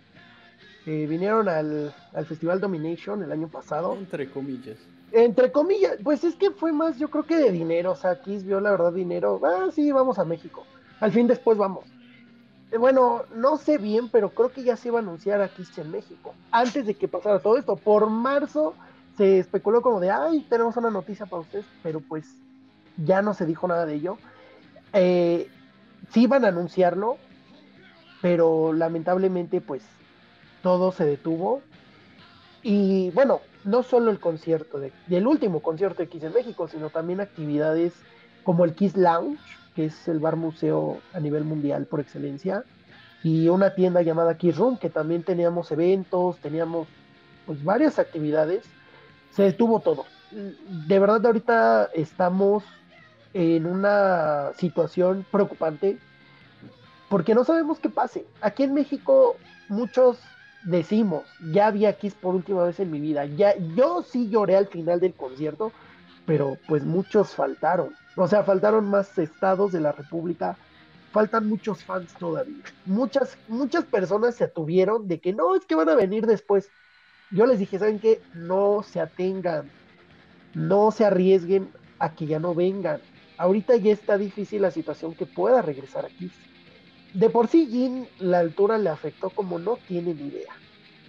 Eh, 0.87 1.07
vinieron 1.07 1.49
al, 1.49 1.95
al 2.13 2.27
Festival 2.27 2.61
Domination 2.61 3.23
el 3.23 3.33
año 3.33 3.49
pasado. 3.49 3.95
Entre 3.95 4.31
comillas. 4.31 4.79
Entre 5.13 5.53
comillas, 5.53 5.99
pues 6.03 6.25
es 6.25 6.35
que 6.35 6.51
fue 6.51 6.73
más, 6.73 6.99
yo 6.99 7.09
creo 7.09 7.25
que 7.25 7.37
de 7.37 7.53
dinero. 7.53 7.93
O 7.93 7.97
sea, 7.97 8.21
Kiss 8.21 8.45
vio 8.45 8.61
la 8.61 8.71
verdad 8.71 8.93
dinero. 8.93 9.41
Ah, 9.45 9.69
sí, 9.73 9.93
vamos 9.93 10.19
a 10.19 10.25
México. 10.25 10.65
Al 11.01 11.13
fin 11.13 11.27
después 11.27 11.59
vamos. 11.59 11.85
Eh, 12.73 12.79
bueno, 12.79 13.23
no 13.35 13.59
sé 13.59 13.79
bien, 13.79 14.09
pero 14.09 14.31
creo 14.31 14.51
que 14.51 14.65
ya 14.65 14.77
se 14.77 14.89
iba 14.89 14.99
a 14.99 15.03
anunciar 15.03 15.41
a 15.41 15.49
Kiss 15.49 15.77
en 15.79 15.91
México. 15.91 16.35
Antes 16.51 16.87
de 16.87 16.95
que 16.95 17.09
pasara 17.09 17.39
todo 17.39 17.59
esto. 17.59 17.77
Por 17.77 18.09
marzo 18.09 18.75
se 19.17 19.39
especuló 19.39 19.83
como 19.83 20.01
de, 20.01 20.11
ay, 20.11 20.47
tenemos 20.49 20.77
una 20.77 20.91
noticia 20.91 21.27
para 21.27 21.43
ustedes, 21.43 21.67
pero 21.83 22.01
pues 22.01 22.25
ya 22.97 23.21
no 23.23 23.35
se 23.35 23.47
dijo 23.47 23.69
nada 23.69 23.85
de 23.85 23.95
ello. 23.95 24.17
Eh, 24.95 25.49
sí 26.11 26.23
iban 26.23 26.45
a 26.45 26.49
anunciarlo, 26.49 27.19
pero 28.23 28.73
lamentablemente 28.73 29.61
pues 29.61 29.83
todo 30.63 30.93
se 30.93 31.05
detuvo. 31.05 31.63
Y 32.63 33.11
bueno, 33.11 33.41
no 33.65 33.83
solo 33.83 34.11
el 34.11 34.21
concierto, 34.21 34.79
de, 34.79 34.93
último 35.27 35.61
concierto 35.61 36.03
de 36.03 36.09
Kiss 36.09 36.23
en 36.23 36.33
México, 36.33 36.69
sino 36.69 36.91
también 36.91 37.21
actividades 37.21 37.93
como 38.45 38.65
el 38.65 38.75
Kiss 38.75 38.97
Lounge, 38.97 39.41
que 39.75 39.87
es 39.87 40.09
el 40.09 40.19
bar 40.19 40.37
museo 40.37 41.01
a 41.13 41.21
nivel 41.21 41.45
mundial 41.45 41.87
por 41.87 42.01
excelencia, 42.01 42.65
y 43.23 43.49
una 43.49 43.75
tienda 43.75 44.03
llamada 44.03 44.37
Kiss 44.37 44.57
Room, 44.57 44.79
que 44.79 44.91
también 44.91 45.23
teníamos 45.23 45.71
eventos, 45.71 46.39
teníamos 46.39 46.89
pues 47.47 47.63
varias 47.63 47.99
actividades, 47.99 48.65
se 49.31 49.45
detuvo 49.45 49.81
todo. 49.81 50.05
De 50.31 50.99
verdad 50.99 51.25
ahorita 51.25 51.91
estamos 51.95 52.65
en 53.35 53.67
una 53.67 54.53
situación 54.57 55.25
preocupante 55.31 55.99
porque 57.09 57.35
no 57.35 57.45
sabemos 57.45 57.79
qué 57.79 57.89
pase. 57.89 58.27
Aquí 58.41 58.63
en 58.63 58.75
México 58.75 59.37
muchos 59.69 60.19
decimos, 60.65 61.25
ya 61.53 61.71
vi 61.71 61.87
a 61.87 61.95
Kiss 61.95 62.15
por 62.15 62.35
última 62.35 62.65
vez 62.65 62.79
en 62.81 62.91
mi 62.91 63.01
vida, 63.01 63.25
ya 63.27 63.57
yo 63.75 64.03
sí 64.03 64.29
lloré 64.29 64.57
al 64.57 64.67
final 64.67 65.01
del 65.01 65.15
concierto, 65.15 65.73
pero 66.27 66.57
pues 66.69 66.85
muchos 66.85 67.35
faltaron. 67.35 67.95
O 68.17 68.29
sea, 68.29 68.45
faltaron 68.45 68.89
más 68.89 69.17
estados 69.19 69.73
de 69.73 69.81
la 69.81 69.93
República, 69.93 70.57
faltan 71.13 71.49
muchos 71.49 71.83
fans 71.85 72.15
todavía. 72.15 72.63
Muchas 72.87 73.37
muchas 73.49 73.85
personas 73.85 74.35
se 74.35 74.45
atuvieron 74.45 75.09
de 75.09 75.21
que 75.21 75.33
no, 75.33 75.55
es 75.55 75.65
que 75.65 75.75
van 75.75 75.89
a 75.89 75.95
venir 75.95 76.27
después. 76.27 76.71
Yo 77.31 77.47
les 77.47 77.59
dije, 77.59 77.79
¿saben 77.79 77.99
qué? 77.99 78.21
No 78.35 78.83
se 78.83 79.01
atengan, 79.01 79.71
no 80.55 80.91
se 80.91 81.05
arriesguen 81.05 81.71
a 81.99 82.15
que 82.15 82.27
ya 82.27 82.39
no 82.39 82.55
vengan. 82.55 83.01
Ahorita 83.39 83.77
ya 83.77 83.93
está 83.93 84.19
difícil 84.19 84.63
la 84.63 84.71
situación 84.71 85.15
que 85.15 85.27
pueda 85.27 85.63
regresar 85.63 86.05
aquí. 86.05 86.31
De 87.15 87.29
por 87.29 87.49
sí, 87.49 87.69
Jin, 87.71 88.09
la 88.19 88.39
altura 88.39 88.79
le 88.79 88.89
afectó 88.89 89.31
como 89.31 89.59
no 89.59 89.79
tienen 89.87 90.19
idea. 90.19 90.53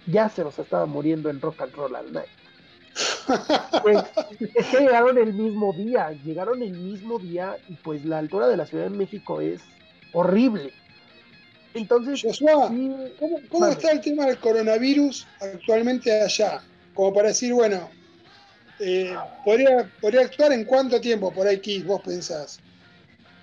Ya 0.06 0.28
se 0.28 0.44
nos 0.44 0.58
estaba 0.58 0.86
muriendo 0.86 1.30
en 1.30 1.40
Rock 1.40 1.62
and 1.62 1.74
Roll 1.74 1.96
al 1.96 2.12
Night. 2.12 2.28
Pues, 3.82 3.98
es 4.54 4.66
que 4.66 4.80
llegaron 4.80 5.18
el 5.18 5.32
mismo 5.32 5.72
día, 5.72 6.12
llegaron 6.24 6.62
el 6.62 6.72
mismo 6.72 7.18
día 7.18 7.56
y 7.68 7.74
pues 7.74 8.04
la 8.04 8.18
altura 8.18 8.48
de 8.48 8.56
la 8.56 8.66
Ciudad 8.66 8.84
de 8.84 8.96
México 8.96 9.40
es 9.40 9.60
horrible. 10.12 10.72
Entonces, 11.74 12.22
Joshua, 12.22 12.68
sí, 12.68 12.92
¿cómo, 13.18 13.40
cómo 13.48 13.60
Vale. 13.62 13.72
está 13.72 13.90
el 13.90 14.00
tema 14.00 14.26
del 14.26 14.38
coronavirus 14.38 15.26
actualmente 15.40 16.22
allá? 16.22 16.62
Como 16.94 17.12
para 17.12 17.28
decir, 17.28 17.52
bueno, 17.52 17.90
eh, 18.78 19.14
¿podría, 19.44 19.90
¿podría 20.00 20.22
actuar 20.22 20.52
en 20.52 20.64
cuánto 20.64 21.00
tiempo 21.00 21.32
por 21.32 21.46
ahí, 21.46 21.58
Kiss, 21.60 21.84
vos 21.84 22.00
pensás? 22.02 22.60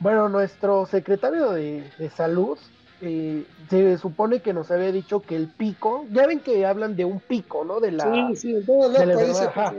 Bueno, 0.02 0.28
nuestro 0.30 0.86
secretario 0.88 1.52
de, 1.52 1.90
de 1.98 2.10
salud 2.10 2.58
eh, 3.02 3.46
se 3.70 3.98
supone 3.98 4.42
que 4.42 4.52
nos 4.54 4.70
había 4.72 4.92
dicho 4.92 5.22
que 5.22 5.36
el 5.36 5.48
pico, 5.48 6.06
ya 6.12 6.28
ven 6.28 6.40
que 6.40 6.66
hablan 6.66 6.96
de 6.96 7.06
un 7.06 7.20
pico, 7.20 7.64
¿no? 7.66 7.80
De 7.80 7.92
la, 7.92 8.04
Sí, 8.12 8.36
sí, 8.36 8.56
en 8.58 8.66
todos 8.66 8.94
de 8.94 9.06
los 9.06 9.16
países. 9.16 9.48
ajá. 9.48 9.74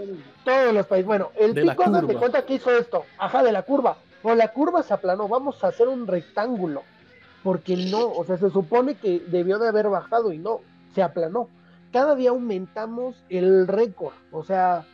todos 0.44 0.74
los 0.74 0.86
países. 0.86 1.06
Bueno, 1.06 1.30
el 1.38 1.54
De 1.54 1.62
pico, 1.62 1.82
háganme 1.82 2.06
curva. 2.06 2.20
cuenta 2.20 2.42
que 2.46 2.54
hizo 2.54 2.70
esto, 2.76 3.04
ajá, 3.18 3.42
de 3.42 3.52
la 3.52 3.62
curva. 3.62 3.96
Bueno, 4.22 4.36
la 4.38 4.48
curva 4.48 4.82
se 4.82 4.94
aplanó, 4.94 5.28
vamos 5.28 5.62
a 5.62 5.68
hacer 5.68 5.88
un 5.88 6.06
rectángulo, 6.06 6.82
porque 7.42 7.76
no, 7.76 8.06
o 8.08 8.24
sea, 8.24 8.38
se 8.38 8.50
supone 8.50 8.94
que 8.94 9.20
debió 9.26 9.58
de 9.58 9.68
haber 9.68 9.88
bajado 9.88 10.32
y 10.32 10.38
no, 10.38 10.60
se 10.94 11.02
aplanó. 11.02 11.48
Cada 11.92 12.14
día 12.14 12.30
aumentamos 12.30 13.16
el 13.28 13.66
récord, 13.68 14.14
o 14.30 14.44
sea, 14.44 14.84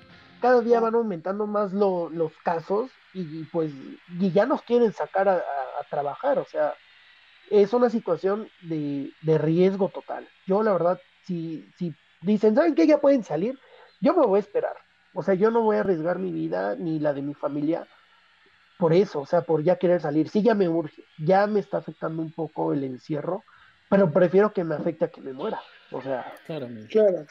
cada 0.41 0.61
día 0.63 0.81
van 0.81 0.95
aumentando 0.95 1.47
más 1.47 1.73
lo- 1.73 2.11
los 2.11 2.39
casos 2.39 3.01
y 3.13 3.47
pues 3.47 3.73
y 3.75 4.33
ya 4.33 4.47
nos 4.47 4.63
quieren 4.63 4.93
sacar 4.93 5.29
a, 5.29 5.35
a- 5.37 5.81
a 5.81 5.85
trabajar, 5.91 6.39
o 6.39 6.45
sea, 6.47 6.75
es 7.51 7.73
una 7.73 7.91
situación 7.91 8.51
de, 8.59 9.15
de 9.21 9.39
riesgo 9.39 9.91
total. 9.91 10.29
Yo 10.47 10.63
la 10.63 10.73
verdad, 10.73 11.01
si, 11.23 11.73
si 11.77 11.97
dicen, 12.21 12.55
¿saben 12.55 12.75
qué? 12.75 12.87
Ya 12.87 13.01
pueden 13.01 13.25
salir, 13.25 13.59
yo 14.01 14.15
me 14.15 14.27
voy 14.27 14.39
a 14.39 14.41
esperar. 14.41 14.77
O 15.13 15.23
sea, 15.23 15.35
yo 15.35 15.51
no 15.51 15.63
voy 15.63 15.77
a 15.77 15.81
arriesgar 15.81 16.19
mi 16.19 16.33
vida 16.33 16.77
ni 16.77 17.01
la 17.01 17.13
de 17.15 17.23
mi 17.23 17.35
familia 17.35 17.89
por 18.77 18.93
eso, 18.93 19.21
o 19.21 19.27
sea, 19.27 19.43
por 19.43 19.63
ya 19.65 19.77
querer 19.77 20.01
salir. 20.01 20.29
Sí, 20.29 20.43
ya 20.43 20.55
me 20.55 20.69
urge, 20.69 21.05
ya 21.17 21.47
me 21.47 21.61
está 21.61 21.79
afectando 21.79 22.23
un 22.23 22.33
poco 22.33 22.73
el 22.73 22.85
encierro, 22.85 23.45
pero 23.89 24.13
prefiero 24.13 24.53
que 24.53 24.63
me 24.63 24.77
afecte 24.77 25.07
a 25.07 25.11
que 25.11 25.21
me 25.21 25.33
muera. 25.33 25.61
O 25.91 26.01
sea, 26.01 26.25
Claramente. 26.45 26.87
Claro. 26.93 27.27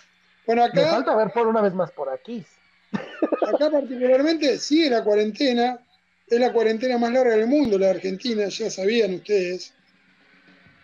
Bueno, 0.46 0.64
me 0.74 0.86
falta 0.86 1.16
ver 1.16 1.32
por 1.34 1.48
una 1.48 1.62
vez 1.62 1.74
más 1.74 1.92
por 1.92 2.10
aquí. 2.10 2.46
Acá 2.92 3.72
particularmente 3.72 4.58
sigue 4.58 4.90
la 4.90 5.04
cuarentena. 5.04 5.80
Es 6.28 6.40
la 6.40 6.52
cuarentena 6.52 6.98
más 6.98 7.14
larga 7.14 7.38
del 7.38 7.48
mundo, 7.48 7.78
la 7.78 7.92
Argentina, 7.92 8.48
ya 8.50 8.70
sabían 8.70 9.14
ustedes. 9.14 9.74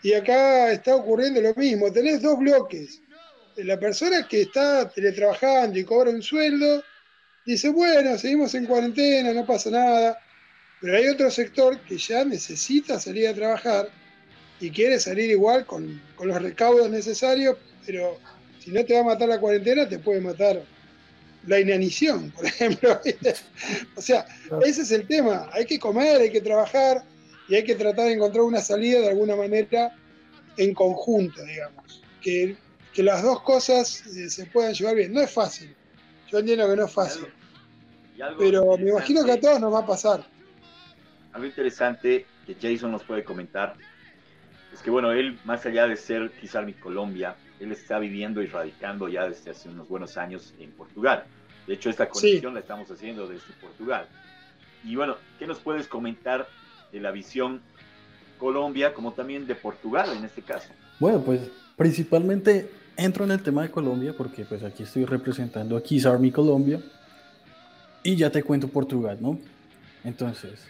Y 0.02 0.14
acá 0.14 0.72
está 0.72 0.96
ocurriendo 0.96 1.42
lo 1.42 1.54
mismo. 1.56 1.92
Tenés 1.92 2.22
dos 2.22 2.40
bloques. 2.40 3.02
La 3.58 3.78
persona 3.78 4.26
que 4.28 4.44
está 4.44 4.90
teletrabajando 4.90 5.78
y 5.78 5.84
cobra 5.84 6.12
un 6.12 6.22
sueldo, 6.22 6.84
dice, 7.46 7.70
bueno, 7.70 8.18
seguimos 8.18 8.56
en 8.56 8.66
cuarentena, 8.66 9.34
no 9.34 9.46
pasa 9.46 9.70
nada. 9.70 10.18
Pero 10.82 10.98
hay 10.98 11.08
otro 11.08 11.30
sector 11.30 11.80
que 11.82 11.98
ya 11.98 12.24
necesita 12.26 13.00
salir 13.00 13.28
a 13.28 13.34
trabajar 13.34 13.90
y 14.60 14.70
quiere 14.72 15.00
salir 15.00 15.30
igual 15.30 15.66
con, 15.66 16.02
con 16.16 16.30
los 16.30 16.42
recaudos 16.42 16.90
necesarios, 16.90 17.58
pero 17.86 18.18
si 18.60 18.72
no 18.72 18.84
te 18.86 18.94
va 18.94 19.02
a 19.02 19.04
matar 19.04 19.28
la 19.28 19.40
cuarentena, 19.40 19.88
te 19.88 20.00
puede 20.00 20.22
matar 20.22 20.62
la 21.48 21.60
inanición, 21.60 22.32
por 22.32 22.46
ejemplo. 22.46 23.00
o 23.96 24.02
sea, 24.02 24.26
ese 24.66 24.82
es 24.82 24.92
el 24.92 25.08
tema. 25.08 25.50
Hay 25.52 25.66
que 25.66 25.80
comer, 25.80 26.22
hay 26.22 26.32
que 26.32 26.42
trabajar 26.42 27.04
y 27.48 27.56
hay 27.56 27.64
que 27.64 27.76
tratar 27.76 28.06
de 28.06 28.14
encontrar 28.14 28.44
una 28.44 28.62
salida 28.62 29.02
de 29.02 29.10
alguna 29.10 29.36
manera 29.36 29.96
en 30.58 30.74
conjunto, 30.74 31.44
digamos. 31.44 32.02
Que, 32.22 32.56
que 32.94 33.04
las 33.04 33.22
dos 33.22 33.42
cosas 33.42 34.06
eh, 34.16 34.30
se 34.30 34.46
puedan 34.46 34.74
llevar 34.74 34.96
bien. 34.96 35.14
No 35.14 35.22
es 35.22 35.32
fácil. 35.32 35.76
Yo 36.32 36.40
entiendo 36.40 36.70
que 36.70 36.76
no 36.76 36.86
es 36.86 36.92
fácil. 36.92 37.28
Y 38.18 38.22
algo 38.22 38.40
pero 38.40 38.78
me 38.78 38.90
imagino 38.92 39.24
que 39.26 39.32
a 39.32 39.40
todos 39.40 39.60
nos 39.60 39.74
va 39.74 39.80
a 39.80 39.86
pasar. 39.86 40.26
Algo 41.34 41.48
interesante 41.48 42.26
que 42.46 42.56
Jason 42.56 42.92
nos 42.92 43.04
puede 43.04 43.24
comentar 43.24 43.76
es 44.72 44.82
que, 44.82 44.90
bueno, 44.90 45.12
él, 45.12 45.40
más 45.46 45.66
allá 45.66 45.88
de 45.88 45.96
ser 45.96 46.32
quizá 46.40 46.62
mi 46.62 46.74
Colombia, 46.74 47.36
él 47.64 47.72
está 47.72 48.00
viviendo 48.00 48.42
y 48.42 48.48
radicando 48.48 49.08
ya 49.08 49.28
desde 49.28 49.52
hace 49.52 49.70
unos 49.70 49.88
buenos 49.88 50.18
años 50.18 50.54
en 50.60 50.72
Portugal. 50.72 51.26
De 51.68 51.74
hecho, 51.76 51.90
esta 51.90 52.10
conexión 52.10 52.54
la 52.54 52.60
estamos 52.60 52.90
haciendo 52.92 53.28
desde 53.28 53.54
Portugal. 53.62 54.08
Y 54.84 54.96
bueno, 54.96 55.16
¿qué 55.40 55.48
nos 55.48 55.60
puedes 55.60 55.88
comentar 55.88 56.48
de 56.92 57.00
la 57.00 57.12
visión 57.12 57.62
Colombia 58.38 58.94
como 58.94 59.14
también 59.14 59.48
de 59.48 59.56
Portugal 59.56 60.10
en 60.18 60.26
este 60.26 60.42
caso? 60.42 60.70
Bueno, 61.00 61.22
pues 61.22 61.42
principalmente 61.78 62.70
entro 62.98 63.24
en 63.24 63.32
el 63.32 63.42
tema 63.42 63.64
de 63.64 63.72
Colombia 63.72 64.14
porque 64.18 64.46
pues 64.46 64.64
aquí 64.64 64.84
estoy 64.84 65.06
representando 65.06 65.78
a 65.78 65.84
Kiss 65.84 66.06
Army 66.06 66.32
Colombia 66.32 66.82
y 68.04 68.16
ya 68.16 68.30
te 68.30 68.44
cuento 68.44 68.68
Portugal, 68.68 69.18
¿no? 69.22 69.40
Entonces, 70.04 70.66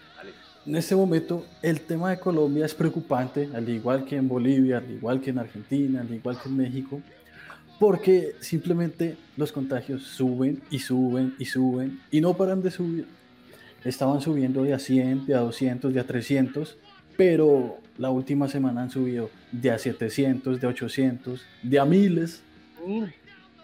Vale. 0.66 0.70
en 0.70 0.76
este 0.76 0.96
momento 0.96 1.46
el 1.62 1.82
tema 1.82 2.12
de 2.12 2.20
Colombia 2.20 2.66
es 2.66 2.74
preocupante, 2.74 3.50
al 3.54 3.68
igual 3.70 4.06
que 4.06 4.16
en 4.16 4.28
Bolivia, 4.28 4.78
al 4.78 4.92
igual 4.92 5.22
que 5.22 5.30
en 5.32 5.40
Argentina, 5.40 6.02
al 6.02 6.14
igual 6.14 6.40
que 6.42 6.50
en 6.50 6.58
México, 6.58 7.02
porque 7.80 8.36
simplemente 8.40 9.18
los 9.36 9.52
contagios 9.52 10.04
suben 10.04 10.62
y 10.70 10.80
suben 10.80 11.36
y 11.38 11.46
suben 11.46 12.00
y 12.12 12.22
no 12.22 12.34
paran 12.36 12.62
de 12.62 12.72
subir. 12.72 13.06
Estaban 13.84 14.22
subiendo 14.22 14.64
de 14.64 14.74
a 14.74 14.80
100, 14.80 15.26
de 15.26 15.36
a 15.36 15.40
200, 15.40 15.94
de 15.94 16.00
a 16.00 16.06
300, 16.06 16.78
pero 17.18 17.80
la 17.98 18.10
última 18.10 18.48
semana 18.48 18.84
han 18.84 18.90
subido 18.90 19.30
de 19.52 19.72
a 19.72 19.78
700, 19.78 20.62
de 20.62 20.68
a 20.68 20.70
800, 20.70 21.42
de 21.62 21.80
a 21.80 21.86
miles. 21.86 22.42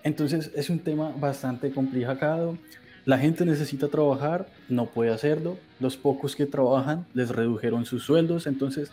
Entonces 0.03 0.51
es 0.55 0.69
un 0.69 0.79
tema 0.79 1.13
bastante 1.17 1.71
complicado. 1.71 2.57
La 3.09 3.17
gente 3.17 3.43
necesita 3.43 3.87
trabajar, 3.87 4.45
no 4.67 4.85
puede 4.85 5.09
hacerlo. 5.09 5.57
Los 5.79 5.97
pocos 5.97 6.35
que 6.35 6.45
trabajan 6.45 7.07
les 7.15 7.29
redujeron 7.29 7.83
sus 7.87 8.03
sueldos. 8.03 8.45
Entonces 8.45 8.91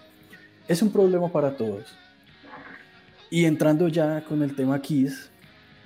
es 0.68 0.80
un 0.80 0.90
problema 0.90 1.30
para 1.30 1.54
todos. 1.58 1.84
Y 3.28 3.44
entrando 3.44 3.88
ya 3.88 4.24
con 4.24 4.42
el 4.42 4.56
tema 4.56 4.80
Kiss, 4.80 5.28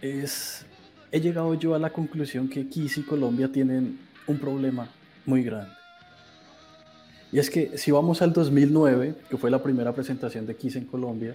es, 0.01 0.65
he 1.11 1.21
llegado 1.21 1.55
yo 1.55 1.75
a 1.75 1.81
la 1.81 1.91
conclusión 1.91 2.49
que 2.49 2.69
Kiss 2.69 2.99
y 2.99 3.03
Colombia 3.03 3.51
tienen 3.51 3.99
un 4.29 4.39
problema 4.39 4.89
muy 5.27 5.43
grande. 5.43 5.73
Y 7.33 7.41
es 7.41 7.51
que 7.51 7.77
si 7.79 7.91
vamos 7.91 8.23
al 8.23 8.33
2009, 8.33 9.17
que 9.29 9.39
fue 9.39 9.51
la 9.51 9.61
primera 9.61 9.93
presentación 9.93 10.47
de 10.47 10.55
Kiss 10.55 10.77
en 10.77 10.85
Colombia, 10.85 11.35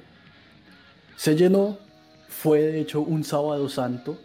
se 1.18 1.36
llenó, 1.36 1.78
fue 2.30 2.62
de 2.62 2.80
hecho 2.80 3.02
un 3.02 3.26
sábado 3.26 3.68
santo. 3.68 4.18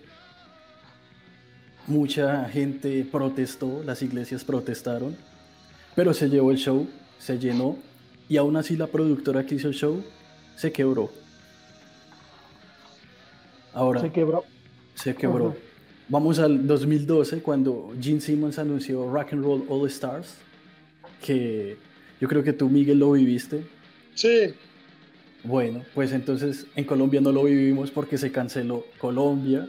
Mucha 1.86 2.44
gente 2.48 3.04
protestó, 3.10 3.82
las 3.84 4.02
iglesias 4.02 4.44
protestaron, 4.44 5.16
pero 5.96 6.14
se 6.14 6.28
llevó 6.28 6.50
el 6.50 6.58
show, 6.58 6.88
se 7.18 7.38
llenó 7.38 7.76
y 8.28 8.36
aún 8.36 8.56
así 8.56 8.76
la 8.76 8.86
productora 8.86 9.44
que 9.44 9.56
hizo 9.56 9.68
el 9.68 9.74
show 9.74 10.04
se 10.56 10.70
quebró. 10.72 11.10
Ahora, 13.72 14.00
Se 14.00 14.10
quebró. 14.10 14.44
se 14.94 15.14
quebró. 15.14 15.56
Vamos 16.08 16.38
al 16.40 16.66
2012 16.66 17.40
cuando 17.40 17.92
Gene 18.00 18.20
Simmons 18.20 18.58
anunció 18.58 19.10
Rock 19.10 19.32
and 19.32 19.44
Roll 19.44 19.64
All 19.68 19.86
Stars, 19.88 20.34
que 21.24 21.76
yo 22.20 22.28
creo 22.28 22.42
que 22.42 22.52
tú 22.52 22.68
Miguel 22.68 22.98
lo 22.98 23.12
viviste. 23.12 23.64
Sí, 24.14 24.54
Bueno, 25.44 25.82
pues 25.94 26.12
entonces 26.12 26.66
en 26.76 26.84
Colombia 26.84 27.20
no 27.20 27.32
lo 27.32 27.44
vivimos 27.44 27.90
porque 27.90 28.18
se 28.18 28.30
canceló 28.30 28.84
Colombia, 28.98 29.66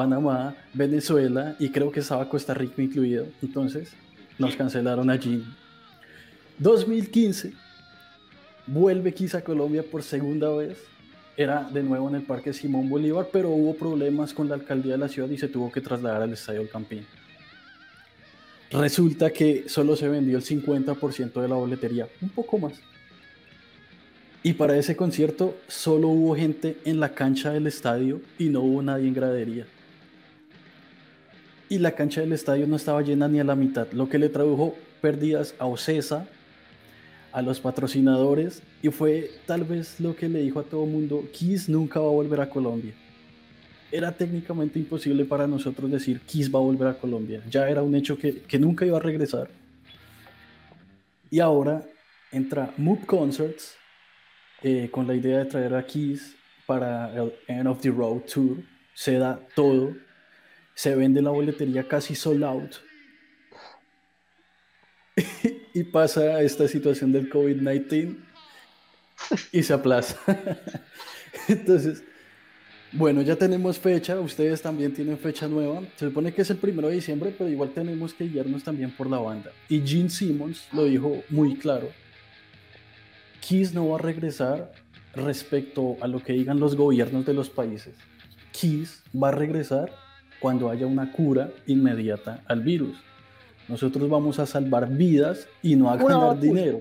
Panamá, 0.00 0.54
Venezuela 0.72 1.56
y 1.58 1.68
creo 1.68 1.92
que 1.92 2.00
estaba 2.00 2.26
Costa 2.26 2.54
Rica 2.54 2.80
incluido. 2.80 3.26
Entonces 3.42 3.92
nos 4.38 4.56
cancelaron 4.56 5.10
allí. 5.10 5.44
2015 6.56 7.52
vuelve 8.66 9.12
Kiss 9.12 9.34
a 9.34 9.44
Colombia 9.44 9.82
por 9.82 10.02
segunda 10.02 10.48
vez. 10.56 10.78
Era 11.36 11.64
de 11.64 11.82
nuevo 11.82 12.08
en 12.08 12.14
el 12.14 12.22
Parque 12.22 12.54
Simón 12.54 12.88
Bolívar, 12.88 13.28
pero 13.30 13.50
hubo 13.50 13.74
problemas 13.74 14.32
con 14.32 14.48
la 14.48 14.54
alcaldía 14.54 14.92
de 14.92 14.98
la 14.98 15.08
ciudad 15.08 15.28
y 15.28 15.36
se 15.36 15.48
tuvo 15.48 15.70
que 15.70 15.82
trasladar 15.82 16.22
al 16.22 16.32
Estadio 16.32 16.62
El 16.62 16.70
Campín. 16.70 17.04
Resulta 18.70 19.30
que 19.30 19.68
solo 19.68 19.96
se 19.96 20.08
vendió 20.08 20.38
el 20.38 20.44
50% 20.44 21.42
de 21.42 21.48
la 21.48 21.56
boletería, 21.56 22.08
un 22.22 22.30
poco 22.30 22.56
más. 22.56 22.72
Y 24.42 24.54
para 24.54 24.78
ese 24.78 24.96
concierto 24.96 25.58
solo 25.68 26.08
hubo 26.08 26.34
gente 26.34 26.78
en 26.86 27.00
la 27.00 27.10
cancha 27.10 27.52
del 27.52 27.66
estadio 27.66 28.22
y 28.38 28.48
no 28.48 28.62
hubo 28.62 28.80
nadie 28.80 29.08
en 29.08 29.12
gradería. 29.12 29.66
Y 31.70 31.78
la 31.78 31.92
cancha 31.92 32.20
del 32.20 32.32
estadio 32.34 32.66
no 32.66 32.76
estaba 32.76 33.00
llena 33.00 33.28
ni 33.28 33.40
a 33.40 33.44
la 33.44 33.54
mitad, 33.54 33.90
lo 33.92 34.08
que 34.08 34.18
le 34.18 34.28
tradujo 34.28 34.74
pérdidas 35.00 35.54
a 35.58 35.66
Ocesa, 35.66 36.26
a 37.32 37.42
los 37.42 37.60
patrocinadores 37.60 38.60
y 38.82 38.88
fue 38.88 39.30
tal 39.46 39.64
vez 39.64 40.00
lo 40.00 40.16
que 40.16 40.28
le 40.28 40.40
dijo 40.40 40.58
a 40.58 40.64
todo 40.64 40.84
el 40.84 40.90
mundo, 40.90 41.24
Kiss 41.32 41.68
nunca 41.68 42.00
va 42.00 42.06
a 42.06 42.10
volver 42.10 42.40
a 42.40 42.50
Colombia. 42.50 42.92
Era 43.92 44.10
técnicamente 44.10 44.80
imposible 44.80 45.24
para 45.24 45.46
nosotros 45.46 45.88
decir 45.90 46.20
Kiss 46.20 46.52
va 46.52 46.58
a 46.58 46.62
volver 46.62 46.88
a 46.88 46.98
Colombia. 46.98 47.40
Ya 47.48 47.68
era 47.68 47.82
un 47.82 47.94
hecho 47.94 48.18
que, 48.18 48.40
que 48.42 48.58
nunca 48.58 48.84
iba 48.84 48.98
a 48.98 49.00
regresar. 49.00 49.48
Y 51.30 51.38
ahora 51.38 51.84
entra 52.32 52.74
Mood 52.78 53.04
Concerts 53.06 53.76
eh, 54.62 54.88
con 54.90 55.06
la 55.06 55.14
idea 55.14 55.38
de 55.38 55.44
traer 55.44 55.74
a 55.74 55.86
Kiss 55.86 56.34
para 56.66 57.14
el 57.14 57.32
End 57.46 57.68
of 57.68 57.80
the 57.80 57.90
Road 57.90 58.22
Tour. 58.32 58.58
Se 58.92 59.14
da 59.14 59.40
todo. 59.54 59.94
Se 60.80 60.96
vende 60.96 61.20
la 61.20 61.28
boletería 61.28 61.86
casi 61.86 62.14
sold 62.14 62.42
out. 62.42 62.76
y 65.74 65.84
pasa 65.84 66.40
esta 66.40 66.66
situación 66.68 67.12
del 67.12 67.28
COVID-19 67.28 68.16
y 69.52 69.62
se 69.62 69.74
aplaza. 69.74 70.16
Entonces, 71.48 72.02
bueno, 72.92 73.20
ya 73.20 73.36
tenemos 73.36 73.78
fecha, 73.78 74.18
ustedes 74.20 74.62
también 74.62 74.94
tienen 74.94 75.18
fecha 75.18 75.46
nueva. 75.46 75.82
Se 75.96 76.06
supone 76.06 76.32
que 76.32 76.40
es 76.40 76.48
el 76.48 76.56
primero 76.56 76.88
de 76.88 76.94
diciembre, 76.94 77.34
pero 77.36 77.50
igual 77.50 77.74
tenemos 77.74 78.14
que 78.14 78.24
guiarnos 78.24 78.64
también 78.64 78.90
por 78.96 79.10
la 79.10 79.18
banda. 79.18 79.52
Y 79.68 79.86
Gene 79.86 80.08
Simmons 80.08 80.66
lo 80.72 80.84
dijo 80.84 81.22
muy 81.28 81.56
claro. 81.56 81.90
Kiss 83.42 83.74
no 83.74 83.86
va 83.90 83.98
a 83.98 84.00
regresar 84.00 84.72
respecto 85.14 85.98
a 86.00 86.06
lo 86.06 86.22
que 86.22 86.32
digan 86.32 86.58
los 86.58 86.74
gobiernos 86.74 87.26
de 87.26 87.34
los 87.34 87.50
países. 87.50 87.94
Kiss 88.50 89.02
va 89.14 89.28
a 89.28 89.32
regresar 89.32 89.92
cuando 90.40 90.70
haya 90.70 90.86
una 90.86 91.12
cura 91.12 91.50
inmediata 91.66 92.42
al 92.46 92.62
virus. 92.62 92.96
Nosotros 93.68 94.08
vamos 94.10 94.38
a 94.40 94.46
salvar 94.46 94.88
vidas 94.88 95.46
y 95.62 95.76
no 95.76 95.88
a 95.90 95.94
Una 95.94 96.02
ganar 96.04 96.20
vacuna. 96.20 96.40
dinero. 96.40 96.80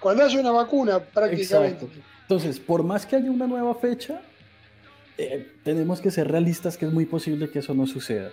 cuando 0.00 0.22
haya 0.24 0.40
una 0.40 0.50
vacuna, 0.52 0.98
prácticamente. 1.00 1.84
Exacto. 1.84 2.02
Entonces, 2.22 2.58
por 2.60 2.82
más 2.82 3.04
que 3.04 3.16
haya 3.16 3.30
una 3.30 3.46
nueva 3.46 3.74
fecha, 3.74 4.20
eh, 5.18 5.52
tenemos 5.62 6.00
que 6.00 6.10
ser 6.10 6.28
realistas 6.30 6.76
que 6.78 6.86
es 6.86 6.92
muy 6.92 7.04
posible 7.06 7.50
que 7.50 7.58
eso 7.58 7.74
no 7.74 7.86
suceda. 7.86 8.30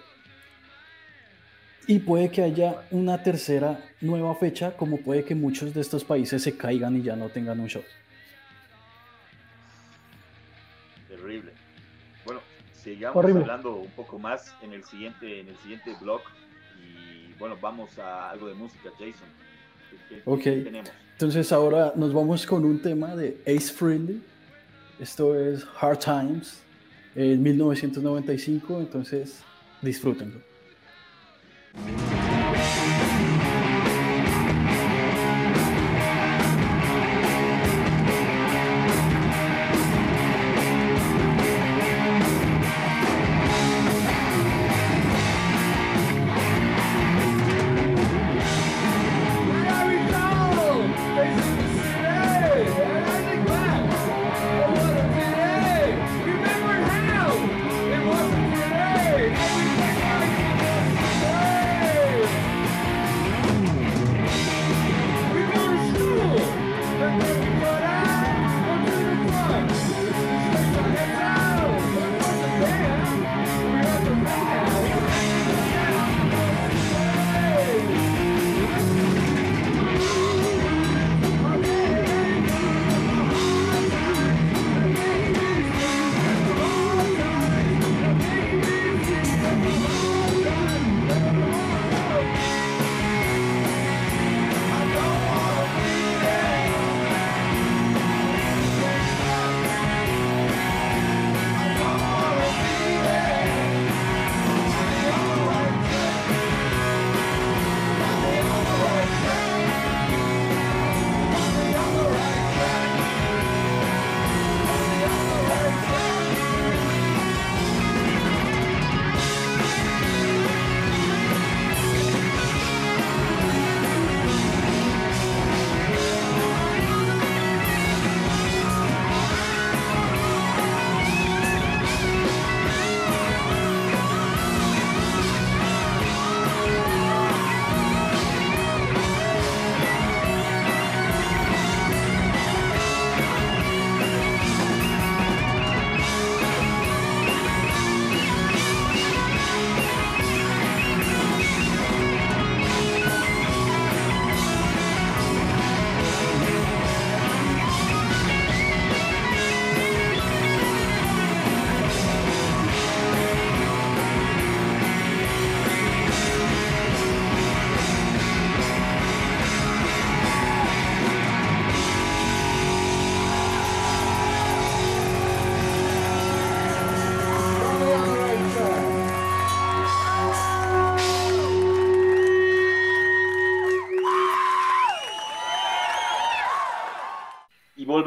Y 1.88 2.00
puede 2.00 2.30
que 2.30 2.42
haya 2.44 2.84
una 2.92 3.22
tercera 3.24 3.80
nueva 4.02 4.36
fecha, 4.36 4.78
como 4.78 4.98
puede 4.98 5.24
que 5.26 5.36
muchos 5.36 5.74
de 5.74 5.82
estos 5.82 6.04
países 6.06 6.42
se 6.44 6.56
caigan 6.56 6.96
y 6.96 7.02
ya 7.02 7.16
no 7.16 7.30
tengan 7.30 7.60
un 7.60 7.68
show. 7.68 7.84
Sigamos 12.82 13.16
Horrible. 13.18 13.42
hablando 13.42 13.76
un 13.76 13.92
poco 13.92 14.18
más 14.20 14.54
en 14.62 14.74
el 14.74 14.84
siguiente, 14.84 15.40
en 15.40 15.48
el 15.50 15.58
siguiente 15.58 15.96
blog. 16.02 16.22
Y 16.84 17.34
bueno, 17.40 17.58
vamos 17.62 17.98
a 18.00 18.30
algo 18.32 18.48
de 18.48 18.54
música, 18.56 18.90
Jason. 18.94 19.28
¿Qué- 20.10 20.22
Ok. 20.26 20.42
qué 20.44 20.52
tenemos? 20.64 20.92
Entonces 21.14 21.52
ahora 21.52 21.94
nos 21.96 22.14
vamos 22.14 22.46
con 22.46 22.66
un 22.66 22.82
tema 22.82 23.16
de 23.16 23.42
Ace 23.46 23.72
Frehley. 23.74 24.22
Esto 25.00 25.40
es 25.40 25.66
Hard 25.80 26.00
Times, 26.00 26.62
en 27.16 27.42
1995, 27.44 28.80
entonces 28.80 29.44
disfrútenlo. 29.82 30.40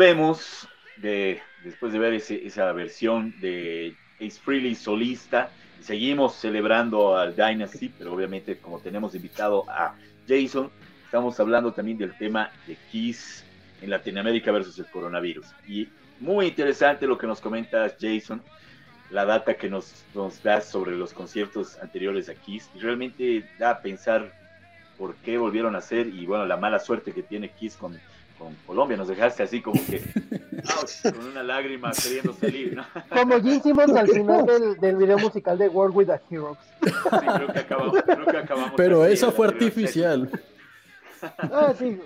Volvemos 0.04 0.68
de, 0.98 1.40
después 1.64 1.90
de 1.94 1.98
ver 1.98 2.12
ese- 2.12 2.46
esa 2.46 2.70
versión 2.72 3.34
de 3.40 3.96
Ace 4.16 4.38
Frehley 4.38 4.74
solista. 4.74 5.48
Seguimos 5.80 6.34
celebrando 6.34 7.16
al 7.16 7.34
Dynasty, 7.34 7.88
pero 7.88 8.12
obviamente 8.12 8.58
como 8.58 8.80
tenemos 8.80 9.14
invitado 9.14 9.64
a 9.66 9.94
Jason, 10.28 10.70
estamos 11.06 11.40
hablando 11.40 11.72
también 11.72 11.96
del 11.96 12.14
tema 12.18 12.50
de 12.66 12.76
Kiss 12.92 13.46
en 13.80 13.88
Latinoamérica 13.88 14.52
versus 14.52 14.78
el 14.78 14.84
coronavirus. 14.90 15.46
Y 15.66 15.88
muy 16.20 16.48
interesante 16.48 17.06
lo 17.06 17.16
que 17.16 17.26
nos 17.26 17.40
comentas, 17.40 17.96
Jason, 17.98 18.42
la 19.10 19.24
data 19.24 19.54
que 19.54 19.70
nos, 19.70 20.04
nos 20.14 20.42
das 20.42 20.68
sobre 20.68 20.94
los 20.96 21.14
conciertos 21.14 21.78
anteriores 21.78 22.28
a 22.28 22.34
Kiss. 22.34 22.68
Y 22.74 22.80
realmente 22.80 23.48
da 23.58 23.70
a 23.70 23.80
pensar 23.80 24.34
por 24.98 25.14
qué 25.16 25.38
volvieron 25.38 25.74
a 25.74 25.78
hacer 25.78 26.08
y 26.08 26.26
bueno, 26.26 26.44
la 26.44 26.58
mala 26.58 26.78
suerte 26.78 27.12
que 27.12 27.22
tiene 27.22 27.48
Kiss 27.48 27.74
con, 27.76 27.98
con 28.38 28.54
Colombia. 28.66 28.96
Nos 28.96 29.08
dejaste 29.08 29.42
así 29.42 29.60
como 29.62 29.80
que 29.86 30.00
con 31.12 31.26
una 31.26 31.42
lágrima 31.42 31.92
queriendo 31.92 32.32
salir, 32.34 32.76
¿no? 32.76 32.84
Como 33.10 33.34
Gene 33.42 33.60
Simmons 33.62 33.94
al 33.96 34.08
final 34.08 34.46
del, 34.46 34.76
del 34.80 34.96
video 34.96 35.18
musical 35.18 35.56
de 35.58 35.68
World 35.68 35.96
with 35.96 36.06
the 36.06 36.20
Heroes. 36.30 36.58
Sí, 36.82 36.90
creo 37.10 37.52
que 37.52 37.58
acabamos, 37.58 38.02
creo 38.02 38.26
que 38.26 38.36
acabamos 38.36 38.72
Pero 38.76 39.04
esa 39.04 39.26
el 39.26 39.32
fue 39.32 39.46
artificial. 39.48 40.30
Ah, 41.38 41.72
sí. 41.78 41.98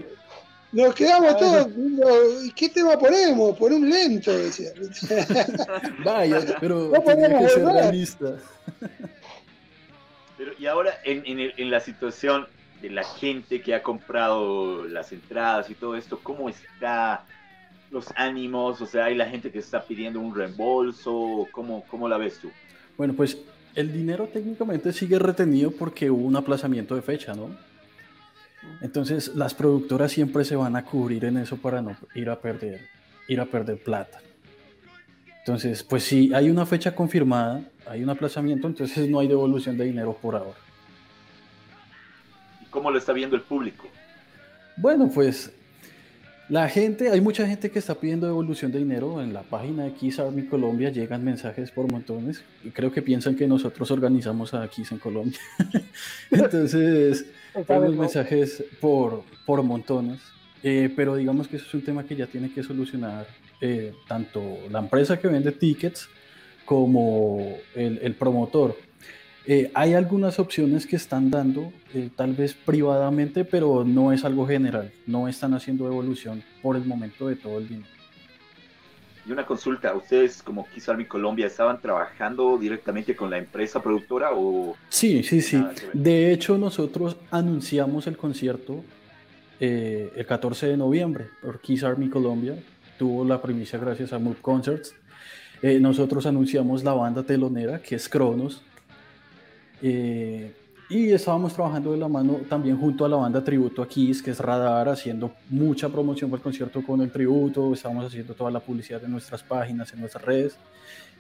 Nos 0.71 0.95
quedamos 0.95 1.37
todos. 1.39 1.75
viendo, 1.75 2.07
¿y 2.45 2.53
¿Qué 2.53 2.69
tema 2.69 2.99
ponemos? 2.99 3.57
Por 3.57 3.73
un 3.73 3.89
lento, 3.89 4.31
decía. 4.37 4.69
Vaya, 6.05 6.41
pero 6.61 6.91
No 6.93 7.01
tenía 7.01 7.29
que 7.29 7.35
podemos 7.35 7.53
ser 7.53 7.65
realista. 7.65 8.33
Pero, 10.37 10.53
y 10.59 10.67
ahora, 10.67 10.93
en, 11.05 11.23
en, 11.27 11.41
el- 11.41 11.55
en 11.57 11.71
la 11.71 11.81
situación 11.81 12.47
de 12.81 12.91
la 12.91 13.05
gente 13.05 13.61
que 13.61 13.75
ha 13.75 13.83
comprado 13.83 14.85
las 14.85 15.13
entradas 15.13 15.71
y 15.71 15.75
todo 15.75 15.97
esto, 15.97 16.21
¿cómo 16.23 16.49
está 16.49 17.25
los 17.91 18.07
ánimos? 18.17 18.81
O 18.81 18.87
sea, 18.87 19.07
hay 19.07 19.15
la 19.15 19.27
gente 19.27 19.51
que 19.51 19.59
está 19.59 19.83
pidiendo 19.83 20.21
un 20.21 20.35
reembolso. 20.35 21.47
¿Cómo, 21.51 21.85
cómo 21.89 22.09
la 22.09 22.19
ves 22.19 22.39
tú? 22.39 22.51
Bueno, 22.97 23.15
pues 23.15 23.39
el 23.75 23.93
dinero 23.93 24.29
técnicamente 24.33 24.93
sigue 24.93 25.19
retenido 25.19 25.71
porque 25.71 26.11
hubo 26.11 26.27
un 26.27 26.37
aplazamiento 26.37 26.95
de 26.95 27.03
fecha, 27.03 27.35
¿no? 27.35 27.51
Entonces 28.81 29.35
las 29.35 29.55
productoras 29.55 30.13
siempre 30.13 30.45
se 30.45 30.57
van 30.57 30.77
a 30.77 30.85
cubrir 30.85 31.25
en 31.25 31.39
eso 31.39 31.57
para 31.57 31.81
no 31.81 31.97
ir 32.15 32.29
a 32.29 32.41
perder, 32.41 32.81
ir 33.29 33.41
a 33.41 33.47
perder 33.47 33.83
plata. 33.83 34.21
Entonces, 35.39 35.83
pues 35.83 36.05
si 36.05 36.35
hay 36.35 36.51
una 36.51 36.67
fecha 36.67 36.95
confirmada, 36.95 37.63
hay 37.87 38.03
un 38.03 38.11
aplazamiento, 38.11 38.67
entonces 38.67 39.09
no 39.09 39.21
hay 39.21 39.29
devolución 39.29 39.79
de 39.79 39.85
dinero 39.85 40.17
por 40.21 40.37
ahora. 40.37 40.68
¿Y 42.69 42.71
cómo 42.71 42.91
lo 42.91 42.99
está 42.99 43.13
viendo 43.13 43.37
el 43.37 43.43
público? 43.43 43.89
Bueno, 44.77 45.11
pues 45.13 45.53
la 46.49 46.67
gente, 46.69 47.11
hay 47.11 47.21
mucha 47.21 47.47
gente 47.47 47.71
que 47.71 47.79
está 47.79 47.95
pidiendo 47.95 48.27
devolución 48.27 48.73
de 48.73 48.79
dinero. 48.79 49.21
En 49.21 49.35
la 49.35 49.43
página 49.43 49.85
de 49.85 49.93
Kiss 49.93 50.19
Army 50.19 50.47
Colombia 50.47 50.89
llegan 50.89 51.23
mensajes 51.23 51.71
por 51.71 51.91
montones. 51.93 52.43
Y 52.65 52.71
creo 52.71 52.91
que 52.91 53.03
piensan 53.03 53.37
que 53.37 53.47
nosotros 53.47 53.91
organizamos 53.91 54.55
a 54.55 54.67
Kiss 54.69 54.93
en 54.93 54.99
Colombia. 54.99 55.39
Entonces, 56.31 57.27
tenemos 57.67 57.97
mensajes 57.97 58.65
por, 58.81 59.25
por 59.45 59.63
montones. 59.63 60.21
Eh, 60.63 60.91
pero 60.97 61.17
digamos 61.17 61.49
que 61.49 61.57
eso 61.57 61.67
es 61.67 61.75
un 61.75 61.83
tema 61.83 62.05
que 62.05 62.17
ya 62.17 62.27
tiene 62.27 62.51
que 62.51 62.63
solucionar 62.63 63.27
eh, 63.61 63.93
tanto 64.09 64.43
la 64.71 64.79
empresa 64.79 65.19
que 65.19 65.29
vende 65.29 65.53
tickets 65.53 66.09
como 66.65 67.59
el, 67.75 67.99
el 68.03 68.15
promotor. 68.15 68.75
Eh, 69.47 69.71
hay 69.75 69.95
algunas 69.95 70.39
opciones 70.39 70.87
que 70.87 70.97
están 70.97 71.31
dando, 71.31 71.73
eh, 71.95 72.11
tal 72.15 72.35
vez 72.35 72.55
privadamente, 72.55 73.45
pero 73.45 73.85
no 73.85 74.13
es 74.13 74.25
algo 74.25 74.47
general. 74.47 74.93
No 75.07 75.27
están 75.29 75.55
haciendo 75.55 75.85
devolución 75.85 76.43
por 76.63 76.77
el 76.77 76.85
momento 76.85 77.29
de 77.29 77.37
todo 77.37 77.59
el 77.59 77.69
dinero. 77.69 77.89
Y 79.27 79.33
una 79.33 79.45
consulta, 79.45 79.95
¿ustedes 79.95 80.43
como 80.43 80.67
Kiss 80.69 80.89
Army 80.89 81.05
Colombia 81.05 81.47
estaban 81.47 81.81
trabajando 81.81 82.57
directamente 82.57 83.15
con 83.15 83.29
la 83.29 83.37
empresa 83.37 83.83
productora 83.83 84.31
o 84.33 84.75
Sí, 84.89 85.23
sí, 85.23 85.43
sí. 85.43 85.63
De 85.93 86.33
hecho, 86.33 86.57
nosotros 86.57 87.17
anunciamos 87.31 88.07
el 88.07 88.17
concierto 88.17 88.85
eh, 89.61 90.13
el 90.15 90.25
14 90.25 90.69
de 90.69 90.77
noviembre 90.77 91.27
por 91.43 91.61
Kiss 91.61 91.85
Army 91.85 92.09
Colombia. 92.09 92.55
Tuvo 92.99 93.25
la 93.25 93.43
primicia 93.43 93.79
gracias 93.79 94.13
a 94.13 94.19
Move 94.19 94.39
Concerts. 94.41 94.95
Eh, 95.63 95.81
nosotros 95.81 96.25
anunciamos 96.27 96.85
la 96.85 96.93
banda 96.93 97.23
telonera, 97.23 97.81
que 97.81 97.97
es 97.97 98.09
Cronos. 98.09 98.63
Eh, 99.83 100.53
y 100.91 101.11
estábamos 101.11 101.53
trabajando 101.53 101.93
de 101.93 101.99
la 101.99 102.09
mano 102.09 102.41
también 102.49 102.79
junto 102.79 103.05
a 103.05 103.09
la 103.11 103.17
banda 103.17 103.45
tributo 103.45 103.83
a 103.83 103.89
Kiss, 103.89 104.23
que 104.23 104.31
es 104.31 104.41
Radar, 104.41 104.89
haciendo 104.89 105.33
mucha 105.51 105.91
promoción 105.91 106.31
para 106.31 106.39
el 106.39 106.43
concierto 106.43 106.83
con 106.83 107.03
el 107.03 107.11
tributo. 107.11 107.75
Estábamos 107.75 108.07
haciendo 108.07 108.33
toda 108.33 108.51
la 108.51 108.61
publicidad 108.61 109.05
en 109.05 109.11
nuestras 109.11 109.43
páginas, 109.43 109.93
en 109.93 110.01
nuestras 110.01 110.25
redes. 110.25 110.57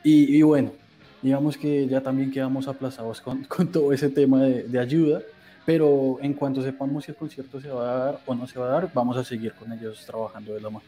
Y, 0.02 0.36
y 0.38 0.40
bueno, 0.40 0.72
digamos 1.20 1.58
que 1.58 1.86
ya 1.86 2.00
también 2.00 2.30
quedamos 2.30 2.66
aplazados 2.66 3.20
con, 3.20 3.44
con 3.56 3.68
todo 3.68 3.92
ese 3.92 4.08
tema 4.08 4.42
de, 4.42 4.62
de 4.62 4.78
ayuda, 4.78 5.20
pero 5.66 6.16
en 6.22 6.32
cuanto 6.32 6.62
sepamos 6.62 7.04
si 7.04 7.10
el 7.10 7.18
concierto 7.18 7.60
se 7.60 7.68
va 7.68 7.92
a 7.92 8.04
dar 8.04 8.20
o 8.24 8.34
no 8.34 8.46
se 8.46 8.58
va 8.58 8.68
a 8.68 8.70
dar, 8.70 8.90
vamos 8.94 9.18
a 9.18 9.24
seguir 9.24 9.52
con 9.52 9.70
ellos 9.70 10.02
trabajando 10.06 10.54
de 10.54 10.62
la 10.62 10.70
mano. 10.70 10.86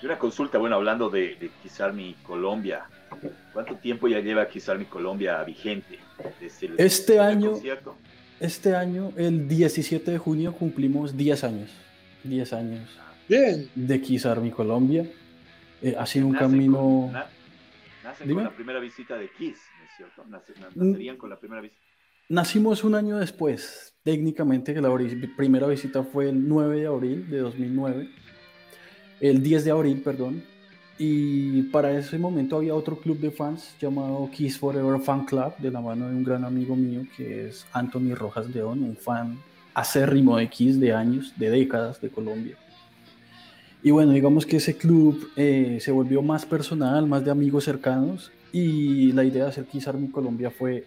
Y 0.00 0.06
una 0.06 0.16
consulta, 0.16 0.58
bueno, 0.58 0.76
hablando 0.76 1.10
de, 1.10 1.34
de 1.34 1.50
Kiss 1.60 1.80
Army 1.80 2.14
Colombia, 2.22 2.84
¿cuánto 3.52 3.74
tiempo 3.76 4.08
ya 4.08 4.20
lleva 4.20 4.48
Kiss 4.48 4.68
Army 4.68 4.84
Colombia 4.86 5.42
vigente? 5.44 5.98
Desde 6.40 6.66
el- 6.66 6.74
Este 6.78 7.12
desde 7.14 7.20
año- 7.20 7.52
concierto? 7.52 7.96
Este 8.40 8.74
año, 8.76 9.12
el 9.16 9.48
17 9.48 10.10
de 10.12 10.18
junio, 10.18 10.52
cumplimos 10.52 11.16
10 11.16 11.42
años. 11.44 11.70
10 12.24 12.52
años 12.52 12.88
Bien. 13.28 13.68
de 13.74 14.00
Kiss 14.00 14.26
Army 14.26 14.50
Colombia. 14.50 15.06
Eh, 15.82 15.94
ha 15.98 16.06
sido 16.06 16.26
un 16.26 16.32
Nacen 16.32 16.48
camino... 16.50 16.78
con- 16.78 17.12
na- 17.12 17.26
nacen 18.04 18.26
Dime. 18.28 18.42
con 18.42 18.44
la 18.44 18.56
primera 18.56 18.80
visita 18.80 19.16
de 19.16 19.28
Kiss, 19.30 19.58
¿no 19.78 19.84
es 19.84 19.90
cierto? 19.96 20.24
Nace- 20.28 20.52
na- 20.60 20.68
Mm. 20.74 20.90
nacerían 20.90 21.16
con 21.16 21.30
la 21.30 21.36
primera 21.38 21.60
visita. 21.62 21.80
Nacimos 22.28 22.84
un 22.84 22.94
año 22.94 23.16
después. 23.18 23.94
Técnicamente, 24.04 24.72
que 24.74 24.80
la 24.80 24.90
primera 25.36 25.66
visita 25.66 26.02
fue 26.02 26.28
el 26.28 26.48
9 26.48 26.80
de 26.80 26.86
abril 26.86 27.28
de 27.30 27.38
2009. 27.38 28.08
El 29.20 29.42
10 29.42 29.64
de 29.64 29.70
abril, 29.70 30.00
perdón. 30.02 30.42
Y 30.98 31.62
para 31.64 31.96
ese 31.96 32.18
momento 32.18 32.56
había 32.56 32.74
otro 32.74 32.98
club 32.98 33.18
de 33.20 33.30
fans 33.30 33.74
llamado 33.80 34.28
Kiss 34.32 34.58
Forever 34.58 35.00
Fan 35.00 35.24
Club, 35.24 35.56
de 35.58 35.70
la 35.70 35.80
mano 35.80 36.08
de 36.08 36.16
un 36.16 36.24
gran 36.24 36.44
amigo 36.44 36.74
mío 36.74 37.02
que 37.16 37.46
es 37.48 37.66
Anthony 37.72 38.14
Rojas 38.14 38.48
León, 38.50 38.82
un 38.82 38.96
fan 38.96 39.38
acérrimo 39.74 40.36
de 40.36 40.48
Kiss 40.48 40.80
de 40.80 40.92
años, 40.92 41.32
de 41.36 41.50
décadas 41.50 42.00
de 42.00 42.10
Colombia. 42.10 42.56
Y 43.80 43.92
bueno, 43.92 44.12
digamos 44.12 44.44
que 44.44 44.56
ese 44.56 44.76
club 44.76 45.30
eh, 45.36 45.78
se 45.80 45.92
volvió 45.92 46.20
más 46.20 46.44
personal, 46.44 47.06
más 47.06 47.24
de 47.24 47.30
amigos 47.30 47.64
cercanos. 47.64 48.32
Y 48.50 49.12
la 49.12 49.22
idea 49.22 49.44
de 49.44 49.50
hacer 49.50 49.66
Kiss 49.66 49.86
Army 49.86 50.08
Colombia 50.08 50.50
fue 50.50 50.84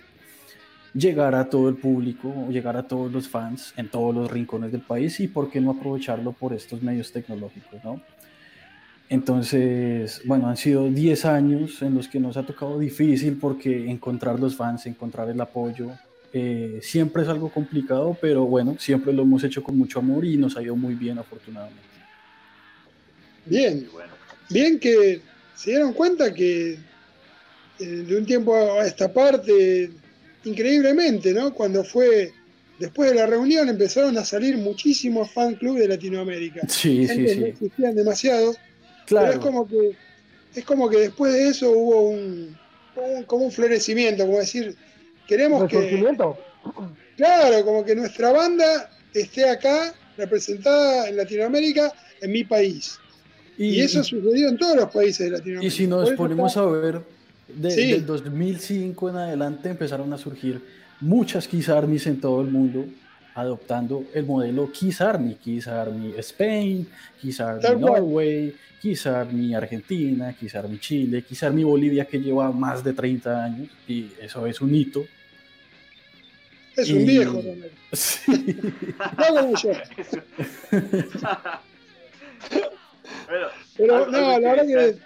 llegar 0.94 1.36
a 1.36 1.50
todo 1.50 1.70
el 1.70 1.76
público, 1.76 2.48
llegar 2.50 2.76
a 2.76 2.86
todos 2.86 3.12
los 3.12 3.30
fans 3.30 3.74
en 3.78 3.88
todos 3.88 4.14
los 4.14 4.30
rincones 4.30 4.74
del 4.74 4.82
país 4.82 5.20
y 5.22 5.30
por 5.30 5.50
qué 5.50 5.62
no 5.62 5.72
aprovecharlo 5.72 6.34
por 6.34 6.54
estos 6.54 6.82
medios 6.82 7.14
tecnológicos, 7.14 7.82
¿no? 7.84 8.02
Entonces, 9.12 10.22
bueno, 10.24 10.48
han 10.48 10.56
sido 10.56 10.90
10 10.90 11.26
años 11.26 11.82
en 11.82 11.96
los 11.96 12.08
que 12.08 12.18
nos 12.18 12.38
ha 12.38 12.44
tocado 12.44 12.80
difícil 12.80 13.38
porque 13.38 13.92
encontrar 13.92 14.40
los 14.40 14.56
fans, 14.56 14.86
encontrar 14.86 15.30
el 15.30 15.42
apoyo, 15.42 15.92
eh, 16.32 16.80
siempre 16.82 17.24
es 17.24 17.28
algo 17.28 17.50
complicado, 17.50 18.18
pero 18.22 18.46
bueno, 18.46 18.78
siempre 18.80 19.12
lo 19.12 19.24
hemos 19.24 19.44
hecho 19.44 19.62
con 19.62 19.78
mucho 19.78 20.00
amor 20.00 20.24
y 20.24 20.38
nos 20.38 20.56
ha 20.56 20.64
ido 20.64 20.78
muy 20.78 20.96
bien 20.96 21.20
afortunadamente. 21.20 21.84
Bien. 23.46 23.86
Bueno, 23.92 24.14
Bien 24.50 24.80
que 24.80 25.20
se 25.56 25.72
dieron 25.72 25.92
cuenta 25.92 26.34
que 26.34 26.78
eh, 27.80 27.86
de 27.86 28.18
un 28.18 28.26
tiempo 28.26 28.56
a 28.56 28.86
esta 28.86 29.12
parte, 29.12 29.92
increíblemente, 30.46 31.34
¿no? 31.34 31.54
Cuando 31.54 31.84
fue 31.84 32.32
después 32.80 33.10
de 33.10 33.18
la 33.18 33.26
reunión 33.26 33.68
empezaron 33.68 34.18
a 34.18 34.24
salir 34.24 34.56
muchísimos 34.58 35.30
fan 35.32 35.56
club 35.56 35.80
de 35.80 35.90
Latinoamérica. 35.90 36.62
Sí, 36.70 37.06
sí, 37.06 37.12
Antes 37.12 37.38
no 37.38 37.44
sí. 37.44 37.50
existían 37.50 37.94
demasiados, 37.94 38.58
pero 39.20 39.34
es 39.34 39.40
como 39.40 39.68
que 39.68 39.96
es 40.56 40.66
como 40.66 40.90
que 40.90 40.98
después 40.98 41.34
de 41.34 41.48
eso 41.50 41.72
hubo 41.72 42.10
un, 42.10 42.58
un- 42.96 43.24
como 43.24 43.46
un 43.46 43.52
florecimiento, 43.52 44.26
como 44.26 44.40
decir, 44.40 44.76
queremos 45.28 45.68
que. 45.70 46.04
Claro, 47.18 47.66
como 47.66 47.86
que 47.86 47.96
nuestra 47.96 48.32
banda 48.32 48.90
esté 49.14 49.50
acá 49.50 49.94
representada 50.18 51.08
en 51.10 51.18
Latinoamérica, 51.18 51.92
en 52.22 52.32
mi 52.32 52.44
país. 52.44 52.98
Y, 53.58 53.80
eso 53.82 54.04
sucedió 54.04 54.50
en 54.50 54.58
todos 54.58 54.76
los 54.76 54.90
países 54.92 55.26
de 55.30 55.38
Latinoamérica. 55.38 55.68
Y 55.68 55.78
si 55.78 55.86
nos 55.88 56.10
ponemos 56.12 56.52
está- 56.52 56.62
a 56.62 56.66
ver, 56.66 57.02
de, 57.48 57.72
Sí. 57.72 57.92
del 57.92 58.06
2005 58.06 59.10
en 59.10 59.16
adelante 59.18 59.70
empezaron 59.70 60.12
a 60.14 60.18
surgir 60.18 60.62
muchas 61.00 61.48
Kiss 61.48 61.70
Armies 61.70 62.08
en 62.08 62.20
todo 62.20 62.42
el 62.42 62.48
mundo, 62.48 62.86
adoptando 63.36 64.06
el 64.14 64.26
modelo 64.26 64.72
Kiss 64.72 65.02
Army, 65.02 65.36
Kiss 65.36 65.68
Army 65.68 66.14
Spain, 66.18 66.88
Kiss 67.22 67.40
Army 67.42 67.62
Tal 67.62 67.80
cual. 67.80 68.02
Norway, 68.02 68.54
Kiss 68.82 69.06
Army 69.08 69.54
Argentina, 69.56 70.34
Kiss 70.34 70.56
Army 70.56 70.80
Chile, 70.80 71.22
Kiss 71.24 71.44
Army 71.44 71.64
Bolivia 71.64 72.06
que 72.06 72.20
lleva 72.20 72.52
más 72.52 72.84
de 72.84 72.94
30 72.94 73.44
años 73.44 73.70
y 73.88 74.12
eso 74.20 74.46
es 74.48 74.60
un 74.62 74.74
hito. 74.76 75.06
es 76.76 76.90
un 76.90 77.02
y- 77.02 77.06
viejo 77.06 77.36
también. 77.36 77.70
Sí. 77.94 78.56
Bueno, 83.28 83.48
Pero 83.78 83.96
algo- 83.98 84.12
no, 84.12 84.18
algo 84.18 84.40
la 84.40 84.50
verdad 84.52 84.66
que 84.66 84.72
interesante- 84.72 85.06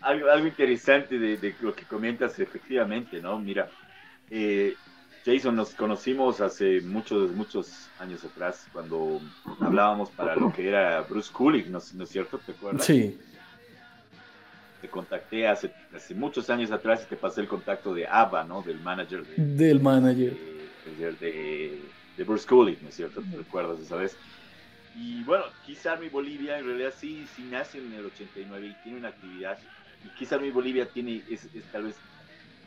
algo, 0.00 0.30
algo 0.30 0.46
interesante 0.46 1.18
de, 1.18 1.36
de 1.38 1.54
lo 1.60 1.74
que 1.74 1.84
comentas, 1.84 2.38
efectivamente, 2.38 3.20
¿no? 3.20 3.38
Mira, 3.38 3.68
eh, 4.30 4.74
Jason, 5.24 5.56
nos 5.56 5.70
conocimos 5.70 6.40
hace 6.40 6.80
muchos, 6.82 7.30
muchos 7.32 7.88
años 7.98 8.22
atrás, 8.24 8.66
cuando 8.72 9.20
hablábamos 9.60 10.10
para 10.10 10.36
lo 10.36 10.52
que 10.52 10.68
era 10.68 11.00
Bruce 11.02 11.32
Kulick, 11.32 11.66
¿no, 11.68 11.78
es- 11.78 11.94
no 11.94 12.04
es 12.04 12.10
cierto? 12.10 12.38
¿Te 12.38 12.52
acuerdas? 12.52 12.84
Sí, 12.84 13.18
Te 14.82 14.88
contacté 14.90 15.48
hace, 15.48 15.72
hace 15.96 16.14
muchos 16.14 16.50
años 16.50 16.70
atrás 16.70 17.04
y 17.06 17.08
te 17.08 17.16
pasé 17.16 17.40
el 17.40 17.48
contacto 17.48 17.94
de 17.94 18.06
ABBA, 18.06 18.44
¿no? 18.44 18.60
Del 18.60 18.78
manager 18.80 19.24
de, 19.26 19.42
del 19.42 19.80
manager. 19.80 20.36
de, 20.98 21.12
de- 21.12 21.80
de 22.18 22.22
Bruce 22.24 22.46
Kulick, 22.46 22.80
¿no 22.82 22.90
es 22.90 22.94
cierto? 22.94 23.22
¿Te 23.22 23.36
recuerdas 23.38 23.80
esa 23.80 23.96
vez? 23.96 24.16
Y 24.94 25.24
bueno, 25.24 25.44
Kiss 25.66 25.84
Army 25.86 26.08
Bolivia 26.10 26.58
en 26.58 26.66
realidad 26.66 26.92
sí, 26.96 27.26
sí 27.34 27.42
nace 27.50 27.78
en 27.78 27.92
el 27.94 28.04
89 28.04 28.66
y 28.68 28.82
tiene 28.84 28.98
una 28.98 29.08
actividad. 29.08 29.58
Y 30.04 30.08
Kiss 30.18 30.32
Army 30.32 30.50
Bolivia 30.50 30.86
tiene, 30.86 31.22
es, 31.30 31.44
es 31.46 31.64
tal 31.72 31.84
vez 31.84 31.96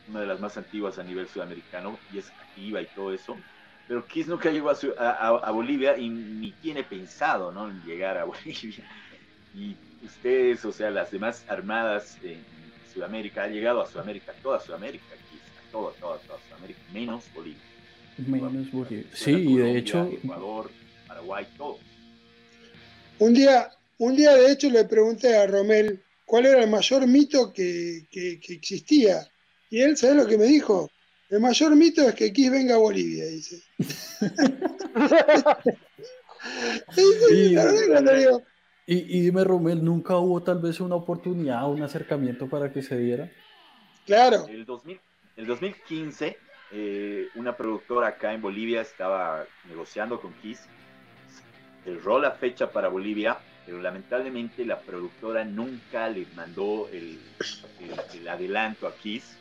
una 0.10 0.22
de 0.22 0.28
las 0.28 0.40
más 0.40 0.58
antiguas 0.58 0.98
a 1.00 1.04
nivel 1.04 1.28
sudamericano 1.28 2.00
y 2.14 2.20
es 2.20 2.30
activa 2.30 2.82
y 2.82 2.86
todo 2.88 3.14
eso. 3.14 3.38
Pero 3.88 4.06
Kiss 4.06 4.28
nunca 4.28 4.52
llegó 4.52 4.70
a, 4.70 4.76
su- 4.76 4.94
a- 4.98 5.12
a- 5.12 5.38
a 5.48 5.52
Bolivia 5.52 5.98
y 5.98 6.10
ni 6.10 6.52
tiene 6.52 6.84
pensado 6.84 7.52
¿no? 7.52 7.70
en 7.70 7.82
llegar 7.84 8.18
a 8.18 8.24
Bolivia. 8.26 8.84
Y 9.56 9.76
ustedes, 10.06 10.64
o 10.66 10.72
sea, 10.72 10.90
las 10.92 11.12
demás 11.12 11.44
armadas 11.48 12.18
en 12.24 12.44
Sudamérica, 12.94 13.44
ha 13.44 13.48
llegado 13.48 13.82
a 13.82 13.88
Sudamérica, 13.88 14.34
toda 14.44 14.60
Sudamérica, 14.60 15.06
Kiss, 15.32 15.42
a 15.68 15.72
toda, 15.72 15.94
toda, 15.94 16.18
toda 16.20 16.40
Sudamérica, 16.48 16.80
menos 16.94 17.24
Bolivia. 17.34 17.60
Menos 18.18 18.72
Bolivia. 18.72 19.06
Sí, 19.14 19.32
y 19.32 19.58
de 19.58 19.78
hecho, 19.78 20.10
Ecuador, 20.12 20.70
Paraguay, 21.08 21.48
todo. 21.58 21.80
un 23.20 23.34
día, 23.34 23.70
un 24.00 24.16
día 24.16 24.36
de 24.36 24.52
hecho 24.52 24.70
le 24.70 24.84
pregunté 24.86 25.36
a 25.38 25.48
Romel 25.48 26.04
cuál 26.26 26.46
era 26.46 26.64
el 26.64 26.70
mayor 26.70 27.08
mito 27.08 27.54
que, 27.54 28.06
que- 28.12 28.40
que 28.40 28.54
existía. 28.54 29.28
Y 29.70 29.82
él, 29.82 29.98
¿sabes 29.98 30.16
lo 30.16 30.26
que 30.28 30.38
me 30.38 30.46
dijo? 30.46 30.90
El 31.30 31.42
mayor 31.42 31.76
mito 31.76 32.08
es 32.08 32.16
que 32.16 32.32
Kiss 32.32 32.50
venga 32.52 32.76
a 32.76 32.78
Bolivia, 32.78 33.26
dice. 33.26 33.62
Y- 38.86 39.22
dime, 39.22 39.44
Romel, 39.44 39.84
¿nunca 39.84 40.16
hubo 40.18 40.42
tal 40.42 40.60
vez 40.60 40.80
una 40.80 40.96
oportunidad, 40.96 41.70
un 41.70 41.82
acercamiento 41.84 42.48
para 42.48 42.72
que 42.72 42.82
se 42.82 42.98
diera? 42.98 43.30
claro, 44.06 44.48
El, 44.48 44.66
2000, 44.66 44.98
el 45.36 45.46
2015, 45.46 46.38
eh, 46.72 47.28
una 47.36 47.58
productora 47.58 48.08
acá 48.08 48.34
en 48.34 48.42
Bolivia 48.42 48.80
estaba 48.82 49.46
negociando 49.68 50.22
con 50.22 50.34
Kiss. 50.36 50.62
Cerró 51.84 52.20
la 52.20 52.32
fecha 52.32 52.72
para 52.72 52.88
Bolivia, 52.88 53.38
pero 53.66 53.82
lamentablemente 53.82 54.66
la 54.66 54.80
productora 54.80 55.44
nunca 55.44 56.08
le 56.10 56.26
mandó 56.36 56.88
el, 56.94 57.20
el- 57.82 58.20
el 58.22 58.28
adelanto 58.30 58.88
a 58.88 58.96
Kiss. 58.96 59.38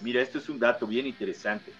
Mira, 0.00 0.20
esto 0.22 0.38
es 0.38 0.48
un 0.48 0.58
dato 0.58 0.86
bien 0.86 1.06
interesante. 1.06 1.72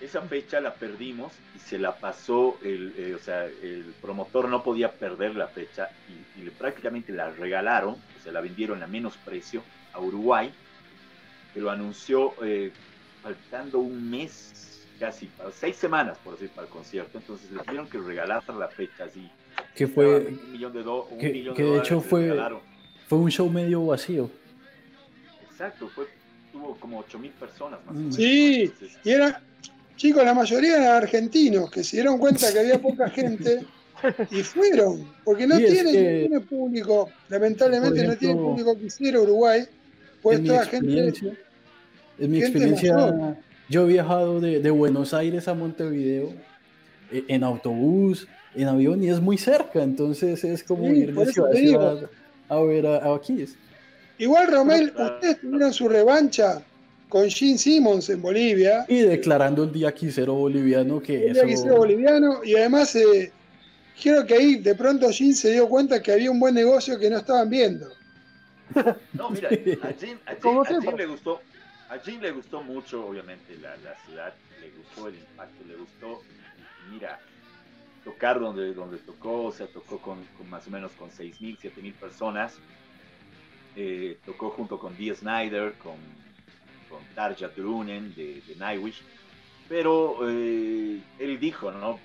Esa 0.00 0.20
fecha 0.22 0.60
la 0.60 0.74
perdimos 0.74 1.32
y 1.56 1.60
se 1.60 1.78
la 1.78 1.94
pasó, 1.96 2.58
el, 2.62 2.92
eh, 2.98 3.14
o 3.14 3.18
sea, 3.18 3.44
el 3.46 3.94
promotor 4.02 4.48
no 4.48 4.62
podía 4.62 4.90
perder 4.92 5.34
la 5.36 5.46
fecha 5.46 5.88
y, 6.36 6.40
y 6.40 6.44
le- 6.44 6.50
prácticamente 6.50 7.12
la 7.12 7.30
regalaron, 7.30 7.94
o 7.94 8.22
sea, 8.22 8.32
la 8.32 8.40
vendieron 8.40 8.82
a 8.82 8.86
menos 8.86 9.16
precio 9.24 9.62
a 9.92 10.00
Uruguay 10.00 10.52
que 11.54 11.60
lo 11.60 11.70
anunció 11.70 12.34
eh, 12.42 12.72
faltando 13.22 13.78
un 13.78 14.10
mes, 14.10 14.84
casi 14.98 15.30
seis 15.54 15.76
semanas, 15.76 16.18
por 16.18 16.34
decir, 16.34 16.50
para 16.50 16.66
el 16.66 16.72
concierto. 16.72 17.16
Entonces 17.18 17.50
le 17.52 17.60
tuvieron 17.62 17.88
que 17.88 17.98
regalar 17.98 18.42
la 18.52 18.68
fecha 18.68 19.04
así. 19.04 19.30
Que 19.74 19.86
fue, 19.86 20.26
un 20.26 20.52
millón 20.52 20.72
de, 20.72 20.82
do- 20.82 21.04
un 21.04 21.18
que- 21.18 21.30
millón 21.30 21.54
que 21.54 21.62
de 21.62 21.78
hecho 21.78 22.00
fue- 22.00 22.22
regalaron. 22.28 22.60
fue 23.06 23.18
un 23.18 23.30
show 23.30 23.48
medio 23.48 23.86
vacío. 23.86 24.28
Exacto, 25.48 25.88
fue, 25.88 26.06
tuvo 26.54 26.76
como 26.76 27.00
ocho 27.00 27.18
mil 27.18 27.32
personas 27.32 27.80
más 27.84 27.90
o 27.94 27.98
menos. 27.98 28.14
Sí. 28.14 28.62
Entonces, 28.62 28.98
y 29.04 29.10
era, 29.10 29.42
chicos, 29.96 30.24
la 30.24 30.34
mayoría 30.34 30.76
eran 30.76 30.96
argentinos 31.02 31.68
que 31.70 31.82
se 31.82 31.96
dieron 31.96 32.16
cuenta 32.18 32.52
que 32.52 32.60
había 32.60 32.80
poca 32.80 33.10
gente 33.10 33.60
y 34.30 34.42
fueron, 34.42 35.12
porque 35.24 35.46
no 35.46 35.58
tiene, 35.58 35.92
que- 35.92 36.20
no 36.22 36.28
tiene 36.28 36.40
público, 36.46 37.10
lamentablemente 37.28 38.00
Por 38.00 38.08
no 38.08 38.16
tiene 38.16 38.34
ejemplo, 38.34 38.50
público 38.50 38.78
que 38.78 38.86
hiciera 38.86 39.20
Uruguay, 39.20 39.64
pues 40.22 40.36
en 40.38 40.42
mi 40.44 40.48
toda 40.48 40.64
gente 40.66 40.86
experiencia, 41.08 41.32
en 42.18 42.30
mi 42.30 42.40
gente 42.40 42.58
experiencia 42.58 42.94
mayor. 42.94 43.36
yo 43.68 43.82
he 43.82 43.86
viajado 43.88 44.40
de, 44.40 44.60
de 44.60 44.70
Buenos 44.70 45.12
Aires 45.12 45.48
a 45.48 45.54
Montevideo 45.54 46.32
eh, 47.10 47.24
en 47.28 47.42
autobús, 47.44 48.28
en 48.54 48.68
avión 48.68 49.02
y 49.02 49.08
es 49.08 49.20
muy 49.20 49.38
cerca, 49.38 49.82
entonces 49.82 50.44
es 50.44 50.62
como 50.62 50.84
Sí, 50.92 51.00
ir 51.00 51.14
de 51.14 51.26
ciudad 51.32 51.50
a 51.50 51.56
ciudad 51.56 52.10
a 52.48 52.60
ver 52.62 52.86
a, 52.86 53.12
a 53.14 53.20
Kiss. 53.20 53.56
Igual, 54.18 54.50
Romel, 54.52 54.94
ustedes 54.96 55.40
tuvieron 55.40 55.72
su 55.72 55.88
revancha 55.88 56.62
con 57.08 57.28
Gene 57.30 57.58
Simmons 57.58 58.08
en 58.10 58.22
Bolivia, 58.22 58.84
Y 58.88 58.98
declarando 59.00 59.64
el 59.64 59.72
día 59.72 59.92
quisero 59.92 60.34
boliviano 60.34 61.00
que 61.00 61.26
el 61.28 61.34
día 61.34 61.42
eso... 61.42 61.66
hizo 61.68 61.76
boliviano, 61.76 62.42
y 62.44 62.56
además 62.56 62.94
eh, 62.96 63.32
quiero 64.00 64.24
que 64.26 64.34
ahí 64.34 64.54
de 64.56 64.74
pronto 64.74 65.10
Gene 65.10 65.34
se 65.34 65.52
dio 65.52 65.68
cuenta 65.68 66.02
que 66.02 66.12
había 66.12 66.30
un 66.30 66.40
buen 66.40 66.54
negocio 66.54 66.98
que 66.98 67.10
no 67.10 67.18
estaban 67.18 67.48
viendo. 67.50 67.88
No, 69.12 69.30
mira, 69.30 69.48
a 69.50 69.52
Jim, 69.52 69.78
a 69.82 69.92
Jim- 69.92 70.18
a 70.26 70.80
Jim 70.80 70.96
le 70.96 71.06
gustó, 71.06 71.40
a 71.90 71.98
Jim 71.98 72.20
le 72.20 72.30
gustó 72.32 72.62
mucho, 72.62 73.06
obviamente, 73.06 73.56
la, 73.60 73.76
la 73.76 73.94
ciudad, 74.06 74.32
le 74.60 74.70
gustó 74.70 75.08
el 75.08 75.14
impacto, 75.16 75.64
le 75.68 75.76
gustó, 75.76 76.22
mira, 76.90 77.20
tocar 78.04 78.40
donde, 78.40 78.72
donde 78.74 78.96
tocó, 78.98 79.44
o 79.44 79.52
sea, 79.52 79.66
tocó 79.66 79.98
con, 79.98 80.18
con 80.36 80.48
más 80.50 80.66
o 80.66 80.70
menos 80.70 80.92
con 80.92 81.10
6.000, 81.10 81.58
7.000 81.58 81.92
personas, 81.94 82.54
eh, 83.76 84.18
tocó 84.24 84.50
junto 84.50 84.78
con 84.78 84.96
Dee 84.96 85.14
Snyder, 85.14 85.74
con, 85.74 85.96
con 86.88 87.02
Tarja 87.14 87.48
Turunen 87.48 88.14
de, 88.14 88.40
de 88.46 88.56
Nightwish, 88.56 89.02
pero 89.68 90.18
eh, 90.28 91.00
él 91.18 91.40
dijo, 91.40 91.72
¿no? 91.72 91.98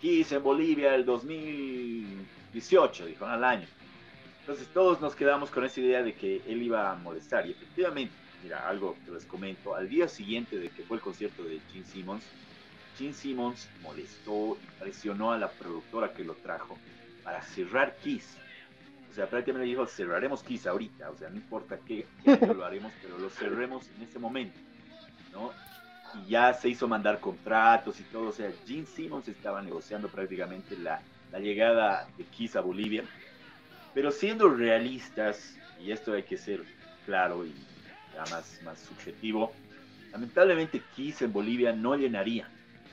Kiss 0.00 0.32
en 0.32 0.42
Bolivia 0.42 0.94
el 0.94 1.04
2018, 1.04 3.06
dijo, 3.06 3.24
al 3.24 3.44
año. 3.44 3.66
Entonces 4.40 4.66
todos 4.74 5.00
nos 5.00 5.14
quedamos 5.14 5.50
con 5.50 5.64
esa 5.64 5.80
idea 5.80 6.02
de 6.02 6.14
que 6.14 6.42
él 6.48 6.62
iba 6.62 6.90
a 6.90 6.96
molestar. 6.96 7.46
Y 7.46 7.52
efectivamente, 7.52 8.12
mira, 8.42 8.68
algo 8.68 8.96
que 9.04 9.12
les 9.12 9.24
comento, 9.24 9.76
al 9.76 9.88
día 9.88 10.08
siguiente 10.08 10.58
de 10.58 10.70
que 10.70 10.82
fue 10.82 10.96
el 10.96 11.02
concierto 11.02 11.44
de 11.44 11.60
Gene 11.72 11.84
Simmons, 11.84 12.24
Gene 12.98 13.14
Simmons 13.14 13.68
molestó 13.82 14.58
y 14.60 14.66
presionó 14.80 15.30
a 15.32 15.38
la 15.38 15.50
productora 15.50 16.12
que 16.12 16.24
lo 16.24 16.34
trajo 16.34 16.76
para 17.22 17.40
cerrar 17.42 17.96
Kiss. 18.02 18.36
O 19.12 19.14
sea, 19.14 19.26
prácticamente 19.26 19.68
dijo, 19.68 19.86
cerraremos 19.86 20.42
Kiss 20.42 20.66
ahorita, 20.66 21.10
o 21.10 21.16
sea, 21.18 21.28
no 21.28 21.36
importa 21.36 21.78
qué, 21.86 22.06
qué 22.24 22.46
lo 22.46 22.64
haremos, 22.64 22.90
pero 23.02 23.18
lo 23.18 23.28
cerremos 23.28 23.86
en 23.94 24.04
ese 24.04 24.18
momento, 24.18 24.58
¿no? 25.32 25.50
Y 26.14 26.30
ya 26.30 26.54
se 26.54 26.70
hizo 26.70 26.88
mandar 26.88 27.20
contratos 27.20 28.00
y 28.00 28.04
todo, 28.04 28.28
o 28.28 28.32
sea, 28.32 28.50
Gene 28.66 28.86
Simmons 28.86 29.28
estaba 29.28 29.60
negociando 29.60 30.08
prácticamente 30.08 30.78
la, 30.78 31.02
la 31.30 31.40
llegada 31.40 32.08
de 32.16 32.24
Kiss 32.24 32.56
a 32.56 32.62
Bolivia, 32.62 33.04
pero 33.92 34.10
siendo 34.10 34.48
realistas, 34.48 35.58
y 35.78 35.92
esto 35.92 36.14
hay 36.14 36.22
que 36.22 36.38
ser 36.38 36.64
claro 37.04 37.44
y 37.44 37.52
ya 38.14 38.22
más, 38.34 38.60
más 38.64 38.80
subjetivo, 38.80 39.52
lamentablemente 40.10 40.80
Kiss 40.96 41.20
en 41.20 41.34
Bolivia 41.34 41.74
no 41.74 41.96
llenaría 41.96 42.48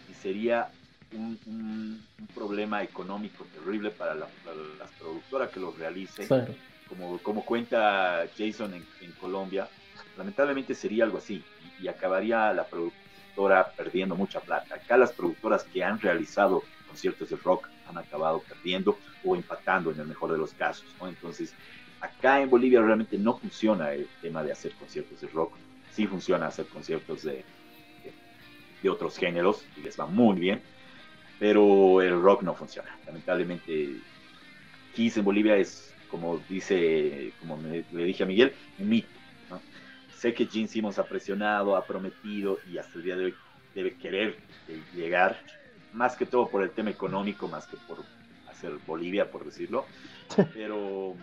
y 0.10 0.14
sería 0.16 0.70
un, 1.11 1.40
un- 1.45 2.07
un 2.19 2.27
problema 2.27 2.84
económico 2.84 3.45
terrible 3.48 3.91
para, 3.91 4.15
la, 4.15 4.30
para 4.44 4.56
las 4.77 4.94
productoras 4.94 5.49
que 5.52 5.60
lo 5.60 5.72
realicen. 5.72 6.34
Como, 6.86 7.22
como 7.22 7.45
cuenta 7.45 8.30
Jason 8.36 8.73
en, 8.73 8.88
en 8.99 9.14
Colombia, 9.14 9.69
lamentablemente 10.15 10.73
sería 10.73 11.03
algo 11.03 11.18
así 11.19 11.45
y, 11.60 11.73
y 11.77 11.88
acabaría 11.88 12.52
la 12.53 12.68
productora 12.68 13.73
perdiendo 13.76 14.15
mucha 14.15 14.41
plata. 14.41 14.76
Acá 14.76 14.98
las 14.98 15.14
productoras 15.14 15.65
que 15.65 15.84
han 15.84 15.99
realizado 15.99 16.64
conciertos 16.86 17.30
de 17.30 17.38
rock 17.38 17.68
han 17.86 17.98
acabado 17.98 18.44
perdiendo 18.44 18.99
o 19.22 19.36
empatando 19.36 19.91
en 19.91 19.99
el 19.99 20.07
mejor 20.07 20.31
de 20.31 20.40
los 20.40 20.53
casos. 20.56 20.95
¿no? 20.99 21.07
Entonces, 21.07 21.56
acá 21.99 22.41
en 22.41 22.49
Bolivia 22.49 22.81
realmente 22.81 23.18
no 23.18 23.38
funciona 23.38 23.94
el 23.94 24.10
tema 24.19 24.44
de 24.44 24.52
hacer 24.52 24.73
conciertos 24.76 25.19
de 25.22 25.27
rock. 25.27 25.60
Sí 25.90 26.07
funciona 26.07 26.48
hacer 26.48 26.68
conciertos 26.68 27.22
de, 27.23 27.45
de, 28.03 28.15
de 28.81 28.90
otros 28.90 29.18
géneros 29.18 29.69
y 29.76 29.81
les 29.81 29.99
va 29.99 30.06
muy 30.07 30.40
bien, 30.40 30.64
pero 31.40 32.02
el 32.02 32.22
rock 32.22 32.44
no 32.44 32.53
funciona. 32.53 32.90
Lamentablemente, 33.06 33.90
Kiss 34.94 35.18
en 35.18 35.24
Bolivia 35.26 35.56
es, 35.56 35.94
como 36.10 36.38
dice, 36.49 37.32
como 37.40 37.57
me- 37.57 37.86
le 37.94 38.03
dije 38.03 38.24
a 38.24 38.26
Miguel, 38.26 38.53
un 38.80 38.90
mito. 38.90 39.07
¿no? 39.49 39.61
Sé 40.16 40.34
que 40.34 40.45
Gene 40.45 40.68
Simmons 40.68 40.99
ha 40.99 41.06
presionado, 41.06 41.76
ha 41.76 41.86
prometido 41.86 42.60
y 42.72 42.78
hasta 42.78 42.98
el 42.98 43.03
día 43.03 43.16
de 43.16 43.26
hoy 43.26 43.36
debe 43.74 43.95
querer 43.95 44.38
llegar, 44.95 45.40
más 45.94 46.16
que 46.16 46.26
todo 46.26 46.49
por 46.49 46.61
el 46.64 46.72
tema 46.72 46.90
económico, 46.90 47.48
más 47.48 47.66
que 47.68 47.78
por 47.88 48.03
hacer 48.48 48.74
Bolivia, 48.86 49.32
por 49.32 49.45
decirlo, 49.45 49.86
pero 50.53 51.16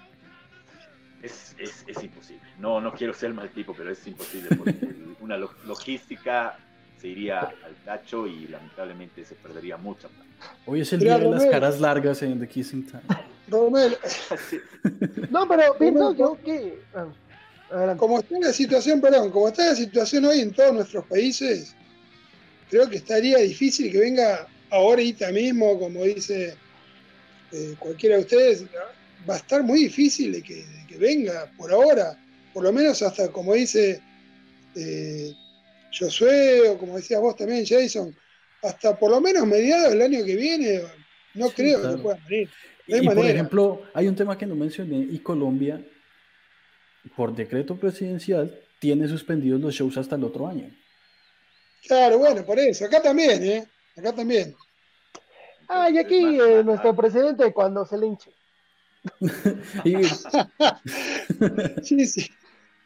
es, 1.23 1.55
es, 1.59 1.85
es 1.87 2.03
imposible. 2.03 2.43
No, 2.59 2.81
no 2.81 2.93
quiero 2.93 3.13
ser 3.13 3.35
mal 3.35 3.51
tipo, 3.51 3.75
pero 3.75 3.91
es 3.91 4.07
imposible 4.07 4.57
porque 4.57 4.79
una 5.21 5.37
lo- 5.37 5.53
logística 5.67 6.57
se 7.01 7.09
iría 7.09 7.41
al 7.41 7.75
tacho 7.85 8.27
y 8.27 8.49
lamentablemente 8.49 9.25
se 9.25 9.35
perdería 9.35 9.77
mucha 9.77 10.09
plata. 10.09 10.25
Hoy 10.67 10.81
es 10.81 10.93
el 10.93 11.01
Mira, 11.01 11.17
día 11.17 11.25
de 11.25 11.31
las 11.31 11.39
Romel. 11.43 11.53
caras 11.53 11.81
largas 11.81 12.23
en 12.23 12.39
The 12.41 12.49
Kissing 12.49 12.87
Time. 12.87 13.03
Romero, 13.49 13.97
No, 15.31 15.47
pero 15.47 16.13
yo 16.15 16.37
que. 16.45 16.79
ah, 16.95 17.07
adelante. 17.71 17.99
como 18.01 18.19
está 18.19 18.39
la 18.41 18.53
situación, 18.53 19.01
perdón, 19.01 19.31
como 19.31 19.49
está 19.49 19.67
la 19.67 19.75
situación 19.75 20.25
hoy 20.25 20.41
en 20.41 20.53
todos 20.53 20.75
nuestros 20.75 21.05
países, 21.07 21.75
creo 22.71 22.89
que 22.91 22.97
estaría 22.97 23.39
difícil 23.39 23.93
que 23.93 23.99
venga 23.99 24.47
ahorita 24.71 25.31
mismo, 25.33 25.79
como 25.79 26.03
dice 26.05 26.55
eh, 27.53 27.75
cualquiera 27.79 28.17
de 28.17 28.23
ustedes, 28.23 28.65
va 29.29 29.35
a 29.35 29.39
estar 29.39 29.63
muy 29.63 29.79
difícil 29.85 30.33
de 30.33 30.43
que, 30.43 30.55
de 30.67 30.87
que 30.89 30.97
venga 30.99 31.51
por 31.57 31.73
ahora, 31.73 32.19
por 32.53 32.65
lo 32.65 32.73
menos 32.73 33.01
hasta 33.03 33.29
como 33.29 33.55
dice 33.55 34.01
eh, 34.75 35.33
Josué, 35.99 36.69
o 36.69 36.79
como 36.79 36.97
decías 36.97 37.21
vos 37.21 37.37
también, 37.37 37.65
Jason, 37.67 38.15
hasta 38.63 38.99
por 38.99 39.11
lo 39.11 39.21
menos 39.21 39.47
mediados 39.47 39.91
del 39.93 40.03
año 40.03 40.25
que 40.25 40.37
viene, 40.37 40.83
no 41.35 41.49
Sí, 41.49 41.55
creo 41.57 41.81
claro. 41.81 41.97
que 41.97 42.03
puedan 42.03 42.25
venir. 42.29 42.51
No 42.89 42.97
hay 42.97 43.03
y, 43.03 43.07
por 43.07 43.17
manera. 43.17 43.35
ejemplo, 43.35 43.83
hay 43.95 44.09
un 44.09 44.15
tema 44.17 44.39
que 44.39 44.47
no 44.47 44.55
mencioné, 44.55 44.99
y 44.99 45.19
Colombia, 45.19 45.85
por 47.17 47.35
decreto 47.35 47.77
presidencial, 47.77 48.59
tiene 48.79 49.09
suspendidos 49.09 49.61
los 49.61 49.75
shows 49.75 49.97
hasta 49.97 50.17
el 50.17 50.25
otro 50.25 50.47
año. 50.47 50.71
Claro, 51.87 52.19
bueno, 52.19 52.45
por 52.45 52.59
eso. 52.59 52.85
Acá 52.85 53.01
también, 53.03 53.43
¿eh? 53.45 53.67
Acá 53.97 54.13
también. 54.13 54.55
Ah, 55.69 55.91
y 55.91 55.99
aquí 55.99 56.39
eh, 56.41 56.63
nuestro 56.65 56.95
presidente 56.95 57.53
cuando 57.53 57.85
se 57.87 57.99
le 57.99 58.07
hinche. 58.07 58.31
Y 59.85 59.95
Sí, 61.83 62.07
sí. 62.07 62.29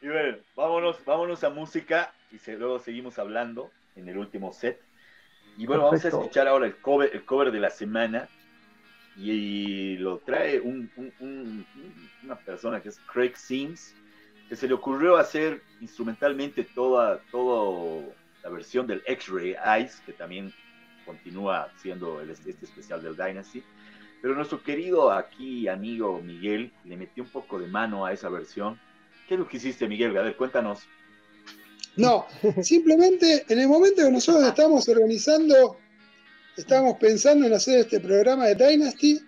Y 0.01 0.07
bueno, 0.07 0.37
vámonos, 0.55 0.97
vámonos 1.05 1.43
a 1.43 1.49
música 1.49 2.13
y 2.31 2.37
se- 2.39 2.57
luego 2.57 2.79
seguimos 2.79 3.19
hablando 3.19 3.71
en 3.95 4.07
el 4.09 4.17
último 4.17 4.53
set. 4.53 4.81
Y 5.57 5.65
bueno, 5.65 5.83
vamos 5.83 6.03
a 6.05 6.07
escuchar 6.07 6.47
ahora 6.47 6.65
el 6.65 6.77
cover, 6.77 7.09
el 7.13 7.25
cover 7.25 7.51
de 7.51 7.59
la 7.59 7.69
semana. 7.69 8.29
Y, 9.17 9.97
lo 9.97 10.19
trae 10.19 10.59
un- 10.61 10.89
un- 10.95 11.13
un- 11.19 11.65
una 12.23 12.35
persona 12.35 12.81
que 12.81 12.89
es 12.89 12.99
Craig 13.11 13.35
Sims, 13.35 13.93
que 14.47 14.55
se 14.55 14.67
le 14.67 14.73
ocurrió 14.73 15.17
hacer 15.17 15.61
instrumentalmente 15.81 16.63
toda, 16.63 17.19
toda 17.29 18.05
la 18.43 18.49
versión 18.49 18.87
del 18.87 19.03
X-Ray 19.05 19.55
Eyes, 19.65 20.01
que 20.05 20.13
también 20.13 20.53
continúa 21.05 21.69
siendo 21.77 22.21
el, 22.21 22.29
este 22.29 22.51
especial 22.51 23.03
del 23.03 23.17
Dynasty. 23.17 23.63
Pero 24.21 24.35
nuestro 24.35 24.63
querido 24.63 25.11
aquí 25.11 25.67
amigo 25.67 26.21
Miguel 26.21 26.71
le 26.85 26.95
metió 26.95 27.23
un 27.23 27.29
poco 27.29 27.59
de 27.59 27.67
mano 27.67 28.05
a 28.05 28.13
esa 28.13 28.29
versión. 28.29 28.79
¿Qué 29.27 29.33
es 29.33 29.39
lo 29.39 29.47
que 29.47 29.57
hiciste, 29.57 29.87
Miguel? 29.87 30.15
A 30.17 30.21
ver, 30.21 30.37
cuéntanos. 30.37 30.87
No, 31.97 32.25
simplemente 32.63 33.45
en 33.49 33.59
el 33.59 33.67
momento 33.67 34.03
que 34.03 34.11
nosotros 34.11 34.47
estábamos 34.47 34.87
organizando, 34.87 35.77
estábamos 36.57 36.97
pensando 36.99 37.45
en 37.45 37.53
hacer 37.53 37.79
este 37.79 37.99
programa 37.99 38.47
de 38.47 38.55
Dynasty 38.55 39.19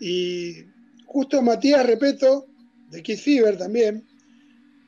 y 0.00 0.64
justo 1.06 1.40
Matías 1.42 1.86
Repeto, 1.86 2.46
de 2.90 3.02
Kid 3.02 3.18
Fever 3.18 3.56
también, 3.56 4.06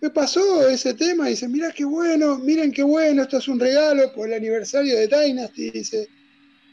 me 0.00 0.10
pasó 0.10 0.68
ese 0.68 0.94
tema 0.94 1.26
y 1.26 1.30
dice, 1.30 1.48
mirá 1.48 1.72
qué 1.72 1.84
bueno, 1.84 2.38
miren 2.38 2.70
qué 2.72 2.82
bueno, 2.82 3.22
esto 3.22 3.38
es 3.38 3.48
un 3.48 3.58
regalo 3.58 4.12
por 4.12 4.28
el 4.28 4.34
aniversario 4.34 4.96
de 4.96 5.08
Dynasty, 5.08 5.70
dice, 5.70 6.08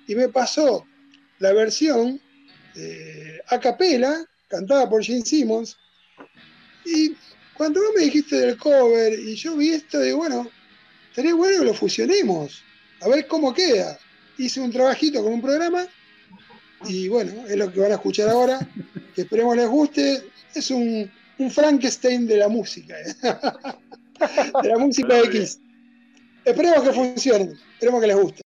y 0.08 0.16
me 0.16 0.30
pasó 0.30 0.86
la 1.40 1.52
versión 1.54 2.22
eh, 2.76 3.40
a 3.48 3.60
capela, 3.60 4.26
cantada 4.48 4.88
por 4.90 5.04
Gene 5.04 5.26
Simmons, 5.26 5.78
y 6.86 7.16
cuando 7.57 7.82
vos 7.82 7.91
me 7.95 8.06
dijiste 8.06 8.36
del 8.36 8.57
cover 8.57 9.18
y 9.18 9.36
yo 9.36 9.56
vi 9.56 9.69
esto, 9.69 10.02
digo, 10.02 10.18
bueno, 10.18 10.49
estaría 11.10 11.34
bueno 11.34 11.60
que 11.60 11.65
lo 11.65 11.73
fusionemos, 11.73 12.64
a 13.02 13.07
ver 13.07 13.27
cómo 13.27 13.53
queda. 13.53 13.98
Hice 14.38 14.60
un 14.60 14.72
trabajito 14.72 15.23
con 15.23 15.34
un 15.34 15.41
programa 15.41 15.88
y 16.88 17.07
bueno, 17.07 17.32
es 17.48 17.56
lo 17.56 17.72
que 17.72 17.80
van 17.80 17.91
a 17.91 17.95
escuchar 17.95 18.30
ahora, 18.30 18.60
que 19.15 19.22
esperemos 19.22 19.56
les 19.56 19.68
guste. 19.68 20.23
Es 20.53 20.72
un, 20.72 21.10
un 21.38 21.52
Frankenstein 21.52 22.27
de 22.27 22.38
la 22.38 22.49
música, 22.49 22.95
¿eh? 22.99 23.15
de 24.64 24.69
la 24.69 24.77
música 24.77 25.15
de. 25.15 25.30
Kiss. 25.30 25.60
Esperemos 26.44 26.84
que 26.84 26.94
funcione, 26.94 27.53
esperemos 27.73 28.02
que 28.02 28.07
les 28.07 28.15
guste. 28.18 28.45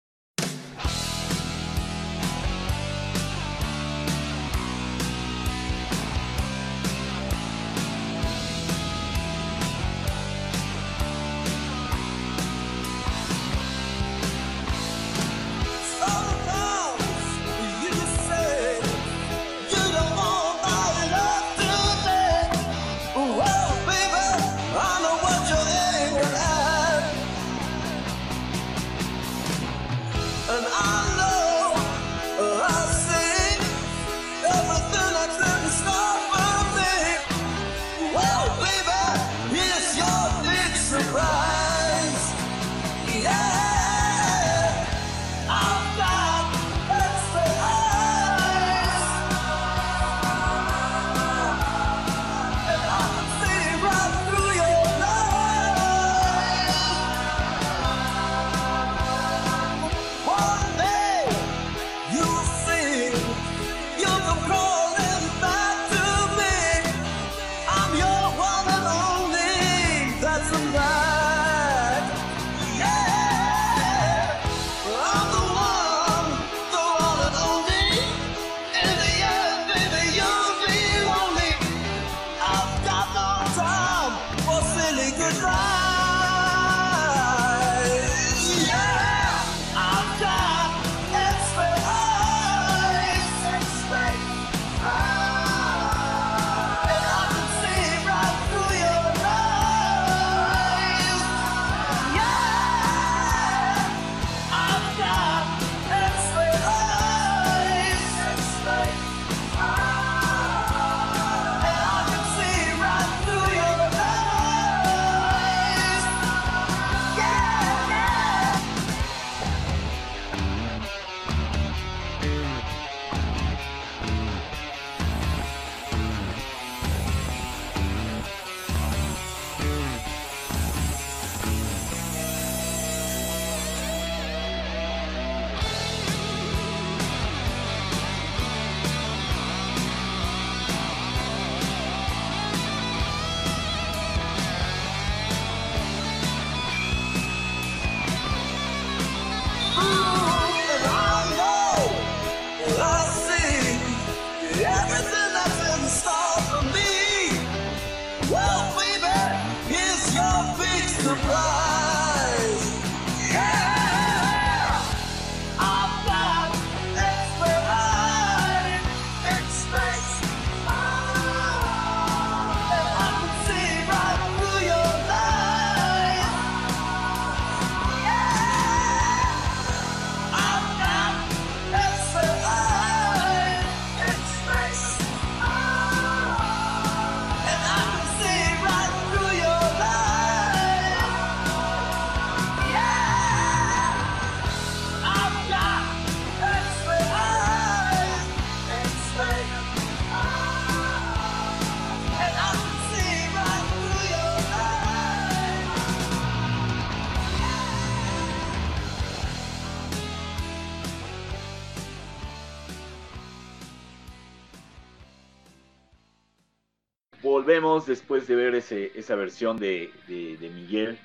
Después 217.80 218.26
de 218.26 218.34
ver 218.36 218.54
ese, 218.54 218.90
esa 218.94 219.14
versión 219.14 219.58
de, 219.58 219.90
de- 220.08 220.36
de 220.38 220.48
Miguel 220.50 220.98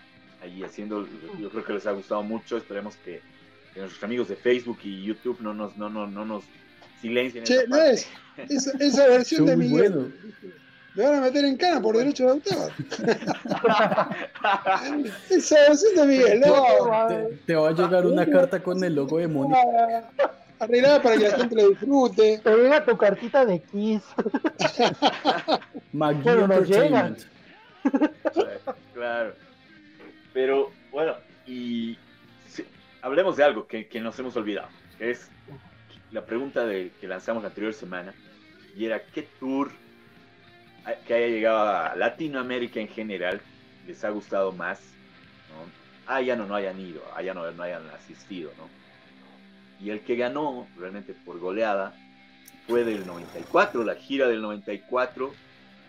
ahí 0.44 0.64
haciendo, 0.64 1.06
yo 1.40 1.50
creo 1.50 1.64
que 1.66 1.74
les 1.74 1.86
ha 1.88 1.92
gustado 1.92 2.24
mucho, 2.24 2.56
esperemos 2.58 2.96
que, 3.04 3.22
que 3.74 3.80
nuestros 3.82 4.04
amigos 4.04 4.28
de 4.30 4.36
Facebook 4.38 4.80
y 4.84 5.04
YouTube 5.04 5.40
no 5.42 5.54
nos, 5.54 5.76
no, 5.78 5.90
no, 5.90 6.08
no 6.08 6.24
nos 6.26 6.44
silencien. 7.02 7.44
Che, 7.44 7.56
esa 7.56 7.70
parte. 7.70 7.92
es. 7.92 8.08
Esa, 8.50 8.72
esa 8.80 9.08
versión 9.08 9.46
de 9.46 9.58
Miguel. 9.58 9.92
bueno. 9.92 10.12
Me 10.96 11.04
van 11.06 11.16
a 11.16 11.22
meter 11.22 11.46
en 11.46 11.56
cana 11.56 11.80
por 11.82 11.96
derecho 11.96 12.26
de 12.26 12.32
autor. 12.32 12.72
esa 15.30 15.56
versión 15.68 15.96
de 15.96 16.06
Miguel, 16.06 16.42
no. 16.42 17.08
Te, 17.08 17.38
te 17.46 17.56
va 17.56 17.70
a 17.70 17.72
llegar 17.72 18.06
una 18.06 18.26
carta 18.26 18.62
con 18.62 18.84
el 18.84 18.96
logo 18.96 19.18
de 19.20 19.28
Mónica. 19.28 20.10
Ah, 20.60 20.66
Arreglada 20.66 21.02
para 21.02 21.18
que 21.18 21.30
la 21.30 21.38
gente 21.38 21.56
lo 21.56 21.70
disfrute. 21.70 22.40
Te 22.40 22.56
llega 22.56 22.86
tu 22.86 22.98
cartita 22.98 23.46
de 23.46 23.62
Kiss. 23.62 24.04
Pero 26.24 26.48
nos 26.48 26.58
Entertainment. 26.58 27.20
Claro. 28.94 29.34
Pero 30.34 30.72
bueno, 30.92 31.16
y 31.48 31.98
hablemos 33.02 33.38
de 33.38 33.44
algo 33.44 33.68
que, 33.68 33.88
que 33.88 34.00
nos 34.00 34.18
hemos 34.20 34.36
olvidado, 34.36 34.68
que 34.98 35.12
es 35.12 35.30
la 36.12 36.26
pregunta 36.26 36.66
de, 36.66 36.92
que 37.00 37.08
lanzamos 37.08 37.44
la 37.44 37.50
anterior 37.50 37.74
semana, 37.74 38.14
y 38.76 38.86
era 38.86 39.02
qué 39.02 39.24
tour 39.40 39.72
que 41.06 41.14
haya 41.14 41.28
llegado 41.28 41.60
a 41.60 41.96
Latinoamérica 41.96 42.80
en 42.80 42.88
general 42.88 43.42
les 43.88 44.04
ha 44.04 44.10
gustado 44.10 44.52
más, 44.52 44.80
¿no? 45.50 46.12
Allá 46.12 46.36
no, 46.36 46.46
no 46.46 46.56
hayan 46.56 46.80
ido, 46.80 47.02
allá 47.16 47.34
no, 47.34 47.50
no 47.52 47.64
hayan 47.64 47.88
asistido, 47.90 48.52
¿no? 48.58 48.68
Y 49.80 49.90
el 49.92 50.02
que 50.02 50.16
ganó 50.16 50.68
realmente 50.78 51.14
por 51.14 51.40
goleada 51.40 51.96
fue 52.68 52.84
del 52.84 53.06
94, 53.06 53.84
la 53.84 53.96
gira 53.96 54.28
del 54.28 54.42
94, 54.42 55.34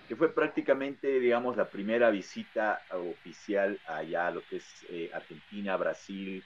que 0.09 0.17
fue 0.17 0.33
prácticamente, 0.33 1.21
digamos, 1.21 1.57
la 1.57 1.67
primera 1.69 2.11
visita 2.11 2.81
oficial 2.93 3.79
allá 3.87 4.29
a 4.29 4.31
lo 4.31 4.43
que 4.43 4.57
es 4.57 4.65
eh, 4.89 5.11
Argentina, 5.13 5.77
Brasil, 5.77 6.43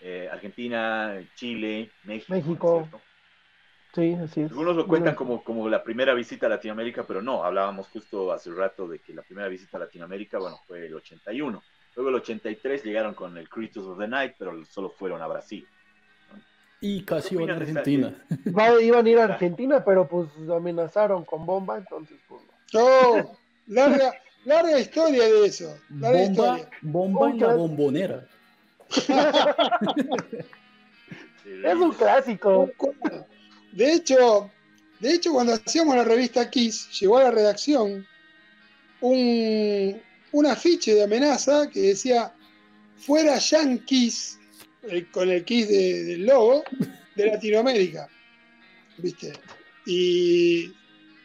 eh, 0.00 0.28
Argentina, 0.30 1.20
Chile, 1.34 1.90
México. 2.04 2.32
¿no 2.32 2.36
es 2.36 2.46
México. 2.46 2.88
Sí, 3.94 4.14
así 4.14 4.40
es. 4.42 4.50
Algunos 4.50 4.74
lo 4.74 4.86
cuentan 4.86 5.14
como, 5.14 5.44
como 5.44 5.68
la 5.68 5.82
primera 5.82 6.14
visita 6.14 6.46
a 6.46 6.48
Latinoamérica, 6.48 7.04
pero 7.06 7.20
no, 7.20 7.44
hablábamos 7.44 7.88
justo 7.88 8.32
hace 8.32 8.48
un 8.48 8.56
rato 8.56 8.88
de 8.88 9.00
que 9.00 9.12
la 9.12 9.22
primera 9.22 9.48
visita 9.48 9.76
a 9.76 9.80
Latinoamérica, 9.80 10.38
bueno, 10.38 10.58
fue 10.66 10.86
el 10.86 10.94
81. 10.94 11.62
Luego 11.94 12.08
el 12.08 12.16
83 12.16 12.82
llegaron 12.82 13.14
con 13.14 13.36
el 13.36 13.48
Creatures 13.50 13.86
of 13.86 13.98
the 13.98 14.08
Night, 14.08 14.34
pero 14.38 14.64
solo 14.64 14.90
fueron 14.90 15.20
a 15.20 15.26
Brasil. 15.26 15.66
Y 16.82 17.02
casi 17.04 17.30
¿Qué 17.30 17.36
van 17.36 17.50
a 17.50 17.56
Argentina. 17.56 18.14
va- 18.48 18.82
iban 18.82 19.06
a 19.06 19.08
ir 19.08 19.18
a 19.18 19.24
Argentina, 19.24 19.82
pero 19.84 20.06
pues 20.08 20.28
amenazaron 20.54 21.24
con 21.24 21.46
bomba, 21.46 21.78
entonces 21.78 22.18
pues 22.28 22.42
no. 22.74 23.16
No, 23.16 23.38
larga, 23.68 24.12
larga 24.44 24.78
historia 24.80 25.24
de 25.24 25.46
eso. 25.46 25.78
Larga 25.98 26.18
Bomba, 26.18 26.58
historia. 26.58 26.68
bomba 26.82 27.30
en 27.30 27.38
la 27.40 27.54
bombonera. 27.54 28.26
Es 31.64 31.74
un 31.74 31.92
clásico. 31.92 32.70
De 33.72 33.92
hecho, 33.94 34.50
de 35.00 35.12
hecho, 35.14 35.32
cuando 35.32 35.54
hacíamos 35.54 35.96
la 35.96 36.04
revista 36.04 36.48
Kiss, 36.50 36.88
llegó 37.00 37.18
a 37.18 37.24
la 37.24 37.30
redacción 37.30 38.06
un, 39.00 40.00
un 40.32 40.46
afiche 40.46 40.94
de 40.94 41.04
amenaza 41.04 41.68
que 41.68 41.80
decía 41.80 42.32
fuera 42.96 43.38
Yankees, 43.38 44.38
el- 44.82 45.10
con 45.10 45.30
el 45.30 45.44
Kiss 45.44 45.68
de- 45.68 46.04
del 46.04 46.26
logo, 46.26 46.64
de 47.16 47.26
Latinoamérica. 47.26 48.08
¿Viste? 48.98 49.32
Y, 49.86 50.72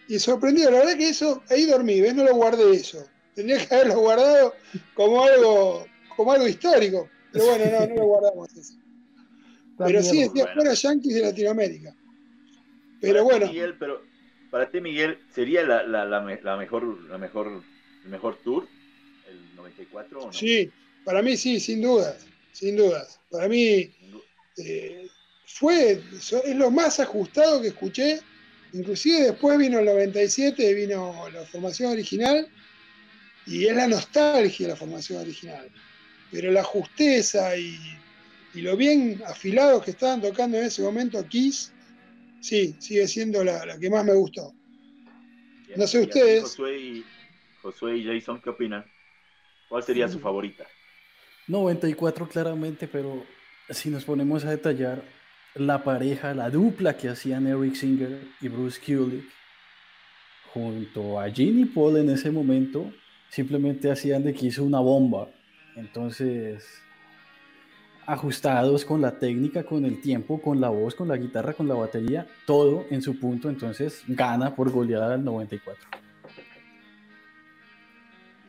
y 0.08 0.20
sorprendido, 0.20 0.72
la 0.72 0.80
verdad 0.80 0.98
que 0.98 1.10
eso, 1.10 1.44
ahí 1.50 1.66
dormí, 1.66 2.00
¿ves? 2.02 2.16
No 2.16 2.24
lo 2.24 2.36
guardé 2.36 2.72
eso. 2.72 3.06
Tendría 3.36 3.64
que 3.66 3.76
haberlo 3.76 4.00
guardado 4.00 4.54
como 4.94 5.24
algo, 5.24 5.86
como 6.16 6.32
algo 6.32 6.48
histórico. 6.48 7.10
Pero 7.32 7.46
bueno, 7.46 7.66
no, 7.72 7.88
no 7.88 7.96
lo 7.96 8.06
guardamos 8.06 8.52
eso. 8.56 8.74
Pero 9.78 10.02
sí 10.02 10.22
decía 10.22 10.44
Bueno. 10.46 10.54
fuera 10.62 10.74
Yankees 10.74 11.14
de 11.14 11.22
Latinoamérica. 11.22 11.96
Pero 13.00 13.14
Para 13.28 13.36
ti, 13.36 13.40
bueno, 13.40 13.54
Miguel, 13.54 13.76
pero 13.78 14.02
para 14.50 14.72
ti, 14.72 14.82
Miguel, 14.82 15.20
¿sería 15.36 15.62
la, 15.64 15.84
la, 15.84 16.04
la, 16.06 16.22
me- 16.22 16.42
la 16.42 16.58
mejor, 16.58 16.84
la 17.10 17.20
mejor, 17.20 17.62
el 18.04 18.10
mejor 18.10 18.40
tour? 18.44 18.68
¿El 19.30 19.56
94 19.56 20.20
o 20.20 20.26
no? 20.28 20.34
sí, 20.34 20.72
para 21.04 21.22
mí 21.22 21.38
sí, 21.38 21.60
sin 21.60 21.82
dudas, 21.82 22.26
sin 22.58 22.76
dudas. 22.76 23.20
Para 23.30 23.48
mí 23.48 23.92
eh, 24.58 25.08
fue, 25.46 26.02
es 26.12 26.56
lo 26.56 26.72
más 26.72 27.00
ajustado 27.00 27.62
que 27.62 27.68
escuché. 27.68 28.20
Inclusive 28.74 29.26
después 29.26 29.60
vino 29.60 29.80
el 29.80 29.86
97, 29.86 30.74
vino 30.74 31.30
la 31.30 31.46
formación 31.46 31.92
original 31.92 32.48
y 33.46 33.68
es 33.68 33.76
la 33.76 33.88
nostalgia 33.88 34.66
de 34.66 34.74
la 34.74 34.76
formación 34.76 35.22
original. 35.22 35.70
Pero 36.32 36.52
la 36.52 36.64
justeza 36.64 37.56
y, 37.56 37.78
y 38.56 38.62
lo 38.62 38.76
bien 38.76 39.22
afilados 39.28 39.84
que 39.84 39.92
estaban 39.92 40.20
tocando 40.20 40.58
en 40.58 40.66
ese 40.66 40.82
momento 40.82 41.24
Kiss, 41.28 41.72
sí, 42.42 42.76
sigue 42.80 43.08
siendo 43.08 43.44
la, 43.44 43.68
la 43.68 43.78
que 43.78 43.90
más 43.90 44.04
me 44.04 44.16
gustó. 44.16 44.52
No 45.76 45.86
sé 45.86 46.02
ustedes. 46.02 46.42
Josué 46.42 46.80
y, 46.80 47.06
Josué 47.62 47.98
y 47.98 48.06
Jason, 48.06 48.42
¿qué 48.42 48.50
opinan? 48.50 48.84
¿Cuál 49.70 49.84
sería 49.84 50.08
su 50.08 50.20
favorita? 50.20 50.66
94 51.48 52.28
claramente, 52.28 52.88
pero 52.88 53.24
si 53.70 53.90
nos 53.90 54.06
ponemos 54.06 54.46
a 54.46 54.52
detallar 54.52 55.02
la 55.56 55.84
pareja, 55.84 56.34
la 56.34 56.50
dupla 56.50 56.98
que 56.98 57.10
hacían 57.10 57.48
Eric 57.48 57.76
Singer 57.76 58.28
y 58.42 58.48
Bruce 58.48 58.80
Kulick, 58.80 59.26
junto 60.54 61.20
a 61.20 61.30
Gene 61.30 61.62
y 61.62 61.66
Paul 61.66 61.98
en 61.98 62.10
ese 62.10 62.32
momento, 62.32 62.92
simplemente 63.30 63.92
hacían 63.92 64.24
de 64.24 64.34
Kiss 64.34 64.58
una 64.60 64.80
bomba. 64.80 65.30
Entonces, 65.76 66.66
ajustados 68.06 68.86
con 68.86 69.02
la 69.02 69.20
técnica, 69.20 69.64
con 69.64 69.86
el 69.86 70.02
tiempo, 70.02 70.42
con 70.42 70.60
la 70.60 70.70
voz, 70.70 70.96
con 70.96 71.08
la 71.08 71.18
guitarra, 71.18 71.54
con 71.54 71.68
la 71.68 71.76
batería, 71.76 72.28
todo 72.46 72.86
en 72.90 73.02
su 73.02 73.20
punto, 73.20 73.50
entonces 73.50 74.04
gana 74.08 74.56
por 74.56 74.72
goleada 74.72 75.16
el 75.16 75.24
94. 75.24 75.88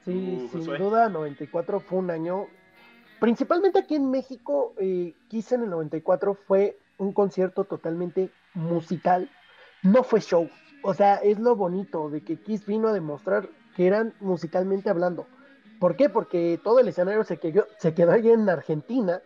Sí, 0.04 0.48
Uh, 0.52 0.62
sin 0.64 0.78
duda, 0.78 1.10
94 1.10 1.80
fue 1.80 1.98
un 1.98 2.10
año. 2.10 2.46
Principalmente 3.20 3.80
aquí 3.80 3.96
en 3.96 4.10
México, 4.10 4.74
eh, 4.78 5.14
Kiss 5.28 5.52
en 5.52 5.62
el 5.62 5.70
94 5.70 6.34
fue 6.34 6.78
un 6.98 7.12
concierto 7.12 7.64
totalmente 7.64 8.30
musical, 8.54 9.28
no 9.82 10.04
fue 10.04 10.20
show. 10.20 10.48
O 10.82 10.94
sea, 10.94 11.16
es 11.16 11.38
lo 11.38 11.56
bonito 11.56 12.10
de 12.10 12.22
que 12.22 12.40
Kiss 12.40 12.64
vino 12.66 12.88
a 12.88 12.92
demostrar 12.92 13.48
que 13.74 13.86
eran 13.86 14.14
musicalmente 14.20 14.90
hablando. 14.90 15.26
¿Por 15.80 15.96
qué? 15.96 16.08
Porque 16.08 16.60
todo 16.62 16.80
el 16.80 16.88
escenario 16.88 17.24
se 17.24 17.38
quedó, 17.38 17.66
se 17.78 17.94
quedó 17.94 18.12
allí 18.12 18.30
en 18.30 18.48
Argentina. 18.48 19.20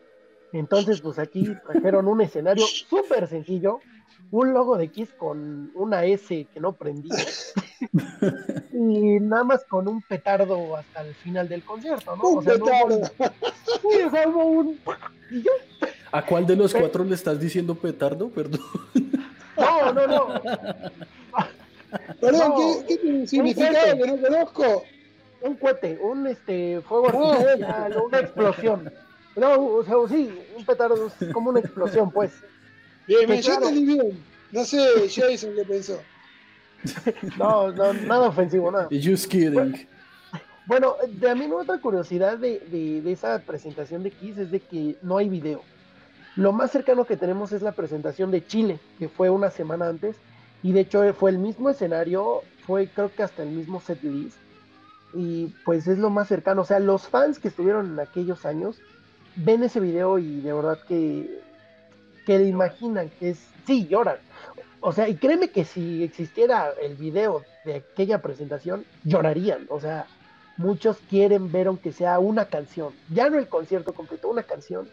Entonces, 0.53 1.01
pues 1.01 1.19
aquí 1.19 1.55
trajeron 1.67 2.09
un 2.09 2.21
escenario 2.21 2.67
súper 2.67 3.27
sencillo, 3.27 3.81
un 4.31 4.53
logo 4.53 4.77
de 4.77 4.89
Kiss 4.89 5.13
con 5.15 5.71
una 5.75 6.05
S 6.05 6.47
que 6.53 6.61
no 6.61 6.75
prendía 6.75 7.15
y 8.73 9.21
nada 9.21 9.45
más 9.45 9.65
con 9.65 9.87
un 9.89 10.01
petardo 10.03 10.77
hasta 10.77 11.03
el 11.03 11.15
final 11.15 11.49
del 11.49 11.63
concierto, 11.63 12.17
¿no? 12.17 12.23
Un 12.29 12.39
O 12.39 12.43
sea, 12.43 12.57
no 12.59 12.65
hubo- 12.65 12.89
petardo. 12.89 13.33
Sí, 13.83 14.03
o 14.07 14.11
sea, 14.11 14.29
hubo 14.29 14.45
un... 14.45 14.81
y. 15.31 15.45
¿A 16.11 16.25
cuál 16.27 16.47
de 16.47 16.57
los 16.57 16.75
cuatro 16.75 17.05
le 17.05 17.15
estás 17.15 17.41
diciendo 17.41 17.75
petardo? 17.75 18.29
Perdón. 18.31 18.61
No, 19.57 19.93
no, 19.93 20.07
no. 20.07 20.41
Perdón, 22.21 22.49
No, 22.51 22.87
¿qué, 22.87 23.27
significado 23.27 23.99
que 23.99 24.07
no 24.07 24.17
conozco? 24.21 24.85
Un 25.43 25.57
cohete, 25.57 25.99
un 26.01 26.27
este 26.27 26.81
fuego 26.83 27.11
No, 27.13 27.33
artificial, 27.33 27.97
una 28.07 28.19
explosión. 28.21 28.93
No, 29.37 29.65
o 29.67 29.85
sea, 29.85 29.95
sí, 30.09 30.31
un 30.57 30.65
petardo 30.65 31.07
es 31.21 31.33
como 31.33 31.51
una 31.51 31.61
explosión, 31.61 32.11
pues. 32.11 32.33
Bien, 33.07 33.29
me 33.29 33.43
yo 33.43 33.59
bien. 33.71 34.23
No 34.53 34.65
sé, 34.65 35.09
Jason, 35.09 35.55
qué 35.57 35.65
pensó. 35.65 36.01
No, 37.39 37.71
no, 37.73 37.93
nada 37.93 38.29
ofensivo, 38.29 38.71
nada. 38.71 38.89
Just 38.91 39.27
kidding. 39.31 39.87
Bueno, 40.67 40.95
también 41.21 41.53
otra 41.53 41.79
curiosidad 41.79 42.39
de, 42.39 42.61
de- 42.61 43.01
de 43.03 43.13
esa 43.13 43.39
presentación 43.41 44.03
de 44.03 44.11
Kiss 44.13 44.39
es 44.39 44.51
de 44.51 44.61
que 44.61 44.97
no 45.03 45.19
hay 45.19 45.29
video. 45.29 45.63
Lo 46.37 46.53
más 46.53 46.71
cercano 46.71 47.05
que 47.05 47.17
tenemos 47.17 47.53
es 47.53 47.63
la 47.63 47.73
presentación 47.73 48.31
de 48.31 48.47
Chile, 48.47 48.79
que 48.99 49.09
fue 49.09 49.29
una 49.29 49.51
semana 49.51 49.89
antes, 49.89 50.17
y 50.63 50.73
de 50.73 50.81
hecho 50.81 51.13
fue 51.15 51.31
el 51.31 51.39
mismo 51.39 51.69
escenario, 51.69 52.41
fue 52.67 52.87
creo 52.89 53.13
que 53.13 53.23
hasta 53.23 53.43
el 53.43 53.51
mismo 53.51 53.81
set 53.81 54.03
list, 54.03 54.39
y 55.15 55.49
pues 55.65 55.87
es 55.89 55.99
lo 55.99 56.09
más 56.11 56.29
cercano. 56.29 56.63
O 56.63 56.65
sea, 56.65 56.79
los 56.79 57.07
fans 57.09 57.39
que 57.39 57.49
estuvieron 57.49 57.93
en 57.93 58.01
aquellos 58.01 58.47
años 58.47 58.79
ven 59.37 59.63
ese 59.63 59.81
video 59.81 60.19
y 60.19 60.41
de 60.41 60.53
verdad 60.53 60.79
que, 60.89 61.41
que 62.25 62.39
le 62.39 62.47
imaginan 62.47 63.11
que 63.19 63.31
es, 63.31 63.41
sí, 63.67 63.87
lloran. 63.89 64.17
O 64.85 64.93
sea, 64.93 65.09
y 65.09 65.15
créeme 65.15 65.51
que 65.51 65.65
si 65.65 66.03
existiera 66.03 66.73
el 66.83 66.97
video 66.97 67.45
de 67.65 67.77
aquella 67.77 68.21
presentación, 68.21 68.85
llorarían. 69.05 69.67
O 69.71 69.81
sea, 69.81 70.07
muchos 70.57 70.99
quieren 71.09 71.53
ver 71.53 71.69
aunque 71.69 71.93
sea 71.93 72.19
una 72.19 72.47
canción, 72.47 72.93
ya 73.09 73.31
no 73.31 73.39
el 73.39 73.47
concierto 73.47 73.93
completo, 73.93 74.29
una 74.29 74.43
canción. 74.43 74.91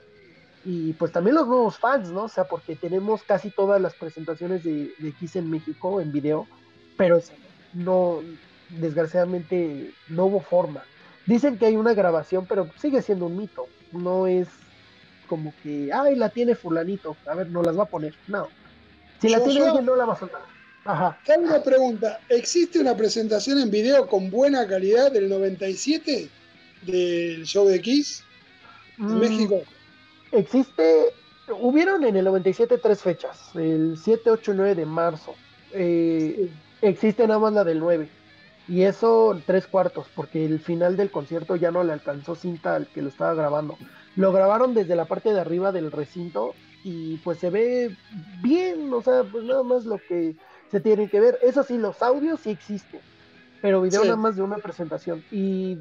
Y 0.63 0.93
pues 0.93 1.11
también 1.11 1.35
los 1.35 1.47
nuevos 1.47 1.79
fans, 1.79 2.11
¿no? 2.11 2.25
O 2.25 2.29
sea, 2.29 2.43
porque 2.43 2.75
tenemos 2.75 3.23
casi 3.23 3.49
todas 3.49 3.81
las 3.81 3.95
presentaciones 3.95 4.63
de, 4.63 4.91
de 4.99 5.11
Kiss 5.13 5.35
en 5.37 5.49
México 5.49 5.99
en 5.99 6.11
video, 6.11 6.47
pero 6.95 7.19
no, 7.73 8.19
desgraciadamente 8.69 9.91
no 10.07 10.25
hubo 10.25 10.39
forma. 10.39 10.83
Dicen 11.25 11.57
que 11.57 11.65
hay 11.65 11.77
una 11.77 11.95
grabación, 11.95 12.45
pero 12.45 12.69
sigue 12.77 13.01
siendo 13.01 13.25
un 13.25 13.37
mito. 13.37 13.67
No 13.91 14.27
es 14.27 14.49
como 15.27 15.51
que, 15.63 15.91
ay, 15.91 16.15
la 16.15 16.29
tiene 16.29 16.53
fulanito, 16.53 17.15
a 17.25 17.33
ver, 17.33 17.49
no 17.49 17.63
las 17.63 17.77
va 17.77 17.83
a 17.83 17.89
poner. 17.89 18.13
No. 18.27 18.49
Si 19.21 19.29
la 19.29 19.39
Yo- 19.39 19.43
tiene 19.45 19.59
yo- 19.59 19.81
no 19.81 19.95
la 19.95 20.05
va 20.05 20.13
a 20.13 20.19
soltar. 20.19 20.41
Ajá. 20.85 21.19
Te 21.25 21.33
hago 21.33 21.43
una 21.43 21.61
pregunta. 21.61 22.19
¿Existe 22.29 22.79
una 22.79 22.95
presentación 22.95 23.59
en 23.59 23.69
video 23.69 24.07
con 24.07 24.29
buena 24.31 24.65
calidad 24.67 25.11
del 25.11 25.29
97 25.29 26.29
del 26.83 27.43
show 27.45 27.67
de 27.67 27.81
Kiss 27.81 28.23
en 28.97 29.05
Mm, 29.15 29.19
México? 29.19 29.61
Existe, 30.31 31.13
hubieron 31.59 32.03
en 32.05 32.15
el 32.15 32.25
97 32.25 32.77
tres 32.77 33.01
fechas, 33.01 33.51
el 33.55 33.97
7, 34.01 34.29
8 34.31 34.53
y 34.53 34.55
9 34.55 34.75
de 34.75 34.85
marzo. 34.85 35.35
Eh, 35.73 36.49
existe 36.81 37.27
nada 37.27 37.39
más 37.39 37.53
la 37.53 37.63
del 37.63 37.79
9. 37.79 38.09
Y 38.67 38.83
eso 38.83 39.39
tres 39.47 39.65
cuartos, 39.67 40.07
porque 40.15 40.45
el 40.45 40.59
final 40.59 40.95
del 40.95 41.09
concierto 41.11 41.55
ya 41.55 41.71
no 41.71 41.83
le 41.83 41.91
alcanzó 41.91 42.35
cinta 42.35 42.75
al 42.75 42.87
que 42.87 43.01
lo 43.01 43.09
estaba 43.09 43.33
grabando. 43.33 43.77
Lo 44.15 44.31
grabaron 44.31 44.73
desde 44.75 44.95
la 44.95 45.05
parte 45.05 45.33
de 45.33 45.39
arriba 45.39 45.71
del 45.71 45.91
recinto 45.91 46.53
y 46.83 47.17
pues 47.17 47.39
se 47.39 47.49
ve 47.49 47.95
bien, 48.41 48.91
o 48.93 49.01
sea, 49.01 49.23
pues 49.23 49.43
nada 49.43 49.63
más 49.63 49.85
lo 49.85 49.97
que 49.97 50.35
se 50.71 50.79
tiene 50.79 51.09
que 51.09 51.19
ver. 51.19 51.37
Eso 51.41 51.63
sí, 51.63 51.77
los 51.77 52.01
audios 52.01 52.39
sí 52.41 52.51
existen, 52.51 53.01
pero 53.61 53.81
video 53.81 54.01
Sí. 54.01 54.07
nada 54.07 54.17
más 54.19 54.35
de 54.35 54.41
una 54.43 54.57
presentación. 54.57 55.23
Y 55.31 55.77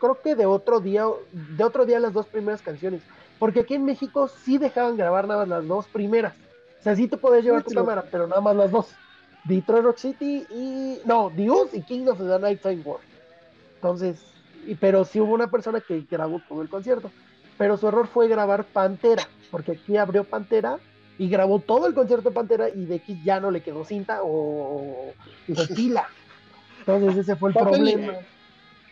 creo 0.00 0.20
que 0.22 0.34
de 0.34 0.46
otro 0.46 0.80
día, 0.80 1.04
de 1.32 1.64
otro 1.64 1.84
día 1.84 2.00
las 2.00 2.12
dos 2.12 2.26
primeras 2.26 2.62
canciones. 2.62 3.02
Porque 3.38 3.60
aquí 3.60 3.74
en 3.74 3.84
México 3.84 4.28
sí 4.28 4.58
dejaban 4.58 4.96
grabar 4.96 5.26
nada 5.26 5.40
más 5.40 5.48
las 5.48 5.66
dos 5.66 5.86
primeras. 5.88 6.34
O 6.80 6.82
sea, 6.82 6.94
sí 6.96 7.08
te 7.08 7.16
podías 7.16 7.44
llevar 7.44 7.62
tu 7.62 7.72
cámara, 7.72 8.04
pero 8.10 8.26
nada 8.26 8.40
más 8.40 8.54
las 8.56 8.70
dos. 8.70 8.88
Detroit 9.44 9.84
Rock 9.84 9.96
City 9.98 10.46
y. 10.50 10.98
No, 11.06 11.30
Dios 11.30 11.72
y 11.72 11.82
King 11.82 12.06
of 12.08 12.18
the 12.18 12.38
Nighttime 12.38 12.82
War. 12.84 13.00
Entonces, 13.76 14.20
y- 14.66 14.74
pero 14.74 15.04
sí 15.06 15.20
hubo 15.20 15.32
una 15.32 15.50
persona 15.50 15.80
que 15.80 16.04
grabó 16.10 16.40
todo 16.48 16.60
el 16.62 16.68
concierto. 16.68 17.10
Pero 17.60 17.76
su 17.76 17.86
error 17.88 18.08
fue 18.08 18.26
grabar 18.26 18.64
Pantera, 18.64 19.28
porque 19.50 19.72
aquí 19.72 19.98
abrió 19.98 20.24
Pantera 20.24 20.78
y 21.18 21.28
grabó 21.28 21.58
todo 21.58 21.86
el 21.86 21.92
concierto 21.92 22.30
de 22.30 22.34
Pantera 22.34 22.70
y 22.70 22.86
de 22.86 22.94
X 22.94 23.18
ya 23.22 23.38
no 23.38 23.50
le 23.50 23.62
quedó 23.62 23.84
cinta 23.84 24.22
o, 24.22 25.10
o 25.10 25.14
pila. 25.76 26.08
Entonces 26.78 27.18
ese 27.18 27.36
fue 27.36 27.50
el 27.50 27.56
problema. 27.56 28.14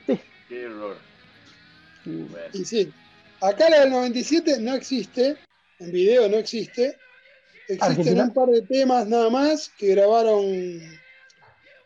Qué 0.06 0.64
error. 0.64 0.98
Sí. 2.04 2.26
Bueno, 2.30 2.46
Y 2.52 2.64
sí. 2.66 2.92
Acá 3.40 3.70
la 3.70 3.80
del 3.80 3.90
97 3.90 4.60
no 4.60 4.74
existe, 4.74 5.38
en 5.78 5.90
video 5.90 6.28
no 6.28 6.36
existe. 6.36 6.98
Existen 7.68 7.90
¿Argentina? 7.90 8.24
un 8.24 8.34
par 8.34 8.48
de 8.50 8.60
temas 8.60 9.06
nada 9.06 9.30
más 9.30 9.70
que 9.78 9.94
grabaron 9.94 10.44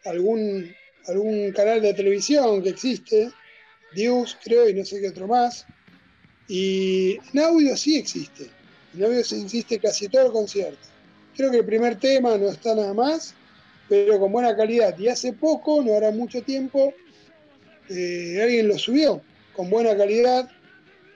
algún, 0.04 0.74
algún 1.06 1.52
canal 1.52 1.80
de 1.80 1.94
televisión 1.94 2.60
que 2.60 2.70
existe, 2.70 3.30
Dios 3.94 4.36
creo 4.42 4.68
y 4.68 4.74
no 4.74 4.84
sé 4.84 5.00
qué 5.00 5.10
otro 5.10 5.28
más. 5.28 5.64
Y 6.48 7.18
en 7.32 7.40
audio 7.40 7.76
sí 7.76 7.96
existe. 7.96 8.50
En 8.94 9.04
audio 9.04 9.24
sí 9.24 9.42
existe 9.42 9.78
casi 9.78 10.08
todo 10.08 10.26
el 10.26 10.32
concierto. 10.32 10.86
Creo 11.36 11.50
que 11.50 11.58
el 11.58 11.64
primer 11.64 11.98
tema 11.98 12.36
no 12.36 12.48
está 12.48 12.74
nada 12.74 12.92
más, 12.92 13.34
pero 13.88 14.18
con 14.18 14.32
buena 14.32 14.54
calidad. 14.56 14.98
Y 14.98 15.08
hace 15.08 15.32
poco, 15.32 15.82
no 15.82 15.94
hará 15.96 16.10
mucho 16.10 16.42
tiempo, 16.42 16.92
eh, 17.88 18.40
alguien 18.42 18.68
lo 18.68 18.78
subió 18.78 19.22
con 19.54 19.70
buena 19.70 19.96
calidad 19.96 20.48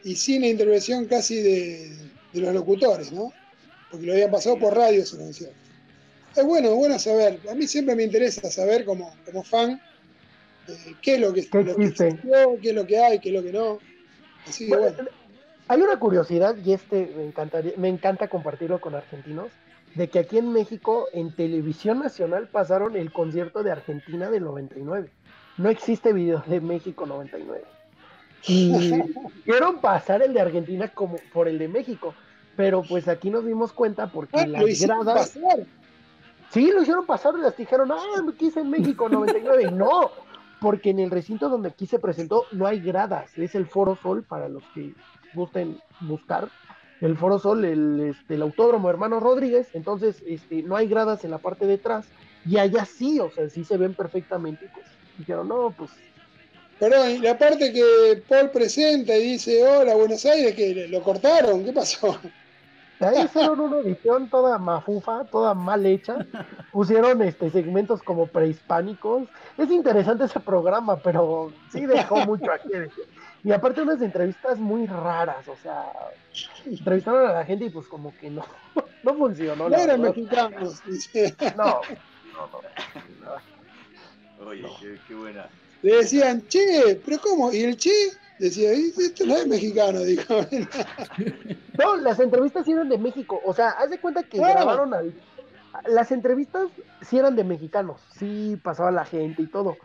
y 0.05 0.15
sin 0.16 0.43
la 0.43 0.48
intervención 0.48 1.07
casi 1.07 1.36
de, 1.36 1.90
de 2.32 2.40
los 2.40 2.55
locutores, 2.55 3.12
¿no? 3.12 3.32
Porque 3.90 4.07
lo 4.07 4.12
habían 4.12 4.31
pasado 4.31 4.59
por 4.59 4.74
radio 4.74 5.03
ese 5.03 5.16
concierto. 5.16 5.57
Es 6.35 6.44
bueno, 6.44 6.69
es 6.69 6.74
bueno 6.74 6.98
saber. 6.98 7.40
A 7.51 7.55
mí 7.55 7.66
siempre 7.66 7.97
me 7.97 8.03
interesa 8.05 8.51
saber 8.51 8.85
como, 8.85 9.15
como 9.24 9.43
fan 9.43 9.81
eh, 10.69 10.94
qué 11.01 11.15
es 11.15 11.20
lo 11.20 11.32
que, 11.32 11.48
¿Qué 11.48 11.65
lo 11.65 11.77
que 11.77 11.85
existió, 11.86 12.59
qué 12.61 12.69
es 12.69 12.74
lo 12.74 12.86
que 12.86 12.98
hay, 12.98 13.19
qué 13.19 13.31
es 13.31 13.35
lo 13.35 13.43
que 13.43 13.53
no. 13.53 13.78
Bueno, 14.68 14.93
bueno. 14.94 15.10
Hay 15.68 15.82
una 15.82 15.98
curiosidad, 15.98 16.55
y 16.64 16.73
este 16.73 17.12
me, 17.16 17.24
encantaría, 17.24 17.73
me 17.77 17.89
encanta 17.89 18.28
compartirlo 18.28 18.81
con 18.81 18.94
argentinos, 18.94 19.48
de 19.94 20.09
que 20.09 20.20
aquí 20.20 20.39
en 20.39 20.52
México, 20.52 21.06
en 21.12 21.35
televisión 21.35 21.98
nacional, 21.98 22.48
pasaron 22.48 22.97
el 22.97 23.12
concierto 23.12 23.62
de 23.62 23.73
Argentina 23.73 24.31
del 24.31 24.44
99. 24.44 25.10
No 25.59 25.68
existe 25.70 26.12
video 26.12 26.43
de 26.47 26.60
México 26.60 27.06
99. 27.06 27.64
Y 28.47 28.93
quieren 29.44 29.78
pasar 29.81 30.23
el 30.23 30.35
de 30.35 30.40
Argentina 30.40 30.89
como 30.89 31.16
por 31.32 31.48
el 31.48 31.59
de 31.59 31.68
México. 31.68 32.14
Pero 32.56 32.82
pues 32.82 33.09
aquí 33.09 33.31
nos 33.31 33.44
dimos 33.44 33.73
cuenta 33.73 34.06
porque 34.06 34.39
Ah, 34.39 34.47
las 34.47 34.62
lo 34.62 35.02
gradas. 35.05 35.31
pasar. 35.36 35.59
Sí, 36.51 36.70
lo 36.70 36.82
hicieron 36.82 37.05
pasar 37.06 37.35
y 37.36 37.43
las 37.43 37.56
dijeron, 37.56 37.90
ah, 37.90 38.23
me 38.24 38.32
quise 38.35 38.60
en 38.60 38.70
México 38.70 39.09
99. 39.09 39.70
no, 39.73 40.10
porque 40.61 40.91
en 40.91 41.01
el 41.01 41.11
recinto 41.11 41.49
donde 41.49 41.69
aquí 41.69 41.87
se 41.87 41.99
presentó 41.99 42.45
no 42.53 42.66
hay 42.66 42.81
gradas, 42.81 43.37
es 43.37 43.55
el 43.55 43.66
Foro 43.66 43.99
Sol 44.03 44.24
para 44.24 44.49
los 44.49 44.62
que 44.74 44.95
gusten 45.35 45.81
buscar. 46.01 46.49
El 47.01 47.16
Foro 47.16 47.39
Sol, 47.39 47.65
el, 47.65 48.01
este, 48.01 48.35
el 48.35 48.43
autódromo 48.43 48.89
Hermano 48.89 49.20
Rodríguez, 49.20 49.69
entonces 49.74 50.23
este, 50.27 50.62
no 50.62 50.77
hay 50.77 50.89
gradas 50.89 51.24
en 51.24 51.31
la 51.31 51.39
parte 51.39 51.66
de 51.66 51.74
atrás 51.74 52.07
y 52.47 52.57
allá 52.59 52.85
sí, 52.85 53.20
o 53.20 53.31
sea, 53.31 53.51
sí 53.51 53.65
se 53.65 53.77
ven 53.77 53.95
perfectamente. 53.95 54.70
Pues 54.73 54.87
dijeron, 55.19 55.49
no, 55.49 55.74
pues 55.77 55.91
Perdón, 56.78 57.23
la 57.23 57.39
parte 57.39 57.73
que 57.73 58.23
Paul 58.28 58.51
presenta 58.51 59.16
y 59.16 59.33
dice, 59.33 59.65
hola, 59.65 59.95
Buenos 59.95 60.27
Aires, 60.27 60.55
que 60.55 60.87
lo 60.89 61.03
cortaron, 61.03 61.65
¿qué 61.65 61.73
pasó? 61.73 62.19
Ahí 63.01 63.23
hicieron 63.24 63.60
una 63.60 63.78
edición 63.78 64.28
toda 64.31 64.59
mafufa, 64.59 65.24
toda 65.24 65.55
mal 65.55 65.85
hecha. 65.86 66.27
Pusieron 66.73 67.20
este 67.23 67.51
segmentos 67.51 68.02
como 68.02 68.27
prehispánicos. 68.27 69.28
Es 69.59 69.70
interesante 69.70 70.24
ese 70.24 70.40
programa, 70.40 70.97
pero 71.01 71.52
sí 71.70 71.86
dejó 71.86 72.16
mucho 72.27 72.51
aquí. 72.52 72.68
de- 72.70 72.90
Y 73.44 73.52
aparte 73.52 73.82
unas 73.82 74.01
entrevistas 74.02 74.59
muy 74.59 74.86
raras, 74.86 75.47
o 75.48 75.56
sea, 75.56 75.85
entrevistaron 76.64 77.28
a 77.28 77.32
la 77.35 77.44
gente 77.44 77.66
y 77.66 77.70
pues 77.70 77.86
como 77.86 78.14
que 78.16 78.31
no, 78.31 78.44
no 79.02 79.14
funcionó. 79.14 79.68
No 79.68 79.77
eran 79.77 80.01
mexicanos. 80.01 80.82
no, 81.56 81.64
no, 82.35 82.51
no. 84.39 84.47
Oye, 84.47 84.66
qué, 84.81 84.98
qué 85.09 85.14
buena. 85.14 85.48
Le 85.82 85.97
decían, 85.97 86.47
che, 86.48 87.01
pero 87.05 87.18
¿cómo? 87.20 87.52
Y 87.52 87.62
el 87.62 87.77
che 87.77 87.90
decía, 88.38 88.72
"Y 88.74 88.88
esto 88.96 89.24
no 89.26 89.36
es 89.36 89.46
mexicano, 89.46 90.00
dijo. 90.00 90.34
No, 91.78 91.96
las 91.96 92.18
entrevistas 92.20 92.64
sí 92.64 92.72
eran 92.72 92.88
de 92.88 92.96
México. 92.98 93.40
O 93.44 93.52
sea, 93.52 93.68
haz 93.70 93.90
de 93.90 93.98
cuenta 93.98 94.22
que 94.22 94.38
Claro. 94.38 94.54
grabaron 94.54 94.94
al. 94.94 95.12
Las 95.86 96.10
entrevistas 96.10 96.68
sí 97.02 97.18
eran 97.18 97.36
de 97.36 97.44
mexicanos. 97.44 98.00
Sí 98.18 98.56
pasaba 98.62 98.90
la 98.90 99.04
gente 99.04 99.42
y 99.42 99.46
todo. 99.46 99.76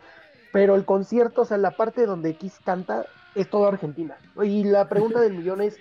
Pero 0.52 0.74
el 0.74 0.86
concierto, 0.86 1.42
o 1.42 1.44
sea, 1.44 1.58
la 1.58 1.72
parte 1.72 2.06
donde 2.06 2.30
X 2.30 2.54
canta, 2.64 3.04
es 3.34 3.48
todo 3.50 3.66
Argentina. 3.66 4.16
Y 4.42 4.64
la 4.64 4.88
pregunta 4.88 5.20
del 5.20 5.34
millón 5.34 5.60
es: 5.60 5.78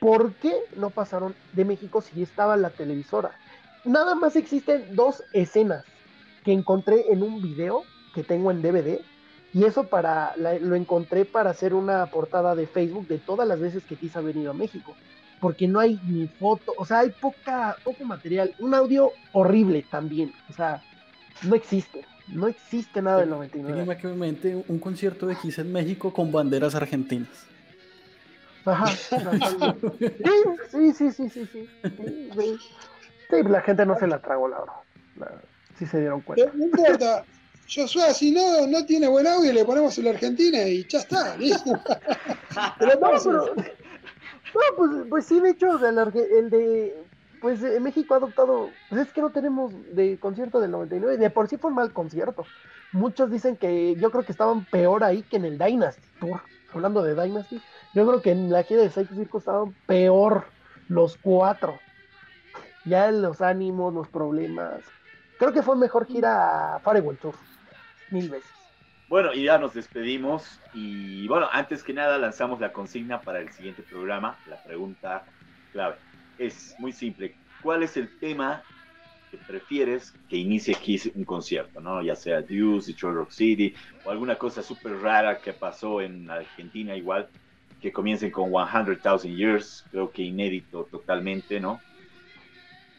¿por 0.00 0.34
qué 0.34 0.52
no 0.76 0.90
pasaron 0.90 1.34
de 1.52 1.64
México 1.64 2.00
si 2.00 2.22
estaba 2.22 2.56
la 2.56 2.70
televisora? 2.70 3.30
Nada 3.84 4.14
más 4.16 4.34
existen 4.36 4.96
dos 4.96 5.22
escenas 5.32 5.84
que 6.44 6.52
encontré 6.52 7.12
en 7.12 7.22
un 7.22 7.40
video 7.40 7.84
que 8.14 8.24
tengo 8.24 8.50
en 8.50 8.62
DVD. 8.62 9.00
Y 9.54 9.64
eso 9.64 9.84
para 9.84 10.32
la- 10.36 10.58
lo 10.58 10.74
encontré 10.76 11.24
para 11.24 11.50
hacer 11.50 11.74
una 11.74 12.06
portada 12.06 12.54
de 12.54 12.66
Facebook 12.66 13.06
de 13.06 13.18
todas 13.18 13.46
las 13.46 13.60
veces 13.60 13.82
que 13.84 13.96
Kiss 13.96 14.16
ha 14.16 14.20
venido 14.20 14.50
a 14.50 14.54
México. 14.54 14.94
Porque 15.40 15.66
no 15.68 15.80
hay 15.80 16.00
ni 16.06 16.28
foto, 16.28 16.72
o 16.76 16.86
sea, 16.86 17.00
hay 17.00 17.10
poca, 17.10 17.76
poco 17.84 18.04
material. 18.04 18.54
Un 18.60 18.74
audio 18.74 19.10
horrible 19.32 19.84
también. 19.90 20.32
O 20.48 20.52
sea, 20.52 20.82
no 21.42 21.54
existe. 21.54 22.04
No 22.28 22.46
existe 22.48 23.02
nada 23.02 23.18
del 23.18 23.28
Tengo 23.50 23.68
99. 23.68 23.98
en 24.02 24.18
mente 24.18 24.64
un 24.68 24.78
concierto 24.78 25.26
de 25.26 25.34
Kiss 25.36 25.58
en 25.58 25.72
México 25.72 26.12
con 26.14 26.30
banderas 26.32 26.74
argentinas. 26.74 27.28
Ajá. 28.64 28.86
Sí, 30.70 30.92
sí, 30.92 31.10
sí, 31.12 31.28
sí, 31.28 31.28
sí. 31.30 31.46
Sí, 31.46 31.68
sí, 31.96 32.30
sí. 32.38 32.58
Sí, 33.30 33.42
la 33.48 33.60
gente 33.62 33.84
no 33.84 33.98
se 33.98 34.06
la 34.06 34.20
tragó, 34.20 34.48
la 34.48 34.58
verdad. 34.60 35.42
Sí 35.78 35.86
se 35.86 35.98
dieron 36.00 36.20
cuenta. 36.20 36.50
No 36.54 36.64
importa. 36.64 37.24
Josué, 37.68 38.12
si 38.14 38.30
no, 38.30 38.66
no 38.66 38.84
tiene 38.84 39.08
buen 39.08 39.26
audio, 39.26 39.52
le 39.52 39.64
ponemos 39.64 39.96
el 39.98 40.08
Argentina 40.08 40.62
y 40.62 40.86
ya 40.86 40.98
está, 40.98 41.36
listo. 41.38 41.72
No, 44.54 44.60
pues, 44.76 44.90
pues 45.08 45.26
sí, 45.26 45.40
de 45.40 45.50
hecho, 45.50 45.78
el, 45.86 46.50
de. 46.50 47.04
Pues 47.40 47.62
eh, 47.62 47.80
México 47.80 48.14
ha 48.14 48.18
adoptado. 48.18 48.70
Pues 48.90 49.06
es 49.06 49.12
que 49.12 49.20
no 49.20 49.30
tenemos 49.30 49.72
de 49.94 50.18
concierto 50.18 50.60
del 50.60 50.70
99. 50.70 51.16
De 51.16 51.30
por 51.30 51.48
sí 51.48 51.56
fue 51.56 51.70
un 51.70 51.76
mal 51.76 51.92
concierto. 51.92 52.44
Muchos 52.92 53.30
dicen 53.30 53.56
que 53.56 53.96
yo 53.96 54.10
creo 54.10 54.24
que 54.24 54.32
estaban 54.32 54.64
peor 54.66 55.02
ahí 55.02 55.22
que 55.22 55.36
en 55.36 55.46
el 55.46 55.58
Dynasty. 55.58 56.02
Hablando 56.72 57.02
de 57.02 57.14
Dynasty, 57.14 57.60
yo 57.94 58.06
creo 58.06 58.22
que 58.22 58.30
en 58.30 58.50
la 58.50 58.62
gira 58.62 58.82
de 58.82 58.90
Psycho 58.90 59.14
Circus 59.14 59.42
estaban 59.42 59.74
peor 59.86 60.44
los 60.88 61.16
cuatro. 61.16 61.78
Ya 62.84 63.10
los 63.10 63.40
ánimos, 63.40 63.94
los 63.94 64.08
problemas. 64.08 64.80
Creo 65.38 65.52
que 65.52 65.62
fue 65.62 65.76
mejor 65.76 66.06
gira 66.06 66.80
Farewell 66.82 67.16
Tour. 67.16 67.34
Mil 68.12 68.28
veces. 68.28 68.50
Bueno, 69.08 69.34
y 69.34 69.44
ya 69.44 69.58
nos 69.58 69.74
despedimos. 69.74 70.60
Y 70.72 71.26
bueno, 71.28 71.48
antes 71.52 71.82
que 71.82 71.92
nada 71.92 72.16
lanzamos 72.18 72.60
la 72.60 72.72
consigna 72.72 73.20
para 73.20 73.40
el 73.40 73.50
siguiente 73.50 73.82
programa. 73.82 74.38
La 74.48 74.62
pregunta 74.62 75.24
clave 75.72 75.96
es 76.38 76.74
muy 76.78 76.92
simple. 76.92 77.34
¿Cuál 77.62 77.82
es 77.82 77.96
el 77.96 78.08
tema 78.18 78.62
que 79.30 79.38
prefieres 79.38 80.14
que 80.28 80.36
inicie 80.36 80.74
Kiss 80.74 81.10
un 81.14 81.24
concierto, 81.24 81.80
¿no? 81.80 82.02
Ya 82.02 82.14
sea 82.14 82.42
Deuce, 82.42 82.92
Detroit 82.92 83.16
Rock 83.16 83.30
City, 83.30 83.74
o 84.04 84.10
alguna 84.10 84.36
cosa 84.36 84.62
súper 84.62 84.98
rara 85.00 85.38
que 85.38 85.52
pasó 85.52 86.00
en 86.00 86.30
Argentina 86.30 86.94
igual, 86.94 87.28
que 87.80 87.92
comiencen 87.92 88.30
con 88.30 88.50
100,000 88.50 89.36
Years, 89.36 89.84
creo 89.90 90.10
que 90.10 90.22
inédito 90.22 90.84
totalmente, 90.84 91.60
¿no? 91.60 91.80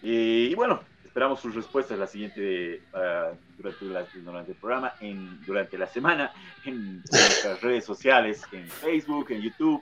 Y, 0.02 0.48
y 0.48 0.56
bueno, 0.56 0.82
esperamos 1.14 1.40
sus 1.42 1.54
respuestas 1.54 2.00
la 2.00 2.08
siguiente, 2.08 2.82
ah, 2.92 3.34
durante, 3.56 3.86
la- 3.86 4.08
durante 4.26 4.52
el 4.54 4.58
programa, 4.58 4.96
en, 5.00 5.40
durante 5.46 5.78
la 5.78 5.86
semana, 5.86 6.34
en 6.66 7.04
nuestras 7.12 7.62
redes 7.62 7.86
sociales, 7.86 8.42
en 8.52 8.68
Facebook, 8.68 9.28
en 9.30 9.42
YouTube, 9.44 9.80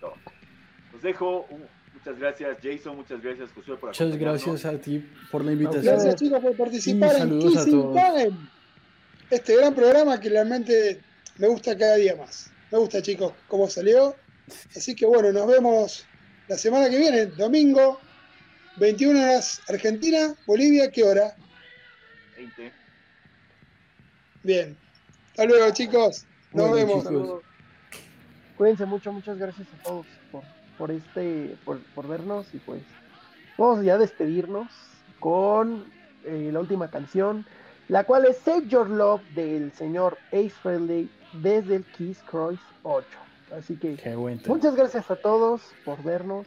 todo. 0.00 0.14
Los 0.92 1.02
dejo, 1.02 1.46
un- 1.50 1.64
muchas 1.94 2.16
gracias 2.16 2.58
Jason, 2.62 2.94
muchas 2.94 3.20
gracias 3.20 3.50
Josué 3.52 3.76
por 3.76 3.88
Muchas 3.88 4.16
gracias 4.16 4.64
a 4.64 4.78
ti 4.78 5.04
por 5.32 5.44
la 5.44 5.50
invitación. 5.52 5.84
Gracias 5.84 6.14
chicos 6.14 6.38
por 6.40 6.56
participar 6.56 7.16
en 7.16 7.38
Kissing. 7.40 7.92
Time. 7.92 8.38
Este 9.30 9.56
gran 9.56 9.74
programa 9.74 10.20
que 10.20 10.28
realmente 10.28 11.00
me 11.38 11.48
gusta 11.48 11.76
cada 11.76 11.96
día 11.96 12.14
más. 12.14 12.52
Me 12.70 12.78
gusta 12.78 13.02
chicos 13.02 13.32
cómo 13.48 13.66
salió. 13.68 14.14
Así 14.76 14.94
que 14.94 15.06
bueno, 15.06 15.32
nos 15.32 15.46
vemos 15.48 16.06
la 16.46 16.56
semana 16.56 16.88
que 16.88 16.98
viene, 16.98 17.26
domingo, 17.26 18.00
21 18.76 19.20
horas 19.20 19.60
Argentina, 19.68 20.34
Bolivia, 20.46 20.90
¿qué 20.90 21.04
hora? 21.04 21.36
20. 22.36 22.72
Bien. 24.42 24.76
Hasta 25.30 25.44
luego 25.44 25.70
chicos. 25.72 26.24
Nos 26.52 26.68
Bueno, 26.70 26.74
vemos. 26.86 27.04
chicos. 27.04 27.42
Cuídense 28.56 28.86
mucho, 28.86 29.12
muchas 29.12 29.38
gracias 29.38 29.66
a 29.68 29.82
todos 29.82 30.06
por, 30.30 30.42
por 30.78 30.90
este, 30.90 31.56
por, 31.64 31.80
por 31.94 32.06
vernos 32.06 32.46
y 32.52 32.58
pues 32.58 32.82
vamos 33.58 33.84
ya 33.84 33.94
a 33.94 33.98
despedirnos 33.98 34.68
con 35.20 35.84
eh, 36.24 36.50
la 36.52 36.60
última 36.60 36.90
canción, 36.90 37.46
la 37.88 38.04
cual 38.04 38.26
es 38.26 38.36
Save 38.38 38.68
Your 38.68 38.88
Love 38.88 39.22
del 39.34 39.72
señor 39.72 40.18
Ace 40.28 40.50
Frehley 40.50 41.10
desde 41.34 41.76
el 41.76 41.84
Kiss 41.84 42.18
Cross 42.30 42.58
8. 42.82 43.06
Así 43.56 43.76
que 43.76 43.96
muchas 44.46 44.74
gracias 44.76 45.10
a 45.10 45.16
todos 45.16 45.60
por 45.84 46.02
vernos. 46.02 46.46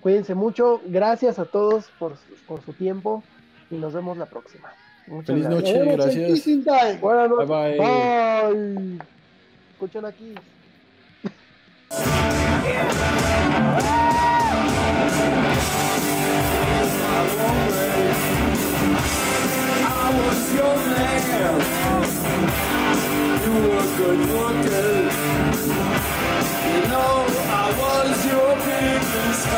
Cuídense 0.00 0.34
mucho. 0.34 0.80
Gracias 0.86 1.38
a 1.38 1.44
todos 1.44 1.86
por, 1.98 2.12
su- 2.16 2.34
por 2.46 2.62
su 2.62 2.72
tiempo 2.72 3.22
y 3.70 3.76
nos 3.76 3.92
vemos 3.92 4.16
la 4.16 4.26
próxima. 4.26 4.68
Muchas 5.06 5.26
Feliz 5.36 5.48
gracias. 5.48 5.86
noche. 5.86 5.96
Gracias. 5.96 6.42
Time. 6.44 6.98
Buenas 7.00 7.30
noches. 7.30 7.48
Bye, 7.48 7.78
bye. 7.78 8.52
Bye. 8.54 8.98
Escuchen 9.72 10.04
aquí. 10.04 10.34
I 18.80 20.10
was 20.16 20.54
your 20.54 20.76
man. 20.76 21.60
You 23.44 23.52
were 23.68 23.88
good 23.96 24.20
looking. 24.28 24.97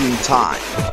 Time. 0.00 0.89